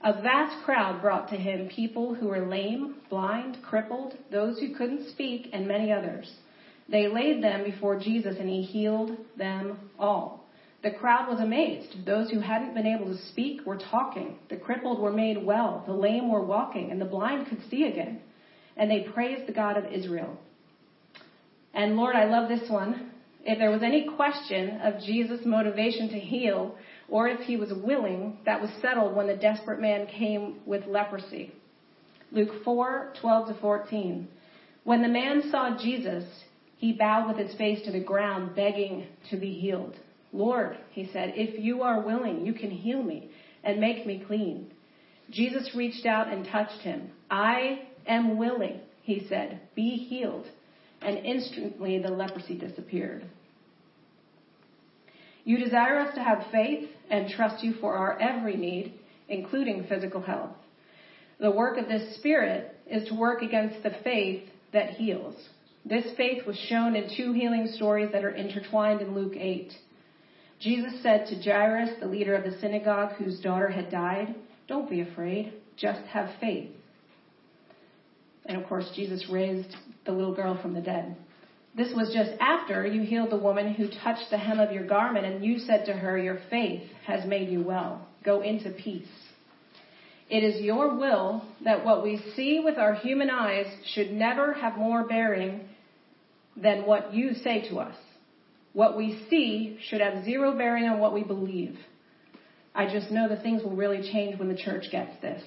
A 0.03 0.21
vast 0.21 0.65
crowd 0.65 1.01
brought 1.01 1.29
to 1.29 1.37
him 1.37 1.69
people 1.69 2.13
who 2.13 2.27
were 2.27 2.45
lame, 2.45 2.95
blind, 3.09 3.59
crippled, 3.63 4.17
those 4.29 4.59
who 4.59 4.75
couldn't 4.75 5.09
speak, 5.11 5.49
and 5.53 5.65
many 5.65 5.93
others. 5.93 6.29
They 6.89 7.07
laid 7.07 7.41
them 7.41 7.63
before 7.63 7.97
Jesus 7.97 8.35
and 8.39 8.49
he 8.49 8.61
healed 8.61 9.11
them 9.37 9.79
all. 9.97 10.43
The 10.83 10.91
crowd 10.91 11.29
was 11.29 11.39
amazed. 11.39 12.05
Those 12.05 12.29
who 12.29 12.39
hadn't 12.39 12.73
been 12.73 12.87
able 12.87 13.05
to 13.05 13.27
speak 13.29 13.65
were 13.65 13.77
talking. 13.77 14.37
The 14.49 14.57
crippled 14.57 14.99
were 14.99 15.13
made 15.13 15.45
well. 15.45 15.83
The 15.85 15.93
lame 15.93 16.29
were 16.29 16.43
walking, 16.43 16.91
and 16.91 16.99
the 16.99 17.05
blind 17.05 17.47
could 17.47 17.61
see 17.69 17.83
again. 17.83 18.19
And 18.75 18.89
they 18.89 19.07
praised 19.13 19.47
the 19.47 19.53
God 19.53 19.77
of 19.77 19.85
Israel. 19.85 20.37
And 21.73 21.95
Lord, 21.95 22.15
I 22.15 22.25
love 22.25 22.49
this 22.49 22.67
one. 22.69 23.10
If 23.43 23.57
there 23.57 23.71
was 23.71 23.83
any 23.83 24.07
question 24.15 24.79
of 24.81 25.01
Jesus' 25.01 25.45
motivation 25.45 26.09
to 26.09 26.19
heal, 26.19 26.75
or 27.09 27.27
if 27.27 27.41
he 27.41 27.57
was 27.57 27.73
willing, 27.73 28.37
that 28.45 28.61
was 28.61 28.69
settled 28.81 29.15
when 29.15 29.27
the 29.27 29.35
desperate 29.35 29.81
man 29.81 30.07
came 30.07 30.59
with 30.65 30.85
leprosy. 30.85 31.51
Luke 32.31 32.63
4 32.63 33.13
12 33.19 33.47
to 33.47 33.61
14. 33.61 34.27
When 34.83 35.01
the 35.01 35.07
man 35.07 35.43
saw 35.51 35.77
Jesus, 35.77 36.23
he 36.77 36.93
bowed 36.93 37.27
with 37.27 37.37
his 37.37 37.55
face 37.57 37.83
to 37.85 37.91
the 37.91 37.99
ground, 37.99 38.55
begging 38.55 39.07
to 39.29 39.37
be 39.37 39.53
healed. 39.53 39.95
Lord, 40.33 40.77
he 40.91 41.09
said, 41.11 41.33
if 41.35 41.59
you 41.59 41.81
are 41.83 42.01
willing, 42.01 42.45
you 42.45 42.53
can 42.53 42.71
heal 42.71 43.03
me 43.03 43.29
and 43.63 43.79
make 43.79 44.07
me 44.07 44.23
clean. 44.25 44.71
Jesus 45.29 45.75
reached 45.75 46.05
out 46.05 46.31
and 46.31 46.45
touched 46.45 46.81
him. 46.81 47.11
I 47.29 47.83
am 48.07 48.37
willing, 48.37 48.79
he 49.03 49.25
said, 49.27 49.59
be 49.75 50.07
healed. 50.09 50.45
And 51.01 51.17
instantly 51.17 51.99
the 51.99 52.09
leprosy 52.09 52.57
disappeared. 52.57 53.25
You 55.43 55.57
desire 55.57 55.99
us 55.99 56.13
to 56.15 56.23
have 56.23 56.45
faith 56.51 56.89
and 57.09 57.29
trust 57.29 57.63
you 57.63 57.73
for 57.81 57.95
our 57.95 58.19
every 58.19 58.55
need, 58.55 58.93
including 59.27 59.85
physical 59.89 60.21
health. 60.21 60.51
The 61.39 61.51
work 61.51 61.77
of 61.77 61.87
this 61.87 62.15
Spirit 62.17 62.75
is 62.85 63.07
to 63.07 63.15
work 63.15 63.41
against 63.41 63.81
the 63.81 63.95
faith 64.03 64.43
that 64.73 64.91
heals. 64.91 65.35
This 65.83 66.05
faith 66.15 66.45
was 66.45 66.57
shown 66.69 66.95
in 66.95 67.09
two 67.17 67.33
healing 67.33 67.67
stories 67.73 68.11
that 68.11 68.23
are 68.23 68.29
intertwined 68.29 69.01
in 69.01 69.15
Luke 69.15 69.33
8. 69.35 69.71
Jesus 70.59 71.01
said 71.01 71.25
to 71.27 71.41
Jairus, 71.41 71.99
the 71.99 72.05
leader 72.05 72.35
of 72.35 72.43
the 72.43 72.59
synagogue 72.59 73.13
whose 73.13 73.39
daughter 73.39 73.69
had 73.69 73.89
died, 73.89 74.35
Don't 74.67 74.89
be 74.89 75.01
afraid, 75.01 75.53
just 75.75 76.01
have 76.07 76.29
faith. 76.39 76.69
And 78.45 78.61
of 78.61 78.67
course, 78.69 78.91
Jesus 78.95 79.27
raised 79.31 79.75
the 80.05 80.11
little 80.11 80.35
girl 80.35 80.59
from 80.61 80.73
the 80.73 80.81
dead. 80.81 81.15
This 81.75 81.93
was 81.95 82.13
just 82.13 82.31
after 82.39 82.85
you 82.85 83.01
healed 83.03 83.31
the 83.31 83.37
woman 83.37 83.73
who 83.73 83.87
touched 84.03 84.29
the 84.29 84.37
hem 84.37 84.59
of 84.59 84.71
your 84.71 84.85
garment, 84.85 85.25
and 85.25 85.43
you 85.43 85.59
said 85.59 85.85
to 85.85 85.93
her, 85.93 86.17
Your 86.17 86.39
faith 86.49 86.83
has 87.05 87.25
made 87.25 87.49
you 87.49 87.63
well. 87.63 88.07
Go 88.23 88.41
into 88.41 88.71
peace. 88.71 89.07
It 90.29 90.43
is 90.43 90.61
your 90.61 90.95
will 90.95 91.45
that 91.63 91.83
what 91.83 92.03
we 92.03 92.21
see 92.35 92.61
with 92.63 92.77
our 92.77 92.93
human 92.95 93.29
eyes 93.29 93.65
should 93.93 94.11
never 94.11 94.53
have 94.53 94.77
more 94.77 95.05
bearing 95.05 95.61
than 96.55 96.85
what 96.85 97.13
you 97.13 97.33
say 97.33 97.67
to 97.69 97.79
us. 97.79 97.95
What 98.73 98.95
we 98.95 99.25
see 99.29 99.77
should 99.89 100.01
have 100.01 100.23
zero 100.23 100.57
bearing 100.57 100.85
on 100.85 100.99
what 100.99 101.13
we 101.13 101.23
believe. 101.23 101.77
I 102.73 102.91
just 102.91 103.11
know 103.11 103.27
that 103.27 103.43
things 103.43 103.63
will 103.63 103.75
really 103.75 104.09
change 104.11 104.39
when 104.39 104.47
the 104.47 104.55
church 104.55 104.85
gets 104.91 105.19
this. 105.21 105.43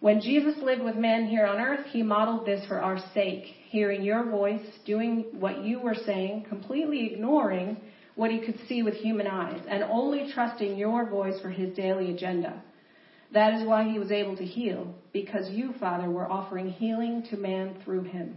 When 0.00 0.20
Jesus 0.20 0.56
lived 0.62 0.82
with 0.82 0.96
men 0.96 1.26
here 1.26 1.46
on 1.46 1.58
earth, 1.58 1.86
he 1.86 2.02
modeled 2.02 2.46
this 2.46 2.66
for 2.66 2.80
our 2.80 2.98
sake, 3.14 3.44
hearing 3.70 4.02
your 4.02 4.24
voice, 4.24 4.64
doing 4.84 5.24
what 5.32 5.64
you 5.64 5.80
were 5.80 5.94
saying, 5.94 6.46
completely 6.48 7.12
ignoring 7.12 7.78
what 8.14 8.30
he 8.30 8.40
could 8.40 8.58
see 8.68 8.82
with 8.82 8.94
human 8.94 9.26
eyes, 9.26 9.60
and 9.68 9.82
only 9.84 10.30
trusting 10.32 10.76
your 10.76 11.08
voice 11.08 11.40
for 11.40 11.50
his 11.50 11.74
daily 11.74 12.12
agenda. 12.12 12.62
That 13.32 13.54
is 13.54 13.66
why 13.66 13.84
he 13.84 13.98
was 13.98 14.10
able 14.10 14.36
to 14.36 14.44
heal, 14.44 14.94
because 15.12 15.50
you, 15.50 15.74
Father, 15.80 16.10
were 16.10 16.30
offering 16.30 16.70
healing 16.70 17.24
to 17.30 17.36
man 17.36 17.76
through 17.84 18.04
him. 18.04 18.36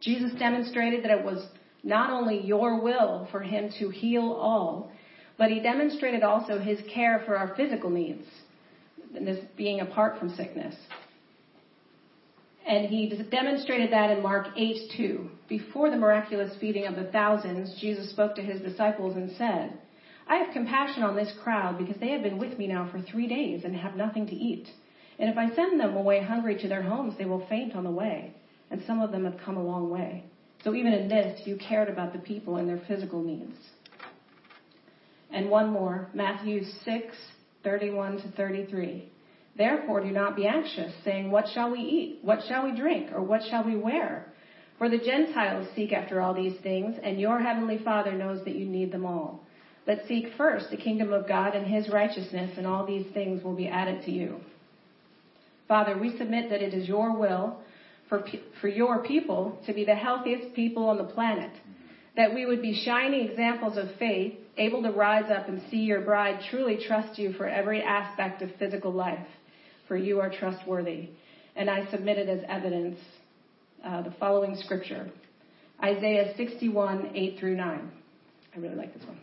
Jesus 0.00 0.32
demonstrated 0.38 1.04
that 1.04 1.18
it 1.18 1.24
was 1.24 1.46
not 1.82 2.10
only 2.10 2.40
your 2.40 2.80
will 2.80 3.28
for 3.30 3.40
him 3.40 3.70
to 3.78 3.88
heal 3.88 4.32
all, 4.32 4.92
but 5.36 5.50
he 5.50 5.60
demonstrated 5.60 6.22
also 6.22 6.58
his 6.58 6.78
care 6.92 7.22
for 7.26 7.36
our 7.36 7.54
physical 7.56 7.90
needs, 7.90 8.26
this 9.12 9.44
being 9.56 9.80
apart 9.80 10.18
from 10.18 10.34
sickness. 10.34 10.74
And 12.66 12.88
he 12.88 13.12
demonstrated 13.30 13.92
that 13.92 14.10
in 14.10 14.22
Mark 14.22 14.48
8 14.56 14.92
2. 14.96 15.30
Before 15.48 15.90
the 15.90 15.96
miraculous 15.96 16.52
feeding 16.60 16.86
of 16.86 16.94
the 16.94 17.10
thousands, 17.10 17.76
Jesus 17.80 18.10
spoke 18.10 18.34
to 18.36 18.42
his 18.42 18.60
disciples 18.60 19.16
and 19.16 19.32
said, 19.36 19.78
I 20.28 20.36
have 20.36 20.52
compassion 20.52 21.02
on 21.02 21.16
this 21.16 21.32
crowd 21.42 21.76
because 21.78 21.96
they 22.00 22.10
have 22.10 22.22
been 22.22 22.38
with 22.38 22.56
me 22.58 22.68
now 22.68 22.88
for 22.90 23.02
three 23.02 23.26
days 23.26 23.64
and 23.64 23.74
have 23.74 23.96
nothing 23.96 24.26
to 24.28 24.34
eat. 24.34 24.68
And 25.18 25.28
if 25.28 25.36
I 25.36 25.54
send 25.54 25.80
them 25.80 25.96
away 25.96 26.22
hungry 26.22 26.56
to 26.58 26.68
their 26.68 26.82
homes, 26.82 27.14
they 27.18 27.24
will 27.24 27.46
faint 27.48 27.74
on 27.74 27.84
the 27.84 27.90
way. 27.90 28.34
And 28.70 28.82
some 28.86 29.00
of 29.00 29.10
them 29.10 29.24
have 29.24 29.40
come 29.44 29.56
a 29.56 29.62
long 29.62 29.90
way. 29.90 30.24
So 30.64 30.74
even 30.74 30.92
in 30.92 31.08
this, 31.08 31.46
you 31.46 31.56
cared 31.56 31.88
about 31.88 32.12
the 32.12 32.20
people 32.20 32.56
and 32.56 32.68
their 32.68 32.80
physical 32.86 33.22
needs. 33.22 33.56
And 35.30 35.50
one 35.50 35.70
more, 35.70 36.08
Matthew 36.14 36.62
6, 36.84 37.16
31 37.64 38.22
to 38.22 38.28
33. 38.32 39.08
Therefore 39.56 40.02
do 40.02 40.10
not 40.10 40.36
be 40.36 40.46
anxious, 40.46 40.92
saying, 41.04 41.30
What 41.30 41.46
shall 41.54 41.70
we 41.70 41.80
eat? 41.80 42.18
What 42.22 42.40
shall 42.48 42.64
we 42.64 42.76
drink? 42.76 43.12
Or 43.12 43.22
what 43.22 43.42
shall 43.50 43.64
we 43.64 43.76
wear? 43.76 44.26
For 44.78 44.88
the 44.88 44.98
Gentiles 44.98 45.68
seek 45.76 45.92
after 45.92 46.20
all 46.20 46.34
these 46.34 46.58
things, 46.62 46.96
and 47.02 47.20
your 47.20 47.38
heavenly 47.38 47.78
Father 47.84 48.12
knows 48.12 48.44
that 48.44 48.56
you 48.56 48.66
need 48.66 48.90
them 48.90 49.04
all. 49.04 49.40
But 49.84 50.06
seek 50.08 50.32
first 50.36 50.70
the 50.70 50.76
kingdom 50.76 51.12
of 51.12 51.28
God 51.28 51.54
and 51.54 51.66
his 51.66 51.88
righteousness, 51.88 52.56
and 52.56 52.66
all 52.66 52.86
these 52.86 53.06
things 53.12 53.44
will 53.44 53.54
be 53.54 53.68
added 53.68 54.04
to 54.04 54.10
you. 54.10 54.40
Father, 55.68 55.98
we 55.98 56.16
submit 56.18 56.50
that 56.50 56.62
it 56.62 56.74
is 56.74 56.88
your 56.88 57.16
will 57.16 57.58
for, 58.08 58.24
for 58.60 58.68
your 58.68 59.02
people 59.02 59.58
to 59.66 59.72
be 59.72 59.84
the 59.84 59.94
healthiest 59.94 60.54
people 60.54 60.88
on 60.88 60.98
the 60.98 61.04
planet, 61.04 61.52
that 62.16 62.34
we 62.34 62.46
would 62.46 62.62
be 62.62 62.82
shining 62.84 63.28
examples 63.28 63.76
of 63.76 63.86
faith 63.98 64.34
able 64.58 64.82
to 64.82 64.90
rise 64.90 65.30
up 65.30 65.48
and 65.48 65.62
see 65.70 65.78
your 65.78 66.02
bride 66.02 66.40
truly 66.50 66.78
trust 66.86 67.18
you 67.18 67.32
for 67.34 67.48
every 67.48 67.82
aspect 67.82 68.42
of 68.42 68.50
physical 68.58 68.92
life, 68.92 69.26
for 69.88 69.96
you 69.96 70.20
are 70.20 70.30
trustworthy. 70.30 71.08
And 71.56 71.70
I 71.70 71.90
submitted 71.90 72.28
as 72.28 72.40
evidence 72.48 72.98
uh, 73.84 74.02
the 74.02 74.14
following 74.20 74.56
scripture 74.56 75.10
Isaiah 75.82 76.34
61, 76.36 77.12
8 77.14 77.38
through 77.40 77.56
9. 77.56 77.90
I 78.54 78.58
really 78.58 78.76
like 78.76 78.94
this 78.94 79.04
one. 79.06 79.18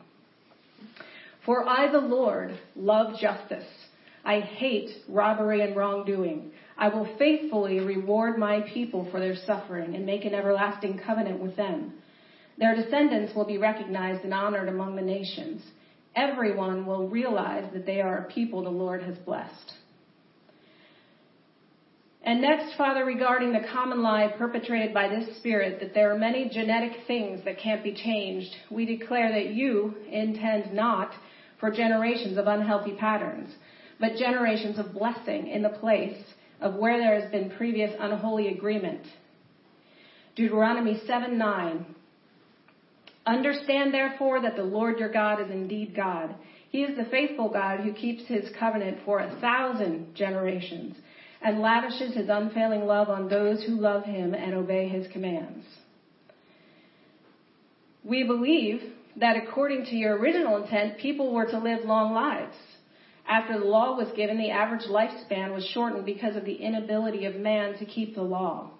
For 1.45 1.67
I, 1.67 1.91
the 1.91 1.99
Lord, 1.99 2.59
love 2.75 3.17
justice. 3.19 3.65
I 4.25 4.41
hate 4.41 4.89
robbery 5.07 5.61
and 5.61 5.75
wrongdoing. 5.75 6.51
I 6.77 6.89
will 6.89 7.15
faithfully 7.17 7.79
reward 7.79 8.37
my 8.37 8.61
people 8.73 9.09
for 9.09 9.19
their 9.19 9.35
suffering 9.45 9.95
and 9.95 10.05
make 10.05 10.25
an 10.25 10.33
everlasting 10.33 10.99
covenant 11.05 11.39
with 11.39 11.55
them. 11.55 11.93
Their 12.59 12.75
descendants 12.75 13.33
will 13.33 13.45
be 13.45 13.57
recognized 13.57 14.25
and 14.25 14.33
honored 14.33 14.67
among 14.67 14.95
the 14.95 15.01
nations. 15.01 15.63
Everyone 16.15 16.85
will 16.85 17.07
realize 17.07 17.71
that 17.73 17.85
they 17.85 18.01
are 18.01 18.17
a 18.17 18.31
people 18.31 18.63
the 18.63 18.69
Lord 18.69 19.01
has 19.03 19.17
blessed. 19.19 19.73
And 22.21 22.41
next, 22.41 22.75
Father, 22.77 23.05
regarding 23.05 23.53
the 23.53 23.65
common 23.71 24.01
lie 24.01 24.33
perpetrated 24.37 24.93
by 24.93 25.07
this 25.07 25.37
spirit 25.37 25.79
that 25.79 25.93
there 25.93 26.11
are 26.11 26.17
many 26.17 26.49
genetic 26.49 26.91
things 27.07 27.45
that 27.45 27.59
can't 27.59 27.81
be 27.81 27.93
changed, 27.93 28.53
we 28.69 28.85
declare 28.85 29.31
that 29.31 29.53
you 29.53 29.95
intend 30.11 30.73
not 30.73 31.11
for 31.61 31.71
generations 31.71 32.37
of 32.37 32.47
unhealthy 32.47 32.93
patterns, 32.93 33.53
but 34.01 34.17
generations 34.17 34.77
of 34.77 34.93
blessing 34.93 35.47
in 35.47 35.61
the 35.61 35.69
place 35.69 36.21
of 36.59 36.75
where 36.75 36.97
there 36.97 37.19
has 37.21 37.31
been 37.31 37.51
previous 37.51 37.95
unholy 37.99 38.49
agreement. 38.49 39.01
Deuteronomy 40.35 41.01
7 41.07 41.37
9 41.37 41.95
Understand 43.29 43.93
therefore 43.93 44.41
that 44.41 44.55
the 44.55 44.63
Lord 44.63 44.97
your 44.97 45.11
God 45.11 45.39
is 45.39 45.51
indeed 45.51 45.95
God. 45.95 46.33
He 46.71 46.81
is 46.81 46.97
the 46.97 47.05
faithful 47.11 47.47
God 47.47 47.81
who 47.81 47.93
keeps 47.93 48.25
his 48.25 48.49
covenant 48.59 48.97
for 49.05 49.19
a 49.19 49.39
thousand 49.39 50.15
generations 50.15 50.95
and 51.39 51.61
lavishes 51.61 52.15
his 52.15 52.27
unfailing 52.27 52.87
love 52.87 53.07
on 53.07 53.29
those 53.29 53.63
who 53.63 53.73
love 53.73 54.03
him 54.03 54.33
and 54.33 54.55
obey 54.55 54.87
his 54.87 55.05
commands. 55.11 55.63
We 58.03 58.23
believe 58.23 58.81
that 59.17 59.35
according 59.37 59.85
to 59.85 59.95
your 59.95 60.17
original 60.17 60.63
intent, 60.63 60.97
people 60.97 61.31
were 61.31 61.45
to 61.45 61.59
live 61.59 61.85
long 61.85 62.15
lives. 62.15 62.55
After 63.27 63.59
the 63.59 63.65
law 63.65 63.95
was 63.95 64.11
given, 64.15 64.39
the 64.39 64.49
average 64.49 64.87
lifespan 64.89 65.53
was 65.53 65.65
shortened 65.65 66.03
because 66.03 66.35
of 66.35 66.45
the 66.45 66.55
inability 66.55 67.25
of 67.25 67.35
man 67.35 67.77
to 67.77 67.85
keep 67.85 68.15
the 68.15 68.23
law. 68.23 68.71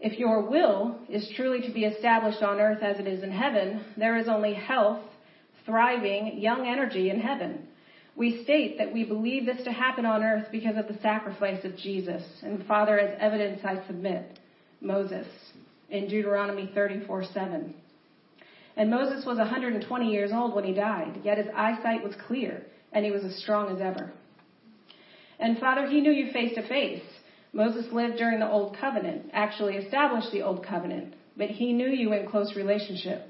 If 0.00 0.18
your 0.18 0.48
will 0.48 0.98
is 1.10 1.30
truly 1.36 1.60
to 1.66 1.72
be 1.72 1.84
established 1.84 2.42
on 2.42 2.58
earth 2.58 2.82
as 2.82 2.98
it 2.98 3.06
is 3.06 3.22
in 3.22 3.30
heaven, 3.30 3.84
there 3.98 4.16
is 4.16 4.28
only 4.28 4.54
health, 4.54 5.02
thriving, 5.66 6.38
young 6.40 6.66
energy 6.66 7.10
in 7.10 7.20
heaven. 7.20 7.66
We 8.16 8.42
state 8.42 8.78
that 8.78 8.92
we 8.92 9.04
believe 9.04 9.44
this 9.44 9.62
to 9.64 9.72
happen 9.72 10.06
on 10.06 10.22
earth 10.22 10.46
because 10.50 10.76
of 10.76 10.88
the 10.88 11.00
sacrifice 11.02 11.64
of 11.64 11.76
Jesus. 11.76 12.22
And 12.42 12.66
Father, 12.66 12.98
as 12.98 13.16
evidence, 13.20 13.60
I 13.62 13.86
submit 13.86 14.38
Moses 14.80 15.26
in 15.90 16.08
Deuteronomy 16.08 16.70
34 16.74 17.24
7. 17.32 17.74
And 18.76 18.90
Moses 18.90 19.26
was 19.26 19.36
120 19.36 20.10
years 20.10 20.30
old 20.32 20.54
when 20.54 20.64
he 20.64 20.72
died, 20.72 21.20
yet 21.24 21.36
his 21.36 21.48
eyesight 21.54 22.02
was 22.02 22.14
clear, 22.26 22.62
and 22.92 23.04
he 23.04 23.10
was 23.10 23.24
as 23.24 23.36
strong 23.42 23.74
as 23.74 23.82
ever. 23.82 24.12
And 25.38 25.58
Father, 25.58 25.86
he 25.86 26.00
knew 26.00 26.12
you 26.12 26.32
face 26.32 26.54
to 26.54 26.66
face. 26.66 27.02
Moses 27.52 27.92
lived 27.92 28.16
during 28.16 28.38
the 28.38 28.48
Old 28.48 28.76
Covenant, 28.76 29.30
actually 29.32 29.76
established 29.76 30.30
the 30.30 30.42
Old 30.42 30.64
Covenant, 30.64 31.14
but 31.36 31.50
he 31.50 31.72
knew 31.72 31.88
you 31.88 32.12
in 32.12 32.28
close 32.28 32.54
relationship. 32.54 33.26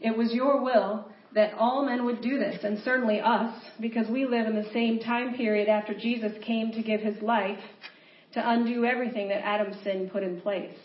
It 0.00 0.16
was 0.16 0.32
your 0.32 0.62
will 0.62 1.06
that 1.34 1.54
all 1.54 1.84
men 1.84 2.04
would 2.04 2.22
do 2.22 2.38
this, 2.38 2.62
and 2.62 2.78
certainly 2.78 3.20
us, 3.20 3.52
because 3.80 4.08
we 4.08 4.24
live 4.24 4.46
in 4.46 4.54
the 4.54 4.70
same 4.72 5.00
time 5.00 5.34
period 5.34 5.68
after 5.68 5.92
Jesus 5.92 6.32
came 6.44 6.70
to 6.72 6.82
give 6.82 7.00
his 7.00 7.20
life 7.20 7.58
to 8.32 8.50
undo 8.50 8.84
everything 8.84 9.28
that 9.28 9.44
Adam's 9.44 9.82
sin 9.82 10.08
put 10.08 10.22
in 10.22 10.40
place. 10.40 10.78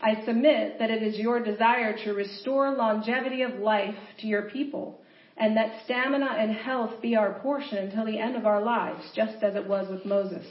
I 0.00 0.24
submit 0.26 0.78
that 0.78 0.90
it 0.90 1.02
is 1.02 1.18
your 1.18 1.42
desire 1.42 1.96
to 2.04 2.12
restore 2.12 2.70
longevity 2.72 3.42
of 3.42 3.54
life 3.54 3.96
to 4.20 4.26
your 4.26 4.50
people, 4.50 5.00
and 5.38 5.56
that 5.56 5.84
stamina 5.84 6.36
and 6.38 6.52
health 6.52 7.00
be 7.00 7.16
our 7.16 7.40
portion 7.40 7.78
until 7.78 8.04
the 8.04 8.18
end 8.18 8.36
of 8.36 8.44
our 8.44 8.60
lives, 8.60 9.02
just 9.16 9.42
as 9.42 9.54
it 9.54 9.66
was 9.66 9.88
with 9.90 10.04
Moses 10.04 10.46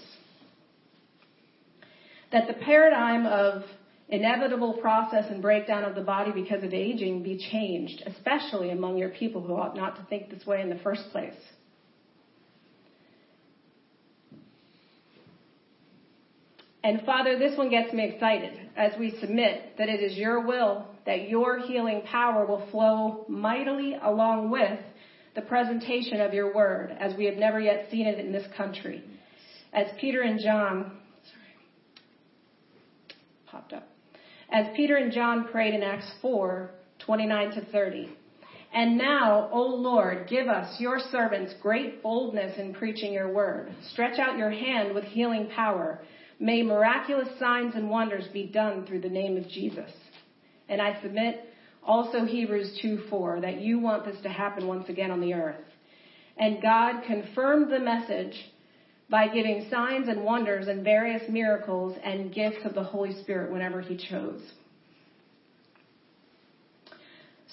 that 2.31 2.47
the 2.47 2.53
paradigm 2.53 3.25
of 3.25 3.63
inevitable 4.09 4.73
process 4.81 5.25
and 5.29 5.41
breakdown 5.41 5.83
of 5.83 5.95
the 5.95 6.01
body 6.01 6.31
because 6.31 6.63
of 6.63 6.73
aging 6.73 7.23
be 7.23 7.37
changed, 7.51 8.03
especially 8.05 8.71
among 8.71 8.97
your 8.97 9.09
people 9.09 9.41
who 9.41 9.55
ought 9.55 9.75
not 9.75 9.95
to 9.95 10.03
think 10.09 10.29
this 10.29 10.45
way 10.45 10.61
in 10.61 10.69
the 10.69 10.79
first 10.79 11.03
place. 11.11 11.33
And 16.83 17.01
Father, 17.05 17.37
this 17.37 17.55
one 17.57 17.69
gets 17.69 17.93
me 17.93 18.05
excited 18.05 18.57
as 18.75 18.91
we 18.99 19.15
submit 19.21 19.77
that 19.77 19.87
it 19.87 20.01
is 20.01 20.17
your 20.17 20.45
will 20.45 20.87
that 21.05 21.29
your 21.29 21.59
healing 21.59 22.01
power 22.05 22.45
will 22.45 22.67
flow 22.71 23.25
mightily 23.27 23.97
along 24.01 24.49
with 24.51 24.79
the 25.35 25.41
presentation 25.41 26.21
of 26.21 26.33
your 26.33 26.53
word 26.53 26.95
as 26.99 27.15
we 27.17 27.25
have 27.25 27.35
never 27.35 27.59
yet 27.59 27.87
seen 27.89 28.05
it 28.05 28.19
in 28.19 28.31
this 28.31 28.45
country. 28.55 29.03
As 29.73 29.87
Peter 29.99 30.21
and 30.21 30.39
John 30.39 30.97
popped 33.47 33.73
up. 33.73 33.87
As 34.51 34.67
Peter 34.75 34.97
and 34.97 35.13
John 35.13 35.47
prayed 35.47 35.73
in 35.73 35.81
Acts 35.81 36.11
4 36.21 36.71
29 36.99 37.51
to 37.51 37.65
30. 37.71 38.09
And 38.73 38.97
now, 38.97 39.49
O 39.51 39.63
Lord, 39.63 40.27
give 40.29 40.47
us, 40.47 40.79
your 40.79 40.99
servants, 41.11 41.53
great 41.61 42.03
boldness 42.03 42.59
in 42.59 42.73
preaching 42.73 43.11
your 43.11 43.31
word. 43.33 43.73
Stretch 43.91 44.19
out 44.19 44.37
your 44.37 44.51
hand 44.51 44.93
with 44.93 45.03
healing 45.03 45.49
power. 45.55 45.99
May 46.39 46.61
miraculous 46.61 47.27
signs 47.39 47.75
and 47.75 47.89
wonders 47.89 48.27
be 48.31 48.47
done 48.47 48.85
through 48.85 49.01
the 49.01 49.09
name 49.09 49.37
of 49.37 49.47
Jesus. 49.47 49.91
And 50.69 50.81
I 50.81 51.01
submit 51.01 51.45
also 51.83 52.25
Hebrews 52.25 52.79
2 52.81 53.05
4 53.09 53.41
that 53.41 53.61
you 53.61 53.79
want 53.79 54.05
this 54.05 54.21
to 54.23 54.29
happen 54.29 54.67
once 54.67 54.89
again 54.89 55.11
on 55.11 55.21
the 55.21 55.33
earth. 55.33 55.55
And 56.37 56.61
God 56.61 57.03
confirmed 57.05 57.71
the 57.71 57.79
message 57.79 58.35
by 59.11 59.27
giving 59.27 59.67
signs 59.69 60.07
and 60.07 60.23
wonders 60.23 60.69
and 60.69 60.85
various 60.85 61.21
miracles 61.29 61.97
and 62.01 62.33
gifts 62.33 62.65
of 62.65 62.73
the 62.73 62.81
Holy 62.81 63.21
Spirit 63.21 63.51
whenever 63.51 63.81
He 63.81 63.97
chose. 63.97 64.41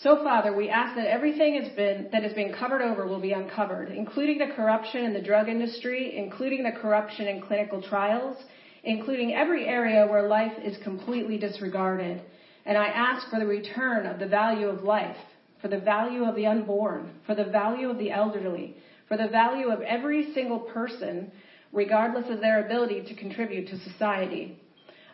So, 0.03 0.23
Father, 0.23 0.55
we 0.55 0.69
ask 0.69 0.95
that 0.95 1.09
everything 1.09 1.61
has 1.61 1.75
been, 1.75 2.09
that 2.13 2.23
has 2.23 2.33
been 2.33 2.55
covered 2.57 2.81
over 2.81 3.09
will 3.09 3.21
be 3.21 3.33
uncovered, 3.33 3.91
including 3.91 4.39
the 4.39 4.55
corruption 4.55 5.05
in 5.05 5.13
the 5.13 5.21
drug 5.21 5.49
industry, 5.49 6.17
including 6.17 6.63
the 6.63 6.71
corruption 6.71 7.27
in 7.27 7.43
clinical 7.43 7.83
trials, 7.83 8.37
including 8.85 9.35
every 9.35 9.67
area 9.67 10.07
where 10.07 10.29
life 10.29 10.53
is 10.65 10.77
completely 10.85 11.37
disregarded. 11.37 12.23
And 12.65 12.79
I 12.79 12.87
ask 12.87 13.29
for 13.29 13.41
the 13.41 13.47
return 13.47 14.07
of 14.07 14.21
the 14.21 14.29
value 14.29 14.69
of 14.69 14.85
life, 14.85 15.17
for 15.61 15.67
the 15.67 15.81
value 15.81 16.23
of 16.23 16.37
the 16.37 16.47
unborn, 16.47 17.11
for 17.27 17.35
the 17.35 17.47
value 17.47 17.91
of 17.91 17.99
the 17.99 18.13
elderly, 18.13 18.77
for 19.09 19.17
the 19.17 19.27
value 19.27 19.71
of 19.71 19.81
every 19.81 20.33
single 20.33 20.61
person, 20.61 21.33
regardless 21.73 22.31
of 22.31 22.41
their 22.41 22.65
ability 22.65 23.05
to 23.05 23.15
contribute 23.15 23.69
to 23.69 23.79
society. 23.81 24.59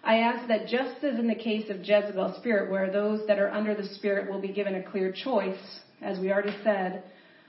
I 0.02 0.18
ask 0.18 0.46
that 0.48 0.68
just 0.68 1.02
as 1.02 1.18
in 1.18 1.26
the 1.26 1.34
case 1.34 1.70
of 1.70 1.78
Jezebel's 1.78 2.36
spirit, 2.36 2.70
where 2.70 2.90
those 2.90 3.26
that 3.26 3.38
are 3.38 3.50
under 3.50 3.74
the 3.74 3.88
spirit 3.94 4.30
will 4.30 4.40
be 4.40 4.52
given 4.52 4.74
a 4.74 4.82
clear 4.82 5.12
choice, 5.12 5.80
as 6.02 6.18
we 6.18 6.30
already 6.30 6.56
said, 6.62 7.04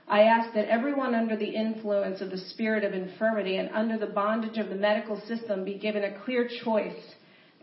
I 0.08 0.22
ask 0.22 0.54
that 0.54 0.68
everyone 0.68 1.14
under 1.14 1.36
the 1.36 1.48
influence 1.48 2.20
of 2.20 2.30
the 2.30 2.38
spirit 2.38 2.84
of 2.84 2.94
infirmity 2.94 3.56
and 3.56 3.68
under 3.74 3.98
the 3.98 4.06
bondage 4.06 4.56
of 4.56 4.68
the 4.68 4.76
medical 4.76 5.20
system 5.26 5.64
be 5.64 5.78
given 5.78 6.04
a 6.04 6.18
clear 6.24 6.48
choice 6.64 6.96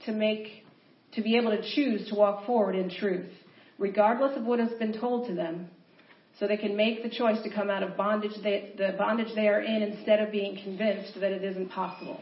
to 0.06 0.12
make, 0.12 0.66
to 1.14 1.22
be 1.22 1.38
able 1.38 1.52
to 1.52 1.74
choose 1.74 2.08
to 2.10 2.16
walk 2.16 2.46
forward 2.46 2.76
in 2.76 2.90
truth, 2.90 3.30
regardless 3.80 4.38
of 4.38 4.44
what 4.44 4.60
has 4.60 4.72
been 4.74 4.94
told 4.94 5.28
to 5.28 5.34
them, 5.34 5.70
so 6.40 6.48
they 6.48 6.58
can 6.58 6.76
make 6.76 7.04
the 7.04 7.10
choice 7.10 7.42
to 7.44 7.50
come 7.50 7.70
out 7.70 7.84
of 7.84 7.96
bondage 7.96 8.32
they, 8.42 8.74
the 8.78 8.96
bondage 8.98 9.34
they 9.36 9.48
are 9.48 9.62
in 9.62 9.82
instead 9.82 10.20
of 10.20 10.32
being 10.32 10.58
convinced 10.64 11.14
that 11.20 11.32
it 11.32 11.44
isn't 11.44 11.70
possible. 11.70 12.20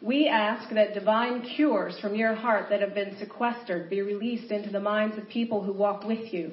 We 0.00 0.26
ask 0.26 0.68
that 0.74 0.94
divine 0.94 1.42
cures 1.54 1.96
from 2.00 2.16
your 2.16 2.34
heart 2.34 2.66
that 2.70 2.80
have 2.80 2.92
been 2.92 3.16
sequestered 3.18 3.88
be 3.88 4.02
released 4.02 4.50
into 4.50 4.70
the 4.70 4.80
minds 4.80 5.16
of 5.16 5.28
people 5.28 5.62
who 5.62 5.72
walk 5.72 6.04
with 6.04 6.32
you 6.32 6.50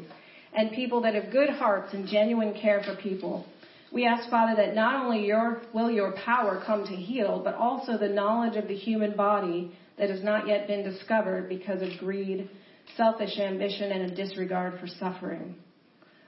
and 0.53 0.71
people 0.71 1.01
that 1.01 1.15
have 1.15 1.31
good 1.31 1.49
hearts 1.49 1.93
and 1.93 2.07
genuine 2.07 2.53
care 2.53 2.83
for 2.83 2.95
people. 3.01 3.45
We 3.91 4.05
ask, 4.05 4.29
Father, 4.29 4.55
that 4.55 4.75
not 4.75 5.03
only 5.03 5.25
your, 5.25 5.63
will 5.73 5.89
your 5.89 6.11
power 6.23 6.61
come 6.63 6.85
to 6.85 6.95
heal, 6.95 7.41
but 7.43 7.55
also 7.55 7.97
the 7.97 8.07
knowledge 8.07 8.55
of 8.55 8.67
the 8.67 8.75
human 8.75 9.15
body 9.15 9.71
that 9.97 10.11
has 10.11 10.23
not 10.23 10.47
yet 10.47 10.67
been 10.67 10.83
discovered 10.83 11.49
because 11.49 11.81
of 11.81 11.89
greed, 11.99 12.49
selfish 12.97 13.37
ambition, 13.39 13.91
and 13.91 14.11
a 14.11 14.15
disregard 14.15 14.79
for 14.79 14.87
suffering. 14.87 15.55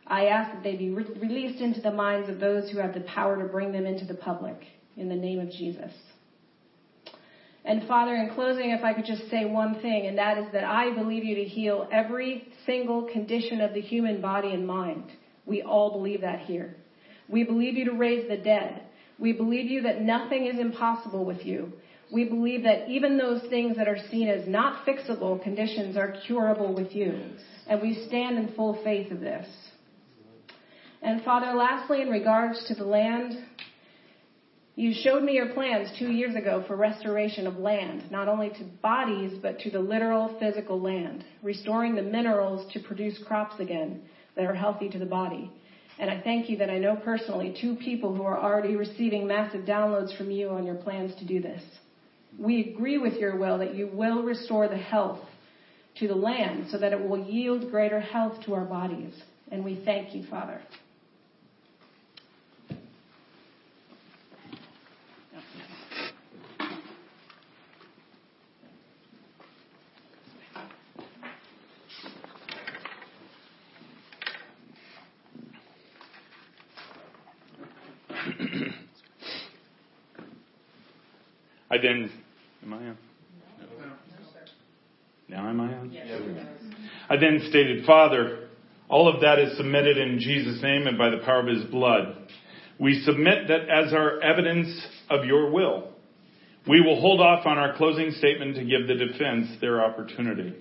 I 0.08 0.26
ask 0.26 0.54
that 0.54 0.64
they 0.64 0.76
be 0.76 0.90
re- 0.90 1.06
released 1.20 1.62
into 1.62 1.82
the 1.82 1.92
minds 1.92 2.30
of 2.30 2.40
those 2.40 2.70
who 2.70 2.80
have 2.80 2.94
the 2.94 3.02
power 3.02 3.42
to 3.42 3.48
bring 3.48 3.72
them 3.72 3.86
into 3.86 4.06
the 4.06 4.16
public. 4.16 4.58
In 4.98 5.08
the 5.08 5.16
name 5.16 5.40
of 5.40 5.50
Jesus. 5.52 5.92
And 7.64 7.88
Father, 7.88 8.16
in 8.16 8.34
closing, 8.34 8.72
if 8.72 8.84
I 8.84 8.94
could 8.94 9.06
just 9.06 9.30
say 9.30 9.46
one 9.46 9.82
thing, 9.82 10.08
and 10.08 10.18
that 10.18 10.38
is 10.38 10.46
that 10.52 10.64
I 10.64 10.94
believe 10.94 11.24
you 11.24 11.36
to 11.36 11.44
heal 11.44 11.88
every 11.92 12.48
single 12.66 13.04
condition 13.04 13.62
of 13.62 13.74
the 13.74 13.82
human 13.82 14.20
body 14.20 14.52
and 14.52 14.66
mind. 14.66 15.12
We 15.46 15.62
all 15.62 15.92
believe 15.92 16.22
that 16.22 16.42
here. 16.42 16.76
We 17.30 17.44
believe 17.44 17.76
you 17.76 17.86
to 17.86 17.94
raise 17.94 18.28
the 18.28 18.38
dead. 18.38 18.84
We 19.20 19.32
believe 19.32 19.70
you 19.70 19.84
that 19.84 20.02
nothing 20.02 20.48
is 20.48 20.60
impossible 20.60 21.24
with 21.24 21.46
you. 21.46 21.72
We 22.12 22.26
believe 22.26 22.64
that 22.64 22.90
even 22.90 23.18
those 23.18 23.42
things 23.50 23.78
that 23.78 23.88
are 23.88 24.00
seen 24.10 24.28
as 24.28 24.48
not 24.48 24.86
fixable 24.86 25.42
conditions 25.42 25.96
are 25.96 26.16
curable 26.28 26.74
with 26.74 26.94
you. 26.94 27.18
And 27.68 27.82
we 27.82 28.06
stand 28.08 28.38
in 28.38 28.54
full 28.54 28.82
faith 28.84 29.12
of 29.12 29.22
this. 29.22 29.48
And 31.02 31.24
Father, 31.24 31.54
lastly, 31.54 32.02
in 32.02 32.10
regards 32.10 32.66
to 32.68 32.76
the 32.76 32.84
land, 32.84 33.34
you 34.76 34.94
showed 34.94 35.24
me 35.24 35.34
your 35.34 35.54
plans 35.54 35.90
two 35.98 36.12
years 36.12 36.36
ago 36.36 36.64
for 36.68 36.76
restoration 36.76 37.48
of 37.48 37.58
land, 37.58 38.10
not 38.12 38.28
only 38.28 38.50
to 38.50 38.64
bodies, 38.82 39.38
but 39.42 39.60
to 39.60 39.70
the 39.70 39.80
literal 39.80 40.38
physical 40.40 40.80
land, 40.80 41.24
restoring 41.44 41.96
the 41.96 42.02
minerals 42.02 42.72
to 42.74 42.80
produce 42.80 43.22
crops 43.26 43.60
again 43.60 44.02
that 44.36 44.46
are 44.46 44.54
healthy 44.54 44.90
to 44.90 45.00
the 45.00 45.06
body. 45.06 45.52
And 46.00 46.10
I 46.10 46.22
thank 46.22 46.50
you 46.50 46.58
that 46.58 46.70
I 46.70 46.78
know 46.78 46.96
personally 46.96 47.56
two 47.60 47.76
people 47.76 48.16
who 48.16 48.24
are 48.24 48.40
already 48.40 48.76
receiving 48.76 49.28
massive 49.28 49.66
downloads 49.66 50.18
from 50.18 50.32
you 50.32 50.50
on 50.50 50.66
your 50.66 50.76
plans 50.76 51.14
to 51.20 51.26
do 51.26 51.42
this. 51.42 51.62
We 52.40 52.74
agree 52.74 52.98
with 52.98 53.14
your 53.14 53.38
will 53.38 53.58
that 53.60 53.76
you 53.76 53.88
will 53.88 54.24
restore 54.24 54.68
the 54.68 54.78
health 54.78 55.20
to 56.00 56.08
the 56.08 56.16
land 56.16 56.68
so 56.72 56.78
that 56.78 56.94
it 56.94 57.08
will 57.08 57.24
yield 57.24 57.70
greater 57.70 58.00
health 58.00 58.44
to 58.46 58.54
our 58.54 58.66
bodies. 58.66 59.14
And 59.52 59.64
we 59.64 59.82
thank 59.84 60.16
you, 60.16 60.26
Father. 60.30 60.62
I 81.70 81.78
then, 81.78 82.12
am 82.64 82.74
I 82.74 82.78
on? 82.78 82.98
Now 85.30 85.48
am 85.48 85.62
I 85.62 85.74
on? 85.74 85.98
I 87.10 87.11
then 87.22 87.48
stated, 87.50 87.86
Father, 87.86 88.50
all 88.90 89.08
of 89.14 89.22
that 89.22 89.40
is 89.40 89.56
submitted 89.58 89.98
in 89.98 90.20
Jesus' 90.20 90.62
name 90.62 90.88
and 90.88 90.98
by 90.98 91.10
the 91.10 91.20
power 91.20 91.40
of 91.40 91.48
his 91.48 91.64
blood. 91.66 92.18
We 92.80 93.02
submit 93.06 93.48
that 93.48 93.70
as 93.70 93.94
our 93.94 94.20
evidence 94.22 94.86
of 95.10 95.26
your 95.26 95.52
will. 95.52 95.90
We 96.68 96.82
will 96.82 97.00
hold 97.00 97.22
off 97.22 97.46
on 97.46 97.58
our 97.58 97.76
closing 97.76 98.12
statement 98.12 98.56
to 98.56 98.64
give 98.64 98.88
the 98.88 98.96
defense 98.96 99.48
their 99.62 99.84
opportunity. 99.84 100.56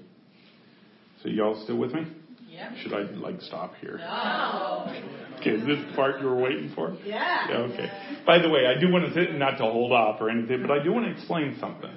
So 1.22 1.28
y'all 1.28 1.62
still 1.64 1.76
with 1.76 1.92
me? 1.92 2.06
Yeah. 2.48 2.74
Should 2.82 2.92
I 2.92 3.02
like 3.02 3.40
stop 3.42 3.74
here? 3.80 3.98
No. 3.98 4.94
Okay, 5.40 5.50
is 5.50 5.66
this 5.66 5.78
part 5.96 6.20
you 6.20 6.26
were 6.26 6.36
waiting 6.36 6.72
for? 6.74 6.96
Yeah. 7.04 7.48
Yeah, 7.48 7.56
okay. 7.56 7.90
By 8.26 8.38
the 8.40 8.50
way, 8.50 8.66
I 8.66 8.78
do 8.78 8.90
want 8.92 9.06
to 9.06 9.14
say, 9.14 9.32
not 9.32 9.56
to 9.58 9.64
hold 9.64 9.92
off 9.92 10.20
or 10.20 10.28
anything, 10.28 10.60
but 10.60 10.70
I 10.70 10.82
do 10.82 10.92
want 10.92 11.06
to 11.06 11.12
explain 11.12 11.56
something. 11.58 11.92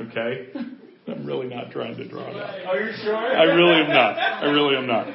Okay? 0.00 0.52
I'm 1.08 1.24
really 1.24 1.46
not 1.46 1.70
trying 1.70 1.96
to 1.96 2.08
draw 2.08 2.28
it 2.28 2.34
oh, 2.34 2.40
out. 2.40 2.66
Are 2.66 2.80
you 2.80 2.92
sure? 3.02 3.14
I 3.14 3.44
really 3.44 3.80
am 3.82 3.88
not. 3.88 4.18
I 4.18 4.46
really 4.46 4.76
am 4.76 4.86
not. 4.86 5.06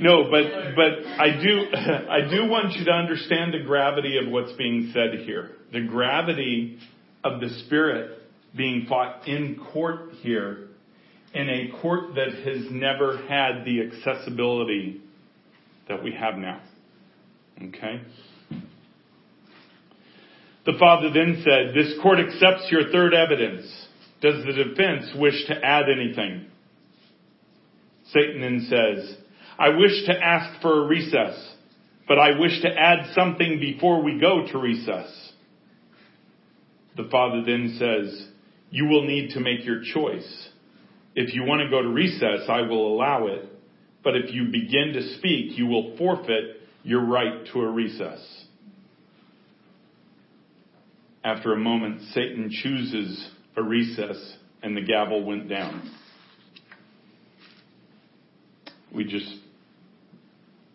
No, 0.00 0.24
but 0.30 0.74
but 0.74 1.06
I 1.06 1.40
do 1.40 1.66
I 1.74 2.28
do 2.30 2.48
want 2.48 2.74
you 2.74 2.84
to 2.86 2.90
understand 2.90 3.54
the 3.54 3.64
gravity 3.64 4.18
of 4.18 4.30
what's 4.30 4.52
being 4.52 4.92
said 4.92 5.20
here. 5.20 5.52
The 5.72 5.86
gravity 5.86 6.78
of 7.22 7.40
the 7.40 7.48
spirit 7.66 8.18
being 8.56 8.86
fought 8.88 9.28
in 9.28 9.60
court 9.72 10.10
here 10.22 10.68
in 11.32 11.48
a 11.48 11.80
court 11.80 12.14
that 12.16 12.32
has 12.32 12.66
never 12.70 13.18
had 13.28 13.64
the 13.64 13.82
accessibility 13.82 15.00
that 15.88 16.02
we 16.02 16.12
have 16.12 16.36
now. 16.36 16.60
Okay? 17.62 18.00
The 20.66 20.72
father 20.78 21.10
then 21.12 21.42
said, 21.44 21.74
This 21.74 21.94
court 22.02 22.18
accepts 22.18 22.70
your 22.70 22.90
third 22.90 23.14
evidence. 23.14 23.66
Does 24.20 24.44
the 24.44 24.52
defense 24.52 25.06
wish 25.16 25.46
to 25.46 25.54
add 25.54 25.84
anything? 25.88 26.46
Satan 28.12 28.40
then 28.40 28.66
says, 28.68 29.16
I 29.58 29.70
wish 29.70 30.06
to 30.06 30.12
ask 30.12 30.60
for 30.60 30.84
a 30.84 30.86
recess, 30.86 31.54
but 32.08 32.18
I 32.18 32.38
wish 32.38 32.60
to 32.62 32.68
add 32.68 33.14
something 33.14 33.60
before 33.60 34.02
we 34.02 34.18
go 34.20 34.46
to 34.50 34.58
recess. 34.58 35.32
The 36.96 37.08
father 37.10 37.42
then 37.46 37.76
says, 37.78 38.28
You 38.70 38.86
will 38.86 39.06
need 39.06 39.30
to 39.30 39.40
make 39.40 39.64
your 39.64 39.82
choice. 39.82 40.48
If 41.14 41.34
you 41.34 41.44
want 41.44 41.62
to 41.62 41.70
go 41.70 41.82
to 41.82 41.88
recess, 41.88 42.48
I 42.48 42.62
will 42.62 42.94
allow 42.94 43.26
it. 43.28 43.46
But 44.02 44.16
if 44.16 44.32
you 44.32 44.46
begin 44.46 44.92
to 44.94 45.16
speak, 45.18 45.58
you 45.58 45.66
will 45.66 45.96
forfeit 45.96 46.62
your 46.82 47.04
right 47.04 47.46
to 47.52 47.60
a 47.60 47.70
recess. 47.70 48.44
After 51.22 51.52
a 51.52 51.58
moment, 51.58 52.00
Satan 52.14 52.50
chooses 52.50 53.28
a 53.60 53.62
recess 53.62 54.36
and 54.62 54.76
the 54.76 54.80
gavel 54.80 55.24
went 55.24 55.48
down. 55.48 55.90
We 58.94 59.04
just, 59.04 59.32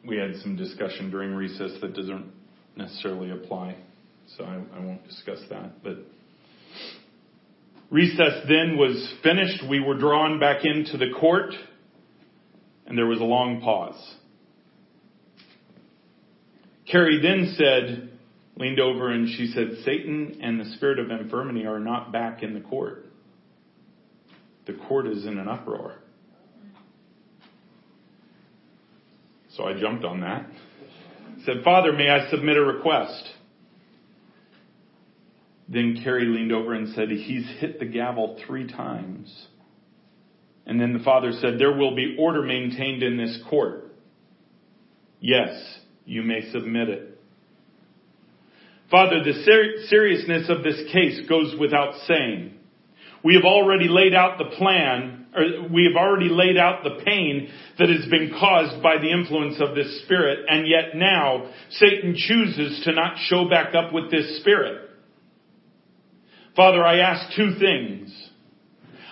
we 0.07 0.18
had 0.18 0.36
some 0.38 0.56
discussion 0.56 1.12
during 1.12 1.34
recess 1.34 1.72
that 1.82 1.94
doesn't 1.94 2.32
necessarily 2.76 3.32
apply, 3.32 3.76
so 4.38 4.45
I, 4.45 4.62
I 4.76 4.80
won't 4.80 5.06
discuss 5.06 5.40
that, 5.49 5.84
but 5.84 5.98
recess 7.90 8.45
then 8.48 8.78
was 8.78 9.14
finished. 9.22 9.64
We 9.70 9.80
were 9.80 9.98
drawn 9.98 10.40
back 10.40 10.64
into 10.64 10.98
the 10.98 11.12
court 11.20 11.53
and 12.86 12.98
there 12.98 13.07
was 13.07 13.20
a 13.20 13.24
long 13.24 13.62
pause. 13.62 14.16
Carrie 16.90 17.20
then 17.22 17.56
said, 17.57 18.15
leaned 18.57 18.80
over 18.80 19.11
and 19.11 19.27
she 19.30 19.48
said, 19.48 19.84
Satan 19.84 20.40
and 20.41 20.60
the 20.60 20.65
spirit 20.76 20.99
of 20.99 21.11
infirmity 21.11 21.65
are 21.65 21.80
not 21.80 22.11
back 22.11 22.44
in 22.44 22.53
the 22.53 22.61
court. 22.61 23.06
The 24.65 24.73
court 24.73 25.07
is 25.07 25.26
in 25.26 25.38
an 25.38 25.48
uproar. 25.48 25.95
So 29.56 29.65
I 29.65 29.80
jumped 29.80 30.03
on 30.03 30.22
that. 30.22 30.48
Said, 31.45 31.64
Father, 31.64 31.94
may 31.94 32.10
I 32.10 32.30
submit 32.30 32.57
a 32.57 32.61
request? 32.61 33.23
Then 35.68 36.02
Carrie 36.03 36.26
leaned 36.26 36.52
over 36.52 36.73
and 36.73 36.94
said, 36.94 37.10
He's 37.10 37.45
hit 37.60 37.80
the 37.80 37.86
gavel 37.86 38.40
three 38.45 38.68
times. 38.68 39.48
And 40.65 40.80
then 40.80 40.94
the 40.94 41.03
father 41.03 41.32
said, 41.40 41.57
There 41.57 41.76
will 41.76 41.95
be 41.95 42.15
order 42.19 42.41
maintained 42.41 43.03
in 43.03 43.18
this 43.18 43.40
court. 43.49 43.94
Yes, 45.19 45.80
you 46.06 46.22
may 46.22 46.52
submit 46.52 46.90
it. 46.90 47.15
Father, 48.96 49.22
the 49.26 49.44
ser- 49.44 49.88
seriousness 49.90 50.48
of 50.48 50.64
this 50.64 50.82
case 50.94 51.28
goes 51.28 51.54
without 51.60 51.96
saying. 52.08 52.54
We 53.26 53.36
have 53.36 53.44
already 53.44 53.90
laid 53.90 54.14
out 54.14 54.38
the 54.38 54.56
plan, 54.56 55.26
or 55.36 55.68
we 55.68 55.84
have 55.84 56.02
already 56.02 56.30
laid 56.30 56.56
out 56.56 56.82
the 56.82 57.04
pain 57.04 57.50
that 57.78 57.90
has 57.90 58.10
been 58.10 58.32
caused 58.40 58.82
by 58.82 58.98
the 58.98 59.12
influence 59.12 59.60
of 59.60 59.76
this 59.76 60.02
spirit, 60.04 60.46
and 60.48 60.66
yet 60.66 60.96
now 60.96 61.52
Satan 61.72 62.16
chooses 62.16 62.86
to 62.86 62.94
not 62.94 63.18
show 63.26 63.50
back 63.50 63.76
up 63.76 63.92
with 63.92 64.12
this 64.12 64.40
spirit. 64.40 64.90
Father, 66.56 66.82
I 66.82 67.00
ask 67.00 67.36
two 67.36 67.56
things. 67.60 68.16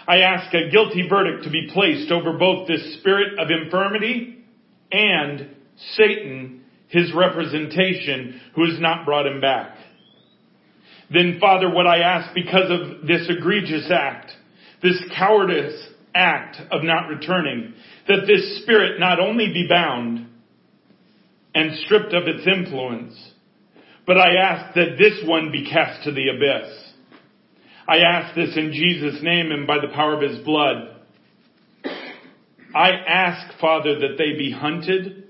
I 0.08 0.20
ask 0.20 0.54
a 0.54 0.70
guilty 0.72 1.10
verdict 1.10 1.44
to 1.44 1.50
be 1.50 1.68
placed 1.74 2.10
over 2.10 2.38
both 2.38 2.70
this 2.70 3.00
spirit 3.00 3.38
of 3.38 3.50
infirmity 3.52 4.46
and 4.94 5.50
Satan, 5.98 6.63
his 6.94 7.12
representation, 7.12 8.40
who 8.56 8.70
has 8.70 8.80
not 8.80 9.04
brought 9.04 9.26
him 9.26 9.42
back. 9.42 9.76
Then, 11.12 11.38
Father, 11.42 11.68
what 11.68 11.88
I 11.88 12.00
ask 12.00 12.34
because 12.36 12.70
of 12.70 13.08
this 13.08 13.28
egregious 13.28 13.90
act, 13.92 14.32
this 14.84 15.04
cowardice 15.18 15.88
act 16.14 16.58
of 16.72 16.84
not 16.84 17.08
returning, 17.08 17.74
that 18.08 18.28
this 18.28 18.62
spirit 18.62 19.00
not 19.00 19.20
only 19.20 19.48
be 19.48 19.68
bound 19.68 20.28
and 21.56 21.80
stripped 21.80 22.14
of 22.14 22.28
its 22.28 22.46
influence, 22.48 23.16
but 24.06 24.18
I 24.18 24.36
ask 24.36 24.76
that 24.76 24.98
this 25.00 25.20
one 25.26 25.52
be 25.52 25.68
cast 25.68 26.04
to 26.04 26.12
the 26.12 26.30
abyss. 26.30 26.94
I 27.88 27.98
ask 27.98 28.36
this 28.36 28.56
in 28.56 28.72
Jesus' 28.72 29.24
name 29.24 29.52
and 29.52 29.66
by 29.66 29.80
the 29.80 29.94
power 29.94 30.14
of 30.14 30.22
his 30.22 30.46
blood. 30.46 30.96
I 32.76 32.92
ask, 32.92 33.60
Father, 33.60 34.00
that 34.00 34.18
they 34.18 34.38
be 34.38 34.52
hunted 34.52 35.23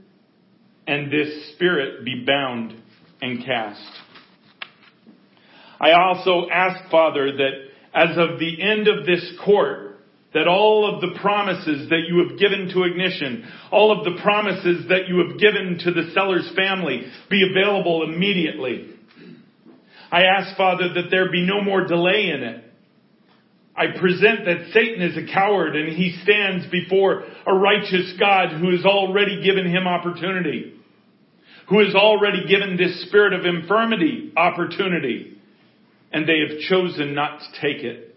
and 0.88 1.11
this 1.11 1.53
spirit 1.53 2.03
be 2.05 2.23
bound 2.26 2.73
and 3.22 3.45
cast. 3.45 3.81
I 5.80 5.91
also 5.91 6.47
ask, 6.51 6.89
Father, 6.89 7.31
that 7.38 7.51
as 7.93 8.18
of 8.18 8.39
the 8.39 8.61
end 8.61 8.88
of 8.88 9.05
this 9.05 9.34
court, 9.43 9.99
that 10.34 10.47
all 10.47 10.93
of 10.93 11.01
the 11.01 11.19
promises 11.19 11.89
that 11.89 12.03
you 12.07 12.27
have 12.27 12.39
given 12.39 12.69
to 12.73 12.84
Ignition, 12.84 13.45
all 13.72 13.97
of 13.97 14.03
the 14.03 14.19
promises 14.22 14.88
that 14.89 15.07
you 15.07 15.27
have 15.27 15.39
given 15.39 15.80
to 15.84 15.91
the 15.91 16.11
Sellers 16.14 16.51
family 16.55 17.03
be 17.30 17.47
available 17.49 18.03
immediately. 18.03 18.89
I 20.11 20.23
ask, 20.23 20.57
Father, 20.57 20.93
that 20.95 21.10
there 21.11 21.31
be 21.31 21.45
no 21.45 21.61
more 21.61 21.85
delay 21.85 22.30
in 22.30 22.43
it. 22.43 22.73
I 23.76 23.88
present 24.00 24.45
that 24.45 24.72
Satan 24.72 25.02
is 25.02 25.18
a 25.18 25.34
coward 25.34 25.76
and 25.76 25.90
he 25.90 26.20
stands 26.24 26.68
before 26.68 27.24
a 27.48 27.54
righteous 27.54 28.14
God 28.20 28.60
who 28.60 28.72
has 28.72 28.86
already 28.86 29.44
given 29.44 29.66
him 29.66 29.88
opportunity, 29.88 30.74
who 31.70 31.80
has 31.84 31.95
already 31.95 32.48
given 32.48 32.78
this 32.78 33.08
spirit 33.08 33.34
of 33.34 33.45
infirmity 33.45 34.32
opportunity, 34.38 35.38
and 36.12 36.28
they 36.28 36.40
have 36.48 36.60
chosen 36.70 37.16
not 37.16 37.40
to 37.40 37.62
take 37.62 37.84
it. 37.84 38.16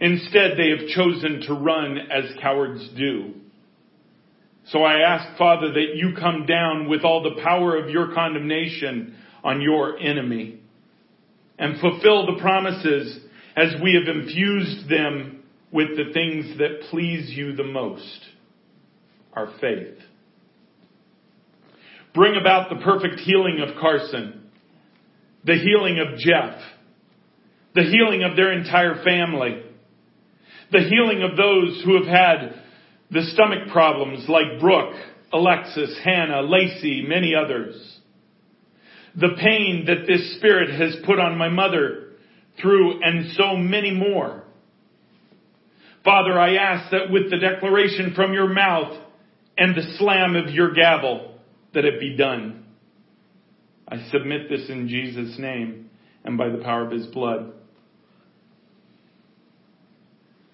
Instead, 0.00 0.52
they 0.56 0.70
have 0.70 0.88
chosen 0.88 1.42
to 1.48 1.54
run 1.54 1.98
as 1.98 2.24
cowards 2.40 2.88
do. 2.96 3.34
So 4.68 4.82
I 4.82 5.00
ask, 5.00 5.36
Father, 5.36 5.72
that 5.72 5.96
you 5.96 6.14
come 6.18 6.46
down 6.46 6.88
with 6.88 7.04
all 7.04 7.22
the 7.22 7.42
power 7.42 7.76
of 7.76 7.90
your 7.90 8.14
condemnation 8.14 9.16
on 9.42 9.60
your 9.60 9.98
enemy 9.98 10.60
and 11.58 11.80
fulfill 11.80 12.26
the 12.26 12.40
promises 12.40 13.18
as 13.56 13.74
we 13.82 13.94
have 13.94 14.14
infused 14.14 14.88
them 14.88 15.42
with 15.70 15.96
the 15.96 16.12
things 16.12 16.58
that 16.58 16.88
please 16.90 17.30
you 17.30 17.54
the 17.54 17.64
most 17.64 18.20
our 19.32 19.52
faith. 19.60 19.98
Bring 22.14 22.36
about 22.40 22.70
the 22.70 22.84
perfect 22.84 23.20
healing 23.20 23.60
of 23.60 23.76
Carson, 23.80 24.50
the 25.44 25.56
healing 25.58 25.98
of 25.98 26.18
Jeff, 26.18 26.60
the 27.74 27.82
healing 27.82 28.22
of 28.22 28.36
their 28.36 28.52
entire 28.52 29.02
family, 29.02 29.62
the 30.70 30.88
healing 30.88 31.22
of 31.22 31.36
those 31.36 31.82
who 31.84 31.96
have 31.96 32.06
had 32.06 32.60
the 33.10 33.22
stomach 33.32 33.68
problems 33.72 34.28
like 34.28 34.60
Brooke, 34.60 34.94
Alexis, 35.32 35.98
Hannah, 36.04 36.42
Lacey, 36.42 37.04
many 37.06 37.34
others. 37.34 37.98
The 39.16 39.36
pain 39.40 39.84
that 39.86 40.06
this 40.06 40.36
spirit 40.36 40.70
has 40.70 40.96
put 41.04 41.18
on 41.18 41.36
my 41.36 41.48
mother 41.48 42.03
through 42.60 43.02
and 43.02 43.32
so 43.32 43.56
many 43.56 43.90
more. 43.90 44.44
Father, 46.04 46.38
I 46.38 46.56
ask 46.56 46.90
that 46.90 47.10
with 47.10 47.30
the 47.30 47.38
declaration 47.38 48.12
from 48.14 48.34
your 48.34 48.48
mouth 48.48 49.00
and 49.56 49.74
the 49.74 49.96
slam 49.98 50.36
of 50.36 50.52
your 50.54 50.72
gavel, 50.72 51.38
that 51.72 51.84
it 51.84 51.98
be 51.98 52.16
done. 52.16 52.66
I 53.88 54.08
submit 54.10 54.48
this 54.48 54.68
in 54.68 54.88
Jesus' 54.88 55.38
name 55.38 55.90
and 56.24 56.38
by 56.38 56.48
the 56.48 56.58
power 56.58 56.84
of 56.84 56.92
his 56.92 57.06
blood. 57.06 57.52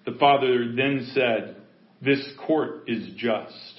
The 0.05 0.13
Father 0.19 0.73
then 0.75 1.09
said, 1.13 1.57
This 2.01 2.25
court 2.45 2.83
is 2.87 3.09
just. 3.15 3.73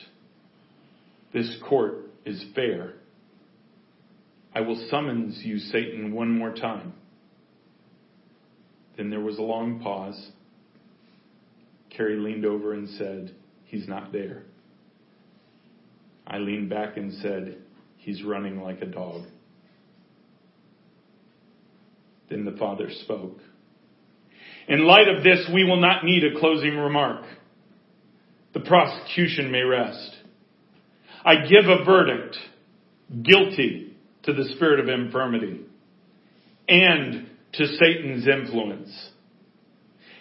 This 1.32 1.55
court 1.69 2.11
is 2.24 2.44
fair. 2.55 2.94
I 4.55 4.61
will 4.61 4.86
summons 4.90 5.40
you, 5.43 5.59
Satan, 5.59 6.12
one 6.15 6.31
more 6.31 6.53
time. 6.53 6.93
Then 9.03 9.11
there 9.11 9.19
was 9.19 9.39
a 9.39 9.43
long 9.43 9.81
pause. 9.81 10.31
Carrie 11.91 12.20
leaned 12.20 12.47
over 12.47 12.73
and 12.73 12.89
said, 12.89 13.35
He's 13.65 13.89
not 13.89 14.12
there. 14.12 14.45
I 16.24 16.39
leaned 16.39 16.70
back 16.70 16.97
and 16.97 17.12
said, 17.15 17.59
He's 17.97 18.23
running 18.23 18.62
like 18.62 18.81
a 18.81 18.87
dog. 18.87 19.23
Then 22.31 22.45
the 22.45 22.53
father 22.53 22.91
spoke. 23.03 23.39
In 24.69 24.87
light 24.87 25.09
of 25.09 25.24
this, 25.24 25.51
we 25.53 25.65
will 25.65 25.81
not 25.81 26.05
need 26.05 26.23
a 26.23 26.39
closing 26.39 26.77
remark. 26.77 27.24
The 28.55 28.61
prosecution 28.61 29.51
may 29.51 29.62
rest. 29.62 30.15
I 31.24 31.45
give 31.49 31.65
a 31.69 31.85
verdict 31.85 32.37
guilty 33.20 33.97
to 34.23 34.33
the 34.33 34.45
spirit 34.55 34.79
of 34.79 34.89
infirmity 34.89 35.62
and 36.69 37.31
to 37.55 37.66
Satan's 37.66 38.27
influence. 38.27 39.11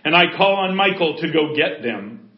And 0.04 0.16
I 0.16 0.36
call 0.36 0.56
on 0.56 0.76
Michael 0.76 1.18
to 1.18 1.32
go 1.32 1.56
get 1.56 1.84
them 1.84 2.32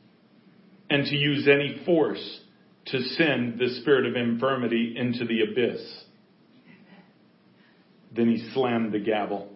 and 0.89 1.05
to 1.05 1.15
use 1.15 1.47
any 1.47 1.81
force 1.85 2.41
to 2.87 2.99
send 2.99 3.57
the 3.57 3.79
spirit 3.81 4.05
of 4.05 4.15
infirmity 4.15 4.95
into 4.97 5.25
the 5.25 5.41
abyss. 5.41 6.03
Then 8.15 8.29
he 8.29 8.51
slammed 8.53 8.91
the 8.91 8.99
gavel. 8.99 9.49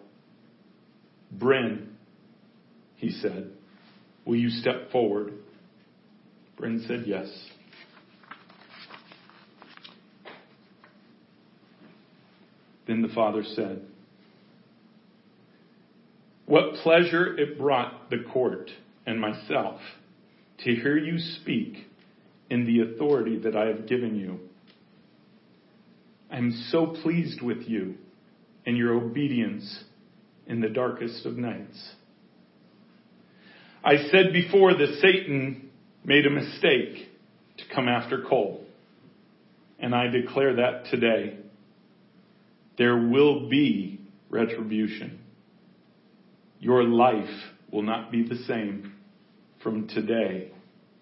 Bryn, 1.30 1.96
he 2.96 3.10
said, 3.10 3.52
will 4.24 4.36
you 4.36 4.48
step 4.48 4.90
forward? 4.90 5.34
Bryn 6.56 6.84
said 6.88 7.04
yes. 7.06 7.28
Then 12.88 13.02
the 13.02 13.08
father 13.08 13.44
said, 13.44 13.82
what 16.48 16.74
pleasure 16.82 17.38
it 17.38 17.58
brought 17.58 18.08
the 18.08 18.24
court 18.32 18.70
and 19.06 19.20
myself 19.20 19.80
to 20.64 20.74
hear 20.74 20.96
you 20.96 21.18
speak 21.18 21.86
in 22.48 22.64
the 22.64 22.80
authority 22.80 23.38
that 23.40 23.54
I 23.54 23.66
have 23.66 23.86
given 23.86 24.16
you. 24.16 24.40
I 26.30 26.38
am 26.38 26.52
so 26.70 26.96
pleased 27.02 27.42
with 27.42 27.68
you 27.68 27.96
and 28.64 28.78
your 28.78 28.94
obedience 28.94 29.84
in 30.46 30.60
the 30.60 30.70
darkest 30.70 31.26
of 31.26 31.36
nights. 31.36 31.92
I 33.84 34.08
said 34.10 34.32
before 34.32 34.72
that 34.72 34.98
Satan 35.02 35.70
made 36.02 36.26
a 36.26 36.30
mistake 36.30 37.10
to 37.58 37.64
come 37.74 37.88
after 37.88 38.22
Cole, 38.22 38.64
and 39.78 39.94
I 39.94 40.06
declare 40.06 40.56
that 40.56 40.86
today. 40.90 41.36
There 42.78 42.96
will 42.96 43.50
be 43.50 44.00
retribution. 44.30 45.17
Your 46.60 46.84
life 46.84 47.28
will 47.70 47.82
not 47.82 48.10
be 48.10 48.22
the 48.26 48.36
same 48.46 48.94
from 49.62 49.88
today 49.88 50.50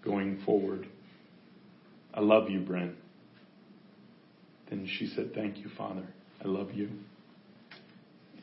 going 0.05 0.43
forward. 0.45 0.87
I 2.12 2.20
love 2.20 2.51
you, 2.51 2.61
Bryn. 2.61 2.97
Then 4.70 4.89
she 4.99 5.07
said, 5.15 5.33
Thank 5.35 5.59
you, 5.59 5.70
Father. 5.77 6.07
I 6.45 6.49
love 6.49 6.73
you. 6.73 6.91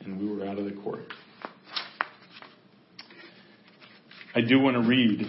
and 0.00 0.20
we 0.20 0.28
were 0.28 0.46
out 0.46 0.58
of 0.58 0.64
the 0.64 0.72
court. 0.82 1.04
I 4.34 4.40
do 4.40 4.58
want 4.58 4.74
to 4.76 4.86
read 4.86 5.24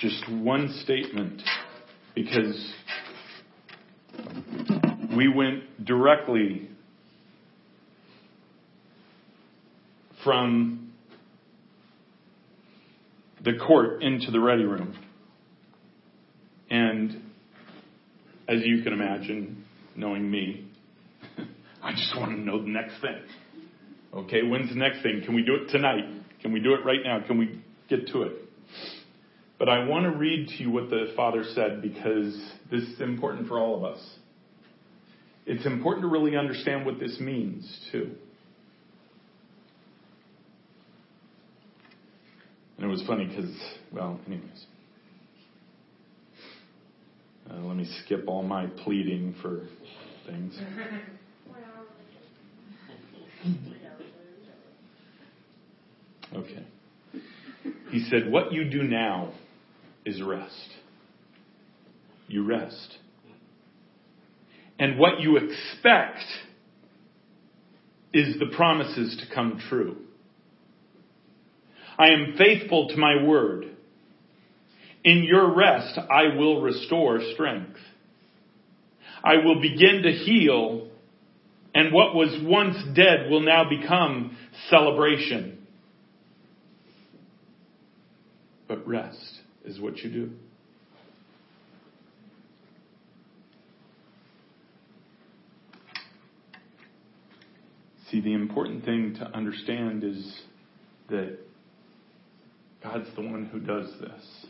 just 0.00 0.28
one 0.30 0.68
statement 0.82 1.40
because 2.14 2.74
we 5.16 5.28
went 5.28 5.84
directly 5.84 6.68
from 10.24 10.92
the 13.44 13.52
court 13.66 14.02
into 14.02 14.30
the 14.30 14.40
ready 14.40 14.64
room. 14.64 14.96
And 16.70 17.22
as 18.48 18.62
you 18.64 18.82
can 18.82 18.92
imagine, 18.92 19.64
knowing 19.94 20.28
me, 20.28 20.66
I 21.82 21.92
just 21.92 22.16
want 22.16 22.32
to 22.32 22.40
know 22.40 22.60
the 22.62 22.68
next 22.68 23.00
thing. 23.00 23.20
Okay, 24.14 24.42
when's 24.42 24.70
the 24.70 24.76
next 24.76 25.02
thing? 25.02 25.22
Can 25.24 25.34
we 25.34 25.42
do 25.42 25.56
it 25.56 25.70
tonight? 25.70 26.04
Can 26.40 26.52
we 26.52 26.60
do 26.60 26.74
it 26.74 26.84
right 26.84 27.00
now? 27.04 27.20
Can 27.26 27.38
we 27.38 27.62
get 27.88 28.06
to 28.08 28.22
it? 28.22 28.32
But 29.58 29.68
I 29.68 29.84
want 29.84 30.04
to 30.04 30.10
read 30.10 30.48
to 30.48 30.54
you 30.54 30.70
what 30.70 30.90
the 30.90 31.12
Father 31.16 31.44
said 31.54 31.82
because 31.82 32.34
this 32.70 32.82
is 32.82 33.00
important 33.00 33.48
for 33.48 33.58
all 33.58 33.76
of 33.76 33.84
us. 33.84 34.00
It's 35.46 35.66
important 35.66 36.02
to 36.02 36.08
really 36.08 36.36
understand 36.36 36.86
what 36.86 36.98
this 36.98 37.20
means, 37.20 37.88
too. 37.92 38.12
And 42.84 42.90
it 42.92 42.96
was 42.96 43.06
funny 43.06 43.24
because, 43.24 43.50
well, 43.92 44.20
anyways. 44.26 44.66
Uh, 47.50 47.54
let 47.60 47.78
me 47.78 47.90
skip 48.04 48.24
all 48.26 48.42
my 48.42 48.66
pleading 48.66 49.34
for 49.40 49.62
things. 50.26 50.54
Okay. 56.34 56.66
He 57.90 58.00
said, 58.10 58.28
What 58.28 58.52
you 58.52 58.68
do 58.68 58.82
now 58.82 59.32
is 60.04 60.20
rest. 60.20 60.68
You 62.26 62.44
rest. 62.44 62.96
And 64.80 64.98
what 64.98 65.20
you 65.20 65.36
expect 65.36 66.24
is 68.12 68.36
the 68.40 68.46
promises 68.56 69.16
to 69.20 69.32
come 69.32 69.60
true. 69.68 69.96
I 71.98 72.08
am 72.08 72.34
faithful 72.36 72.88
to 72.88 72.96
my 72.96 73.22
word. 73.22 73.66
In 75.04 75.24
your 75.24 75.54
rest, 75.54 75.98
I 75.98 76.36
will 76.36 76.62
restore 76.62 77.20
strength. 77.34 77.76
I 79.22 79.36
will 79.44 79.60
begin 79.60 80.02
to 80.02 80.12
heal, 80.12 80.88
and 81.74 81.92
what 81.92 82.14
was 82.14 82.36
once 82.42 82.76
dead 82.94 83.30
will 83.30 83.40
now 83.40 83.68
become 83.68 84.36
celebration. 84.70 85.66
But 88.66 88.86
rest 88.86 89.40
is 89.64 89.78
what 89.80 89.98
you 89.98 90.10
do. 90.10 90.30
See, 98.10 98.20
the 98.20 98.32
important 98.32 98.84
thing 98.84 99.16
to 99.18 99.24
understand 99.36 100.04
is 100.04 100.40
that 101.08 101.38
God's 102.84 103.08
the 103.16 103.22
one 103.22 103.46
who 103.46 103.60
does 103.60 103.86
this. 103.98 104.46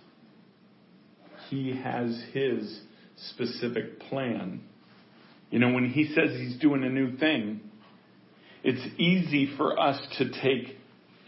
He 1.49 1.81
has 1.83 2.21
His 2.33 2.81
specific 3.31 4.01
plan. 4.01 4.61
You 5.51 5.61
know, 5.61 5.73
when 5.73 5.89
He 5.89 6.07
says 6.09 6.31
He's 6.37 6.59
doing 6.59 6.83
a 6.83 6.89
new 6.89 7.17
thing, 7.17 7.61
it's 8.65 8.85
easy 8.99 9.55
for 9.57 9.79
us 9.79 10.01
to 10.19 10.31
take 10.43 10.77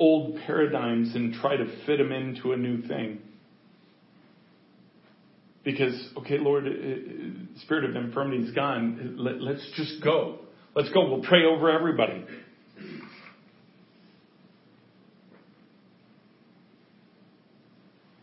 old 0.00 0.40
paradigms 0.46 1.14
and 1.14 1.32
try 1.34 1.56
to 1.56 1.64
fit 1.86 1.98
them 1.98 2.10
into 2.10 2.52
a 2.52 2.56
new 2.56 2.82
thing. 2.82 3.20
Because, 5.64 6.10
okay, 6.18 6.38
Lord, 6.38 6.66
uh, 6.66 6.70
uh, 6.70 7.60
spirit 7.62 7.84
of 7.84 7.96
infirmity 7.96 8.44
is 8.44 8.52
gone. 8.52 9.16
Let, 9.18 9.40
let's 9.40 9.64
just 9.76 10.02
go. 10.02 10.40
Let's 10.74 10.90
go. 10.90 11.08
We'll 11.08 11.24
pray 11.24 11.44
over 11.44 11.70
everybody. 11.70 12.24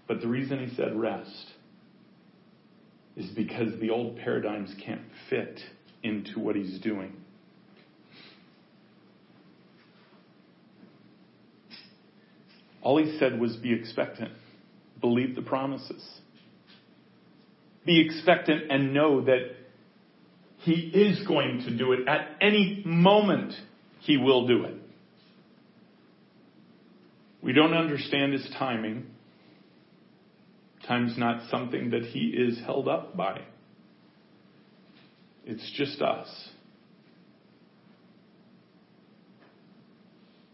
But 0.08 0.13
the 0.24 0.30
reason 0.30 0.66
he 0.66 0.74
said 0.76 0.96
rest 0.96 1.52
is 3.18 3.30
because 3.32 3.78
the 3.82 3.90
old 3.90 4.18
paradigms 4.18 4.74
can't 4.84 5.02
fit 5.30 5.60
into 6.02 6.40
what 6.40 6.56
he's 6.56 6.80
doing. 6.80 7.14
All 12.82 12.98
he 12.98 13.18
said 13.20 13.38
was 13.38 13.58
be 13.58 13.74
expectant, 13.74 14.32
believe 15.02 15.36
the 15.36 15.42
promises. 15.42 16.04
Be 17.86 18.00
expectant 18.06 18.72
and 18.72 18.94
know 18.94 19.26
that 19.26 19.42
he 20.60 20.72
is 20.72 21.28
going 21.28 21.64
to 21.66 21.78
do 21.78 21.92
it. 21.92 22.08
At 22.08 22.30
any 22.40 22.82
moment, 22.86 23.54
he 24.00 24.16
will 24.16 24.48
do 24.48 24.64
it. 24.64 24.76
We 27.42 27.52
don't 27.52 27.74
understand 27.74 28.32
his 28.32 28.48
timing. 28.58 29.08
Time's 30.88 31.18
not 31.18 31.50
something 31.50 31.92
that 31.92 32.04
he 32.04 32.28
is 32.28 32.60
held 32.66 32.88
up 32.88 33.16
by. 33.16 33.42
It's 35.46 35.72
just 35.78 36.02
us. 36.02 36.50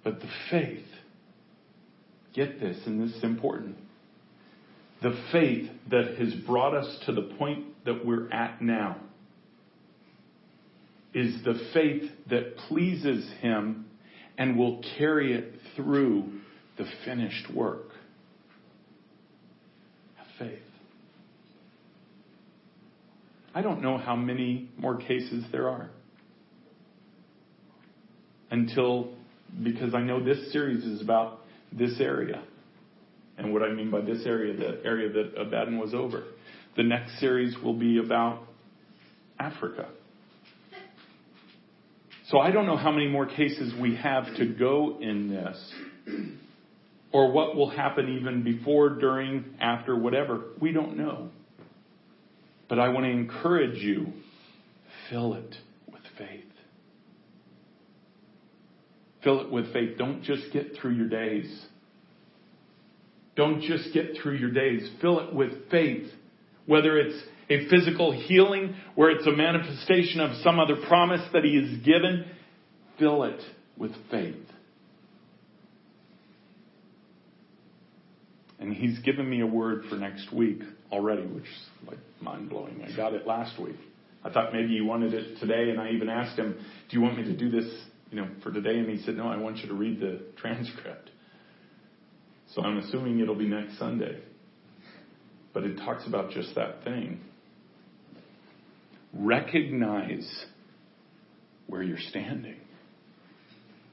But 0.03 0.19
the 0.19 0.29
faith 0.49 0.85
Get 2.33 2.59
this, 2.59 2.77
and 2.85 3.01
this 3.01 3.15
is 3.17 3.23
important. 3.23 3.75
The 5.01 5.17
faith 5.31 5.69
that 5.89 6.17
has 6.19 6.33
brought 6.45 6.75
us 6.75 6.99
to 7.05 7.13
the 7.13 7.23
point 7.37 7.65
that 7.85 8.05
we're 8.05 8.31
at 8.31 8.61
now 8.61 8.97
is 11.13 11.43
the 11.43 11.59
faith 11.73 12.09
that 12.29 12.55
pleases 12.67 13.29
Him 13.41 13.87
and 14.37 14.57
will 14.57 14.83
carry 14.97 15.33
it 15.33 15.55
through 15.75 16.31
the 16.77 16.85
finished 17.03 17.53
work. 17.53 17.88
Faith. 20.39 20.59
I 23.53 23.61
don't 23.61 23.81
know 23.81 23.97
how 23.97 24.15
many 24.15 24.69
more 24.77 24.97
cases 24.97 25.43
there 25.51 25.69
are 25.69 25.89
until, 28.51 29.09
because 29.63 29.93
I 29.93 30.01
know 30.01 30.23
this 30.23 30.51
series 30.51 30.83
is 30.83 31.01
about 31.01 31.41
this 31.71 31.99
area. 31.99 32.41
And 33.37 33.53
what 33.53 33.63
I 33.63 33.71
mean 33.71 33.91
by 33.91 34.01
this 34.01 34.25
area, 34.25 34.55
the 34.55 34.81
area 34.85 35.11
that 35.11 35.39
Abaddon 35.39 35.77
was 35.77 35.93
over. 35.93 36.23
The 36.75 36.83
next 36.83 37.19
series 37.19 37.55
will 37.63 37.73
be 37.73 37.97
about 37.97 38.43
Africa. 39.39 39.89
So 42.27 42.39
I 42.39 42.51
don't 42.51 42.65
know 42.65 42.77
how 42.77 42.91
many 42.91 43.07
more 43.07 43.25
cases 43.25 43.73
we 43.79 43.95
have 43.95 44.25
to 44.37 44.45
go 44.45 44.99
in 45.01 45.29
this, 45.29 45.73
or 47.11 47.31
what 47.31 47.55
will 47.55 47.69
happen 47.69 48.17
even 48.17 48.43
before, 48.43 48.89
during, 48.89 49.45
after, 49.59 49.95
whatever. 49.95 50.41
We 50.59 50.71
don't 50.71 50.97
know. 50.97 51.29
But 52.67 52.79
I 52.79 52.89
want 52.89 53.05
to 53.05 53.11
encourage 53.11 53.79
you 53.79 54.13
fill 55.09 55.33
it 55.33 55.55
with 55.91 56.03
faith. 56.17 56.45
Fill 59.23 59.41
it 59.41 59.51
with 59.51 59.73
faith. 59.73 59.97
Don't 59.97 60.23
just 60.23 60.53
get 60.53 60.77
through 60.79 60.93
your 60.93 61.09
days. 61.09 61.65
Don't 63.35 63.61
just 63.61 63.93
get 63.93 64.17
through 64.21 64.35
your 64.35 64.51
days. 64.51 64.87
Fill 65.01 65.19
it 65.21 65.33
with 65.33 65.69
faith. 65.71 66.07
Whether 66.67 66.99
it's 66.99 67.19
a 67.49 67.67
physical 67.69 68.11
healing, 68.11 68.75
where 68.95 69.09
it's 69.09 69.25
a 69.25 69.31
manifestation 69.31 70.19
of 70.19 70.37
some 70.43 70.59
other 70.59 70.75
promise 70.87 71.21
that 71.33 71.43
He 71.43 71.55
has 71.55 71.83
given, 71.83 72.25
fill 72.99 73.23
it 73.23 73.39
with 73.77 73.91
faith. 74.11 74.35
And 78.59 78.73
He's 78.73 78.99
given 78.99 79.29
me 79.29 79.41
a 79.41 79.47
word 79.47 79.85
for 79.89 79.95
next 79.95 80.33
week 80.33 80.61
already, 80.91 81.25
which 81.25 81.43
is 81.43 81.87
like 81.87 81.99
mind 82.21 82.49
blowing. 82.49 82.83
I 82.83 82.95
got 82.95 83.13
it 83.13 83.25
last 83.25 83.59
week. 83.59 83.77
I 84.23 84.29
thought 84.29 84.51
maybe 84.51 84.73
you 84.73 84.85
wanted 84.85 85.13
it 85.13 85.39
today, 85.39 85.69
and 85.69 85.79
I 85.79 85.91
even 85.91 86.09
asked 86.09 86.37
him, 86.37 86.53
"Do 86.53 86.97
you 86.97 87.01
want 87.01 87.17
me 87.17 87.23
to 87.23 87.37
do 87.37 87.49
this 87.49 87.71
you 88.11 88.19
know, 88.19 88.27
for 88.43 88.51
today? 88.51 88.77
And 88.79 88.89
he 88.89 89.03
said, 89.05 89.15
no, 89.15 89.27
I 89.27 89.37
want 89.37 89.57
you 89.57 89.67
to 89.67 89.73
read 89.73 89.99
the 89.99 90.21
transcript. 90.37 91.09
So 92.53 92.61
I'm 92.63 92.77
assuming 92.77 93.19
it'll 93.19 93.35
be 93.35 93.47
next 93.47 93.77
Sunday. 93.77 94.19
But 95.53 95.63
it 95.63 95.77
talks 95.77 96.05
about 96.07 96.31
just 96.31 96.55
that 96.55 96.83
thing. 96.83 97.21
Recognize 99.13 100.27
where 101.67 101.83
you're 101.83 101.97
standing. 101.97 102.57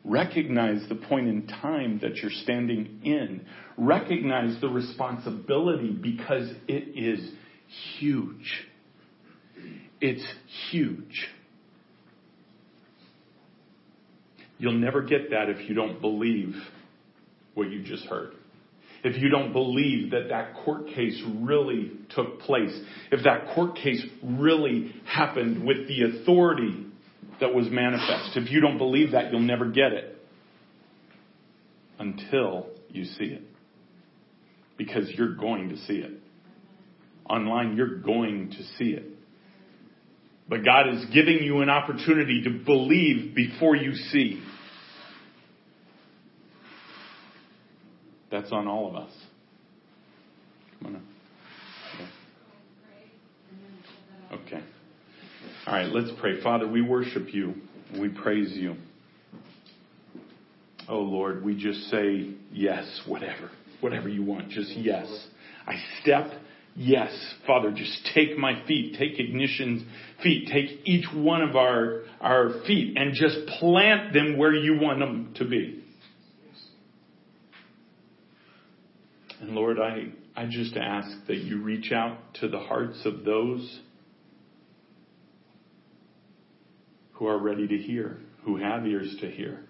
Recognize 0.09 0.89
the 0.89 0.95
point 0.95 1.27
in 1.27 1.49
time 1.49 1.99
that 2.03 2.17
you're 2.19 2.31
standing 2.31 3.01
in. 3.03 3.45
Recognize 3.77 4.61
the 4.61 4.69
responsibility 4.69 5.91
because 5.91 6.49
it 6.69 6.97
is 6.97 7.29
huge. 7.99 8.67
It's 10.01 10.25
huge. 10.71 11.27
You'll 14.59 14.79
never 14.79 15.03
get 15.03 15.31
that 15.31 15.49
if 15.49 15.69
you 15.69 15.75
don't 15.75 16.01
believe 16.01 16.55
what 17.55 17.69
you 17.71 17.83
just 17.83 18.05
heard. 18.07 18.33
If 19.03 19.21
you 19.21 19.29
don't 19.29 19.53
believe 19.53 20.13
that 20.13 20.29
that 20.29 20.55
court 20.65 20.87
case 20.89 21.21
really 21.41 21.91
took 22.11 22.41
place, 22.41 22.73
if 23.11 23.25
that 23.25 23.55
court 23.57 23.75
case 23.75 24.05
really 24.23 24.95
happened 25.05 25.65
with 25.67 25.89
the 25.89 26.03
authority 26.03 26.86
that 27.41 27.55
was 27.55 27.67
manifest, 27.71 28.37
if 28.37 28.51
you 28.51 28.61
don't 28.61 28.79
believe 28.79 29.13
that, 29.13 29.31
you'll 29.31 29.41
never 29.41 29.67
get 29.67 29.93
it 29.93 30.17
until 31.99 32.67
you 32.91 33.05
see 33.05 33.25
it. 33.25 33.43
Because 34.77 35.11
you're 35.11 35.35
going 35.35 35.71
to 35.71 35.77
see 35.79 35.95
it. 35.95 36.13
Online, 37.29 37.77
you're 37.77 37.99
going 37.99 38.51
to 38.51 38.63
see 38.79 38.91
it. 38.91 39.05
But 40.49 40.65
God 40.65 40.89
is 40.95 41.05
giving 41.13 41.43
you 41.43 41.61
an 41.61 41.71
opportunity 41.71 42.43
to 42.45 42.51
believe 42.51 43.35
before 43.35 43.75
you 43.75 43.95
see. 43.95 44.43
That's 48.31 48.53
on 48.53 48.69
all 48.69 48.89
of 48.89 48.97
us. 48.97 49.11
Come 50.79 50.95
on 50.95 50.97
up. 50.97 51.03
Okay. 54.47 54.63
All 55.67 55.75
right, 55.75 55.89
let's 55.89 56.11
pray. 56.21 56.41
Father, 56.43 56.69
we 56.69 56.81
worship 56.81 57.35
you. 57.35 57.55
We 57.99 58.09
praise 58.09 58.53
you. 58.53 58.77
Oh 60.89 61.01
Lord, 61.01 61.45
we 61.45 61.57
just 61.57 61.91
say 61.91 62.35
yes, 62.53 63.03
whatever. 63.07 63.51
Whatever 63.81 64.09
you 64.09 64.25
want, 64.25 64.51
just 64.51 64.71
yes. 64.77 65.07
I 65.67 65.75
step 66.01 66.31
Yes, 66.79 67.11
Father, 67.47 67.73
just 67.73 68.11
take 68.15 68.37
my 68.37 68.63
feet, 68.67 68.97
take 68.99 69.19
ignition's 69.19 69.83
feet, 70.23 70.51
take 70.53 70.81
each 70.85 71.07
one 71.15 71.41
of 71.41 71.57
our, 71.57 72.03
our 72.21 72.51
feet 72.67 72.99
and 72.99 73.15
just 73.15 73.47
plant 73.59 74.13
them 74.13 74.37
where 74.37 74.55
you 74.55 74.79
want 74.79 74.99
them 74.99 75.33
to 75.37 75.47
be. 75.47 75.83
And 79.41 79.53
Lord, 79.53 79.79
I, 79.79 80.09
I 80.37 80.47
just 80.51 80.77
ask 80.77 81.09
that 81.29 81.39
you 81.39 81.63
reach 81.63 81.93
out 81.93 82.19
to 82.41 82.49
the 82.49 82.61
hearts 82.61 83.01
of 83.07 83.25
those 83.25 83.81
who 87.17 87.27
are 87.27 87.39
ready 87.39 87.67
to 87.69 87.77
hear, 87.77 88.19
who 88.45 88.57
have 88.57 88.87
ears 88.87 89.15
to 89.21 89.31
hear. 89.31 89.61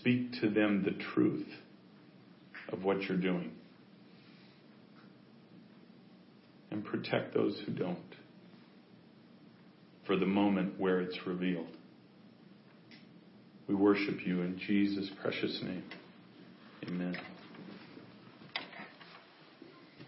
Speak 0.00 0.40
to 0.40 0.50
them 0.50 0.82
the 0.84 1.02
truth 1.12 1.48
of 2.72 2.84
what 2.84 3.02
you're 3.02 3.18
doing. 3.18 3.52
and 6.70 6.84
protect 6.84 7.34
those 7.34 7.60
who 7.66 7.72
don't 7.72 7.98
for 10.06 10.16
the 10.16 10.26
moment 10.26 10.78
where 10.78 11.00
it's 11.00 11.18
revealed. 11.26 11.66
We 13.68 13.74
worship 13.74 14.26
you 14.26 14.40
in 14.40 14.58
Jesus' 14.58 15.10
precious 15.20 15.60
name. 15.62 15.84
Amen. 16.88 17.16